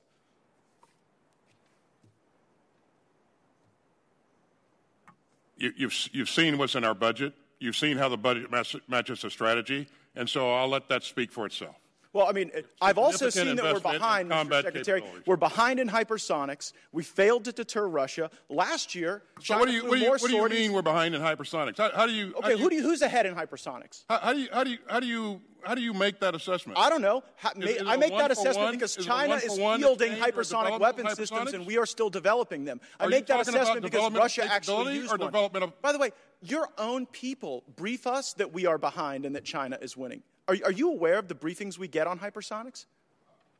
You, 5.58 5.74
you've, 5.76 6.10
you've 6.12 6.30
seen 6.30 6.60
what's 6.60 6.76
in 6.76 6.84
our 6.84 6.94
budget. 6.94 7.34
You've 7.60 7.76
seen 7.76 7.98
how 7.98 8.10
the 8.10 8.18
budget 8.18 8.52
matches 8.52 9.22
the 9.22 9.32
strategy. 9.32 9.88
And 10.16 10.30
so 10.30 10.54
I'll 10.54 10.68
let 10.70 10.88
that 10.90 11.04
speak 11.04 11.32
for 11.32 11.48
itself. 11.48 11.76
Well, 12.18 12.26
I 12.28 12.32
mean, 12.32 12.50
I've 12.82 12.98
also 12.98 13.30
seen 13.30 13.56
that 13.58 13.64
we're 13.64 13.80
behind, 13.80 14.32
Mr. 14.32 14.64
Secretary. 14.64 15.04
We're 15.28 15.36
behind 15.36 15.80
in 15.80 15.88
hypersonics. 15.88 16.74
We 16.92 17.04
failed 17.04 17.46
to 17.46 17.52
deter 17.52 17.88
Russia. 17.88 18.32
Last 18.50 18.96
year, 18.96 19.22
So 19.40 19.60
what 19.60 19.68
do 19.68 19.72
you, 19.76 19.86
what 19.88 20.00
do 20.00 20.04
you, 20.04 20.10
what 20.10 20.22
do 20.32 20.36
you 20.36 20.50
mean 20.50 20.74
we're 20.74 20.82
behind 20.82 21.14
in 21.14 21.22
hypersonics? 21.22 21.78
How, 21.78 21.92
how 21.96 22.08
do 22.08 22.14
you, 22.14 22.34
how 22.34 22.40
Okay, 22.48 22.56
do 22.56 22.64
who 22.64 22.70
do 22.72 22.76
you, 22.76 22.82
who's 22.82 23.04
ahead 23.04 23.28
in 23.28 23.36
hypersonics? 23.36 24.04
how, 24.10 24.18
how 24.18 24.34
do 24.34 24.40
you, 24.40 24.48
how 24.52 24.64
do 24.64 24.72
you, 24.72 24.78
how 24.88 25.00
do 25.00 25.06
you, 25.06 25.42
how 25.62 25.76
do 25.76 25.82
you 25.82 25.94
make 25.94 26.20
that 26.22 26.34
assessment? 26.34 26.80
I 26.80 26.90
don't 26.90 27.04
know. 27.04 27.24
Ha- 27.36 27.52
Is- 27.56 27.70
is 27.70 27.82
it 27.82 28.00
make 28.00 28.18
that 28.18 28.32
assessment 28.32 28.58
one? 28.58 28.72
because 28.74 28.98
Is 28.98 29.06
China 29.06 29.36
is 29.36 29.56
fielding 29.56 30.14
hypersonic 30.14 30.80
weapon 30.80 31.08
systems, 31.14 31.54
and 31.54 31.68
we 31.68 31.78
are 31.78 31.86
still 31.86 32.10
developing 32.10 32.66
them. 32.66 32.82
I 33.00 33.06
Are 33.06 33.10
make 33.10 33.28
that 33.28 33.42
assessment 33.42 33.84
because 33.84 34.12
Russia 34.12 34.44
actually 34.52 34.96
used 34.96 35.12
or 35.14 35.18
one. 35.18 35.28
development 35.28 35.64
of- 35.66 35.82
By 35.84 35.92
the 35.92 36.00
way, 36.00 36.10
your 36.42 36.68
own 36.80 37.06
people 37.06 37.64
brief 37.76 38.08
us 38.08 38.34
that 38.34 38.52
we 38.54 38.66
are 38.66 38.80
behind 38.80 39.24
and 39.24 39.36
that 39.36 39.44
China 39.46 39.78
is 39.80 39.96
winning. 39.96 40.24
Are, 40.48 40.56
are 40.66 40.72
you 40.72 40.92
aware 40.92 41.18
of 41.18 41.28
the 41.28 41.36
briefings 41.36 41.78
we 41.78 41.88
get 41.88 42.08
on 42.08 42.20
hypersonics? 42.20 42.86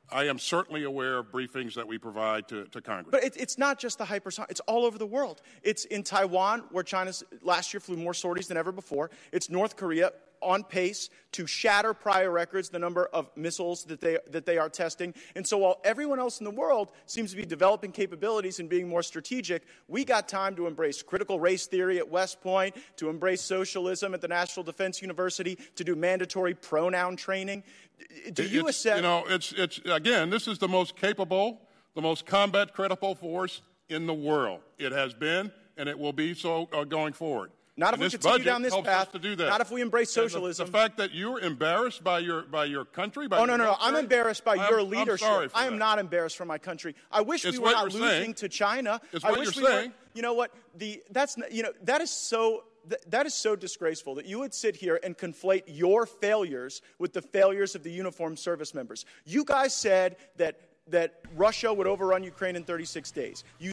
I 0.10 0.26
am 0.26 0.40
certainly 0.40 0.84
aware 0.84 1.18
of 1.18 1.32
briefings 1.32 1.74
that 1.74 1.86
we 1.86 1.98
provide 1.98 2.48
to, 2.48 2.66
to 2.66 2.82
Congress. 2.82 3.10
But 3.12 3.26
it, 3.26 3.36
it's 3.36 3.58
not 3.58 3.78
just 3.78 3.98
the 3.98 4.06
hypersonic. 4.06 4.50
It's 4.50 4.62
all 4.62 4.86
over 4.86 4.98
the 4.98 5.06
world. 5.06 5.42
It's 5.64 5.84
in 5.86 6.04
Taiwan, 6.04 6.64
where 6.72 6.84
China 6.84 7.12
last 7.42 7.74
year 7.74 7.82
flew 7.82 7.98
more 7.98 8.14
sorties 8.14 8.48
than 8.48 8.56
ever 8.56 8.72
before. 8.72 9.12
It's 9.34 9.50
North 9.50 9.76
Korea 9.76 10.14
on 10.42 10.64
pace 10.64 11.10
to 11.34 11.46
shatter 11.46 11.94
prior 11.94 12.32
records, 12.32 12.70
the 12.70 12.80
number 12.80 13.06
of 13.08 13.30
missiles 13.36 13.84
that 13.86 14.02
they, 14.02 14.18
that 14.32 14.46
they 14.46 14.58
are 14.58 14.70
testing. 14.70 15.14
And 15.36 15.46
so 15.46 15.58
while 15.58 15.80
everyone 15.84 16.20
else 16.20 16.40
in 16.40 16.46
the 16.46 16.52
world 16.52 16.92
seems 17.06 17.32
to 17.32 17.38
be 17.38 17.46
developing 17.46 17.92
capabilities 17.92 18.60
and 18.60 18.70
being 18.70 18.88
more 18.88 19.04
strategic, 19.04 19.64
we 19.88 20.06
got 20.06 20.28
time 20.28 20.56
to 20.56 20.68
embrace 20.68 21.02
critical 21.04 21.40
race 21.40 21.68
theory 21.68 21.98
at 21.98 22.10
West 22.10 22.42
Point, 22.42 22.76
to 22.98 23.10
embrace 23.10 23.42
socialism 23.42 24.14
at 24.14 24.22
the 24.22 24.28
National 24.28 24.64
Defense 24.64 25.02
University, 25.02 25.58
to 25.76 25.84
do 25.84 25.96
mandatory 25.96 26.54
pronoun 26.54 27.16
training. 27.16 27.64
Do 28.34 28.44
you 28.44 28.68
it's, 28.68 28.80
assess? 28.80 28.98
You 28.98 29.02
know, 29.04 29.24
it's, 29.28 29.52
it's, 29.54 29.80
again, 29.86 30.30
this 30.30 30.48
is 30.48 30.58
the 30.60 30.68
most 30.68 30.96
capable, 30.96 31.62
the 31.96 32.02
most 32.02 32.26
combat 32.26 32.74
credible 32.74 33.16
force 33.16 33.62
in 33.90 34.06
the 34.06 34.14
world. 34.14 34.62
It 34.78 34.92
has 34.92 35.14
been, 35.14 35.52
and 35.78 35.88
it 35.90 35.98
will 35.98 36.14
be 36.14 36.34
so 36.34 36.70
uh, 36.74 36.84
going 36.84 37.14
forward. 37.14 37.52
Not 37.80 37.94
if 37.94 38.02
And 38.02 38.04
we 38.06 38.10
continue 38.10 38.34
budget 38.34 38.46
down 38.48 38.62
this 38.64 38.76
path. 38.76 39.12
to 39.12 39.20
do 39.20 39.36
that. 39.36 39.50
Not 39.50 39.62
if 39.62 39.70
we 39.70 39.82
embrace 39.82 40.16
And 40.18 40.26
the- 40.26 40.30
socialism. 40.32 40.66
The, 40.66 40.72
fact 40.72 40.98
that 40.98 41.14
you're 41.14 41.40
embarrassed 41.40 42.04
by 42.04 42.20
your 42.20 42.42
by 42.42 42.66
your 42.66 42.86
country, 42.86 43.28
by 43.28 43.38
Oh, 43.38 43.42
your 43.42 43.48
no, 43.50 43.58
no, 43.58 43.64
no. 43.66 43.78
I'm 43.80 43.96
embarrassed 43.96 44.44
by 44.44 44.56
I'm- 44.56 44.68
your 44.70 44.80
I'm 44.80 44.90
leadership. 44.90 45.20
sorry 45.28 45.48
for 45.50 45.58
I 45.58 45.66
am 45.68 45.74
that. 45.74 45.78
not 45.80 46.00
embarrassed 46.00 46.38
for 46.38 46.46
my 46.46 46.58
country. 46.58 46.96
I 47.12 47.22
wish 47.22 47.46
It's 47.46 47.58
we 47.58 47.64
were 47.64 47.72
not 47.72 47.86
losing 47.86 48.02
saying. 48.02 48.34
to 48.36 48.50
China. 48.50 49.00
It's 49.14 49.24
I 49.24 49.30
what 49.30 49.40
wish 49.42 49.56
you're 49.56 49.66
we 49.66 49.70
saying. 49.72 49.90
Were, 49.90 49.96
you 50.16 50.22
know 50.24 50.34
what? 50.34 50.52
The 50.76 51.04
that's 51.12 51.38
you 51.52 51.62
know 51.62 51.72
that 51.84 52.02
is 52.02 52.10
so 52.10 52.64
that 53.10 53.26
is 53.28 53.34
so 53.36 53.56
disgraceful 53.56 54.16
that 54.16 54.26
you 54.26 54.40
would 54.40 54.54
sit 54.56 54.76
here 54.76 55.00
and 55.04 55.16
conflate 55.16 55.64
your 55.68 56.06
failures 56.08 56.82
with 56.98 57.14
the 57.14 57.22
failures 57.22 57.76
of 57.76 57.84
the 57.84 57.92
uniformed 57.92 58.40
service 58.40 58.74
members. 58.74 59.06
You 59.26 59.44
guys 59.46 59.76
said 59.76 60.16
that 60.38 60.60
that 60.88 61.20
Russia 61.36 61.72
would 61.72 61.86
overrun 61.86 62.24
Ukraine 62.24 62.56
in 62.56 62.64
36 62.64 63.12
days. 63.12 63.44
You 63.60 63.72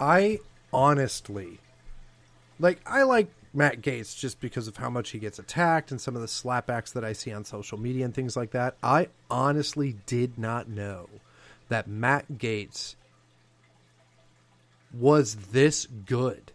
I 0.00 0.38
honestly 0.72 1.58
like 2.58 2.80
I 2.86 3.02
like 3.02 3.30
Matt 3.52 3.82
Gaetz 3.82 4.18
just 4.18 4.40
because 4.40 4.66
of 4.66 4.76
how 4.76 4.90
much 4.90 5.10
he 5.10 5.18
gets 5.18 5.38
attacked 5.38 5.90
and 5.90 6.00
some 6.00 6.16
of 6.16 6.22
the 6.22 6.28
slapbacks 6.28 6.92
that 6.92 7.04
I 7.04 7.12
see 7.12 7.32
on 7.32 7.44
social 7.44 7.78
media 7.78 8.04
and 8.04 8.14
things 8.14 8.36
like 8.36 8.50
that. 8.50 8.76
I 8.82 9.08
honestly 9.30 9.96
did 10.06 10.38
not 10.38 10.68
know 10.68 11.08
that 11.68 11.86
Matt 11.86 12.32
Gaetz 12.32 12.96
was 14.92 15.36
this 15.52 15.86
good 15.86 16.52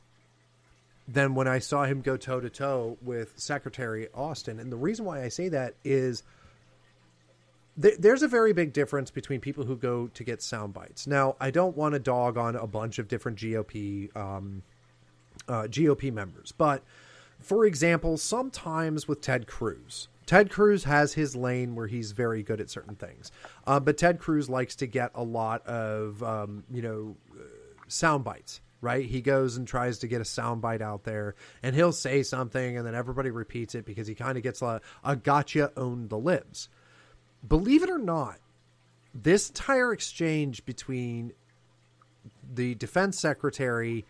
than 1.08 1.36
when 1.36 1.48
I 1.48 1.60
saw 1.60 1.86
him 1.86 2.02
go 2.02 2.18
toe 2.18 2.40
to 2.40 2.50
toe 2.50 2.98
with 3.02 3.34
Secretary 3.38 4.08
Austin. 4.14 4.60
And 4.60 4.72
the 4.72 4.78
reason 4.78 5.06
why 5.06 5.24
I 5.24 5.30
say 5.30 5.50
that 5.50 5.74
is 5.84 6.24
th- 7.82 7.98
there's 7.98 8.22
a 8.22 8.28
very 8.28 8.54
big 8.54 8.74
difference 8.74 9.10
between 9.10 9.40
people 9.40 9.66
who 9.66 9.76
go 9.76 10.08
to 10.10 10.24
get 10.24 10.42
sound 10.42 10.74
bites. 10.74 11.08
Now, 11.08 11.36
I 11.40 11.50
don't 11.50 11.76
want 11.76 11.94
to 11.94 12.00
dog 12.00 12.38
on 12.38 12.56
a 12.56 12.68
bunch 12.68 13.00
of 13.00 13.08
different 13.08 13.40
GOP 13.40 14.16
um, 14.16 14.62
uh, 15.50 15.64
GOP 15.64 16.14
members, 16.14 16.54
but 16.54 16.84
for 17.42 17.66
example, 17.66 18.18
sometimes 18.18 19.08
with 19.08 19.22
Ted 19.22 19.48
Cruz, 19.48 20.08
Ted 20.26 20.52
Cruz 20.52 20.84
has 20.84 21.14
his 21.14 21.36
lane 21.36 21.74
where 21.74 21.88
he's 21.88 22.12
very 22.12 22.44
good 22.44 22.62
at 22.62 22.70
certain 22.70 22.96
things, 22.96 23.32
uh, 23.66 23.80
but 23.80 23.98
Ted 23.98 24.20
Cruz 24.20 24.50
likes 24.50 24.76
to 24.76 24.88
get 24.88 25.12
a 25.16 25.24
lot 25.24 25.66
of 25.66 26.22
um, 26.22 26.64
you 26.72 26.82
know 26.82 27.18
uh, 27.38 27.44
sound 27.88 28.24
bites. 28.24 28.62
Right, 28.82 29.06
he 29.06 29.20
goes 29.20 29.58
and 29.58 29.68
tries 29.68 30.00
to 30.00 30.08
get 30.08 30.22
a 30.22 30.26
sound 30.26 30.62
bite 30.62 30.82
out 30.82 31.04
there, 31.04 31.36
and 31.62 31.76
he'll 31.76 31.92
say 31.92 32.24
something, 32.24 32.78
and 32.78 32.88
then 32.88 32.96
everybody 32.96 33.30
repeats 33.30 33.76
it 33.76 33.84
because 33.84 34.08
he 34.08 34.16
kind 34.16 34.38
of 34.38 34.44
gets 34.44 34.62
a, 34.62 34.80
a 35.04 35.18
gotcha 35.18 35.74
own 35.76 36.08
the 36.08 36.18
libs. 36.18 36.70
Believe 37.46 37.84
it 37.84 37.90
or 37.90 37.98
not, 37.98 38.38
this 39.14 39.50
entire 39.50 39.92
exchange 39.92 40.64
between 40.64 41.34
the 42.54 42.76
defense 42.76 43.20
secretary 43.20 44.06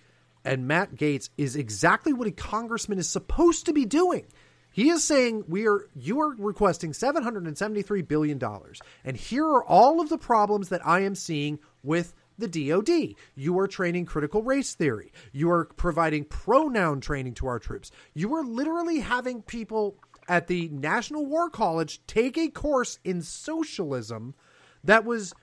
and 0.46 0.68
Matt 0.68 0.96
Gaetz 0.96 1.30
is 1.38 1.56
exactly 1.56 2.14
what 2.14 2.28
a 2.28 2.32
congressman 2.32 3.00
is 3.00 3.10
supposed 3.10 3.66
to 3.66 3.74
be 3.74 3.86
doing. 3.86 4.26
He 4.72 4.90
is 4.90 5.04
saying 5.04 5.46
we 5.48 5.68
are 5.68 5.88
you 5.96 6.22
are 6.22 6.36
requesting 6.38 6.94
773 6.94 8.02
billion 8.04 8.38
dollars 8.38 8.80
and 9.04 9.18
here 9.18 9.46
are 9.46 9.64
all 9.64 10.00
of 10.00 10.10
the 10.10 10.18
problems 10.18 10.70
that 10.70 10.86
I 10.86 11.02
am 11.02 11.16
seeing 11.16 11.60
with 11.84 12.14
the 12.38 12.48
DoD. 12.48 13.16
You 13.36 13.60
are 13.60 13.68
training 13.68 14.06
critical 14.06 14.42
race 14.42 14.74
theory. 14.74 15.12
You 15.34 15.52
are 15.52 15.66
providing 15.66 16.24
pronoun 16.24 17.02
training 17.02 17.34
to 17.36 17.48
our 17.48 17.60
troops. 17.60 17.92
You 18.14 18.34
are 18.36 18.44
literally 18.44 19.00
having 19.00 19.42
people 19.42 19.98
at 20.30 20.48
the 20.48 20.70
National 20.70 21.26
War 21.26 21.50
College 21.50 22.00
take 22.08 22.38
a 22.38 22.50
course 22.50 23.00
in 23.04 23.22
socialism 23.22 24.36
that 24.84 25.04
was 25.04 25.34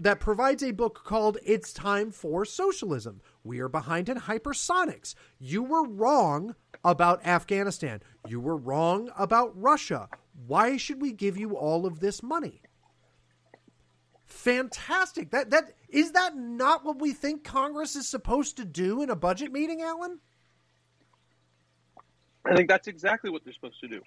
that 0.00 0.20
provides 0.20 0.62
a 0.62 0.70
book 0.70 1.02
called 1.04 1.38
It's 1.44 1.72
Time 1.72 2.10
for 2.10 2.44
Socialism. 2.44 3.20
We 3.44 3.60
are 3.60 3.68
behind 3.68 4.08
in 4.08 4.18
hypersonics. 4.18 5.14
You 5.38 5.62
were 5.62 5.84
wrong 5.84 6.54
about 6.82 7.24
Afghanistan. 7.26 8.00
You 8.26 8.40
were 8.40 8.56
wrong 8.56 9.10
about 9.18 9.52
Russia. 9.54 10.08
Why 10.46 10.78
should 10.78 11.00
we 11.00 11.12
give 11.12 11.36
you 11.36 11.56
all 11.56 11.86
of 11.86 12.00
this 12.00 12.22
money? 12.22 12.62
Fantastic. 14.24 15.30
That 15.30 15.50
that 15.50 15.74
is 15.88 16.12
that 16.12 16.36
not 16.36 16.84
what 16.84 16.98
we 16.98 17.12
think 17.12 17.44
Congress 17.44 17.94
is 17.94 18.08
supposed 18.08 18.56
to 18.56 18.64
do 18.64 19.02
in 19.02 19.10
a 19.10 19.16
budget 19.16 19.52
meeting, 19.52 19.82
Alan? 19.82 20.18
I 22.44 22.56
think 22.56 22.68
that's 22.68 22.88
exactly 22.88 23.30
what 23.30 23.44
they're 23.44 23.54
supposed 23.54 23.80
to 23.80 23.88
do. 23.88 24.02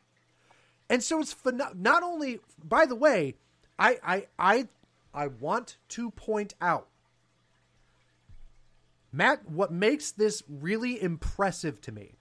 And 0.90 1.04
so 1.04 1.20
it's 1.20 1.36
not 1.76 2.04
only. 2.04 2.40
By 2.64 2.86
the 2.86 2.96
way, 2.96 3.36
I 3.78 3.98
I 4.04 4.28
I 4.38 4.68
I 5.14 5.28
want 5.28 5.78
to 5.90 6.12
point 6.12 6.56
out, 6.62 6.88
Matt. 9.18 9.50
What 9.50 9.74
makes 9.74 10.12
this 10.12 10.44
really 10.48 11.02
impressive 11.02 11.82
to 11.82 11.92
me? 11.92 12.20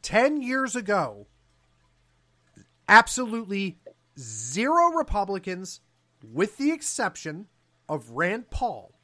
Ten 0.00 0.40
years 0.40 0.76
ago, 0.76 1.26
absolutely 2.88 3.78
zero 4.16 4.92
Republicans, 4.92 5.80
with 6.22 6.58
the 6.58 6.70
exception 6.70 7.48
of 7.88 8.10
Rand 8.10 8.50
Paul 8.50 8.94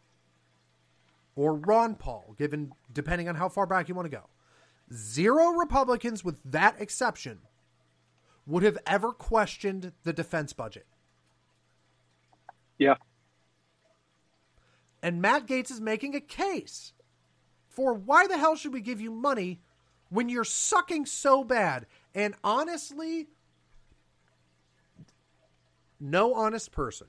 or 1.35 1.55
Ron 1.55 1.97
Paul, 1.97 2.37
given 2.39 2.73
depending 2.93 3.29
on 3.29 3.35
how 3.35 3.49
far 3.49 3.67
back 3.67 3.89
you 3.89 3.97
want 3.97 4.07
to 4.07 4.17
go. 4.17 4.29
Zero 4.93 5.51
Republicans, 5.51 6.25
with 6.25 6.37
that 6.45 6.81
exception, 6.81 7.41
would 8.47 8.63
have 8.63 8.79
ever 8.87 9.13
questioned 9.13 9.93
the 10.05 10.13
defense 10.13 10.53
budget. 10.53 10.87
Yeah. 12.79 12.95
And 15.03 15.23
Matt 15.23 15.47
Gaetz 15.47 15.71
is 15.71 15.81
making 15.81 16.15
a 16.15 16.21
case 16.21 16.93
for 17.69 17.95
why 17.95 18.27
the 18.27 18.39
hell 18.39 18.57
should 18.57 18.73
we 18.73 18.81
give 18.81 19.01
you 19.01 19.11
money 19.11 19.61
when 20.09 20.29
you're 20.29 20.45
sucking 20.45 21.07
so 21.07 21.45
bad? 21.45 21.87
And 22.15 22.35
honestly, 22.43 23.29
no 26.01 26.35
honest 26.35 26.73
person 26.73 27.09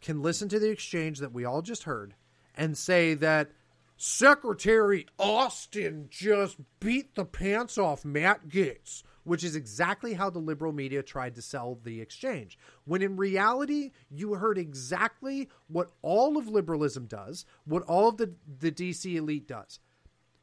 can 0.00 0.22
listen 0.22 0.48
to 0.50 0.58
the 0.58 0.70
exchange 0.70 1.18
that 1.18 1.32
we 1.32 1.44
all 1.44 1.62
just 1.62 1.84
heard 1.84 2.14
and 2.54 2.76
say 2.76 3.14
that 3.14 3.50
Secretary 3.96 5.06
Austin 5.18 6.08
just 6.10 6.56
beat 6.80 7.14
the 7.14 7.24
pants 7.24 7.78
off 7.78 8.04
Matt 8.04 8.48
Gaetz 8.48 9.02
which 9.24 9.42
is 9.42 9.56
exactly 9.56 10.14
how 10.14 10.30
the 10.30 10.38
liberal 10.38 10.72
media 10.72 11.02
tried 11.02 11.34
to 11.34 11.42
sell 11.42 11.78
the 11.82 12.00
exchange. 12.00 12.58
When 12.84 13.02
in 13.02 13.16
reality, 13.16 13.90
you 14.10 14.34
heard 14.34 14.58
exactly 14.58 15.48
what 15.66 15.90
all 16.02 16.36
of 16.36 16.48
liberalism 16.48 17.06
does, 17.06 17.44
what 17.64 17.82
all 17.82 18.08
of 18.08 18.18
the, 18.18 18.32
the 18.60 18.70
DC 18.70 19.14
elite 19.16 19.48
does. 19.48 19.80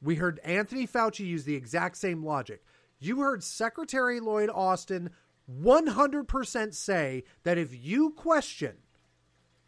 We 0.01 0.15
heard 0.15 0.39
Anthony 0.43 0.87
Fauci 0.87 1.25
use 1.25 1.43
the 1.43 1.55
exact 1.55 1.97
same 1.97 2.23
logic. 2.23 2.63
You 2.99 3.21
heard 3.21 3.43
Secretary 3.43 4.19
Lloyd 4.19 4.49
Austin 4.53 5.11
100% 5.49 6.73
say 6.73 7.23
that 7.43 7.57
if 7.57 7.69
you 7.73 8.11
question 8.11 8.77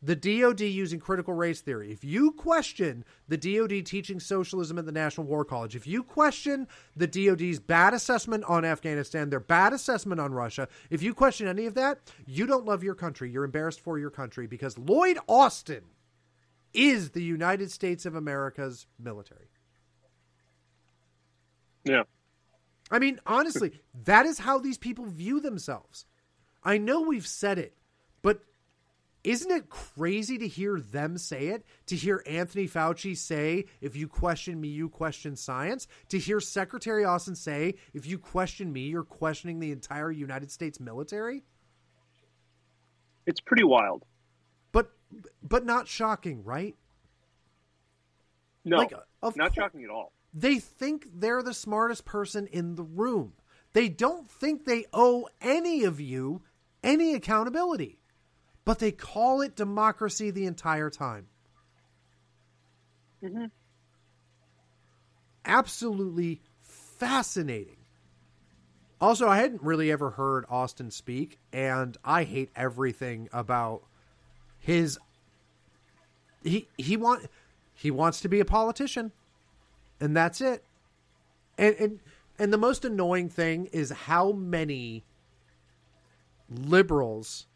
the 0.03 0.15
DoD 0.15 0.59
using 0.59 0.99
critical 0.99 1.33
race 1.33 1.61
theory, 1.61 1.91
if 1.91 2.03
you 2.03 2.31
question 2.31 3.05
the 3.29 3.37
DoD 3.37 3.85
teaching 3.85 4.19
socialism 4.19 4.77
at 4.77 4.85
the 4.85 4.91
National 4.91 5.25
War 5.25 5.45
College, 5.45 5.77
if 5.77 5.87
you 5.87 6.03
question 6.03 6.67
the 6.95 7.07
DoD's 7.07 7.59
bad 7.59 7.93
assessment 7.93 8.43
on 8.43 8.65
Afghanistan, 8.65 9.29
their 9.29 9.39
bad 9.39 9.71
assessment 9.71 10.19
on 10.19 10.33
Russia, 10.33 10.67
if 10.89 11.01
you 11.01 11.13
question 11.13 11.47
any 11.47 11.65
of 11.65 11.75
that, 11.75 11.99
you 12.25 12.45
don't 12.45 12.65
love 12.65 12.83
your 12.83 12.95
country. 12.95 13.31
You're 13.31 13.45
embarrassed 13.45 13.79
for 13.79 13.97
your 13.97 14.09
country 14.09 14.45
because 14.45 14.77
Lloyd 14.77 15.17
Austin 15.27 15.83
is 16.73 17.11
the 17.11 17.23
United 17.23 17.71
States 17.71 18.05
of 18.05 18.15
America's 18.15 18.87
military. 18.99 19.47
Yeah. 21.85 22.03
I 22.91 22.99
mean, 22.99 23.21
honestly, 23.25 23.79
that 24.03 24.25
is 24.25 24.39
how 24.39 24.59
these 24.59 24.77
people 24.77 25.05
view 25.05 25.39
themselves. 25.39 26.05
I 26.61 26.77
know 26.77 27.01
we've 27.01 27.27
said 27.27 27.57
it, 27.57 27.77
but 28.21 28.41
isn't 29.23 29.51
it 29.51 29.69
crazy 29.69 30.37
to 30.37 30.47
hear 30.47 30.79
them 30.79 31.17
say 31.17 31.47
it? 31.47 31.65
To 31.87 31.95
hear 31.95 32.23
Anthony 32.27 32.67
Fauci 32.67 33.15
say, 33.15 33.65
if 33.79 33.95
you 33.95 34.07
question 34.07 34.59
me, 34.59 34.67
you 34.67 34.89
question 34.89 35.35
science? 35.35 35.87
To 36.09 36.19
hear 36.19 36.41
Secretary 36.41 37.05
Austin 37.05 37.35
say, 37.35 37.75
if 37.93 38.05
you 38.05 38.17
question 38.17 38.71
me, 38.73 38.81
you're 38.81 39.03
questioning 39.03 39.59
the 39.59 39.71
entire 39.71 40.11
United 40.11 40.51
States 40.51 40.79
military? 40.79 41.43
It's 43.25 43.39
pretty 43.39 43.63
wild. 43.63 44.03
But 44.73 44.91
but 45.41 45.65
not 45.65 45.87
shocking, 45.87 46.43
right? 46.43 46.75
No, 48.65 48.77
like, 48.77 48.93
not 49.37 49.55
shocking 49.55 49.83
at 49.83 49.89
all. 49.89 50.11
They 50.33 50.59
think 50.59 51.07
they're 51.13 51.43
the 51.43 51.53
smartest 51.53 52.05
person 52.05 52.47
in 52.47 52.75
the 52.75 52.83
room. 52.83 53.33
They 53.73 53.87
don't 53.87 54.29
think 54.29 54.65
they 54.65 54.85
owe 54.91 55.29
any 55.41 55.83
of 55.83 55.99
you 55.99 56.41
any 56.83 57.13
accountability 57.13 57.99
but 58.65 58.79
they 58.79 58.91
call 58.91 59.41
it 59.41 59.55
democracy 59.55 60.31
the 60.31 60.45
entire 60.45 60.89
time. 60.89 61.27
Mm-hmm. 63.23 63.45
Absolutely 65.45 66.41
fascinating. 66.61 67.77
Also, 69.01 69.27
I 69.27 69.37
hadn't 69.37 69.61
really 69.61 69.91
ever 69.91 70.11
heard 70.11 70.45
Austin 70.49 70.89
speak, 70.89 71.37
and 71.51 71.97
I 72.05 72.23
hate 72.23 72.51
everything 72.55 73.27
about 73.33 73.83
his. 74.59 74.97
He 76.41 76.69
he 76.77 76.95
want 76.95 77.27
he 77.73 77.91
wants 77.91 78.21
to 78.21 78.29
be 78.29 78.39
a 78.39 78.45
politician, 78.45 79.11
and 79.99 80.15
that's 80.15 80.39
it. 80.39 80.63
And 81.57 81.75
and 81.75 81.99
and 82.39 82.53
the 82.53 82.57
most 82.57 82.85
annoying 82.85 83.27
thing 83.27 83.65
is 83.67 83.91
how 83.91 84.31
many 84.31 85.03
liberals 86.49 87.47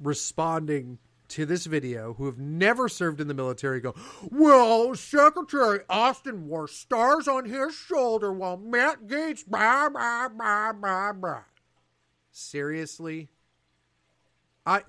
responding 0.00 0.98
to 1.28 1.44
this 1.44 1.66
video 1.66 2.14
who 2.14 2.26
have 2.26 2.38
never 2.38 2.88
served 2.88 3.20
in 3.20 3.28
the 3.28 3.34
military 3.34 3.80
go, 3.80 3.94
Well, 4.30 4.94
Secretary 4.94 5.80
Austin 5.88 6.46
wore 6.46 6.68
stars 6.68 7.26
on 7.26 7.46
his 7.46 7.74
shoulder 7.74 8.32
while 8.32 8.56
Matt 8.56 9.06
Gaetz, 9.06 9.44
blah, 9.44 9.88
blah, 9.88 10.28
blah, 10.28 10.72
blah, 10.72 11.12
blah. 11.12 11.42
Seriously? 12.30 13.28
I 14.64 14.82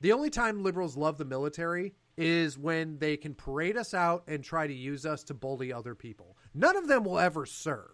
the 0.00 0.12
only 0.12 0.30
time 0.30 0.62
liberals 0.62 0.96
love 0.96 1.18
the 1.18 1.24
military 1.24 1.94
is 2.16 2.58
when 2.58 2.98
they 2.98 3.16
can 3.16 3.34
parade 3.34 3.76
us 3.76 3.94
out 3.94 4.22
and 4.28 4.44
try 4.44 4.66
to 4.66 4.72
use 4.72 5.04
us 5.04 5.24
to 5.24 5.34
bully 5.34 5.72
other 5.72 5.94
people. 5.94 6.36
None 6.54 6.76
of 6.76 6.88
them 6.88 7.04
will 7.04 7.18
ever 7.18 7.44
serve. 7.46 7.90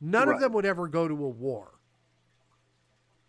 None 0.00 0.28
right. 0.28 0.34
of 0.34 0.40
them 0.40 0.52
would 0.52 0.66
ever 0.66 0.88
go 0.88 1.06
to 1.06 1.14
a 1.14 1.28
war. 1.28 1.73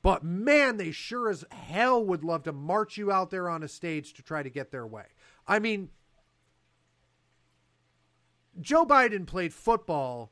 But 0.06 0.24
man, 0.24 0.78
they 0.78 0.92
sure 0.92 1.32
as 1.32 1.44
hell 1.50 2.06
would 2.06 2.24
love 2.24 2.44
to 2.44 2.54
march 2.54 2.96
you 2.96 3.12
out 3.12 3.32
there 3.32 3.50
on 3.50 3.64
a 3.64 3.68
stage 3.68 4.14
to 4.14 4.22
try 4.22 4.44
to 4.44 4.52
get 4.52 4.70
their 4.70 4.86
way. 4.86 5.06
I 5.48 5.58
mean, 5.58 5.90
Joe 8.62 8.86
Biden 8.86 9.26
played 9.26 9.52
football 9.52 10.32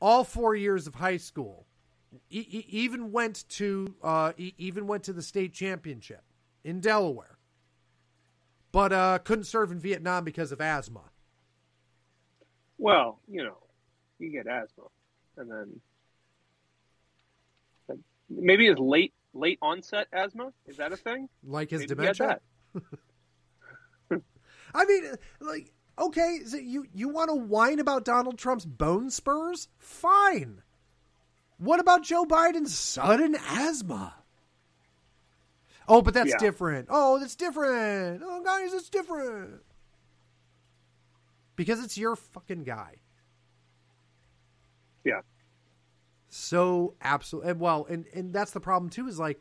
all 0.00 0.22
four 0.22 0.54
years 0.54 0.86
of 0.86 0.94
high 0.94 1.16
school. 1.16 1.66
He, 2.28 2.64
even 2.68 3.10
went 3.10 3.48
to 3.48 3.92
uh, 4.04 4.34
even 4.38 4.86
went 4.86 5.02
to 5.02 5.12
the 5.12 5.20
state 5.20 5.52
championship 5.52 6.22
in 6.62 6.78
Delaware, 6.78 7.38
but 8.70 8.92
uh, 8.92 9.18
couldn't 9.18 9.46
serve 9.46 9.72
in 9.72 9.80
Vietnam 9.80 10.22
because 10.22 10.52
of 10.52 10.60
asthma. 10.60 11.10
Well, 12.78 13.18
you 13.26 13.42
know, 13.42 13.58
you 14.20 14.30
get 14.30 14.46
asthma, 14.46 14.84
and 15.38 15.50
then 15.50 15.80
maybe 18.28 18.66
his 18.66 18.78
late 18.78 19.12
late 19.34 19.58
onset 19.60 20.06
asthma 20.12 20.52
is 20.66 20.76
that 20.78 20.92
a 20.92 20.96
thing? 20.96 21.28
Like 21.44 21.70
his 21.70 21.80
Maybe 21.80 21.88
dementia. 21.94 22.40
I 24.74 24.84
mean, 24.84 25.04
like, 25.40 25.72
okay, 25.98 26.40
so 26.44 26.56
you 26.56 26.86
you 26.92 27.08
want 27.08 27.30
to 27.30 27.34
whine 27.34 27.78
about 27.78 28.04
Donald 28.04 28.38
Trump's 28.38 28.64
bone 28.64 29.10
spurs? 29.10 29.68
Fine. 29.78 30.62
What 31.58 31.80
about 31.80 32.02
Joe 32.02 32.24
Biden's 32.26 32.76
sudden 32.76 33.34
asthma? 33.34 34.14
Oh, 35.88 36.02
but 36.02 36.14
that's 36.14 36.30
Yeah. 36.30 36.38
different. 36.38 36.88
Oh, 36.90 37.18
that's 37.18 37.36
different. 37.36 38.22
Oh, 38.24 38.42
guys, 38.42 38.74
it's 38.74 38.90
different. 38.90 39.62
Because 41.54 41.82
it's 41.82 41.96
your 41.96 42.16
fucking 42.16 42.64
guy. 42.64 42.96
Yeah. 45.04 45.20
So 46.36 46.94
absolutely 47.00 47.54
well, 47.54 47.86
and 47.88 48.04
and 48.12 48.30
that's 48.30 48.50
the 48.50 48.60
problem 48.60 48.90
too. 48.90 49.08
Is 49.08 49.18
like, 49.18 49.40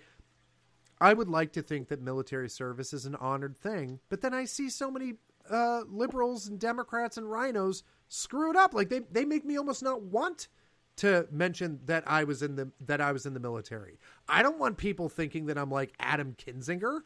I 1.01 1.13
would 1.13 1.27
like 1.27 1.51
to 1.53 1.61
think 1.61 1.89
that 1.89 2.01
military 2.01 2.49
service 2.49 2.93
is 2.93 3.05
an 3.05 3.15
honored 3.15 3.57
thing, 3.57 3.99
but 4.07 4.21
then 4.21 4.33
I 4.33 4.45
see 4.45 4.69
so 4.69 4.89
many 4.89 5.15
uh, 5.49 5.81
liberals 5.89 6.47
and 6.47 6.57
Democrats 6.57 7.17
and 7.17 7.27
RINOs 7.27 7.83
screw 8.07 8.49
it 8.49 8.55
up. 8.55 8.73
Like 8.73 8.87
they 8.87 9.01
they 9.11 9.25
make 9.25 9.43
me 9.43 9.57
almost 9.57 9.83
not 9.83 10.03
want 10.03 10.47
to 10.95 11.27
mention 11.31 11.81
that 11.85 12.05
I 12.07 12.23
was 12.23 12.41
in 12.41 12.55
the 12.55 12.71
that 12.85 13.01
I 13.01 13.11
was 13.11 13.25
in 13.25 13.33
the 13.33 13.41
military. 13.41 13.99
I 14.29 14.41
don't 14.41 14.57
want 14.57 14.77
people 14.77 15.09
thinking 15.09 15.47
that 15.47 15.57
I'm 15.57 15.69
like 15.69 15.93
Adam 15.99 16.33
Kinzinger. 16.37 17.01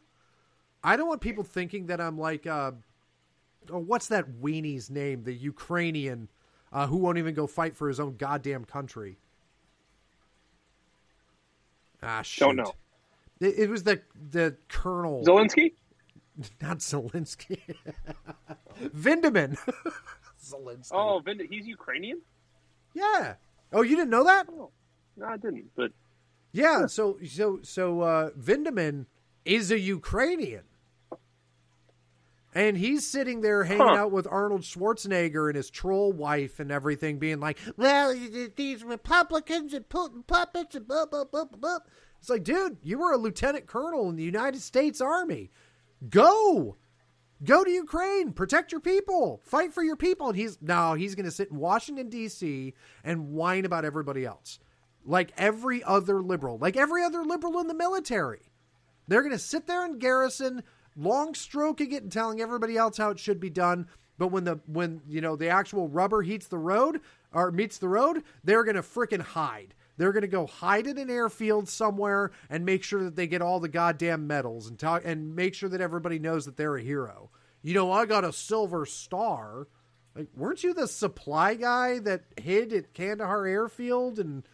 I 0.84 0.96
don't 0.96 1.08
want 1.08 1.20
people 1.20 1.42
thinking 1.42 1.86
that 1.86 2.00
I'm 2.00 2.16
like 2.16 2.46
uh, 2.46 2.72
oh, 3.68 3.78
what's 3.78 4.06
that 4.06 4.40
weenie's 4.40 4.88
name? 4.88 5.24
The 5.24 5.34
Ukrainian 5.34 6.28
uh, 6.72 6.86
who 6.86 6.96
won't 6.96 7.18
even 7.18 7.34
go 7.34 7.48
fight 7.48 7.74
for 7.76 7.88
his 7.88 7.98
own 7.98 8.16
goddamn 8.16 8.64
country. 8.64 9.18
Ah, 12.02 12.22
shoot. 12.22 12.44
Don't 12.44 12.56
know. 12.56 12.74
It, 13.40 13.58
it 13.58 13.70
was 13.70 13.82
the 13.82 14.00
the 14.30 14.56
colonel, 14.68 15.24
Zelensky? 15.24 15.72
not 16.62 16.78
Zelensky. 16.78 17.58
Vindman. 18.82 19.56
Zelensky. 20.42 20.92
Oh, 20.92 21.20
Vind- 21.24 21.42
he's 21.50 21.66
Ukrainian? 21.66 22.20
yeah. 22.94 23.34
Oh, 23.72 23.82
you 23.82 23.94
didn't 23.96 24.10
know 24.10 24.24
that? 24.24 24.48
Oh, 24.50 24.70
no, 25.16 25.26
I 25.26 25.36
didn't. 25.36 25.70
But 25.76 25.92
Yeah. 26.52 26.86
So 26.86 27.18
so 27.26 27.60
so 27.62 28.00
uh, 28.00 28.30
Vindman 28.30 29.06
is 29.44 29.70
a 29.70 29.78
Ukrainian. 29.78 30.64
And 32.52 32.76
he's 32.76 33.06
sitting 33.08 33.42
there 33.42 33.62
hanging 33.64 33.86
Huh. 33.86 33.94
out 33.94 34.10
with 34.12 34.26
Arnold 34.28 34.62
Schwarzenegger 34.62 35.46
and 35.48 35.56
his 35.56 35.70
troll 35.70 36.12
wife 36.12 36.58
and 36.58 36.72
everything, 36.72 37.18
being 37.18 37.38
like, 37.38 37.58
"Well, 37.76 38.12
these 38.56 38.82
Republicans 38.82 39.72
and 39.72 39.88
Putin 39.88 40.26
puppets 40.26 40.74
and 40.74 40.86
blah 40.88 41.06
blah 41.06 41.24
blah 41.24 41.44
blah." 41.44 41.58
blah." 41.58 41.78
It's 42.18 42.28
like, 42.28 42.42
dude, 42.44 42.78
you 42.82 42.98
were 42.98 43.12
a 43.12 43.16
lieutenant 43.16 43.66
colonel 43.66 44.08
in 44.10 44.16
the 44.16 44.22
United 44.24 44.60
States 44.60 45.00
Army. 45.00 45.50
Go, 46.08 46.76
go 47.44 47.64
to 47.64 47.70
Ukraine, 47.70 48.32
protect 48.32 48.72
your 48.72 48.80
people, 48.80 49.40
fight 49.44 49.72
for 49.72 49.82
your 49.82 49.96
people. 49.96 50.28
And 50.28 50.36
he's 50.36 50.60
no, 50.60 50.94
he's 50.94 51.14
going 51.14 51.24
to 51.26 51.30
sit 51.30 51.50
in 51.50 51.56
Washington 51.56 52.08
D.C. 52.08 52.74
and 53.04 53.30
whine 53.30 53.64
about 53.64 53.84
everybody 53.84 54.24
else, 54.26 54.58
like 55.04 55.32
every 55.38 55.82
other 55.84 56.20
liberal, 56.20 56.58
like 56.58 56.76
every 56.76 57.02
other 57.04 57.24
liberal 57.24 57.58
in 57.60 57.68
the 57.68 57.74
military. 57.74 58.50
They're 59.08 59.22
going 59.22 59.32
to 59.32 59.38
sit 59.38 59.66
there 59.66 59.84
in 59.86 59.98
garrison, 59.98 60.62
long 60.96 61.34
stroking 61.34 61.92
it 61.92 62.02
and 62.02 62.12
telling 62.12 62.40
everybody 62.40 62.76
else 62.76 62.96
how 62.96 63.10
it 63.10 63.18
should 63.18 63.40
be 63.40 63.50
done. 63.50 63.86
But 64.18 64.28
when 64.28 64.44
the 64.44 64.60
when 64.66 65.00
you 65.08 65.20
know 65.20 65.36
the 65.36 65.48
actual 65.48 65.88
rubber 65.88 66.22
heats 66.22 66.46
the 66.46 66.58
road 66.58 67.00
or 67.32 67.50
meets 67.50 67.78
the 67.78 67.88
road, 67.88 68.22
they're 68.44 68.64
going 68.64 68.76
to 68.76 68.82
frickin' 68.82 69.20
hide. 69.20 69.74
They're 69.96 70.12
going 70.12 70.22
to 70.22 70.28
go 70.28 70.46
hide 70.46 70.86
in 70.86 70.96
an 70.96 71.10
airfield 71.10 71.68
somewhere 71.68 72.30
and 72.48 72.64
make 72.64 72.82
sure 72.82 73.04
that 73.04 73.16
they 73.16 73.26
get 73.26 73.42
all 73.42 73.60
the 73.60 73.68
goddamn 73.68 74.26
medals 74.26 74.66
and 74.66 74.78
talk 74.78 75.02
and 75.04 75.36
make 75.36 75.54
sure 75.54 75.68
that 75.68 75.82
everybody 75.82 76.18
knows 76.18 76.46
that 76.46 76.56
they're 76.56 76.76
a 76.76 76.82
hero. 76.82 77.30
You 77.62 77.74
know, 77.74 77.92
I 77.92 78.06
got 78.06 78.24
a 78.24 78.32
silver 78.32 78.86
star. 78.86 79.68
Like, 80.14 80.28
weren't 80.34 80.64
you 80.64 80.72
the 80.72 80.88
supply 80.88 81.54
guy 81.54 81.98
that 82.00 82.24
hid 82.40 82.72
at 82.72 82.94
Kandahar 82.94 83.46
Airfield 83.46 84.18
and 84.18 84.44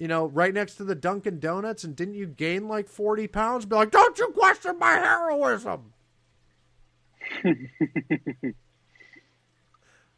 you 0.00 0.08
know, 0.08 0.26
right 0.26 0.52
next 0.52 0.74
to 0.76 0.84
the 0.84 0.94
Dunkin' 0.96 1.38
Donuts, 1.38 1.84
and 1.84 1.94
didn't 1.94 2.14
you 2.14 2.26
gain 2.26 2.66
like 2.66 2.88
40 2.88 3.28
pounds? 3.28 3.66
Be 3.66 3.76
like, 3.76 3.90
don't 3.92 4.18
you 4.18 4.28
question 4.30 4.78
my 4.78 4.94
heroism. 4.94 5.92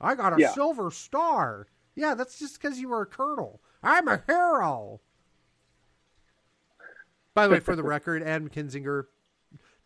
I 0.00 0.14
got 0.14 0.36
a 0.36 0.40
Yeah. 0.40 0.52
silver 0.52 0.90
star. 0.90 1.66
Yeah, 1.94 2.14
that's 2.14 2.38
just 2.38 2.60
because 2.60 2.78
you 2.80 2.88
were 2.88 3.02
a 3.02 3.06
colonel. 3.06 3.60
I'm 3.82 4.08
a 4.08 4.22
hero. 4.26 5.00
By 7.34 7.46
the 7.46 7.54
way, 7.54 7.60
for 7.60 7.76
the 7.76 7.82
record, 7.84 8.22
Adam 8.22 8.48
Kinzinger, 8.48 9.06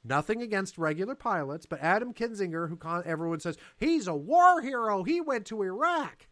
nothing 0.05 0.43
against 0.43 0.79
regular 0.79 1.15
pilots, 1.15 1.67
but 1.67 1.81
Adam 1.81 2.13
Kinzinger, 2.15 2.69
who 2.69 2.77
con- 2.77 3.03
everyone 3.07 3.41
says 3.41 3.57
he's 3.77 4.07
a 4.07 4.15
war 4.15 4.61
hero, 4.61 5.03
he 5.05 5.21
went 5.21 5.47
to 5.47 5.63
Iraq. 5.63 6.29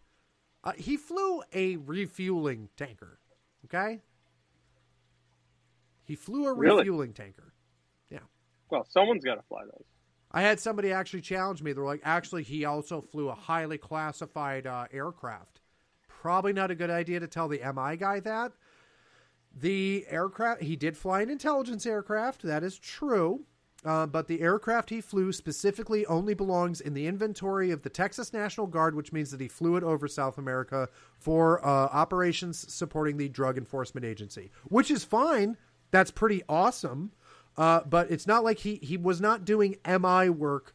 Uh, 0.62 0.72
he 0.76 0.96
flew 0.96 1.42
a 1.52 1.76
refueling 1.76 2.68
tanker. 2.76 3.18
Okay? 3.74 4.01
He 6.05 6.14
flew 6.16 6.46
a 6.46 6.55
Really? 6.55 6.78
refueling 6.80 7.12
tanker. 7.12 7.52
Yeah. 8.10 8.18
well, 8.70 8.86
someone's 8.88 9.24
got 9.24 9.36
to 9.36 9.42
fly 9.48 9.62
those. 9.64 9.84
I 10.30 10.42
had 10.42 10.60
somebody 10.60 10.90
actually 10.92 11.20
challenge 11.22 11.62
me. 11.62 11.72
They're 11.72 11.84
like, 11.84 12.02
actually, 12.05 12.42
he 12.42 12.64
also 12.64 13.01
flew 13.01 13.28
a 13.28 13.34
highly 13.34 13.78
classified 13.78 14.66
uh, 14.66 14.86
aircraft. 14.92 15.60
Probably 16.09 16.52
not 16.52 16.70
a 16.70 16.74
good 16.74 16.90
idea 16.90 17.20
to 17.20 17.28
tell 17.28 17.48
the 17.48 17.60
MI 17.60 17.96
guy 17.96 18.20
that. 18.20 18.52
The 19.56 20.05
aircraft, 20.09 20.62
he 20.62 20.74
did 20.74 20.96
fly 20.96 21.22
an 21.22 21.30
intelligence 21.30 21.86
aircraft. 21.86 22.42
That 22.42 22.64
is 22.64 22.78
true. 22.78 23.44
Uh, 23.85 24.06
but 24.06 24.28
the 24.28 24.40
aircraft 24.40 24.89
he 24.89 25.01
flew 25.01 25.31
specifically 25.31 26.06
only 26.06 26.32
belongs 26.32 26.81
in 26.81 26.94
the 26.94 27.06
inventory 27.06 27.70
of 27.70 27.82
the 27.82 27.90
Texas 27.90 28.32
National 28.32 28.66
Guard, 28.66 28.94
which 28.94 29.12
means 29.12 29.31
that 29.31 29.40
he 29.40 29.48
flew 29.48 29.77
it 29.77 29.82
over 29.82 30.09
South 30.09 30.39
America 30.39 30.89
for 31.19 31.65
uh, 31.65 31.69
operations 31.69 32.73
supporting 32.73 33.19
the 33.19 33.28
Drug 33.28 33.59
Enforcement 33.59 34.06
Agency, 34.06 34.51
which 34.65 34.90
is 34.90 35.05
fine. 35.05 35.59
That's 35.90 36.11
pretty 36.11 36.43
awesome. 36.48 37.12
Uh, 37.56 37.82
but 37.85 38.11
it's 38.11 38.27
not 38.27 38.43
like 38.43 38.59
he, 38.59 38.77
he 38.77 38.97
was 38.97 39.20
not 39.20 39.44
doing 39.44 39.77
MI 39.86 40.28
work 40.31 40.74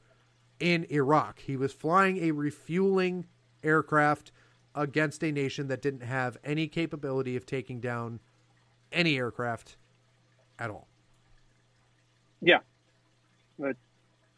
in 0.59 0.85
Iraq. 0.89 1.39
He 1.39 1.57
was 1.57 1.73
flying 1.73 2.23
a 2.23 2.31
refueling 2.31 3.25
aircraft 3.63 4.31
against 4.75 5.23
a 5.23 5.31
nation 5.31 5.67
that 5.67 5.81
didn't 5.81 6.03
have 6.03 6.37
any 6.43 6.67
capability 6.67 7.35
of 7.35 7.45
taking 7.45 7.79
down 7.79 8.19
any 8.91 9.17
aircraft 9.17 9.77
at 10.57 10.69
all. 10.69 10.87
Yeah. 12.41 12.59
But 13.59 13.75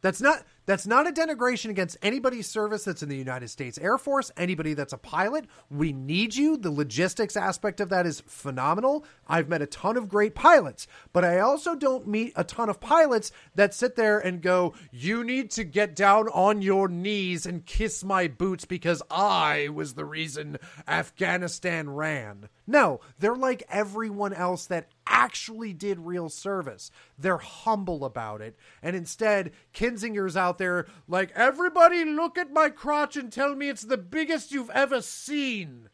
That's 0.01 0.21
not 0.21 0.43
that's 0.65 0.85
not 0.85 1.07
a 1.07 1.11
denigration 1.11 1.69
against 1.69 1.97
anybody's 2.01 2.47
service 2.47 2.83
that's 2.83 3.01
in 3.01 3.09
the 3.09 3.17
United 3.17 3.49
States 3.49 3.77
Air 3.77 3.97
Force, 3.97 4.31
anybody 4.37 4.73
that's 4.73 4.93
a 4.93 4.97
pilot. 4.97 5.45
We 5.69 5.91
need 5.91 6.35
you. 6.35 6.55
The 6.57 6.71
logistics 6.71 7.35
aspect 7.35 7.79
of 7.79 7.89
that 7.89 8.05
is 8.05 8.21
phenomenal. 8.21 9.05
I've 9.27 9.49
met 9.49 9.61
a 9.61 9.67
ton 9.67 9.97
of 9.97 10.07
great 10.09 10.35
pilots, 10.35 10.87
but 11.13 11.25
I 11.25 11.39
also 11.39 11.75
don't 11.75 12.07
meet 12.07 12.33
a 12.35 12.43
ton 12.43 12.69
of 12.69 12.79
pilots 12.79 13.31
that 13.55 13.73
sit 13.73 13.95
there 13.95 14.19
and 14.19 14.41
go, 14.41 14.73
"You 14.91 15.23
need 15.23 15.51
to 15.51 15.63
get 15.63 15.95
down 15.95 16.27
on 16.29 16.61
your 16.61 16.87
knees 16.87 17.45
and 17.45 17.65
kiss 17.65 18.03
my 18.03 18.27
boots 18.27 18.65
because 18.65 19.01
I 19.09 19.69
was 19.69 19.93
the 19.95 20.05
reason 20.05 20.57
Afghanistan 20.87 21.89
ran." 21.89 22.49
No, 22.67 23.01
they're 23.19 23.35
like 23.35 23.63
everyone 23.69 24.33
else 24.33 24.67
that 24.67 24.89
actually 25.05 25.73
did 25.73 25.99
real 25.99 26.29
service. 26.29 26.89
They're 27.17 27.37
humble 27.37 28.05
about 28.05 28.41
it. 28.41 28.55
And 28.81 28.95
instead, 28.95 29.51
Kinzinger's 29.73 30.37
out 30.37 30.50
there 30.57 30.87
like, 31.07 31.31
everybody 31.35 32.03
look 32.05 32.37
at 32.37 32.51
my 32.51 32.69
crotch 32.69 33.15
and 33.17 33.31
tell 33.31 33.55
me 33.55 33.69
it's 33.69 33.83
the 33.83 33.97
biggest 33.97 34.51
you've 34.51 34.69
ever 34.71 35.01
seen. 35.01 35.89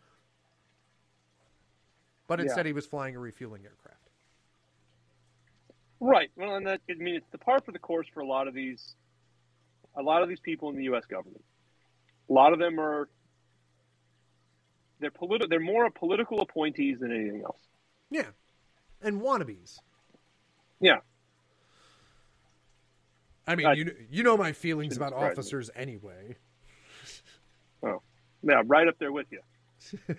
But 2.27 2.39
instead, 2.41 2.65
Yeah. 2.65 2.69
he 2.69 2.73
was 2.73 2.85
flying 2.85 3.15
a 3.15 3.19
refueling 3.19 3.63
aircraft. 3.65 4.09
right. 5.99 6.29
Well, 6.35 6.55
and 6.55 6.67
that 6.67 6.81
I 6.89 6.93
mean, 6.93 7.15
it's 7.15 7.29
the 7.31 7.37
par 7.39 7.59
for 7.65 7.71
the 7.71 7.79
course 7.79 8.07
for 8.13 8.19
a 8.19 8.27
lot 8.27 8.47
of 8.47 8.53
these, 8.53 8.95
a 9.95 10.01
lot 10.01 10.21
of 10.21 10.29
these 10.29 10.39
people 10.39 10.69
in 10.69 10.75
the 10.75 10.83
U.S. 10.85 11.05
government. 11.05 11.43
A 12.29 12.33
lot 12.33 12.53
of 12.53 12.59
them 12.59 12.79
are. 12.79 13.09
They're 14.99 15.11
politi- 15.11 15.49
They're 15.49 15.59
more 15.59 15.89
political 15.89 16.41
appointees 16.41 16.99
than 16.99 17.11
anything 17.11 17.41
else. 17.43 17.59
Yeah. 18.11 18.27
And 19.01 19.21
wannabes. 19.21 19.79
Yeah. 20.79 20.97
I 23.47 23.55
mean, 23.55 23.65
I- 23.67 23.73
you, 23.73 23.95
you 24.09 24.23
know 24.23 24.35
my 24.37 24.51
feelings 24.51 24.97
about 24.97 25.09
surprise 25.11 25.27
me. 25.27 25.31
officers 25.31 25.69
anyway. 25.75 26.35
Oh. 27.83 28.01
Yeah, 28.43 28.61
right 28.65 28.87
up 28.87 28.97
there 28.99 29.11
with 29.11 29.27
you. 29.31 29.41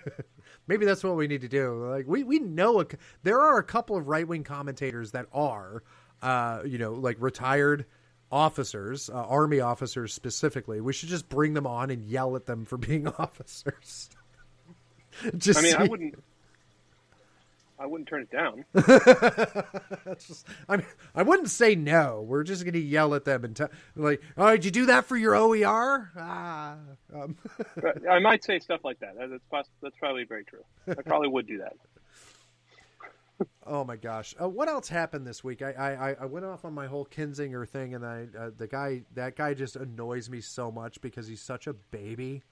Maybe 0.67 0.85
that's 0.87 1.03
what 1.05 1.17
we 1.17 1.27
need 1.27 1.41
to 1.43 1.49
do. 1.49 1.87
Like 1.91 2.07
we 2.07 2.25
we 2.25 2.39
know 2.39 2.81
a, 2.81 2.87
there 3.23 3.41
are 3.41 3.59
a 3.59 3.63
couple 3.65 3.97
of 3.97 4.09
right 4.09 4.27
wing 4.27 4.45
commentators 4.45 5.13
that 5.13 5.27
are, 5.33 5.83
uh, 6.23 6.63
you 6.65 6.79
know, 6.79 6.93
like 6.95 7.17
retired 7.21 7.87
officers, 8.31 9.09
uh, 9.11 9.15
army 9.15 9.61
officers 9.61 10.13
specifically. 10.15 10.81
We 10.81 10.93
should 10.93 11.09
just 11.09 11.29
bring 11.29 11.55
them 11.55 11.67
on 11.67 11.91
and 11.91 12.05
yell 12.05 12.37
at 12.37 12.47
them 12.47 12.65
for 12.65 12.77
being 12.77 13.07
officers. 13.19 14.11
just 15.37 15.59
I 15.59 15.63
mean, 15.63 15.73
see. 15.73 15.77
I 15.79 15.85
wouldn't. 15.85 16.15
I 17.81 17.87
wouldn't 17.87 18.09
turn 18.09 18.23
it 18.23 18.31
down. 18.31 18.65
just, 20.19 20.47
I 20.69 20.79
mean, 20.79 20.87
I 21.15 21.23
wouldn't 21.23 21.49
say 21.49 21.77
no. 21.77 22.25
We're 22.27 22.43
just 22.43 22.65
going 22.65 22.75
to 22.75 22.81
yell 22.81 23.15
at 23.15 23.25
them 23.25 23.45
and 23.45 23.55
tell, 23.55 23.69
like, 23.95 24.21
"Oh, 24.37 24.51
did 24.51 24.65
you 24.65 24.71
do 24.71 24.87
that 24.87 25.05
for 25.05 25.17
your 25.17 25.37
OER?" 25.37 26.11
Ah, 26.17 26.77
um. 27.15 27.37
I 28.11 28.19
might 28.19 28.43
say 28.43 28.59
stuff 28.59 28.81
like 28.83 28.99
that. 29.01 29.15
That's 29.51 29.69
that's 29.81 29.97
probably 29.99 30.25
very 30.25 30.45
true. 30.45 30.65
I 30.89 31.03
probably 31.03 31.29
would 31.29 31.47
do 31.47 31.59
that. 31.59 31.77
oh 33.67 33.85
my 33.85 33.95
gosh! 33.95 34.35
Uh, 34.41 34.49
what 34.49 34.69
else 34.69 34.89
happened 34.89 35.25
this 35.25 35.45
week? 35.45 35.63
I, 35.63 35.73
I 35.73 36.17
I 36.23 36.25
went 36.27 36.45
off 36.45 36.65
on 36.65 36.75
my 36.75 36.87
whole 36.89 37.07
Kinzinger 37.07 37.69
thing, 37.69 37.95
and 37.95 38.05
I 38.05 38.27
uh, 38.37 38.51
the 38.57 38.67
guy 38.67 39.03
that 39.15 39.37
guy 39.37 39.55
just 39.55 39.77
annoys 39.77 40.29
me 40.29 40.41
so 40.41 40.73
much 40.73 41.01
because 41.01 41.29
he's 41.29 41.41
such 41.41 41.69
a 41.69 41.73
baby, 41.73 42.43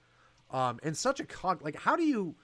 um, 0.51 0.79
and 0.83 0.95
such 0.95 1.19
a 1.19 1.25
cog. 1.25 1.61
Like, 1.61 1.75
how 1.75 1.97
do 1.97 2.03
you? 2.03 2.35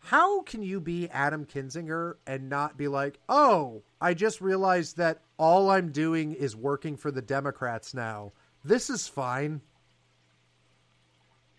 How 0.00 0.42
can 0.42 0.62
you 0.62 0.80
be 0.80 1.08
Adam 1.10 1.44
Kinzinger 1.44 2.14
and 2.26 2.48
not 2.48 2.76
be 2.76 2.88
like, 2.88 3.20
oh, 3.28 3.82
I 4.00 4.14
just 4.14 4.40
realized 4.40 4.96
that 4.96 5.20
all 5.38 5.70
I'm 5.70 5.92
doing 5.92 6.32
is 6.34 6.56
working 6.56 6.96
for 6.96 7.10
the 7.10 7.22
Democrats 7.22 7.94
now. 7.94 8.32
This 8.64 8.90
is 8.90 9.06
fine. 9.06 9.60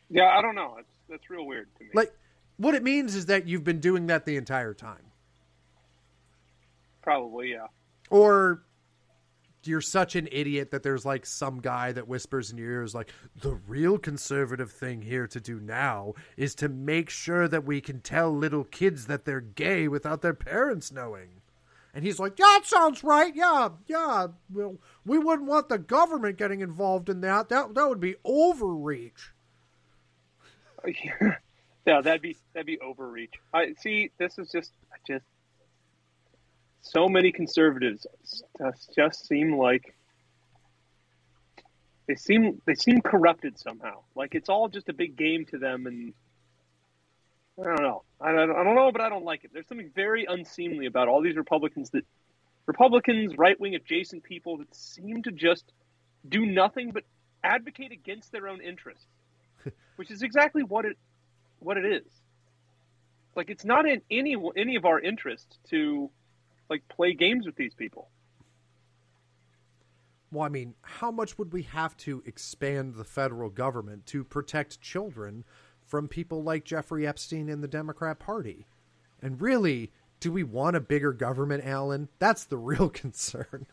Yeah, 0.10 0.36
I 0.38 0.42
don't 0.42 0.56
know. 0.56 0.76
It's 0.80 0.90
that's 1.08 1.30
real 1.30 1.46
weird 1.46 1.68
to 1.78 1.84
me. 1.84 1.90
Like, 1.94 2.14
what 2.58 2.76
it 2.76 2.84
means 2.84 3.16
is 3.16 3.28
that 3.28 3.48
you've 3.48 3.64
been 3.64 3.80
doing 3.80 4.08
that 4.08 4.26
the 4.26 4.38
entire 4.38 4.74
time. 4.74 5.06
Probably, 7.02 7.52
yeah. 7.52 7.68
Or 8.10 8.64
you're 9.64 9.82
such 9.82 10.16
an 10.16 10.28
idiot 10.32 10.72
that 10.72 10.84
there's 10.84 11.06
like 11.06 11.26
some 11.26 11.60
guy 11.60 11.92
that 11.92 12.08
whispers 12.08 12.52
in 12.52 12.58
your 12.58 12.72
ears 12.72 12.96
like 12.96 13.12
the 13.42 13.54
real 13.68 13.98
conservative 13.98 14.72
thing 14.72 15.02
here 15.02 15.28
to 15.28 15.40
do 15.40 15.60
now 15.60 16.14
is 16.38 16.56
to 16.56 16.70
make 16.70 17.10
sure 17.10 17.48
that 17.48 17.66
we 17.66 17.82
can 17.82 18.00
tell 18.00 18.36
little 18.36 18.64
kids 18.64 19.08
that 19.08 19.26
they're 19.26 19.42
gay 19.42 19.88
without 19.88 20.22
their 20.22 20.34
parents 20.34 20.92
knowing. 20.92 21.30
And 21.94 22.04
he's 22.06 22.20
like 22.20 22.40
yeah 22.40 22.46
that 22.46 22.66
sounds 22.66 23.04
right. 23.04 23.36
Yeah 23.36 23.70
yeah. 23.88 24.28
Well 24.52 24.78
we 25.06 25.18
wouldn't 25.20 25.48
want 25.48 25.70
the 25.70 25.78
government 25.78 26.38
getting 26.38 26.62
involved 26.62 27.10
in 27.10 27.22
that. 27.22 27.50
That 27.50 27.74
that 27.76 27.90
would 27.90 28.00
be 28.00 28.16
overreach. 28.26 29.32
Yeah 31.84 32.02
that'd 32.02 32.22
be 32.22 32.38
that'd 32.54 32.68
be 32.68 32.80
overreach. 32.80 33.34
I 33.52 33.74
see 33.80 34.12
this 34.20 34.38
is 34.38 34.52
just 34.52 34.72
just 35.08 35.26
so 36.82 37.08
many 37.08 37.32
conservatives 37.32 38.06
just 38.96 39.28
seem 39.28 39.58
like 39.58 39.96
they 42.08 42.16
seem 42.16 42.62
they 42.66 42.76
seem 42.76 43.02
corrupted 43.02 43.60
somehow. 43.60 44.02
Like 44.16 44.36
it's 44.36 44.50
all 44.50 44.68
just 44.68 44.90
a 44.90 44.94
big 44.94 45.16
game 45.16 45.46
to 45.46 45.58
them, 45.58 45.88
and 45.88 46.14
I 47.60 47.64
don't 47.64 47.82
know. 47.82 48.04
I 48.20 48.32
don't, 48.32 48.52
I 48.52 48.64
don't 48.64 48.76
know, 48.76 48.92
but 48.92 49.02
I 49.02 49.10
don't 49.10 49.24
like 49.24 49.44
it. 49.44 49.52
There's 49.54 49.68
something 49.68 49.92
very 49.96 50.26
unseemly 50.26 50.88
about 50.88 51.08
all 51.08 51.22
these 51.22 51.38
Republicans 51.38 51.90
that 51.92 52.06
Republicans, 52.66 53.38
right 53.38 53.60
wing 53.60 53.76
adjacent 53.76 54.24
people 54.24 54.58
that 54.58 54.74
seem 54.76 55.24
to 55.24 55.32
just 55.32 55.72
do 56.28 56.46
nothing 56.46 56.92
but 56.92 57.04
advocate 57.44 57.92
against 57.92 58.32
their 58.32 58.48
own 58.48 58.62
interests, 58.62 59.08
which 59.96 60.12
is 60.12 60.22
exactly 60.22 60.64
what 60.64 60.86
it 60.86 60.98
what 61.60 61.78
it 61.78 61.86
is. 61.86 62.08
Like 63.36 63.50
it's 63.50 63.64
not 63.64 63.88
in 63.88 64.02
any 64.10 64.36
any 64.58 64.76
of 64.76 64.86
our 64.86 65.00
interest 65.00 65.60
to 65.70 66.10
like 66.72 66.88
play 66.88 67.14
games 67.14 67.46
with 67.46 67.56
these 67.56 67.76
people. 67.76 68.10
Well, 70.32 70.46
I 70.46 70.50
mean, 70.50 70.74
how 70.82 71.12
much 71.12 71.38
would 71.38 71.52
we 71.52 71.64
have 71.64 71.96
to 71.98 72.24
expand 72.26 72.96
the 72.96 73.04
federal 73.04 73.50
government 73.50 74.06
to 74.08 74.24
protect 74.24 74.80
children 74.80 75.44
from 75.86 76.08
people 76.08 76.42
like 76.42 76.64
Jeffrey 76.64 77.06
Epstein 77.06 77.50
and 77.50 77.62
the 77.62 77.68
Democrat 77.68 78.18
Party? 78.18 78.66
And 79.22 79.42
really, 79.42 79.92
do 80.22 80.32
we 80.32 80.44
want 80.44 80.78
a 80.78 80.80
bigger 80.80 81.12
government, 81.12 81.66
Alan? 81.66 82.08
That's 82.20 82.46
the 82.46 82.58
real 82.58 82.90
concern. 83.04 83.68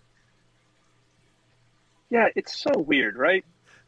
Yeah, 2.11 2.29
it's 2.35 2.59
so 2.59 2.73
weird, 2.77 3.17
right? 3.17 3.45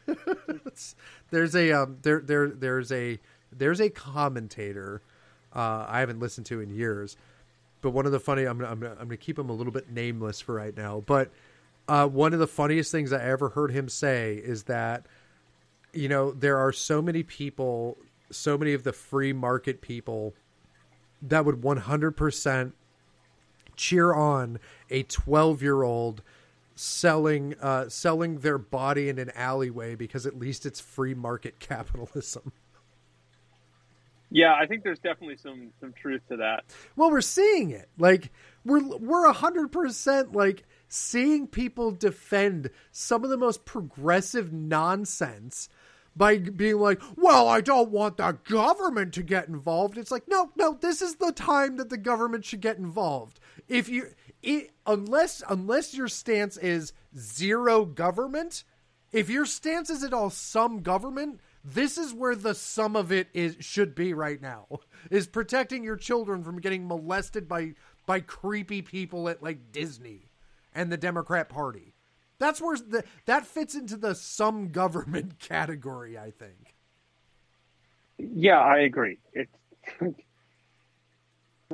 there's 1.30 1.54
a 1.54 1.72
um, 1.72 1.98
there 2.02 2.20
there 2.20 2.48
there's 2.48 2.92
a 2.92 3.18
there's 3.52 3.80
a 3.80 3.90
commentator 3.90 5.02
uh, 5.54 5.86
I 5.88 6.00
haven't 6.00 6.20
listened 6.20 6.46
to 6.46 6.60
in 6.60 6.70
years 6.70 7.16
but 7.80 7.90
one 7.90 8.06
of 8.06 8.12
the 8.12 8.20
funny 8.20 8.44
I'm 8.44 8.58
gonna, 8.58 8.70
I'm 8.70 8.80
gonna, 8.80 8.92
I'm 8.92 9.06
gonna 9.06 9.16
keep 9.16 9.38
him 9.38 9.50
a 9.50 9.52
little 9.52 9.72
bit 9.72 9.90
nameless 9.90 10.40
for 10.40 10.54
right 10.54 10.76
now. 10.76 11.02
But 11.04 11.30
uh, 11.88 12.06
one 12.06 12.32
of 12.32 12.38
the 12.38 12.46
funniest 12.46 12.92
things 12.92 13.12
I 13.12 13.22
ever 13.22 13.50
heard 13.50 13.72
him 13.72 13.88
say 13.88 14.34
is 14.34 14.64
that 14.64 15.06
you 15.92 16.08
know 16.08 16.32
there 16.32 16.58
are 16.58 16.72
so 16.72 17.02
many 17.02 17.22
people, 17.22 17.98
so 18.30 18.56
many 18.56 18.74
of 18.74 18.84
the 18.84 18.92
free 18.92 19.32
market 19.32 19.80
people 19.80 20.34
that 21.22 21.44
would 21.44 21.60
100% 21.60 22.72
cheer 23.76 24.14
on 24.14 24.58
a 24.88 25.02
12 25.02 25.62
year 25.62 25.82
old 25.82 26.22
selling 26.74 27.54
uh, 27.60 27.88
selling 27.88 28.38
their 28.38 28.56
body 28.56 29.08
in 29.08 29.18
an 29.18 29.30
alleyway 29.34 29.94
because 29.94 30.26
at 30.26 30.38
least 30.38 30.64
it's 30.64 30.80
free 30.80 31.14
market 31.14 31.58
capitalism. 31.60 32.52
Yeah, 34.30 34.54
I 34.54 34.66
think 34.66 34.84
there's 34.84 35.00
definitely 35.00 35.36
some 35.36 35.70
some 35.80 35.92
truth 35.92 36.22
to 36.28 36.36
that. 36.36 36.64
Well, 36.96 37.10
we're 37.10 37.20
seeing 37.20 37.70
it. 37.70 37.88
Like 37.98 38.30
we're 38.64 38.86
we're 38.98 39.26
a 39.26 39.32
hundred 39.32 39.72
percent 39.72 40.32
like 40.32 40.64
seeing 40.88 41.46
people 41.46 41.90
defend 41.90 42.70
some 42.92 43.24
of 43.24 43.30
the 43.30 43.36
most 43.36 43.64
progressive 43.64 44.52
nonsense 44.52 45.68
by 46.16 46.38
being 46.38 46.78
like, 46.78 47.00
"Well, 47.16 47.48
I 47.48 47.60
don't 47.60 47.90
want 47.90 48.18
the 48.18 48.38
government 48.44 49.14
to 49.14 49.22
get 49.22 49.48
involved." 49.48 49.98
It's 49.98 50.10
like, 50.10 50.28
no, 50.28 50.50
no, 50.56 50.74
this 50.80 51.02
is 51.02 51.16
the 51.16 51.32
time 51.32 51.76
that 51.76 51.88
the 51.88 51.96
government 51.96 52.44
should 52.44 52.60
get 52.60 52.78
involved. 52.78 53.40
If 53.68 53.88
you, 53.88 54.08
it, 54.42 54.70
unless 54.86 55.42
unless 55.48 55.94
your 55.94 56.08
stance 56.08 56.56
is 56.56 56.92
zero 57.16 57.84
government, 57.84 58.64
if 59.12 59.28
your 59.28 59.46
stance 59.46 59.90
is 59.90 60.04
at 60.04 60.12
all 60.12 60.30
some 60.30 60.82
government, 60.82 61.40
this 61.64 61.98
is 61.98 62.14
where 62.14 62.34
the 62.34 62.54
sum 62.54 62.96
of 62.96 63.12
it 63.12 63.28
is 63.34 63.56
should 63.60 63.94
be 63.94 64.14
right 64.14 64.40
now 64.40 64.66
is 65.10 65.26
protecting 65.26 65.84
your 65.84 65.96
children 65.96 66.42
from 66.42 66.60
getting 66.60 66.86
molested 66.86 67.48
by 67.48 67.74
by 68.06 68.20
creepy 68.20 68.82
people 68.82 69.28
at 69.28 69.42
like 69.42 69.72
Disney 69.72 70.30
and 70.74 70.90
the 70.90 70.96
Democrat 70.96 71.48
Party. 71.48 71.94
That's 72.38 72.60
where 72.60 72.76
the 72.76 73.04
that 73.26 73.46
fits 73.46 73.74
into 73.74 73.96
the 73.96 74.14
some 74.14 74.70
government 74.70 75.38
category, 75.38 76.18
I 76.18 76.30
think. 76.30 76.74
Yeah, 78.18 78.58
I 78.58 78.80
agree. 78.80 79.18
It's 79.32 79.56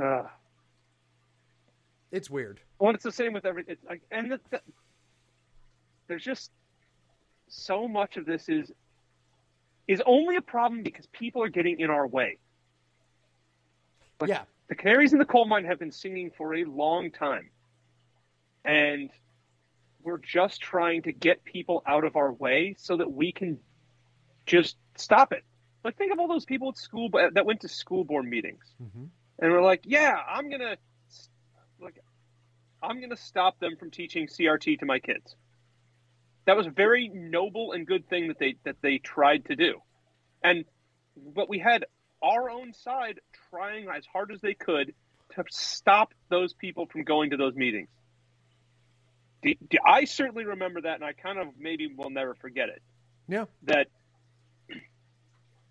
uh, 0.00 0.24
it's 2.10 2.30
weird. 2.30 2.60
Well, 2.78 2.94
it's 2.94 3.04
the 3.04 3.12
same 3.12 3.32
with 3.32 3.46
everything. 3.46 3.76
Like, 3.88 4.02
and 4.10 4.32
the, 4.32 4.40
the, 4.50 4.60
there's 6.08 6.24
just 6.24 6.50
so 7.48 7.88
much 7.88 8.16
of 8.16 8.26
this 8.26 8.48
is 8.48 8.70
is 9.86 10.02
only 10.04 10.36
a 10.36 10.40
problem 10.40 10.82
because 10.82 11.06
people 11.06 11.42
are 11.42 11.48
getting 11.48 11.80
in 11.80 11.90
our 11.90 12.06
way. 12.06 12.38
Like, 14.20 14.30
yeah. 14.30 14.42
The 14.68 14.74
canaries 14.74 15.12
in 15.12 15.20
the 15.20 15.24
coal 15.24 15.44
mine 15.44 15.64
have 15.66 15.78
been 15.78 15.92
singing 15.92 16.32
for 16.36 16.54
a 16.54 16.64
long 16.64 17.12
time. 17.12 17.50
And 18.64 19.10
we're 20.02 20.18
just 20.18 20.60
trying 20.60 21.02
to 21.02 21.12
get 21.12 21.44
people 21.44 21.84
out 21.86 22.04
of 22.04 22.16
our 22.16 22.32
way 22.32 22.74
so 22.78 22.96
that 22.96 23.12
we 23.12 23.30
can 23.30 23.58
just 24.44 24.76
stop 24.96 25.32
it. 25.32 25.44
Like, 25.84 25.96
think 25.96 26.12
of 26.12 26.18
all 26.18 26.26
those 26.26 26.44
people 26.44 26.70
at 26.70 26.76
school 26.76 27.10
that 27.10 27.46
went 27.46 27.60
to 27.60 27.68
school 27.68 28.02
board 28.02 28.26
meetings. 28.26 28.64
Mm-hmm. 28.82 29.04
And 29.38 29.52
we're 29.52 29.62
like, 29.62 29.82
yeah, 29.84 30.16
I'm 30.28 30.48
going 30.48 30.62
to, 30.62 30.76
like, 31.80 32.02
I'm 32.82 32.98
going 32.98 33.10
to 33.10 33.16
stop 33.16 33.60
them 33.60 33.76
from 33.76 33.92
teaching 33.92 34.26
CRT 34.26 34.80
to 34.80 34.86
my 34.86 34.98
kids 34.98 35.36
that 36.46 36.56
was 36.56 36.66
a 36.66 36.70
very 36.70 37.08
noble 37.12 37.72
and 37.72 37.86
good 37.86 38.08
thing 38.08 38.28
that 38.28 38.38
they 38.38 38.56
that 38.64 38.76
they 38.80 38.98
tried 38.98 39.44
to 39.46 39.56
do. 39.56 39.80
And 40.42 40.64
but 41.34 41.48
we 41.48 41.58
had 41.58 41.84
our 42.22 42.48
own 42.50 42.72
side 42.72 43.20
trying 43.50 43.88
as 43.94 44.04
hard 44.10 44.32
as 44.32 44.40
they 44.40 44.54
could 44.54 44.94
to 45.34 45.44
stop 45.50 46.14
those 46.30 46.54
people 46.54 46.86
from 46.86 47.02
going 47.02 47.30
to 47.30 47.36
those 47.36 47.54
meetings. 47.54 47.88
I 49.84 50.04
certainly 50.06 50.44
remember 50.44 50.80
that 50.80 50.94
and 50.94 51.04
i 51.04 51.12
kind 51.12 51.38
of 51.38 51.48
maybe 51.58 51.92
will 51.94 52.10
never 52.10 52.34
forget 52.34 52.68
it. 52.68 52.82
Yeah. 53.28 53.44
That 53.64 53.88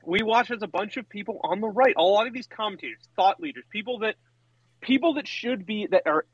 we 0.06 0.22
watched 0.24 0.52
as 0.52 0.62
a 0.62 0.68
bunch 0.68 0.98
of 0.98 1.10
people 1.10 1.40
on 1.44 1.62
the 1.62 1.68
right 1.68 1.96
a 1.98 2.04
lot 2.04 2.28
of 2.28 2.34
these 2.34 2.48
commentators 2.48 3.00
thought 3.16 3.40
leaders 3.40 3.64
people 3.72 4.00
that 4.00 4.16
people 4.82 5.16
that 5.16 5.28
should 5.28 5.66
be 5.66 5.88
that 5.90 6.04
are 6.06 6.26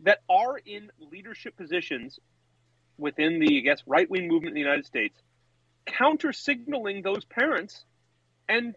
that 0.00 0.18
are 0.28 0.58
in 0.58 0.90
leadership 1.12 1.56
positions 1.56 2.18
within 3.00 3.40
the, 3.40 3.58
I 3.58 3.60
guess, 3.60 3.82
right 3.86 4.08
wing 4.08 4.28
movement 4.28 4.50
in 4.50 4.54
the 4.54 4.60
United 4.60 4.86
States, 4.86 5.16
counter 5.86 6.32
signaling 6.32 7.02
those 7.02 7.24
parents 7.24 7.84
and 8.48 8.74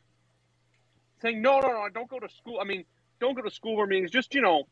saying 1.22 1.42
no, 1.42 1.60
no, 1.60 1.68
no, 1.68 1.88
don't 1.94 2.10
go 2.10 2.20
to 2.20 2.30
school. 2.30 2.60
I 2.62 2.66
mean, 2.66 2.86
don't 3.20 3.36
go 3.36 3.42
to 3.42 3.52
school 3.52 3.76
board 3.76 3.90
meetings. 3.90 4.12
Just 4.12 4.34
you 4.34 4.42
know, 4.42 4.64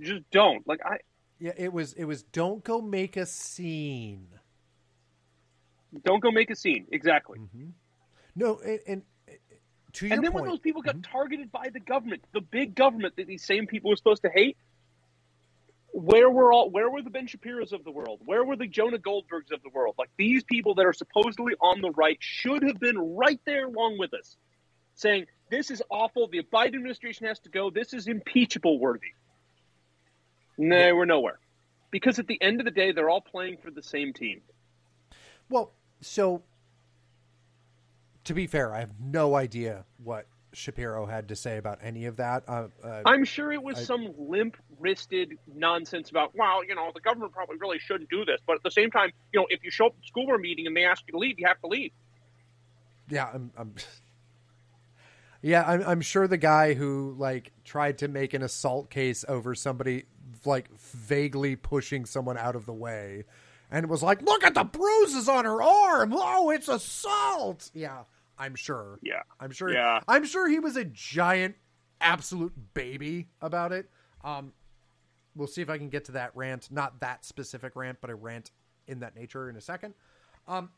just 0.00 0.28
don't. 0.30 0.66
Like 0.66 0.80
I 0.84 0.98
Yeah, 1.38 1.52
it 1.56 1.72
was 1.72 1.92
it 1.94 2.04
was 2.04 2.22
don't 2.22 2.64
go 2.64 2.80
make 2.80 3.16
a 3.16 3.26
scene. 3.26 4.28
don't 6.04 6.20
go 6.20 6.30
make 6.30 6.50
a 6.50 6.56
scene. 6.56 6.86
Exactly. 6.90 7.38
Mm-hmm. 7.38 7.70
No, 8.36 8.58
and, 8.58 8.80
and 8.86 9.02
to 9.94 10.06
your 10.06 10.14
and 10.14 10.24
then 10.24 10.32
point, 10.32 10.44
when 10.44 10.50
those 10.50 10.60
people 10.60 10.82
got 10.82 10.96
mm-hmm. 10.96 11.12
targeted 11.12 11.52
by 11.52 11.68
the 11.72 11.80
government, 11.80 12.24
the 12.32 12.40
big 12.40 12.74
government 12.74 13.16
that 13.16 13.26
these 13.26 13.44
same 13.44 13.66
people 13.66 13.90
were 13.90 13.96
supposed 13.96 14.22
to 14.22 14.28
hate, 14.28 14.56
where 15.94 16.28
were 16.28 16.52
all 16.52 16.70
where 16.70 16.90
were 16.90 17.02
the 17.02 17.10
Ben 17.10 17.28
Shapiro's 17.28 17.72
of 17.72 17.84
the 17.84 17.90
world? 17.92 18.20
Where 18.24 18.44
were 18.44 18.56
the 18.56 18.66
Jonah 18.66 18.98
Goldbergs 18.98 19.52
of 19.52 19.62
the 19.62 19.70
world? 19.72 19.94
Like 19.96 20.10
these 20.18 20.42
people 20.42 20.74
that 20.74 20.86
are 20.86 20.92
supposedly 20.92 21.54
on 21.60 21.80
the 21.80 21.92
right 21.92 22.18
should 22.18 22.64
have 22.64 22.80
been 22.80 22.98
right 22.98 23.38
there 23.46 23.66
along 23.66 23.98
with 23.98 24.12
us, 24.12 24.36
saying 24.96 25.26
this 25.50 25.70
is 25.70 25.80
awful. 25.90 26.26
The 26.26 26.42
Biden 26.52 26.74
administration 26.74 27.28
has 27.28 27.38
to 27.40 27.48
go. 27.48 27.70
This 27.70 27.94
is 27.94 28.08
impeachable 28.08 28.80
worthy. 28.80 29.12
No, 30.58 30.96
we're 30.96 31.04
nowhere, 31.04 31.38
because 31.92 32.18
at 32.18 32.26
the 32.26 32.42
end 32.42 32.60
of 32.60 32.64
the 32.64 32.72
day, 32.72 32.90
they're 32.90 33.10
all 33.10 33.20
playing 33.20 33.58
for 33.62 33.70
the 33.70 33.82
same 33.82 34.12
team. 34.12 34.40
Well, 35.48 35.74
so 36.00 36.42
to 38.24 38.34
be 38.34 38.48
fair, 38.48 38.74
I 38.74 38.80
have 38.80 38.98
no 39.00 39.36
idea 39.36 39.84
what 40.02 40.26
Shapiro 40.54 41.06
had 41.06 41.28
to 41.28 41.36
say 41.36 41.58
about 41.58 41.78
any 41.82 42.06
of 42.06 42.16
that. 42.16 42.44
Uh, 42.48 42.68
uh, 42.82 43.02
I'm 43.04 43.24
sure 43.24 43.52
it 43.52 43.62
was 43.62 43.78
I- 43.78 43.82
some 43.84 44.14
limp 44.16 44.56
wristed 44.78 45.38
nonsense 45.54 46.10
about, 46.10 46.32
well, 46.34 46.64
you 46.64 46.74
know, 46.74 46.90
the 46.94 47.00
government 47.00 47.32
probably 47.32 47.56
really 47.56 47.78
shouldn't 47.78 48.10
do 48.10 48.24
this. 48.24 48.40
But 48.46 48.56
at 48.56 48.62
the 48.62 48.70
same 48.70 48.90
time, 48.90 49.10
you 49.32 49.40
know, 49.40 49.46
if 49.50 49.64
you 49.64 49.70
show 49.70 49.86
up 49.86 49.92
at 49.92 50.00
the 50.02 50.06
school 50.08 50.26
board 50.26 50.40
meeting 50.40 50.66
and 50.66 50.76
they 50.76 50.84
ask 50.84 51.02
you 51.06 51.12
to 51.12 51.18
leave, 51.18 51.38
you 51.38 51.46
have 51.46 51.60
to 51.60 51.66
leave. 51.66 51.92
yeah, 53.08 53.30
I'm, 53.32 53.50
I'm 53.56 53.74
yeah, 55.42 55.62
I'm, 55.66 55.82
I'm 55.82 56.00
sure 56.00 56.26
the 56.26 56.38
guy 56.38 56.72
who 56.72 57.14
like 57.18 57.52
tried 57.64 57.98
to 57.98 58.08
make 58.08 58.32
an 58.32 58.42
assault 58.42 58.88
case 58.88 59.24
over 59.28 59.54
somebody 59.54 60.04
like 60.46 60.70
vaguely 60.78 61.54
pushing 61.56 62.06
someone 62.06 62.38
out 62.38 62.56
of 62.56 62.64
the 62.64 62.72
way, 62.72 63.24
and 63.70 63.88
was 63.90 64.02
like, 64.02 64.22
"Look 64.22 64.42
at 64.42 64.54
the 64.54 64.64
bruises 64.64 65.28
on 65.28 65.44
her 65.44 65.62
arm. 65.62 66.14
Oh, 66.16 66.48
it's 66.50 66.68
assault." 66.68 67.70
Yeah, 67.74 68.04
I'm 68.38 68.54
sure. 68.54 68.98
Yeah. 69.02 69.22
I'm 69.40 69.50
sure. 69.50 69.72
Yeah. 69.72 70.00
I'm 70.08 70.24
sure 70.24 70.48
he 70.48 70.58
was 70.58 70.76
a 70.76 70.84
giant, 70.84 71.56
absolute 72.00 72.52
baby 72.74 73.28
about 73.40 73.72
it. 73.72 73.88
Um, 74.22 74.52
we'll 75.34 75.48
see 75.48 75.62
if 75.62 75.70
I 75.70 75.78
can 75.78 75.88
get 75.88 76.04
to 76.06 76.12
that 76.12 76.32
rant. 76.34 76.70
Not 76.70 77.00
that 77.00 77.24
specific 77.24 77.76
rant, 77.76 77.98
but 78.00 78.10
a 78.10 78.14
rant 78.14 78.50
in 78.86 79.00
that 79.00 79.16
nature 79.16 79.48
in 79.48 79.56
a 79.56 79.60
second. 79.60 79.94
Um, 80.46 80.70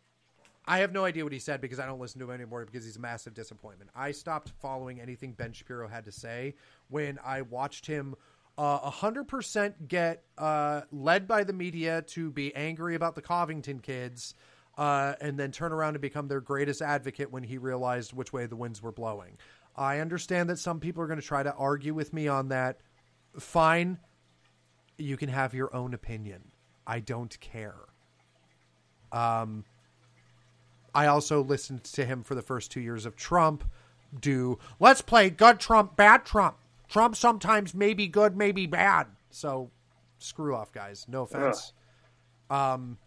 I 0.68 0.78
have 0.78 0.92
no 0.92 1.04
idea 1.04 1.22
what 1.22 1.32
he 1.32 1.38
said 1.38 1.60
because 1.60 1.78
I 1.78 1.86
don't 1.86 2.00
listen 2.00 2.18
to 2.20 2.26
him 2.26 2.32
anymore 2.32 2.64
because 2.64 2.84
he's 2.84 2.96
a 2.96 3.00
massive 3.00 3.34
disappointment. 3.34 3.90
I 3.94 4.10
stopped 4.10 4.52
following 4.60 5.00
anything 5.00 5.32
Ben 5.32 5.52
Shapiro 5.52 5.86
had 5.86 6.04
to 6.06 6.12
say 6.12 6.54
when 6.88 7.18
I 7.24 7.42
watched 7.42 7.86
him 7.86 8.16
uh, 8.58 8.90
100% 8.90 9.74
get 9.86 10.24
uh, 10.38 10.82
led 10.90 11.28
by 11.28 11.44
the 11.44 11.52
media 11.52 12.02
to 12.02 12.30
be 12.30 12.54
angry 12.56 12.94
about 12.94 13.14
the 13.14 13.22
Covington 13.22 13.80
kids 13.80 14.34
uh, 14.76 15.14
and 15.20 15.38
then 15.38 15.52
turn 15.52 15.72
around 15.72 15.94
and 15.94 16.02
become 16.02 16.28
their 16.28 16.40
greatest 16.40 16.82
advocate 16.82 17.30
when 17.30 17.42
he 17.42 17.58
realized 17.58 18.12
which 18.12 18.32
way 18.32 18.46
the 18.46 18.56
winds 18.56 18.82
were 18.82 18.92
blowing. 18.92 19.38
I 19.74 20.00
understand 20.00 20.48
that 20.50 20.58
some 20.58 20.80
people 20.80 21.02
are 21.02 21.06
going 21.06 21.20
to 21.20 21.26
try 21.26 21.42
to 21.42 21.54
argue 21.54 21.94
with 21.94 22.12
me 22.12 22.28
on 22.28 22.48
that. 22.48 22.78
Fine. 23.38 23.98
You 24.98 25.16
can 25.16 25.28
have 25.28 25.54
your 25.54 25.74
own 25.74 25.92
opinion. 25.92 26.52
I 26.86 27.00
don't 27.00 27.38
care. 27.40 27.76
Um, 29.12 29.64
I 30.94 31.06
also 31.06 31.42
listened 31.42 31.84
to 31.84 32.04
him 32.04 32.22
for 32.22 32.34
the 32.34 32.42
first 32.42 32.70
two 32.70 32.80
years 32.80 33.04
of 33.04 33.16
Trump 33.16 33.64
do 34.20 34.58
let's 34.80 35.02
play 35.02 35.30
good 35.30 35.60
Trump, 35.60 35.96
bad 35.96 36.24
Trump. 36.24 36.56
Trump 36.88 37.16
sometimes 37.16 37.74
may 37.74 37.92
be 37.92 38.06
good, 38.06 38.36
maybe 38.36 38.66
bad. 38.66 39.08
So 39.30 39.70
screw 40.18 40.54
off, 40.54 40.72
guys. 40.72 41.06
No 41.08 41.22
offense. 41.22 41.72
Um 42.48 42.98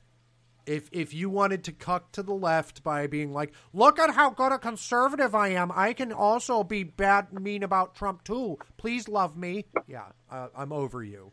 if 0.69 0.87
if 0.91 1.15
you 1.15 1.31
wanted 1.31 1.63
to 1.63 1.71
cuck 1.71 2.11
to 2.11 2.21
the 2.21 2.33
left 2.33 2.83
by 2.83 3.07
being 3.07 3.33
like, 3.33 3.53
look 3.73 3.97
at 3.97 4.11
how 4.11 4.29
good 4.29 4.51
a 4.51 4.59
conservative 4.59 5.33
I 5.33 5.49
am, 5.49 5.71
I 5.73 5.93
can 5.93 6.13
also 6.13 6.63
be 6.63 6.83
bad 6.83 7.33
mean 7.33 7.63
about 7.63 7.95
Trump 7.95 8.23
too. 8.23 8.57
Please 8.77 9.07
love 9.07 9.35
me. 9.35 9.65
Yeah, 9.87 10.05
uh, 10.29 10.49
I'm 10.55 10.71
over 10.71 11.03
you. 11.03 11.31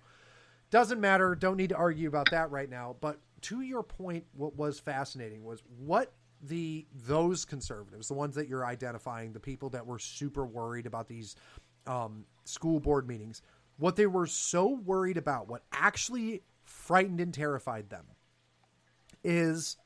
Doesn't 0.71 1.01
matter. 1.01 1.35
Don't 1.35 1.59
need 1.59 1.69
to 1.69 1.77
argue 1.77 2.09
about 2.09 2.31
that 2.31 2.51
right 2.51 2.71
now. 2.71 2.97
But 2.99 3.21
to 3.43 3.61
your 3.61 3.83
point, 3.83 4.25
what 4.33 4.57
was 4.57 4.81
fascinating 4.81 5.45
was 5.45 5.63
what 5.79 6.15
the 6.41 6.87
those 6.95 7.45
conservatives, 7.45 8.09
the 8.09 8.15
ones 8.15 8.37
that 8.37 8.49
you're 8.49 8.65
identifying, 8.65 9.35
the 9.35 9.41
people 9.41 9.69
that 9.71 9.87
were 9.87 9.99
super 9.99 10.47
worried 10.47 10.87
about 10.87 11.09
these 11.09 11.37
um, 11.87 12.25
school 12.45 12.81
board 12.81 13.07
meetings, 13.07 13.43
what 13.77 13.97
they 13.97 14.07
were 14.07 14.27
so 14.27 14.67
worried 14.67 15.19
about, 15.19 15.47
what 15.47 15.63
actually 15.73 16.43
frightened 16.65 17.21
and 17.21 17.35
terrified 17.35 17.91
them, 17.91 18.07
is 19.25 19.77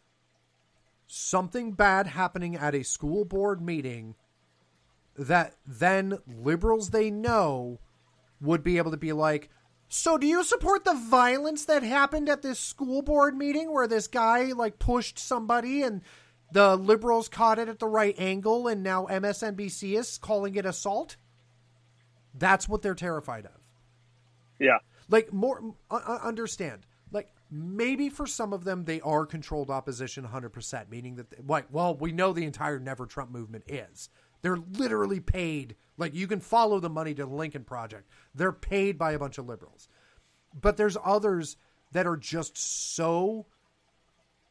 something 1.06 1.72
bad 1.72 2.06
happening 2.06 2.54
at 2.56 2.74
a 2.74 2.84
school 2.84 3.24
board 3.24 3.60
meeting 3.60 4.14
that 5.16 5.54
then 5.66 6.18
liberals 6.26 6.90
they 6.90 7.10
know 7.10 7.78
would 8.40 8.62
be 8.62 8.78
able 8.78 8.90
to 8.90 8.96
be 8.96 9.12
like, 9.12 9.50
so 9.88 10.16
do 10.16 10.26
you 10.26 10.44
support 10.44 10.84
the 10.84 10.94
violence 10.94 11.64
that 11.64 11.82
happened 11.82 12.28
at 12.28 12.42
this 12.42 12.60
school 12.60 13.02
board 13.02 13.36
meeting 13.36 13.72
where 13.72 13.88
this 13.88 14.06
guy 14.06 14.52
like 14.52 14.78
pushed 14.78 15.18
somebody 15.18 15.82
and 15.82 16.02
the 16.52 16.76
liberals 16.76 17.28
caught 17.28 17.58
it 17.58 17.68
at 17.68 17.80
the 17.80 17.88
right 17.88 18.14
angle 18.18 18.68
and 18.68 18.82
now 18.82 19.06
MSNBC 19.06 19.98
is 19.98 20.16
calling 20.16 20.54
it 20.54 20.64
assault? 20.64 21.16
That's 22.34 22.68
what 22.68 22.82
they're 22.82 22.94
terrified 22.94 23.46
of. 23.46 23.60
Yeah. 24.60 24.78
Like 25.08 25.32
more 25.32 25.74
uh, 25.90 26.18
understand. 26.22 26.86
Maybe 27.50 28.08
for 28.08 28.26
some 28.26 28.52
of 28.52 28.64
them 28.64 28.84
they 28.84 29.00
are 29.00 29.26
controlled 29.26 29.70
opposition 29.70 30.24
100%, 30.24 30.88
meaning 30.90 31.16
that 31.16 31.48
like 31.48 31.66
well, 31.70 31.94
we 31.94 32.12
know 32.12 32.32
the 32.32 32.44
entire 32.44 32.78
never 32.78 33.06
Trump 33.06 33.30
movement 33.30 33.64
is. 33.66 34.08
They're 34.42 34.56
literally 34.56 35.20
paid. 35.20 35.76
Like 35.96 36.14
you 36.14 36.26
can 36.26 36.40
follow 36.40 36.80
the 36.80 36.88
money 36.88 37.14
to 37.14 37.24
the 37.24 37.34
Lincoln 37.34 37.64
Project. 37.64 38.08
They're 38.34 38.52
paid 38.52 38.98
by 38.98 39.12
a 39.12 39.18
bunch 39.18 39.38
of 39.38 39.46
liberals. 39.46 39.88
But 40.58 40.76
there's 40.76 40.96
others 41.04 41.56
that 41.92 42.06
are 42.06 42.16
just 42.16 42.56
so 42.56 43.46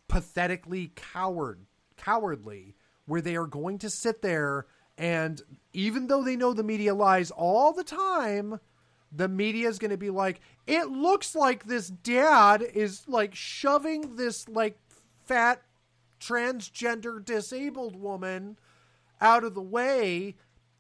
pathetically 0.08 0.92
coward 0.96 1.66
cowardly 1.98 2.76
where 3.06 3.22
they 3.22 3.36
are 3.36 3.46
going 3.46 3.78
to 3.78 3.90
sit 3.90 4.22
there 4.22 4.66
and 4.98 5.42
even 5.74 6.08
though 6.08 6.24
they 6.24 6.36
know 6.36 6.54
the 6.54 6.64
media 6.64 6.94
lies 6.94 7.32
all 7.32 7.74
the 7.74 7.84
time 7.84 8.60
the 9.12 9.28
media 9.28 9.68
is 9.68 9.80
going 9.80 9.92
to 9.92 9.98
be 9.98 10.10
like 10.10 10.42
it 10.68 10.90
looks 10.90 11.36
like 11.36 11.66
this 11.66 11.88
dad 11.90 12.62
is 12.62 13.08
like 13.08 13.34
shoving 13.34 14.16
this 14.16 14.48
like 14.48 14.78
fat 15.26 15.62
transgender 16.20 17.24
disabled 17.24 17.96
woman 17.96 18.58
out 19.22 19.44
of 19.44 19.56
the 19.56 19.62
way 19.62 20.36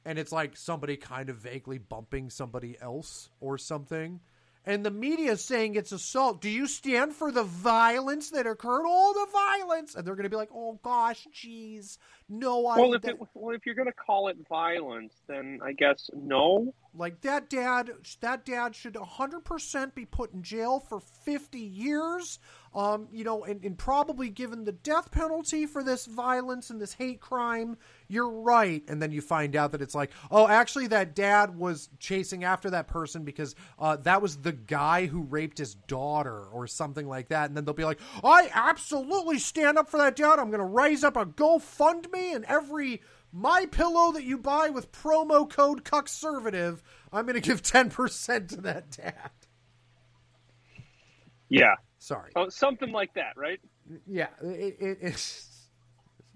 and 0.05 0.19
it's 0.19 0.31
like 0.31 0.55
somebody 0.55 0.95
kind 0.95 1.29
of 1.29 1.37
vaguely 1.37 1.77
bumping 1.77 2.29
somebody 2.29 2.77
else 2.81 3.29
or 3.39 3.57
something 3.57 4.19
and 4.65 4.85
the 4.85 4.91
media 4.91 5.31
is 5.31 5.43
saying 5.43 5.75
it's 5.75 5.91
assault. 5.91 6.41
Do 6.41 6.49
you 6.49 6.67
stand 6.67 7.13
for 7.13 7.31
the 7.31 7.43
violence 7.43 8.29
that 8.31 8.45
occurred? 8.45 8.85
All 8.85 9.13
the 9.13 9.27
violence, 9.31 9.95
and 9.95 10.05
they're 10.05 10.15
going 10.15 10.25
to 10.25 10.29
be 10.29 10.35
like, 10.35 10.51
"Oh 10.53 10.79
gosh, 10.83 11.27
geez, 11.31 11.97
no." 12.29 12.65
I 12.67 12.79
Well, 12.79 12.93
if 12.93 13.01
that- 13.03 13.15
it, 13.15 13.21
well, 13.33 13.55
if 13.55 13.65
you're 13.65 13.75
going 13.75 13.87
to 13.87 13.93
call 13.93 14.27
it 14.27 14.37
violence, 14.47 15.13
then 15.27 15.59
I 15.63 15.73
guess 15.73 16.09
no. 16.13 16.73
like 16.95 17.21
that 17.21 17.49
dad, 17.49 17.91
that 18.21 18.45
dad 18.45 18.75
should 18.75 18.95
100% 18.95 19.93
be 19.95 20.05
put 20.05 20.33
in 20.33 20.41
jail 20.41 20.79
for 20.79 20.99
50 20.99 21.59
years. 21.59 22.39
Um, 22.71 23.07
you 23.11 23.23
know, 23.23 23.43
and, 23.45 23.63
and 23.65 23.75
probably 23.75 24.29
given 24.29 24.63
the 24.63 24.71
death 24.71 25.09
penalty 25.09 25.65
for 25.65 25.83
this 25.83 26.05
violence 26.05 26.69
and 26.69 26.79
this 26.79 26.93
hate 26.93 27.19
crime. 27.19 27.77
You're 28.07 28.29
right, 28.29 28.83
and 28.87 29.01
then 29.01 29.11
you 29.11 29.21
find 29.21 29.55
out 29.55 29.71
that 29.71 29.81
it's 29.81 29.95
like, 29.95 30.11
oh, 30.29 30.47
actually, 30.47 30.85
that 30.87 31.15
dad 31.15 31.57
was 31.57 31.89
chasing 31.97 32.43
after 32.43 32.69
that 32.69 32.87
person 32.87 33.23
because 33.23 33.55
uh, 33.79 33.95
that 33.97 34.21
was 34.21 34.37
the 34.37 34.51
guy 34.51 35.07
who 35.07 35.23
raped 35.23 35.57
his 35.57 35.73
daughter 35.73 36.43
or 36.43 36.67
something 36.67 37.07
like 37.07 37.29
that. 37.29 37.49
And 37.49 37.57
then 37.57 37.65
they'll 37.65 37.73
be 37.73 37.85
like, 37.85 37.99
I 38.23 38.51
absolutely 38.53 39.39
stand 39.39 39.79
up 39.79 39.89
for 39.89 39.97
that 39.97 40.15
dad. 40.15 40.37
I'm 40.37 40.51
going 40.51 40.59
to 40.59 40.65
raise 40.65 41.03
up 41.03 41.17
a 41.17 41.25
GoFundMe 41.25 42.18
and 42.33 42.45
every 42.45 43.01
MyPillow 43.35 44.13
that 44.13 44.23
you 44.23 44.37
buy 44.37 44.69
with 44.69 44.91
promo 44.91 45.49
code 45.49 45.83
conservative 45.83 46.81
i'm 47.11 47.25
going 47.25 47.35
to 47.35 47.41
give 47.41 47.61
10% 47.61 48.47
to 48.49 48.61
that 48.61 48.91
dad. 48.91 49.31
Yeah. 51.49 51.75
sorry. 51.97 52.31
Oh, 52.35 52.49
something 52.49 52.91
like 52.91 53.13
that, 53.15 53.37
right? 53.37 53.59
yeah 54.07 54.27
it, 54.43 54.77
it, 54.79 54.97
it's 55.01 55.67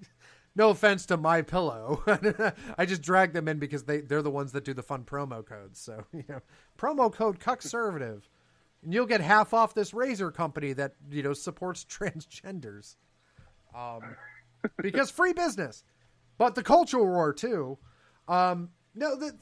no 0.55 0.69
offense 0.71 1.05
to 1.07 1.17
MyPillow. 1.17 2.53
I 2.77 2.85
just 2.85 3.03
drag 3.03 3.33
them 3.33 3.47
in 3.47 3.59
because 3.59 3.83
they, 3.83 4.01
they're 4.01 4.23
the 4.23 4.31
ones 4.31 4.53
that 4.53 4.65
do 4.65 4.73
the 4.73 4.81
fun 4.83 5.03
promo 5.03 5.45
codes 5.45 5.79
so 5.79 6.05
you 6.13 6.23
know 6.27 6.41
promo 6.77 7.13
code 7.13 7.39
conservative 7.39 8.27
and 8.83 8.93
you'll 8.93 9.05
get 9.05 9.21
half 9.21 9.53
off 9.53 9.73
this 9.73 9.93
razor 9.93 10.31
company 10.31 10.73
that 10.73 10.93
you 11.09 11.23
know 11.23 11.33
supports 11.33 11.85
transgenders. 11.85 12.95
Um, 13.73 14.01
because 14.81 15.11
free 15.11 15.33
business 15.33 15.83
but 16.37 16.55
the 16.55 16.63
cultural 16.63 17.05
war 17.05 17.33
too 17.33 17.77
Um, 18.27 18.69
no, 18.95 19.15
the 19.15 19.33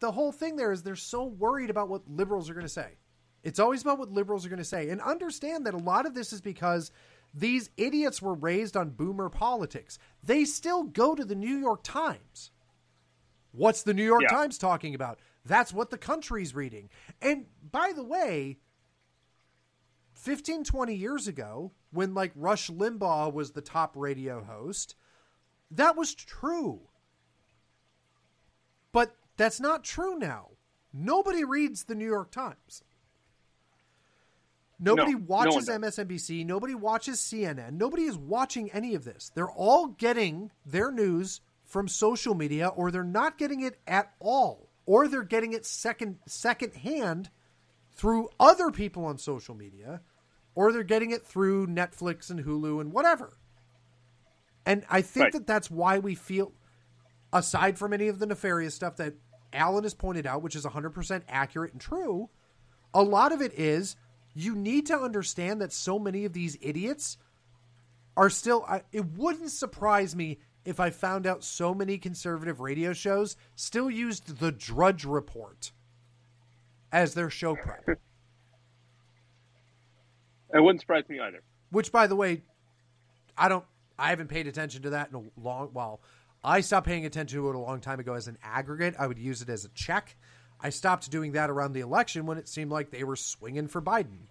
the 0.00 0.12
whole 0.12 0.32
thing 0.32 0.56
there 0.56 0.72
is 0.72 0.82
they're 0.82 0.96
so 0.96 1.24
worried 1.24 1.70
about 1.70 1.88
what 1.88 2.08
liberals 2.08 2.50
are 2.50 2.54
going 2.54 2.66
to 2.66 2.68
say. 2.72 2.98
It's 3.42 3.58
always 3.58 3.82
about 3.82 3.98
what 3.98 4.10
liberals 4.10 4.44
are 4.46 4.48
going 4.48 4.58
to 4.58 4.64
say, 4.64 4.88
and 4.90 5.00
understand 5.00 5.66
that 5.66 5.74
a 5.74 5.78
lot 5.78 6.06
of 6.06 6.14
this 6.14 6.32
is 6.32 6.40
because 6.40 6.90
these 7.34 7.70
idiots 7.76 8.20
were 8.22 8.34
raised 8.34 8.76
on 8.76 8.90
boomer 8.90 9.28
politics. 9.28 9.98
They 10.22 10.44
still 10.44 10.84
go 10.84 11.14
to 11.14 11.24
the 11.24 11.34
New 11.34 11.56
York 11.56 11.82
Times. 11.82 12.50
What's 13.52 13.82
the 13.82 13.94
New 13.94 14.04
York 14.04 14.22
Yeah. 14.22 14.28
Times 14.28 14.58
talking 14.58 14.94
about? 14.94 15.18
That's 15.44 15.72
what 15.72 15.90
the 15.90 15.98
country's 15.98 16.54
reading. 16.54 16.90
And 17.20 17.46
by 17.70 17.92
the 17.94 18.04
way, 18.04 18.58
15, 20.14 20.64
20 20.64 20.94
years 20.94 21.26
ago, 21.28 21.72
when 21.92 22.14
like 22.14 22.32
Rush 22.34 22.68
Limbaugh 22.70 23.32
was 23.32 23.52
the 23.52 23.60
top 23.60 23.96
radio 23.96 24.42
host, 24.42 24.96
that 25.70 25.96
was 25.96 26.14
true. 26.14 26.80
But 28.92 29.14
that's 29.36 29.60
not 29.60 29.84
true 29.84 30.18
now. 30.18 30.48
Nobody 30.92 31.44
reads 31.44 31.84
the 31.84 31.94
New 31.94 32.06
York 32.06 32.30
Times. 32.30 32.82
Nobody 34.78 35.12
No, 35.12 35.18
no 35.18 35.24
watches 35.26 35.66
does. 35.66 35.78
MSNBC. 35.78 36.44
Nobody 36.44 36.74
watches 36.74 37.20
CNN. 37.20 37.74
Nobody 37.74 38.02
is 38.04 38.18
watching 38.18 38.70
any 38.72 38.94
of 38.94 39.04
this. 39.04 39.30
They're 39.34 39.48
all 39.48 39.86
getting 39.86 40.50
their 40.66 40.90
news 40.90 41.40
from 41.64 41.88
social 41.88 42.34
media, 42.34 42.68
or 42.68 42.90
they're 42.90 43.04
not 43.04 43.38
getting 43.38 43.60
it 43.60 43.80
at 43.86 44.12
all, 44.18 44.68
or 44.84 45.08
they're 45.08 45.22
getting 45.22 45.52
it 45.52 45.64
second 45.64 46.18
second 46.26 46.74
hand 46.74 47.30
through 47.94 48.28
other 48.40 48.70
people 48.70 49.04
on 49.04 49.18
social 49.18 49.54
media, 49.54 50.02
or 50.54 50.72
they're 50.72 50.82
getting 50.82 51.10
it 51.10 51.26
through 51.26 51.66
Netflix 51.66 52.30
and 52.30 52.44
Hulu 52.44 52.80
and 52.80 52.92
whatever. 52.92 53.36
And 54.64 54.84
I 54.88 55.02
think 55.02 55.24
Right. 55.24 55.32
that 55.34 55.46
that's 55.46 55.70
why 55.70 55.98
we 55.98 56.14
feel, 56.14 56.52
aside 57.32 57.78
from 57.78 57.92
any 57.92 58.08
of 58.08 58.18
the 58.18 58.26
nefarious 58.26 58.74
stuff 58.74 58.96
that 58.96 59.14
Alan 59.52 59.82
has 59.84 59.94
pointed 59.94 60.26
out, 60.26 60.42
which 60.42 60.54
is 60.56 60.64
100% 60.64 61.24
accurate 61.28 61.72
and 61.72 61.80
true, 61.80 62.30
a 62.94 63.02
lot 63.02 63.32
of 63.32 63.40
it 63.42 63.52
is 63.54 63.96
you 64.34 64.54
need 64.54 64.86
to 64.86 64.98
understand 64.98 65.60
that 65.60 65.72
so 65.72 65.98
many 65.98 66.24
of 66.24 66.32
these 66.32 66.56
idiots 66.60 67.18
are 68.16 68.30
still. 68.30 68.64
I, 68.68 68.82
it 68.92 69.04
wouldn't 69.16 69.50
surprise 69.50 70.14
me 70.14 70.38
if 70.64 70.78
I 70.78 70.90
found 70.90 71.26
out 71.26 71.42
so 71.42 71.74
many 71.74 71.98
conservative 71.98 72.60
radio 72.60 72.92
shows 72.92 73.36
still 73.56 73.90
used 73.90 74.38
the 74.38 74.52
Drudge 74.52 75.04
Report 75.04 75.72
as 76.92 77.14
their 77.14 77.30
show 77.30 77.56
prep. 77.56 77.98
It 80.52 80.60
wouldn't 80.60 80.80
surprise 80.80 81.04
me 81.08 81.20
either. 81.20 81.42
Which, 81.70 81.92
by 81.92 82.06
the 82.06 82.16
way, 82.16 82.42
I 83.36 83.48
don't. 83.48 83.64
I 83.98 84.10
haven't 84.10 84.28
paid 84.28 84.46
attention 84.46 84.82
to 84.82 84.90
that 84.90 85.10
in 85.10 85.16
a 85.16 85.40
long. 85.40 85.70
Well, 85.72 86.00
I 86.44 86.60
stopped 86.60 86.86
paying 86.86 87.06
attention 87.06 87.38
to 87.38 87.48
it 87.50 87.54
a 87.54 87.58
long 87.58 87.80
time 87.80 88.00
ago 88.00 88.14
as 88.14 88.28
an 88.28 88.38
aggregate. 88.42 88.94
I 88.98 89.06
would 89.06 89.18
use 89.18 89.42
it 89.42 89.48
as 89.48 89.64
a 89.64 89.68
check. 89.70 90.16
I 90.60 90.70
stopped 90.70 91.10
doing 91.10 91.32
that 91.32 91.50
around 91.50 91.72
the 91.72 91.80
election 91.80 92.26
when 92.26 92.38
it 92.38 92.48
seemed 92.48 92.70
like 92.70 92.90
they 92.90 93.04
were 93.04 93.16
swinging 93.16 93.68
for 93.68 93.82
Biden, 93.82 94.26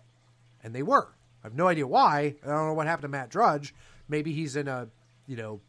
and 0.63 0.73
they 0.73 0.83
were. 0.83 1.07
I 1.43 1.47
have 1.47 1.55
no 1.55 1.67
idea 1.67 1.87
why. 1.87 2.35
I 2.43 2.47
don't 2.47 2.67
know 2.67 2.73
what 2.73 2.87
happened 2.87 3.03
to 3.03 3.07
Matt 3.09 3.29
Drudge. 3.29 3.73
Maybe 4.07 4.31
he's 4.31 4.55
in 4.55 4.67
a, 4.67 4.87
you 5.27 5.35
know, 5.35 5.61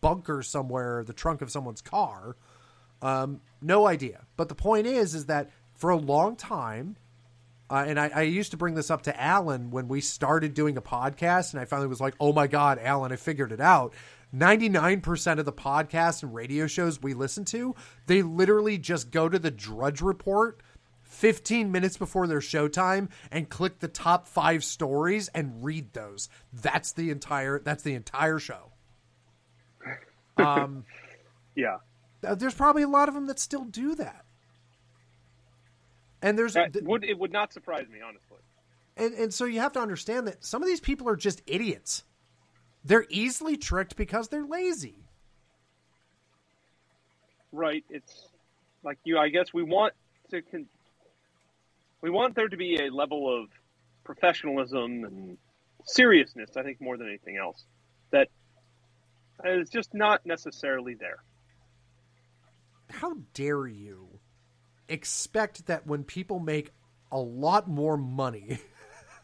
bunker 0.00 0.42
somewhere, 0.42 1.04
the 1.04 1.12
trunk 1.12 1.42
of 1.42 1.50
someone's 1.50 1.80
car. 1.80 2.36
Um, 3.02 3.40
no 3.62 3.86
idea. 3.86 4.26
But 4.36 4.48
the 4.48 4.54
point 4.54 4.86
is, 4.86 5.14
is 5.14 5.26
that 5.26 5.50
for 5.74 5.90
a 5.90 5.96
long 5.96 6.36
time, 6.36 6.96
uh, 7.70 7.84
and 7.86 7.98
I, 8.00 8.08
I 8.14 8.22
used 8.22 8.50
to 8.50 8.56
bring 8.56 8.74
this 8.74 8.90
up 8.90 9.02
to 9.02 9.20
Alan 9.20 9.70
when 9.70 9.86
we 9.88 10.00
started 10.00 10.52
doing 10.54 10.76
a 10.76 10.82
podcast, 10.82 11.52
and 11.52 11.60
I 11.60 11.64
finally 11.64 11.88
was 11.88 12.00
like, 12.00 12.14
"Oh 12.20 12.32
my 12.32 12.46
God, 12.46 12.78
Alan, 12.82 13.12
I 13.12 13.16
figured 13.16 13.52
it 13.52 13.60
out." 13.60 13.94
Ninety-nine 14.32 15.00
percent 15.00 15.40
of 15.40 15.46
the 15.46 15.52
podcasts 15.52 16.22
and 16.22 16.34
radio 16.34 16.66
shows 16.66 17.00
we 17.00 17.14
listen 17.14 17.44
to, 17.46 17.74
they 18.06 18.22
literally 18.22 18.76
just 18.78 19.10
go 19.10 19.28
to 19.28 19.38
the 19.38 19.50
Drudge 19.50 20.00
Report. 20.02 20.60
15 21.02 21.72
minutes 21.72 21.96
before 21.96 22.28
their 22.28 22.38
showtime 22.38 23.10
and 23.32 23.48
click 23.48 23.80
the 23.80 23.88
top 23.88 24.28
5 24.28 24.62
stories 24.62 25.26
and 25.34 25.62
read 25.64 25.92
those. 25.92 26.28
That's 26.52 26.92
the 26.92 27.10
entire 27.10 27.58
that's 27.58 27.82
the 27.82 27.94
entire 27.94 28.38
show. 28.38 28.70
Um 30.38 30.84
Yeah. 31.56 31.78
uh, 32.24 32.36
there's 32.36 32.54
probably 32.54 32.82
a 32.84 32.88
lot 32.88 33.08
of 33.08 33.14
them 33.14 33.26
that 33.26 33.40
still 33.40 33.64
do 33.64 33.96
that. 33.96 34.24
And 36.22 36.38
there's 36.38 36.54
th- 36.54 36.70
would 36.82 37.04
it 37.04 37.18
would 37.18 37.32
not 37.32 37.52
surprise 37.52 37.86
me, 37.88 38.00
honestly. 38.00 38.38
and 38.96 39.14
and 39.14 39.32
so 39.34 39.44
you 39.44 39.60
have 39.60 39.72
to 39.72 39.80
understand 39.80 40.26
that 40.26 40.44
some 40.44 40.62
of 40.62 40.68
these 40.68 40.80
people 40.80 41.08
are 41.08 41.16
just 41.16 41.42
idiots. 41.46 42.04
They're 42.84 43.06
easily 43.08 43.56
tricked 43.56 43.96
because 43.96 44.28
they're 44.28 44.44
lazy. 44.44 45.04
Right. 47.52 47.84
It's 47.90 48.28
like 48.82 48.98
you. 49.04 49.18
I 49.18 49.28
guess 49.28 49.52
we 49.52 49.62
want 49.62 49.94
to. 50.30 50.42
Con- 50.42 50.68
we 52.02 52.10
want 52.10 52.34
there 52.34 52.48
to 52.48 52.56
be 52.56 52.84
a 52.84 52.90
level 52.90 53.42
of 53.42 53.48
professionalism 54.04 55.04
and 55.04 55.38
seriousness. 55.84 56.50
I 56.56 56.62
think 56.62 56.80
more 56.80 56.96
than 56.96 57.08
anything 57.08 57.36
else, 57.36 57.64
that 58.10 58.28
is 59.44 59.68
just 59.68 59.94
not 59.94 60.24
necessarily 60.24 60.94
there. 60.94 61.22
How 62.90 63.16
dare 63.34 63.66
you 63.66 64.19
expect 64.90 65.66
that 65.66 65.86
when 65.86 66.04
people 66.04 66.38
make 66.40 66.72
a 67.12 67.18
lot 67.18 67.68
more 67.68 67.96
money 67.96 68.58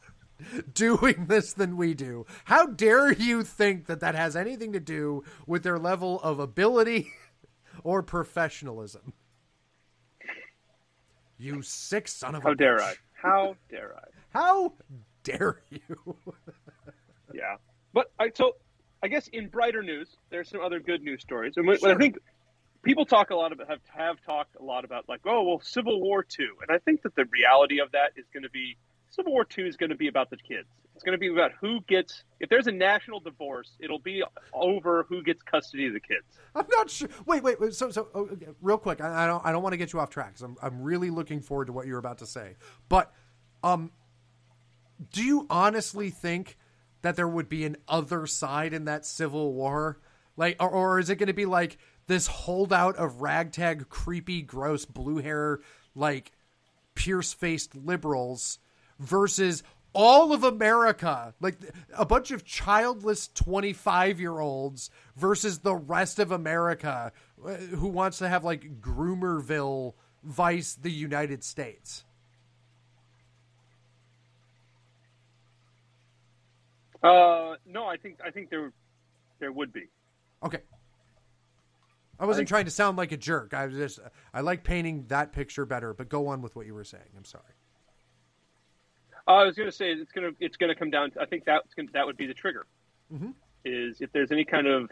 doing 0.72 1.26
this 1.26 1.52
than 1.52 1.76
we 1.76 1.94
do, 1.94 2.26
how 2.44 2.66
dare 2.66 3.12
you 3.12 3.43
think 3.43 3.86
that 3.86 4.01
that 4.01 4.14
has 4.14 4.36
anything 4.36 4.72
to 4.72 4.80
do 4.80 5.24
with 5.47 5.62
their 5.62 5.78
level 5.78 6.20
of 6.20 6.38
ability 6.38 7.12
or 7.84 8.02
professionalism? 8.02 9.12
You 11.38 11.60
sick 11.62 12.09
son 12.09 12.34
of 12.34 12.44
a 12.44 12.48
How 12.48 12.55
dare 12.55 12.78
bitch. 12.78 12.82
I? 12.82 12.94
How 13.12 13.56
dare 13.68 13.97
I? 13.97 14.09
How 14.30 14.72
dare 15.22 15.62
you? 15.70 16.16
Yeah. 17.34 17.56
But 17.93 18.12
I 18.18 18.30
so 18.34 18.52
I 19.02 19.09
guess 19.09 19.28
in 19.28 19.48
brighter 19.48 19.82
news, 19.82 20.16
there's 20.30 20.48
some 20.48 20.60
other 20.60 20.80
good 20.80 21.02
news 21.02 21.22
stories. 21.22 21.55
And 21.56 21.66
what, 21.66 21.82
what 21.82 21.90
I 21.90 21.97
think 21.97 22.16
people 22.86 23.04
talk 23.04 23.30
a 23.30 23.34
lot 23.34 23.52
about 23.52 23.68
have 23.68 23.80
have 23.88 24.16
talked 24.24 24.56
a 24.58 24.62
lot 24.62 24.84
about 24.84 25.08
like, 25.08 25.20
oh 25.26 25.42
well, 25.42 25.60
Civil 25.60 26.00
War 26.00 26.22
two, 26.22 26.54
and 26.62 26.74
I 26.74 26.78
think 26.78 27.02
that 27.02 27.14
the 27.16 27.24
reality 27.26 27.80
of 27.80 27.92
that 27.92 28.12
is 28.16 28.24
going 28.32 28.44
to 28.44 28.50
be 28.50 28.78
Civil 29.10 29.32
War 29.32 29.44
two 29.44 29.66
is 29.66 29.76
going 29.76 29.90
to 29.90 29.96
be 29.96 30.08
about 30.08 30.30
the 30.30 30.36
kids. 30.36 30.68
It's 30.94 31.02
going 31.02 31.12
to 31.12 31.18
be 31.18 31.28
about 31.28 31.52
who 31.60 31.80
gets. 31.82 32.24
If 32.40 32.48
there's 32.48 32.68
a 32.68 32.72
national 32.72 33.20
divorce, 33.20 33.76
it'll 33.80 33.98
be 33.98 34.22
over 34.54 35.04
who 35.08 35.22
gets 35.22 35.42
custody 35.42 35.86
of 35.86 35.92
the 35.92 36.00
kids. 36.00 36.24
I'm 36.54 36.64
not 36.70 36.88
sure. 36.88 37.10
Wait, 37.26 37.42
wait, 37.42 37.60
wait. 37.60 37.74
So, 37.74 37.90
so, 37.90 38.08
oh, 38.14 38.30
real 38.62 38.78
quick. 38.78 39.02
I, 39.02 39.24
I 39.24 39.26
don't, 39.26 39.44
I 39.44 39.52
don't 39.52 39.62
want 39.62 39.74
to 39.74 39.76
get 39.76 39.92
you 39.92 40.00
off 40.00 40.08
track 40.08 40.28
because 40.28 40.42
I'm, 40.42 40.56
I'm 40.62 40.80
really 40.80 41.10
looking 41.10 41.40
forward 41.40 41.66
to 41.66 41.74
what 41.74 41.86
you're 41.86 41.98
about 41.98 42.18
to 42.18 42.26
say. 42.26 42.56
But, 42.88 43.12
um, 43.62 43.90
do 45.12 45.22
you 45.22 45.46
honestly 45.50 46.08
think 46.08 46.56
that 47.02 47.14
there 47.14 47.28
would 47.28 47.50
be 47.50 47.66
an 47.66 47.76
other 47.86 48.26
side 48.26 48.72
in 48.72 48.86
that 48.86 49.04
civil 49.04 49.52
war? 49.52 50.00
Like, 50.38 50.56
or, 50.60 50.70
or 50.70 50.98
is 50.98 51.10
it 51.10 51.16
going 51.16 51.26
to 51.26 51.34
be 51.34 51.44
like 51.44 51.76
this 52.06 52.26
holdout 52.26 52.96
of 52.96 53.20
ragtag, 53.20 53.88
creepy, 53.88 54.42
gross, 54.42 54.84
blue 54.84 55.18
hair, 55.18 55.60
like 55.94 56.32
pierce 56.94 57.32
faced 57.32 57.74
liberals 57.74 58.58
versus 58.98 59.62
all 59.92 60.32
of 60.32 60.44
America, 60.44 61.34
like 61.40 61.56
a 61.96 62.04
bunch 62.04 62.30
of 62.30 62.44
childless 62.44 63.28
25 63.34 64.20
year 64.20 64.40
olds 64.40 64.90
versus 65.16 65.60
the 65.60 65.74
rest 65.74 66.18
of 66.18 66.30
America 66.30 67.12
uh, 67.44 67.54
who 67.54 67.88
wants 67.88 68.18
to 68.18 68.28
have 68.28 68.44
like 68.44 68.80
Groomerville 68.80 69.94
vice 70.22 70.74
the 70.74 70.90
United 70.90 71.42
States. 71.42 72.04
Uh, 77.02 77.54
no, 77.66 77.86
I 77.86 77.96
think 77.96 78.18
I 78.24 78.30
think 78.30 78.50
there 78.50 78.72
there 79.38 79.52
would 79.52 79.72
be. 79.72 79.88
Okay. 80.42 80.60
I 82.18 82.24
wasn't 82.24 82.43
think- 82.43 82.48
trying 82.48 82.64
to 82.66 82.70
sound 82.70 82.97
like 82.97 83.12
a 83.12 83.16
jerk. 83.16 83.55
I 83.55 83.66
was 83.66 83.74
just 83.76 84.01
I 84.32 84.40
like 84.40 84.64
painting 84.64 85.05
that 85.09 85.32
picture 85.32 85.66
better, 85.66 85.93
but 85.93 86.09
go 86.09 86.28
on 86.28 86.43
with 86.43 86.56
what 86.56 86.66
you 86.66 86.74
were 86.74 86.84
saying. 86.84 87.05
I'm 87.16 87.24
sorry. 87.24 87.44
Uh, 89.28 89.32
I 89.32 89.44
was 89.44 89.56
going 89.56 89.68
to 89.68 89.74
say 89.74 89.90
it's 89.90 90.12
going 90.12 90.32
to 90.32 90.36
it's 90.44 90.56
going 90.56 90.72
to 90.72 90.78
come 90.78 90.90
down. 90.90 91.10
To, 91.12 91.20
I 91.20 91.26
think 91.26 91.44
that's 91.44 91.74
gonna, 91.74 91.88
that 91.93 92.06
would 92.06 92.16
be 92.16 92.26
the 92.26 92.34
trigger. 92.34 92.66
Is 93.64 94.01
if 94.01 94.12
there's 94.12 94.32
any 94.32 94.44
kind 94.44 94.66
of 94.66 94.90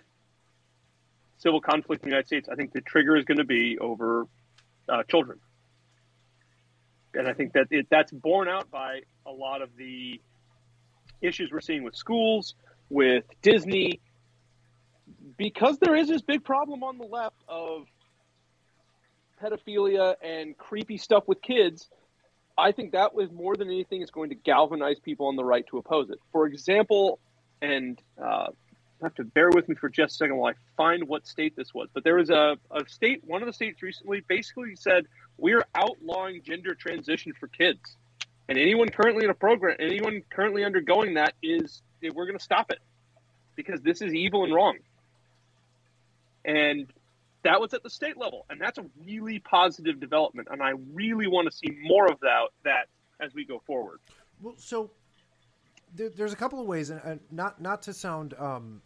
civil 1.39 1.61
conflict 1.61 2.03
in 2.05 2.11
the 2.11 2.15
United 2.15 2.27
States, 2.27 2.49
I 2.51 2.55
think 2.55 2.73
the 2.73 2.81
trigger 2.81 3.17
is 3.17 3.25
going 3.25 3.39
to 3.39 3.45
be 3.45 3.79
over 3.79 4.27
uh, 4.89 5.03
children, 5.05 5.39
and 7.15 7.29
I 7.29 7.33
think 7.33 7.53
that 7.55 7.69
it, 7.71 7.87
that's 7.91 8.13
borne 8.13 8.49
out 8.49 8.71
by 8.71 9.01
a 9.27 9.31
lot 9.31 9.63
of 9.63 9.77
the 9.77 10.21
issues 11.21 11.51
we're 11.53 11.61
seeing 11.61 11.83
with 11.83 11.97
schools, 11.97 12.55
with 12.91 13.25
Disney, 13.43 14.01
because 15.37 15.79
there 15.79 15.97
is 15.97 16.09
this 16.09 16.23
big 16.23 16.45
problem 16.45 16.83
on 16.83 16.99
the 16.99 17.07
left 17.07 17.37
of 17.49 17.87
pedophilia 19.43 20.15
and 20.23 20.57
creepy 20.57 20.97
stuff 20.97 21.25
with 21.27 21.43
kids. 21.43 21.89
I 22.57 22.73
think 22.73 22.93
that 22.93 23.15
was 23.15 23.31
more 23.33 23.57
than 23.57 23.69
anything 23.69 24.03
is 24.03 24.11
going 24.11 24.31
to 24.31 24.37
galvanize 24.37 25.01
people 25.01 25.27
on 25.27 25.37
the 25.37 25.45
right 25.45 25.67
to 25.69 25.79
oppose 25.79 26.11
it. 26.11 26.19
For 26.31 26.47
example, 26.47 27.19
and 27.61 28.01
uh, 28.23 28.47
have 29.03 29.15
to 29.15 29.25
bear 29.25 29.51
with 29.51 29.69
me 29.69 29.75
for 29.75 29.89
just 29.89 30.15
a 30.15 30.17
second 30.17 30.37
while 30.37 30.53
I 30.53 30.57
find 30.77 31.07
what 31.07 31.27
state 31.27 31.55
this 31.57 31.73
was. 31.75 31.89
But 31.93 32.05
there 32.05 32.17
was 32.17 32.31
a, 32.31 32.57
a 32.71 32.89
state, 32.89 33.23
one 33.25 33.43
of 33.43 33.47
the 33.47 33.53
states 33.53 33.83
recently 33.83 34.23
basically 34.27 34.77
said, 34.77 35.07
we're 35.37 35.65
outlawing 35.75 36.43
gender 36.43 36.75
transition 36.75 37.33
for 37.39 37.49
kids. 37.49 37.97
And 38.49 38.59
anyone 38.59 38.89
currently 38.89 39.25
in 39.25 39.31
a 39.31 39.35
program, 39.35 39.77
anyone 39.79 40.23
currently 40.31 40.65
undergoing 40.65 41.15
that 41.15 41.35
is, 41.43 41.83
we're 42.03 42.27
going 42.27 42.39
to 42.39 42.45
stop 42.45 42.71
it 42.71 42.81
because 43.57 43.81
this 43.81 44.03
is 44.03 44.15
evil 44.15 44.45
and 44.45 44.53
wrong. 44.53 44.79
And 46.45 46.93
that 47.43 47.61
was 47.61 47.75
at 47.75 47.83
the 47.83 47.91
state 47.91 48.17
level. 48.17 48.47
And 48.51 48.61
that's 48.61 48.79
a 48.79 48.85
really 49.05 49.39
positive 49.39 50.01
development. 50.01 50.49
And 50.51 50.63
I 50.63 50.73
really 50.93 51.27
want 51.27 51.51
to 51.51 51.57
see 51.57 51.77
more 51.83 52.07
of 52.11 52.21
that, 52.21 52.49
that 52.65 52.89
as 53.21 53.35
we 53.35 53.45
go 53.45 53.63
forward. 53.67 54.01
Well, 54.41 54.55
so 54.59 54.91
there, 55.95 56.11
there's 56.11 56.33
a 56.33 56.37
couple 56.37 56.61
of 56.61 56.67
ways, 56.67 56.91
and 56.91 57.21
not 57.31 57.61
not 57.61 57.83
to 57.83 57.93
sound 57.93 58.35
um, 58.35 58.83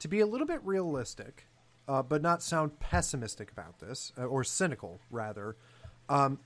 to 0.00 0.08
be 0.08 0.20
a 0.20 0.26
little 0.26 0.46
bit 0.46 0.60
realistic, 0.64 1.46
uh, 1.86 2.02
but 2.02 2.20
not 2.20 2.42
sound 2.42 2.78
pessimistic 2.80 3.50
about 3.50 3.78
this 3.78 4.12
uh, 4.18 4.24
or 4.24 4.44
cynical 4.44 5.00
rather. 5.10 5.56
Um, 6.08 6.40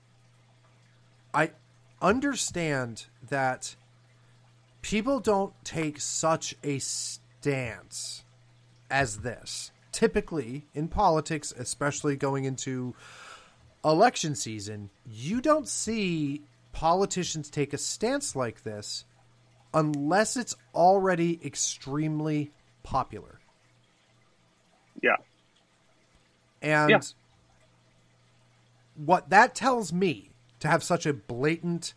I 1.35 1.53
understand 2.01 3.07
that 3.29 3.75
people 4.83 5.21
don't 5.21 5.55
take 5.65 6.01
such 6.01 6.55
a 6.63 6.79
stance 6.79 8.25
as 8.91 9.19
this. 9.19 9.72
Typically, 9.93 10.67
in 10.75 10.89
politics, 10.89 11.53
especially 11.57 12.17
going 12.17 12.45
into 12.45 12.95
election 13.85 14.35
season, 14.35 14.91
you 15.07 15.41
don't 15.41 15.69
see 15.69 16.43
politicians 16.73 17.51
take 17.51 17.73
a 17.73 17.79
stance 17.79 18.35
like 18.35 18.63
this 18.63 19.05
unless 19.75 20.37
it's 20.37 20.57
already 20.75 21.41
extremely 21.45 22.51
popular. 22.83 23.39
Yeah. 25.03 25.17
And 26.61 26.91
yeah. 26.91 27.01
what 28.97 29.31
that 29.31 29.55
tells 29.55 29.93
me 29.93 30.31
to 30.61 30.69
have 30.69 30.83
such 30.83 31.07
a 31.07 31.13
blatant 31.13 31.95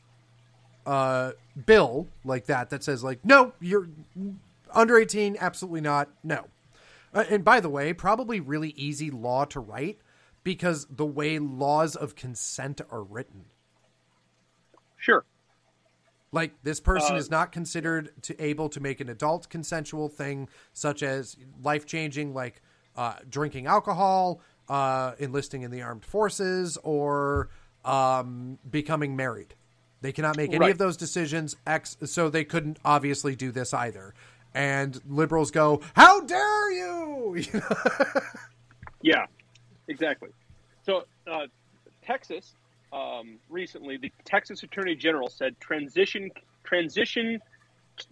uh, 0.86 1.32
bill 1.66 2.08
like 2.24 2.46
that 2.46 2.70
that 2.70 2.84
says 2.84 3.04
like 3.04 3.24
no 3.26 3.54
you're 3.60 3.88
under 4.72 4.98
18 4.98 5.38
absolutely 5.40 5.82
not 5.82 6.10
no 6.24 6.46
and 7.16 7.44
by 7.44 7.60
the 7.60 7.70
way 7.70 7.94
probably 7.94 8.40
really 8.40 8.70
easy 8.72 9.10
law 9.10 9.46
to 9.46 9.60
write 9.60 10.00
because 10.44 10.86
the 10.90 11.06
way 11.06 11.40
laws 11.40 11.96
of 11.96 12.16
consent 12.16 12.82
are 12.92 13.04
written 13.04 13.46
sure 14.98 15.26
like 16.32 16.54
this 16.64 16.80
person 16.80 17.16
uh, 17.16 17.20
is 17.20 17.32
not 17.32 17.52
considered 17.52 18.12
to 18.22 18.40
able 18.44 18.70
to 18.70 18.80
make 18.80 19.00
an 19.00 19.10
adult 19.10 19.50
consensual 19.50 20.10
thing 20.10 20.50
such 20.74 21.02
as 21.02 21.38
life 21.64 21.86
changing 21.86 22.34
like 22.34 22.62
uh, 22.96 23.16
drinking 23.30 23.66
alcohol 23.66 24.42
uh, 24.68 25.14
enlisting 25.20 25.62
in 25.62 25.72
the 25.72 25.82
armed 25.82 26.06
forces 26.06 26.78
or 26.84 27.50
um, 27.84 28.58
becoming 28.70 29.16
married 29.16 29.56
they 30.06 30.12
cannot 30.12 30.38
make 30.38 30.52
any 30.52 30.60
right. 30.60 30.72
of 30.72 30.78
those 30.78 30.98
decisions. 30.98 31.56
X, 31.66 31.98
so 32.06 32.30
they 32.30 32.44
couldn't 32.44 32.78
obviously 32.86 33.36
do 33.36 33.52
this 33.52 33.74
either. 33.74 34.14
And 34.56 35.00
liberals 35.08 35.52
go, 35.52 35.82
"How 35.96 36.22
dare 36.22 36.72
you!" 36.72 37.44
yeah, 39.02 39.26
exactly. 39.88 40.30
So 40.84 41.04
uh, 41.30 41.48
Texas 42.04 42.54
um, 42.94 43.38
recently, 43.50 43.98
the 43.98 44.12
Texas 44.24 44.64
Attorney 44.64 44.96
General 44.96 45.30
said 45.30 45.60
transition 45.60 46.32
transition 46.64 47.42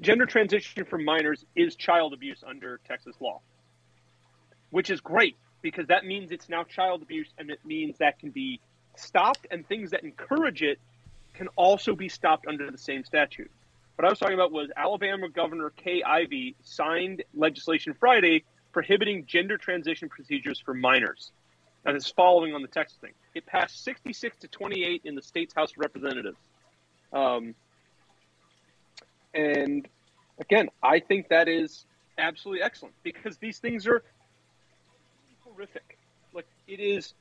gender 0.02 0.26
transition 0.26 0.86
for 0.86 0.98
minors 0.98 1.46
is 1.56 1.76
child 1.76 2.14
abuse 2.14 2.44
under 2.46 2.80
Texas 2.88 3.16
law, 3.20 3.42
which 4.70 4.90
is 4.90 5.02
great 5.02 5.36
because 5.62 5.88
that 5.88 6.06
means 6.06 6.32
it's 6.32 6.50
now 6.50 6.64
child 6.64 7.02
abuse, 7.02 7.30
and 7.38 7.50
it 7.50 7.60
means 7.66 7.98
that 8.00 8.20
can 8.20 8.32
be 8.32 8.60
stopped, 8.98 9.48
and 9.50 9.66
things 9.68 9.92
that 9.92 10.04
encourage 10.04 10.62
it 10.62 10.78
can 11.34 11.48
also 11.56 11.96
be 11.96 12.10
stopped 12.10 12.46
under 12.48 12.70
the 12.70 12.78
same 12.78 13.04
statute. 13.04 13.50
What 13.96 14.06
I 14.06 14.10
was 14.10 14.18
talking 14.18 14.34
about 14.34 14.52
was 14.52 14.70
Alabama 14.76 15.30
Governor 15.30 15.70
Kay 15.70 16.02
Ivey 16.02 16.56
signed 16.64 17.24
legislation 17.36 17.94
Friday 17.94 18.44
prohibiting 18.72 19.26
gender 19.28 19.58
transition 19.58 20.10
procedures 20.10 20.60
for 20.60 20.74
minors. 20.74 21.32
And 21.86 21.96
it's 21.96 22.10
following 22.10 22.56
on 22.56 22.64
the 22.64 22.68
Texas 22.68 22.98
thing. 23.00 23.12
It 23.36 23.46
passed 23.46 23.84
66 23.84 24.38
to 24.38 24.48
28 24.48 25.02
in 25.06 25.16
the 25.16 25.22
state's 25.22 25.54
House 25.54 25.72
of 25.72 25.78
Representatives. 25.78 26.38
Um, 27.12 27.54
and 29.34 29.88
again, 30.40 30.70
I 30.82 31.00
think 31.00 31.30
that 31.30 31.48
is 31.48 31.86
absolutely 32.18 32.64
excellent 32.64 32.96
because 33.04 33.38
these 33.38 33.60
things 33.60 33.86
are 33.86 34.04
horrific. 35.44 36.00
Like 36.34 36.48
it 36.68 36.80
is 36.80 37.14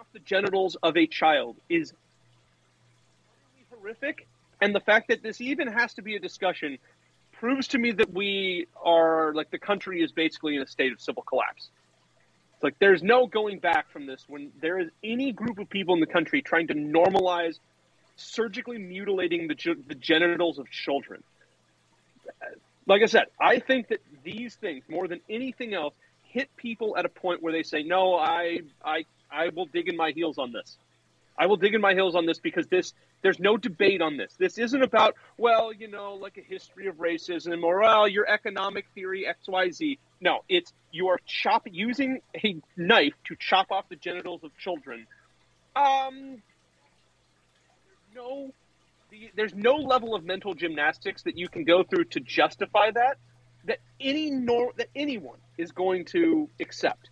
off 0.00 0.06
the 0.12 0.20
genitals 0.20 0.76
of 0.82 0.96
a 0.96 1.06
child 1.06 1.56
is 1.68 1.92
horrific. 3.80 4.26
And 4.60 4.74
the 4.74 4.80
fact 4.80 5.08
that 5.08 5.22
this 5.22 5.40
even 5.40 5.68
has 5.68 5.94
to 5.94 6.02
be 6.02 6.16
a 6.16 6.20
discussion 6.20 6.78
proves 7.32 7.68
to 7.68 7.78
me 7.78 7.92
that 7.92 8.12
we 8.12 8.66
are 8.82 9.32
like 9.34 9.50
the 9.50 9.58
country 9.58 10.02
is 10.02 10.10
basically 10.12 10.56
in 10.56 10.62
a 10.62 10.66
state 10.66 10.92
of 10.92 11.00
civil 11.00 11.22
collapse. 11.22 11.68
It's 12.54 12.64
like 12.64 12.78
there's 12.80 13.02
no 13.02 13.26
going 13.26 13.60
back 13.60 13.90
from 13.90 14.06
this 14.06 14.24
when 14.26 14.50
there 14.60 14.80
is 14.80 14.88
any 15.04 15.30
group 15.30 15.58
of 15.60 15.70
people 15.70 15.94
in 15.94 16.00
the 16.00 16.06
country 16.06 16.42
trying 16.42 16.66
to 16.68 16.74
normalize 16.74 17.58
surgically 18.16 18.78
mutilating 18.78 19.46
the, 19.46 19.76
the 19.86 19.94
genitals 19.94 20.58
of 20.58 20.68
children. 20.68 21.22
Like 22.86 23.02
I 23.02 23.06
said, 23.06 23.26
I 23.40 23.60
think 23.60 23.88
that 23.88 24.00
these 24.24 24.56
things, 24.56 24.82
more 24.88 25.06
than 25.06 25.20
anything 25.30 25.72
else, 25.72 25.94
hit 26.24 26.48
people 26.56 26.96
at 26.96 27.04
a 27.04 27.08
point 27.08 27.42
where 27.42 27.52
they 27.52 27.62
say, 27.62 27.84
"No, 27.84 28.16
I, 28.16 28.60
I 28.84 29.04
I 29.30 29.50
will 29.50 29.66
dig 29.66 29.88
in 29.88 29.96
my 29.96 30.10
heels 30.10 30.38
on 30.38 30.52
this. 30.52 30.76
I 31.38 31.46
will 31.46 31.56
dig 31.56 31.74
in 31.74 31.80
my 31.80 31.94
heels 31.94 32.16
on 32.16 32.26
this 32.26 32.40
because 32.40 32.66
this 32.66 32.92
there's 33.22 33.38
no 33.38 33.56
debate 33.56 34.02
on 34.02 34.16
this. 34.16 34.34
This 34.38 34.58
isn't 34.58 34.82
about 34.82 35.14
well, 35.36 35.72
you 35.72 35.88
know, 35.88 36.14
like 36.14 36.36
a 36.36 36.42
history 36.42 36.88
of 36.88 36.96
racism 36.96 37.62
or 37.62 37.80
well, 37.80 38.08
your 38.08 38.28
economic 38.28 38.86
theory 38.94 39.26
XYZ. 39.46 39.98
No, 40.20 40.40
it's 40.48 40.72
you 40.90 41.08
are 41.08 41.18
chop 41.24 41.66
using 41.70 42.20
a 42.44 42.56
knife 42.76 43.14
to 43.26 43.36
chop 43.38 43.70
off 43.70 43.88
the 43.88 43.96
genitals 43.96 44.42
of 44.42 44.50
children. 44.58 45.06
Um 45.76 46.42
no 48.14 48.52
the, 49.10 49.30
there's 49.36 49.54
no 49.54 49.76
level 49.76 50.14
of 50.14 50.24
mental 50.24 50.54
gymnastics 50.54 51.22
that 51.22 51.38
you 51.38 51.48
can 51.48 51.64
go 51.64 51.82
through 51.82 52.04
to 52.04 52.20
justify 52.20 52.90
that 52.90 53.16
that 53.66 53.78
any 54.00 54.30
nor 54.30 54.72
that 54.76 54.88
anyone 54.96 55.38
is 55.56 55.70
going 55.70 56.04
to 56.06 56.48
accept. 56.60 57.10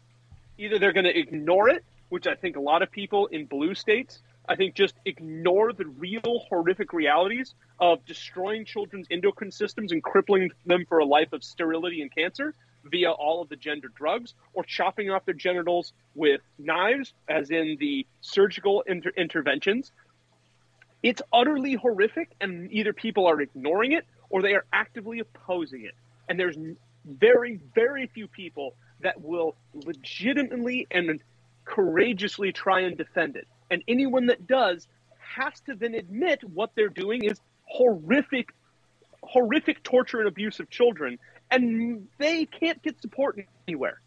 Either 0.59 0.79
they're 0.79 0.93
going 0.93 1.05
to 1.05 1.17
ignore 1.17 1.69
it 1.69 1.85
which 2.09 2.27
I 2.27 2.35
think 2.35 2.57
a 2.57 2.61
lot 2.61 2.83
of 2.83 2.91
people 2.91 3.27
in 3.27 3.47
blue 3.47 3.75
states, 3.75 4.21
I 4.49 4.57
think, 4.57 4.75
just 4.75 4.95
ignore 5.05 5.73
the 5.73 5.87
real 5.87 6.45
horrific 6.49 6.93
realities 6.93 7.55
of 7.81 8.05
destroying 8.07 8.65
children's 8.65 9.07
endocrine 9.11 9.51
systems 9.51 9.93
and 9.93 10.03
crippling 10.03 10.51
them 10.65 10.85
for 10.89 10.99
a 10.99 11.05
life 11.05 11.33
of 11.33 11.43
sterility 11.43 12.03
and 12.03 12.15
cancer 12.15 12.55
via 12.85 13.11
all 13.11 13.43
of 13.43 13.49
the 13.49 13.57
gender 13.57 13.89
drugs, 13.89 14.35
or 14.55 14.63
chopping 14.63 15.11
off 15.11 15.25
their 15.25 15.35
genitals 15.35 15.93
with 16.15 16.41
knives, 16.59 17.13
as 17.29 17.51
in 17.51 17.77
the 17.81 18.07
surgical 18.21 18.83
inter- 18.83 19.13
interventions. 19.17 19.91
It's 21.03 21.21
utterly 21.33 21.75
horrific, 21.75 22.31
and 22.41 22.71
either 22.73 22.93
people 22.93 23.27
are 23.27 23.41
ignoring 23.41 23.93
it 23.93 24.05
or 24.31 24.43
they 24.43 24.55
are 24.55 24.65
actively 24.73 25.21
opposing 25.21 25.85
it. 25.85 25.95
And 26.29 26.39
there's 26.39 26.57
very, 27.05 27.61
very 27.75 28.07
few 28.09 28.27
people 28.27 28.75
that 29.01 29.21
will 29.21 29.55
legitimately 29.75 30.87
and 30.91 31.23
courageously 31.67 32.53
try 32.53 32.81
and 32.81 32.97
defend 32.97 33.37
it. 33.37 33.47
And 33.71 33.83
anyone 33.87 34.27
that 34.27 34.47
does 34.47 34.89
has 35.19 35.61
to 35.67 35.75
then 35.75 35.95
admit 35.95 36.43
what 36.43 36.71
they're 36.75 36.89
doing 36.89 37.25
is 37.25 37.39
horrific, 37.65 38.49
horrific 39.23 39.83
torture 39.83 40.21
and 40.21 40.29
abuse 40.29 40.61
of 40.61 40.71
children, 40.71 41.19
and 41.51 42.09
they 42.19 42.47
can't 42.47 42.83
get 42.83 43.03
support 43.03 43.39
anywhere. 43.69 44.01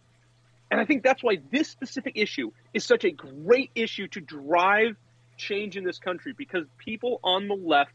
And 0.72 0.80
I 0.80 0.86
think 0.86 1.04
that's 1.04 1.24
why 1.24 1.38
this 1.52 1.68
specific 1.68 2.14
issue 2.16 2.52
is 2.74 2.86
such 2.86 3.04
a 3.04 3.12
great 3.12 3.72
issue 3.76 4.08
to 4.10 4.22
drive 4.22 4.96
change 5.38 5.78
in 5.78 5.84
this 5.84 6.00
country 6.00 6.34
because 6.38 6.66
people 6.78 7.20
on 7.24 7.48
the 7.48 7.56
left 7.56 7.92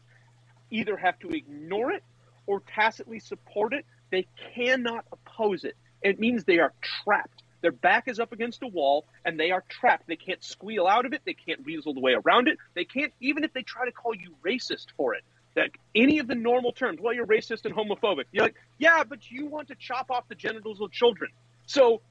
either 0.71 0.97
have 0.97 1.17
to 1.19 1.29
ignore 1.29 1.91
it 1.91 2.03
or 2.47 2.61
tacitly 2.75 3.19
support 3.19 3.73
it. 3.73 3.85
They 4.11 4.27
cannot 4.55 5.05
oppose 5.11 5.63
it. 5.63 5.75
It 6.01 6.19
means 6.19 6.43
they 6.43 6.59
are 6.59 6.73
trapped. 7.03 7.41
Their 7.65 7.71
back 7.71 8.07
is 8.07 8.19
up 8.19 8.31
against 8.31 8.61
a 8.61 8.67
wall 8.67 9.05
and 9.25 9.39
they 9.39 9.49
are 9.49 9.63
trapped. 9.67 10.05
They 10.05 10.17
can't 10.17 10.43
squeal 10.43 10.85
out 10.85 11.07
of 11.07 11.13
it. 11.13 11.21
They 11.25 11.33
can't 11.33 11.65
weasel 11.65 11.95
the 11.95 11.99
way 11.99 12.13
around 12.13 12.47
it. 12.47 12.59
They 12.75 12.85
can't, 12.85 13.11
even 13.19 13.43
if 13.43 13.53
they 13.53 13.63
try 13.63 13.85
to 13.85 13.91
call 13.91 14.13
you 14.13 14.35
racist 14.45 14.91
for 14.95 15.15
it, 15.15 15.23
that 15.55 15.71
any 15.95 16.19
of 16.19 16.27
the 16.27 16.35
normal 16.35 16.73
terms, 16.73 16.99
well, 17.01 17.11
you're 17.11 17.25
racist 17.25 17.65
and 17.65 17.73
homophobic. 17.73 18.25
You're 18.31 18.43
like, 18.43 18.55
yeah, 18.77 19.03
but 19.03 19.31
you 19.31 19.47
want 19.47 19.69
to 19.69 19.75
chop 19.79 20.11
off 20.11 20.27
the 20.27 20.35
genitals 20.35 20.79
of 20.79 20.91
children. 20.91 21.31
So, 21.65 22.01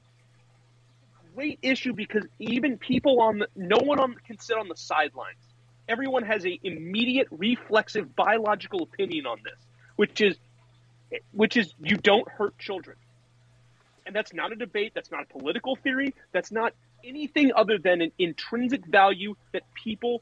great 1.33 1.59
issue 1.61 1.93
because 1.93 2.25
even 2.37 2.77
people 2.77 3.21
on 3.21 3.39
the, 3.39 3.47
no 3.55 3.77
one 3.77 3.97
on 3.97 4.13
can 4.27 4.37
sit 4.39 4.57
on 4.57 4.67
the 4.67 4.75
sidelines. 4.75 5.39
Everyone 5.87 6.23
has 6.23 6.45
a 6.45 6.59
immediate 6.63 7.29
reflexive 7.31 8.13
biological 8.13 8.83
opinion 8.83 9.25
on 9.25 9.37
this, 9.41 9.57
which 9.95 10.19
is 10.19 10.35
which 11.31 11.55
is 11.55 11.73
you 11.81 11.95
don't 11.95 12.27
hurt 12.27 12.59
children. 12.59 12.97
And 14.05 14.15
that's 14.15 14.33
not 14.33 14.51
a 14.51 14.55
debate. 14.55 14.91
That's 14.93 15.11
not 15.11 15.23
a 15.23 15.25
political 15.37 15.75
theory. 15.75 16.13
That's 16.31 16.51
not 16.51 16.73
anything 17.03 17.51
other 17.55 17.77
than 17.77 18.01
an 18.01 18.11
intrinsic 18.19 18.85
value 18.85 19.35
that 19.53 19.63
people 19.73 20.21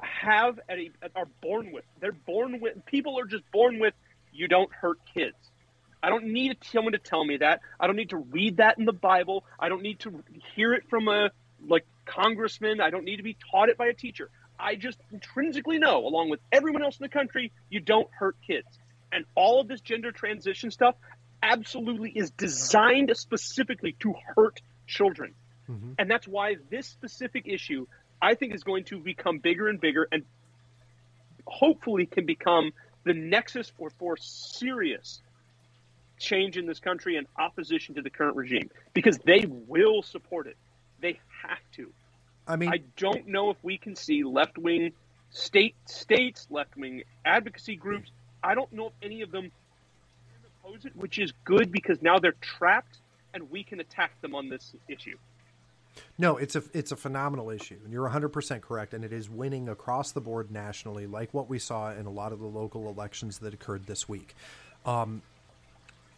have 0.00 0.58
at 0.68 0.78
a, 0.78 0.90
are 1.14 1.28
born 1.42 1.72
with. 1.72 1.84
They're 2.00 2.12
born 2.12 2.60
with. 2.60 2.84
People 2.86 3.18
are 3.18 3.26
just 3.26 3.44
born 3.52 3.78
with. 3.78 3.94
You 4.32 4.48
don't 4.48 4.72
hurt 4.72 4.98
kids. 5.14 5.36
I 6.02 6.08
don't 6.08 6.26
need 6.26 6.58
someone 6.72 6.92
to 6.92 6.98
tell 6.98 7.24
me 7.24 7.38
that. 7.38 7.60
I 7.80 7.86
don't 7.86 7.96
need 7.96 8.10
to 8.10 8.18
read 8.18 8.58
that 8.58 8.78
in 8.78 8.84
the 8.84 8.92
Bible. 8.92 9.44
I 9.58 9.68
don't 9.68 9.82
need 9.82 10.00
to 10.00 10.22
hear 10.54 10.74
it 10.74 10.84
from 10.88 11.08
a 11.08 11.30
like 11.66 11.86
congressman. 12.04 12.80
I 12.80 12.90
don't 12.90 13.04
need 13.04 13.16
to 13.16 13.22
be 13.22 13.36
taught 13.50 13.68
it 13.68 13.78
by 13.78 13.86
a 13.86 13.94
teacher. 13.94 14.30
I 14.58 14.76
just 14.76 14.98
intrinsically 15.12 15.78
know, 15.78 16.06
along 16.06 16.30
with 16.30 16.40
everyone 16.52 16.82
else 16.82 16.98
in 16.98 17.04
the 17.04 17.08
country, 17.08 17.52
you 17.70 17.80
don't 17.80 18.08
hurt 18.12 18.36
kids. 18.46 18.66
And 19.12 19.24
all 19.34 19.60
of 19.60 19.68
this 19.68 19.80
gender 19.80 20.12
transition 20.12 20.70
stuff 20.70 20.96
absolutely 21.46 22.10
is 22.10 22.30
designed 22.30 23.12
specifically 23.16 23.96
to 24.00 24.14
hurt 24.34 24.60
children. 24.86 25.34
Mm-hmm. 25.70 25.92
And 25.98 26.10
that's 26.10 26.26
why 26.26 26.56
this 26.70 26.86
specific 26.86 27.46
issue, 27.46 27.86
I 28.20 28.34
think, 28.34 28.54
is 28.54 28.62
going 28.62 28.84
to 28.84 28.98
become 28.98 29.38
bigger 29.38 29.68
and 29.68 29.80
bigger 29.80 30.06
and 30.10 30.24
hopefully 31.46 32.06
can 32.06 32.26
become 32.26 32.72
the 33.04 33.14
nexus 33.14 33.70
for, 33.78 33.90
for 33.90 34.16
serious 34.16 35.20
change 36.18 36.56
in 36.56 36.66
this 36.66 36.80
country 36.80 37.16
and 37.16 37.26
opposition 37.38 37.94
to 37.94 38.02
the 38.02 38.10
current 38.10 38.36
regime 38.36 38.70
because 38.94 39.18
they 39.18 39.46
will 39.48 40.02
support 40.02 40.46
it. 40.46 40.56
They 41.00 41.20
have 41.42 41.58
to. 41.72 41.92
I 42.48 42.56
mean, 42.56 42.70
I 42.70 42.78
don't 42.96 43.28
know 43.28 43.50
if 43.50 43.56
we 43.62 43.78
can 43.78 43.96
see 43.96 44.24
left 44.24 44.56
wing 44.56 44.92
state 45.30 45.74
states, 45.86 46.46
left 46.50 46.76
wing 46.76 47.02
advocacy 47.24 47.76
groups. 47.76 48.10
I 48.42 48.54
don't 48.54 48.72
know 48.72 48.88
if 48.88 48.92
any 49.02 49.22
of 49.22 49.30
them 49.30 49.50
oppose 50.66 50.84
it, 50.84 50.96
which 50.96 51.18
is 51.18 51.32
good 51.44 51.70
because 51.70 52.00
now 52.02 52.18
they're 52.18 52.34
trapped 52.40 52.98
and 53.34 53.50
we 53.50 53.62
can 53.62 53.80
attack 53.80 54.20
them 54.20 54.34
on 54.34 54.48
this 54.48 54.74
issue. 54.88 55.16
No, 56.18 56.36
it's 56.36 56.54
a 56.54 56.62
it's 56.74 56.92
a 56.92 56.96
phenomenal 56.96 57.48
issue, 57.48 57.78
and 57.82 57.90
you're 57.90 58.08
100% 58.08 58.60
correct, 58.60 58.92
and 58.92 59.02
it 59.02 59.14
is 59.14 59.30
winning 59.30 59.68
across 59.70 60.12
the 60.12 60.20
board 60.20 60.50
nationally, 60.50 61.06
like 61.06 61.32
what 61.32 61.48
we 61.48 61.58
saw 61.58 61.90
in 61.92 62.04
a 62.04 62.10
lot 62.10 62.32
of 62.32 62.38
the 62.38 62.46
local 62.46 62.90
elections 62.90 63.38
that 63.38 63.54
occurred 63.54 63.86
this 63.86 64.06
week. 64.06 64.34
Um, 64.84 65.22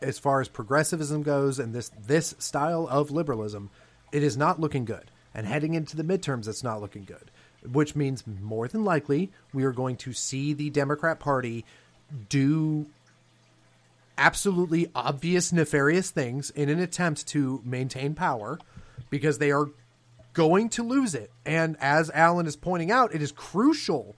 as 0.00 0.18
far 0.18 0.40
as 0.40 0.48
progressivism 0.48 1.22
goes, 1.22 1.60
and 1.60 1.72
this 1.72 1.90
this 2.06 2.34
style 2.40 2.88
of 2.90 3.12
liberalism, 3.12 3.70
it 4.10 4.24
is 4.24 4.36
not 4.36 4.60
looking 4.60 4.84
good. 4.84 5.10
And 5.32 5.46
heading 5.46 5.74
into 5.74 5.96
the 5.96 6.02
midterms, 6.02 6.48
it's 6.48 6.64
not 6.64 6.80
looking 6.80 7.04
good, 7.04 7.30
which 7.70 7.94
means 7.94 8.24
more 8.26 8.66
than 8.66 8.84
likely 8.84 9.30
we 9.52 9.62
are 9.62 9.72
going 9.72 9.96
to 9.98 10.12
see 10.12 10.54
the 10.54 10.70
Democrat 10.70 11.20
Party 11.20 11.64
do 12.28 12.86
absolutely 14.18 14.90
obvious 14.94 15.52
nefarious 15.52 16.10
things 16.10 16.50
in 16.50 16.68
an 16.68 16.80
attempt 16.80 17.26
to 17.28 17.62
maintain 17.64 18.14
power 18.14 18.58
because 19.08 19.38
they 19.38 19.50
are 19.50 19.70
going 20.34 20.68
to 20.70 20.82
lose 20.82 21.14
it. 21.14 21.30
And 21.46 21.76
as 21.80 22.10
Alan 22.10 22.46
is 22.46 22.56
pointing 22.56 22.90
out, 22.90 23.14
it 23.14 23.22
is 23.22 23.32
crucial 23.32 24.16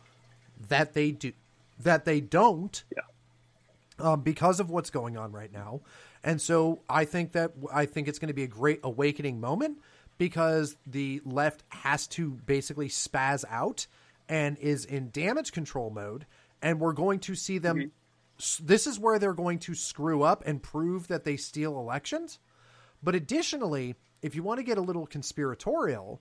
that 0.68 0.94
they 0.94 1.12
do 1.12 1.32
that 1.78 2.04
they 2.04 2.20
don't 2.20 2.82
yeah. 2.94 4.12
um, 4.12 4.20
because 4.20 4.60
of 4.60 4.68
what's 4.68 4.90
going 4.90 5.16
on 5.16 5.32
right 5.32 5.52
now. 5.52 5.80
And 6.22 6.40
so 6.40 6.80
I 6.88 7.04
think 7.04 7.32
that 7.32 7.52
I 7.72 7.86
think 7.86 8.08
it's 8.08 8.18
going 8.18 8.28
to 8.28 8.34
be 8.34 8.42
a 8.42 8.48
great 8.48 8.80
awakening 8.82 9.40
moment 9.40 9.78
because 10.18 10.76
the 10.86 11.22
left 11.24 11.62
has 11.70 12.06
to 12.08 12.32
basically 12.44 12.88
spaz 12.88 13.44
out 13.48 13.86
and 14.28 14.58
is 14.58 14.84
in 14.84 15.10
damage 15.10 15.52
control 15.52 15.90
mode 15.90 16.26
and 16.62 16.78
we're 16.78 16.92
going 16.92 17.18
to 17.20 17.34
see 17.34 17.58
them 17.58 17.78
mm-hmm. 17.78 17.88
This 18.62 18.86
is 18.86 18.98
where 18.98 19.18
they're 19.18 19.32
going 19.32 19.58
to 19.60 19.74
screw 19.74 20.22
up 20.22 20.42
and 20.46 20.62
prove 20.62 21.08
that 21.08 21.24
they 21.24 21.36
steal 21.36 21.78
elections. 21.78 22.38
But 23.02 23.14
additionally, 23.14 23.96
if 24.22 24.34
you 24.34 24.42
want 24.42 24.58
to 24.58 24.64
get 24.64 24.78
a 24.78 24.82
little 24.82 25.06
conspiratorial, 25.06 26.20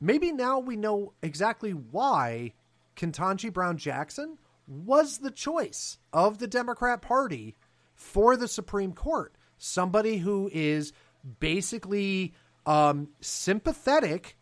maybe 0.00 0.32
now 0.32 0.58
we 0.58 0.76
know 0.76 1.12
exactly 1.22 1.72
why 1.72 2.54
Ketanji 2.96 3.52
Brown 3.52 3.76
Jackson 3.76 4.38
was 4.66 5.18
the 5.18 5.30
choice 5.30 5.98
of 6.12 6.38
the 6.38 6.46
Democrat 6.46 7.02
Party 7.02 7.56
for 7.94 8.36
the 8.36 8.48
Supreme 8.48 8.92
Court. 8.92 9.34
Somebody 9.58 10.18
who 10.18 10.48
is 10.52 10.92
basically 11.38 12.34
um, 12.66 13.08
sympathetic. 13.20 14.36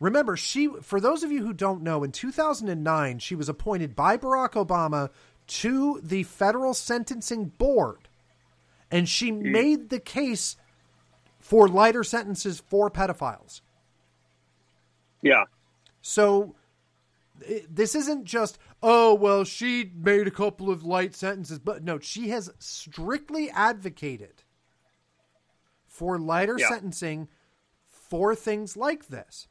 Remember, 0.00 0.36
she, 0.36 0.68
for 0.82 1.00
those 1.00 1.22
of 1.22 1.32
you 1.32 1.44
who 1.44 1.52
don't 1.52 1.82
know, 1.82 2.04
in 2.04 2.12
2009, 2.12 3.18
she 3.18 3.34
was 3.34 3.48
appointed 3.48 3.94
by 3.94 4.16
Barack 4.16 4.52
Obama 4.52 5.10
to 5.46 6.00
the 6.02 6.22
federal 6.22 6.74
sentencing 6.74 7.46
board, 7.46 8.08
and 8.90 9.08
she 9.08 9.30
mm. 9.30 9.42
made 9.42 9.90
the 9.90 10.00
case 10.00 10.56
for 11.40 11.68
lighter 11.68 12.04
sentences 12.04 12.60
for 12.60 12.90
pedophiles. 12.90 13.60
Yeah. 15.22 15.44
So 16.02 16.54
this 17.68 17.94
isn't 17.94 18.24
just 18.24 18.58
oh 18.82 19.12
well 19.14 19.44
she 19.44 19.90
made 19.96 20.26
a 20.26 20.30
couple 20.30 20.70
of 20.70 20.84
light 20.84 21.14
sentences 21.14 21.58
but 21.58 21.82
no 21.82 21.98
she 21.98 22.28
has 22.28 22.50
strictly 22.58 23.50
advocated 23.50 24.42
for 25.86 26.18
lighter 26.18 26.56
yeah. 26.58 26.68
sentencing 26.68 27.28
for 27.86 28.34
things 28.34 28.76
like 28.76 29.08
this 29.08 29.48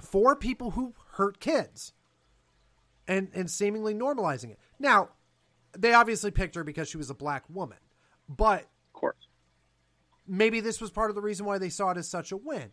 for 0.00 0.34
people 0.34 0.72
who 0.72 0.94
hurt 1.12 1.38
kids 1.38 1.92
and 3.06 3.28
and 3.32 3.50
seemingly 3.50 3.94
normalizing 3.94 4.50
it 4.50 4.58
now 4.78 5.08
they 5.76 5.92
obviously 5.92 6.30
picked 6.30 6.54
her 6.54 6.64
because 6.64 6.88
she 6.88 6.96
was 6.96 7.10
a 7.10 7.14
black 7.14 7.44
woman 7.48 7.78
but 8.28 8.60
of 8.60 8.92
course 8.92 9.28
maybe 10.26 10.60
this 10.60 10.80
was 10.80 10.90
part 10.90 11.10
of 11.10 11.14
the 11.14 11.22
reason 11.22 11.46
why 11.46 11.58
they 11.58 11.68
saw 11.68 11.90
it 11.90 11.98
as 11.98 12.08
such 12.08 12.32
a 12.32 12.36
win. 12.36 12.72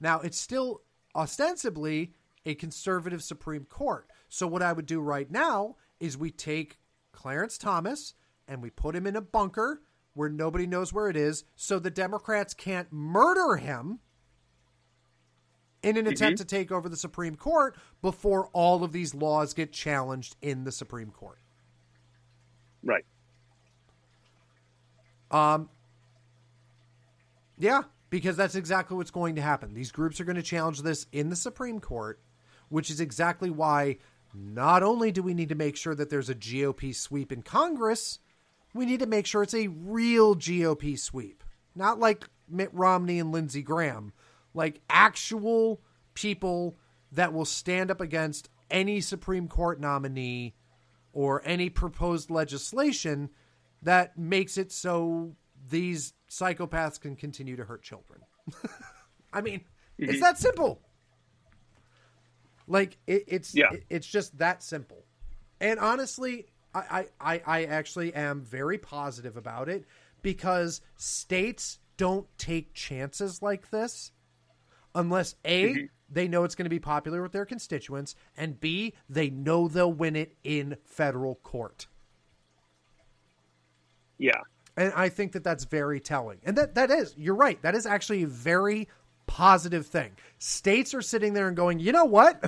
Now, 0.00 0.20
it's 0.20 0.38
still 0.38 0.82
ostensibly 1.14 2.14
a 2.44 2.54
conservative 2.54 3.22
Supreme 3.22 3.64
Court. 3.64 4.06
So, 4.28 4.46
what 4.46 4.62
I 4.62 4.72
would 4.72 4.86
do 4.86 5.00
right 5.00 5.30
now 5.30 5.76
is 5.98 6.16
we 6.16 6.30
take 6.30 6.78
Clarence 7.12 7.58
Thomas 7.58 8.14
and 8.48 8.62
we 8.62 8.70
put 8.70 8.96
him 8.96 9.06
in 9.06 9.16
a 9.16 9.20
bunker 9.20 9.82
where 10.14 10.28
nobody 10.28 10.66
knows 10.66 10.92
where 10.92 11.08
it 11.08 11.16
is 11.16 11.44
so 11.54 11.78
the 11.78 11.90
Democrats 11.90 12.54
can't 12.54 12.92
murder 12.92 13.56
him 13.56 14.00
in 15.82 15.96
an 15.96 16.04
mm-hmm. 16.04 16.12
attempt 16.12 16.38
to 16.38 16.44
take 16.44 16.70
over 16.70 16.88
the 16.88 16.96
Supreme 16.96 17.36
Court 17.36 17.76
before 18.02 18.48
all 18.52 18.84
of 18.84 18.92
these 18.92 19.14
laws 19.14 19.54
get 19.54 19.72
challenged 19.72 20.36
in 20.42 20.64
the 20.64 20.72
Supreme 20.72 21.10
Court. 21.10 21.38
Right. 22.82 23.04
Um, 25.30 25.68
yeah, 27.58 27.82
because 28.10 28.36
that's 28.36 28.54
exactly 28.54 28.96
what's 28.96 29.10
going 29.10 29.36
to 29.36 29.42
happen. 29.42 29.74
These 29.74 29.92
groups 29.92 30.20
are 30.20 30.24
going 30.24 30.36
to 30.36 30.42
challenge 30.42 30.82
this 30.82 31.06
in 31.12 31.30
the 31.30 31.36
Supreme 31.36 31.80
Court, 31.80 32.20
which 32.68 32.90
is 32.90 33.00
exactly 33.00 33.50
why 33.50 33.98
not 34.34 34.82
only 34.82 35.10
do 35.12 35.22
we 35.22 35.34
need 35.34 35.48
to 35.48 35.54
make 35.54 35.76
sure 35.76 35.94
that 35.94 36.10
there's 36.10 36.30
a 36.30 36.34
GOP 36.34 36.94
sweep 36.94 37.32
in 37.32 37.42
Congress, 37.42 38.18
we 38.74 38.86
need 38.86 39.00
to 39.00 39.06
make 39.06 39.26
sure 39.26 39.42
it's 39.42 39.54
a 39.54 39.68
real 39.68 40.34
GOP 40.34 40.98
sweep. 40.98 41.42
Not 41.74 41.98
like 41.98 42.28
Mitt 42.48 42.70
Romney 42.72 43.18
and 43.18 43.32
Lindsey 43.32 43.62
Graham, 43.62 44.12
like 44.54 44.80
actual 44.88 45.80
people 46.14 46.76
that 47.12 47.32
will 47.32 47.44
stand 47.44 47.90
up 47.90 48.00
against 48.00 48.48
any 48.70 49.00
Supreme 49.00 49.48
Court 49.48 49.80
nominee 49.80 50.54
or 51.12 51.42
any 51.44 51.70
proposed 51.70 52.30
legislation 52.30 53.30
that 53.82 54.16
makes 54.16 54.56
it 54.56 54.70
so 54.70 55.34
these 55.68 56.14
psychopaths 56.30 57.00
can 57.00 57.16
continue 57.16 57.56
to 57.56 57.64
hurt 57.64 57.82
children. 57.82 58.20
I 59.32 59.40
mean, 59.40 59.60
mm-hmm. 60.00 60.10
it's 60.10 60.20
that 60.20 60.38
simple. 60.38 60.80
Like 62.66 62.96
it, 63.06 63.24
it's 63.26 63.54
yeah. 63.54 63.72
It, 63.72 63.84
it's 63.90 64.06
just 64.06 64.38
that 64.38 64.62
simple. 64.62 65.04
And 65.60 65.80
honestly, 65.80 66.46
I, 66.72 67.06
I 67.20 67.42
I 67.44 67.64
actually 67.64 68.14
am 68.14 68.42
very 68.42 68.78
positive 68.78 69.36
about 69.36 69.68
it 69.68 69.84
because 70.22 70.80
states 70.96 71.78
don't 71.96 72.26
take 72.38 72.72
chances 72.72 73.42
like 73.42 73.70
this 73.70 74.12
unless 74.94 75.34
a 75.44 75.64
mm-hmm. 75.64 75.84
they 76.10 76.28
know 76.28 76.44
it's 76.44 76.54
going 76.54 76.64
to 76.64 76.70
be 76.70 76.80
popular 76.80 77.22
with 77.22 77.32
their 77.32 77.46
constituents 77.46 78.14
and 78.36 78.60
b 78.60 78.94
they 79.08 79.30
know 79.30 79.68
they'll 79.68 79.92
win 79.92 80.16
it 80.16 80.36
in 80.44 80.76
federal 80.84 81.36
court. 81.36 81.86
Yeah. 84.18 84.40
And 84.76 84.92
I 84.94 85.08
think 85.08 85.32
that 85.32 85.42
that's 85.42 85.64
very 85.64 85.98
telling. 85.98 86.38
And 86.44 86.56
that 86.56 86.74
that 86.74 86.90
is, 86.90 87.14
you're 87.16 87.34
right. 87.34 87.60
That 87.62 87.74
is 87.74 87.86
actually 87.86 88.22
a 88.22 88.28
very 88.28 88.88
positive 89.26 89.86
thing. 89.86 90.12
States 90.38 90.94
are 90.94 91.02
sitting 91.02 91.32
there 91.32 91.48
and 91.48 91.56
going, 91.56 91.78
you 91.78 91.92
know 91.92 92.04
what? 92.04 92.42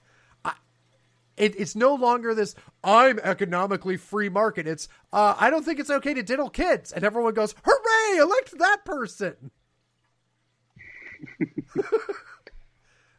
I, 0.44 0.52
it, 1.36 1.58
it's 1.58 1.74
no 1.74 1.94
longer 1.94 2.34
this 2.34 2.54
I'm 2.84 3.18
economically 3.18 3.96
free 3.96 4.28
market. 4.28 4.66
It's 4.66 4.88
uh, 5.12 5.34
I 5.38 5.50
don't 5.50 5.64
think 5.64 5.80
it's 5.80 5.90
okay 5.90 6.14
to 6.14 6.22
diddle 6.22 6.50
kids, 6.50 6.92
and 6.92 7.04
everyone 7.04 7.34
goes, 7.34 7.54
hooray! 7.64 8.18
Elect 8.18 8.58
that 8.58 8.84
person. 8.84 9.50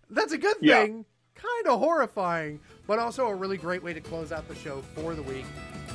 that's 0.09 0.33
a 0.33 0.37
good 0.37 0.57
thing 0.59 1.05
kind 1.37 1.67
of 1.67 1.79
horrifying, 1.79 2.59
but 2.85 2.99
also 2.99 3.27
a 3.27 3.35
really 3.35 3.57
great 3.57 3.83
way 3.83 3.93
to 3.93 4.01
close 4.01 4.31
out 4.31 4.47
the 4.47 4.55
show 4.55 4.81
for 4.95 5.15
the 5.15 5.21
week. 5.23 5.45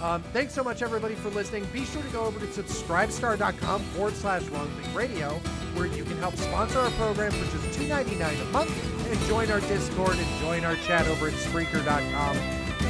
Um, 0.00 0.22
thanks 0.32 0.52
so 0.54 0.64
much, 0.64 0.82
everybody, 0.82 1.14
for 1.14 1.28
listening. 1.30 1.64
Be 1.72 1.84
sure 1.84 2.02
to 2.02 2.08
go 2.08 2.22
over 2.24 2.40
to 2.40 2.46
subscribestar.com 2.46 3.80
forward 3.82 4.14
slash 4.14 4.42
Wrongthink 4.42 4.94
Radio, 4.94 5.30
where 5.74 5.86
you 5.86 6.04
can 6.04 6.16
help 6.18 6.36
sponsor 6.36 6.80
our 6.80 6.90
program 6.92 7.30
for 7.32 7.56
just 7.56 7.78
$2.99 7.78 8.42
a 8.42 8.44
month 8.46 9.10
and 9.10 9.20
join 9.28 9.50
our 9.50 9.60
Discord 9.60 10.16
and 10.16 10.40
join 10.40 10.64
our 10.64 10.76
chat 10.76 11.06
over 11.08 11.28
at 11.28 11.34
Spreaker.com. 11.34 12.36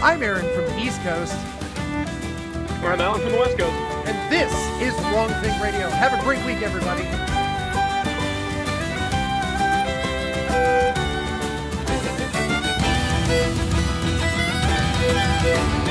I'm 0.02 0.22
Aaron 0.22 0.47
from 0.55 0.64
the 0.76 0.84
East 0.84 1.01
Coast. 1.02 1.34
I'm 2.84 3.01
Alan 3.01 3.20
from 3.20 3.32
the 3.32 3.39
West 3.39 3.59
Coast. 3.59 3.72
And 4.06 4.32
this 4.32 4.52
is 4.80 4.94
Wrong 5.12 5.28
Thing 5.43 5.60
Radio. 5.60 5.89
Have 5.89 6.18
a 6.18 6.22
great 6.24 6.44
week, 6.47 6.62
everybody. 6.62 7.31
thank 13.32 13.56
you 15.76 15.81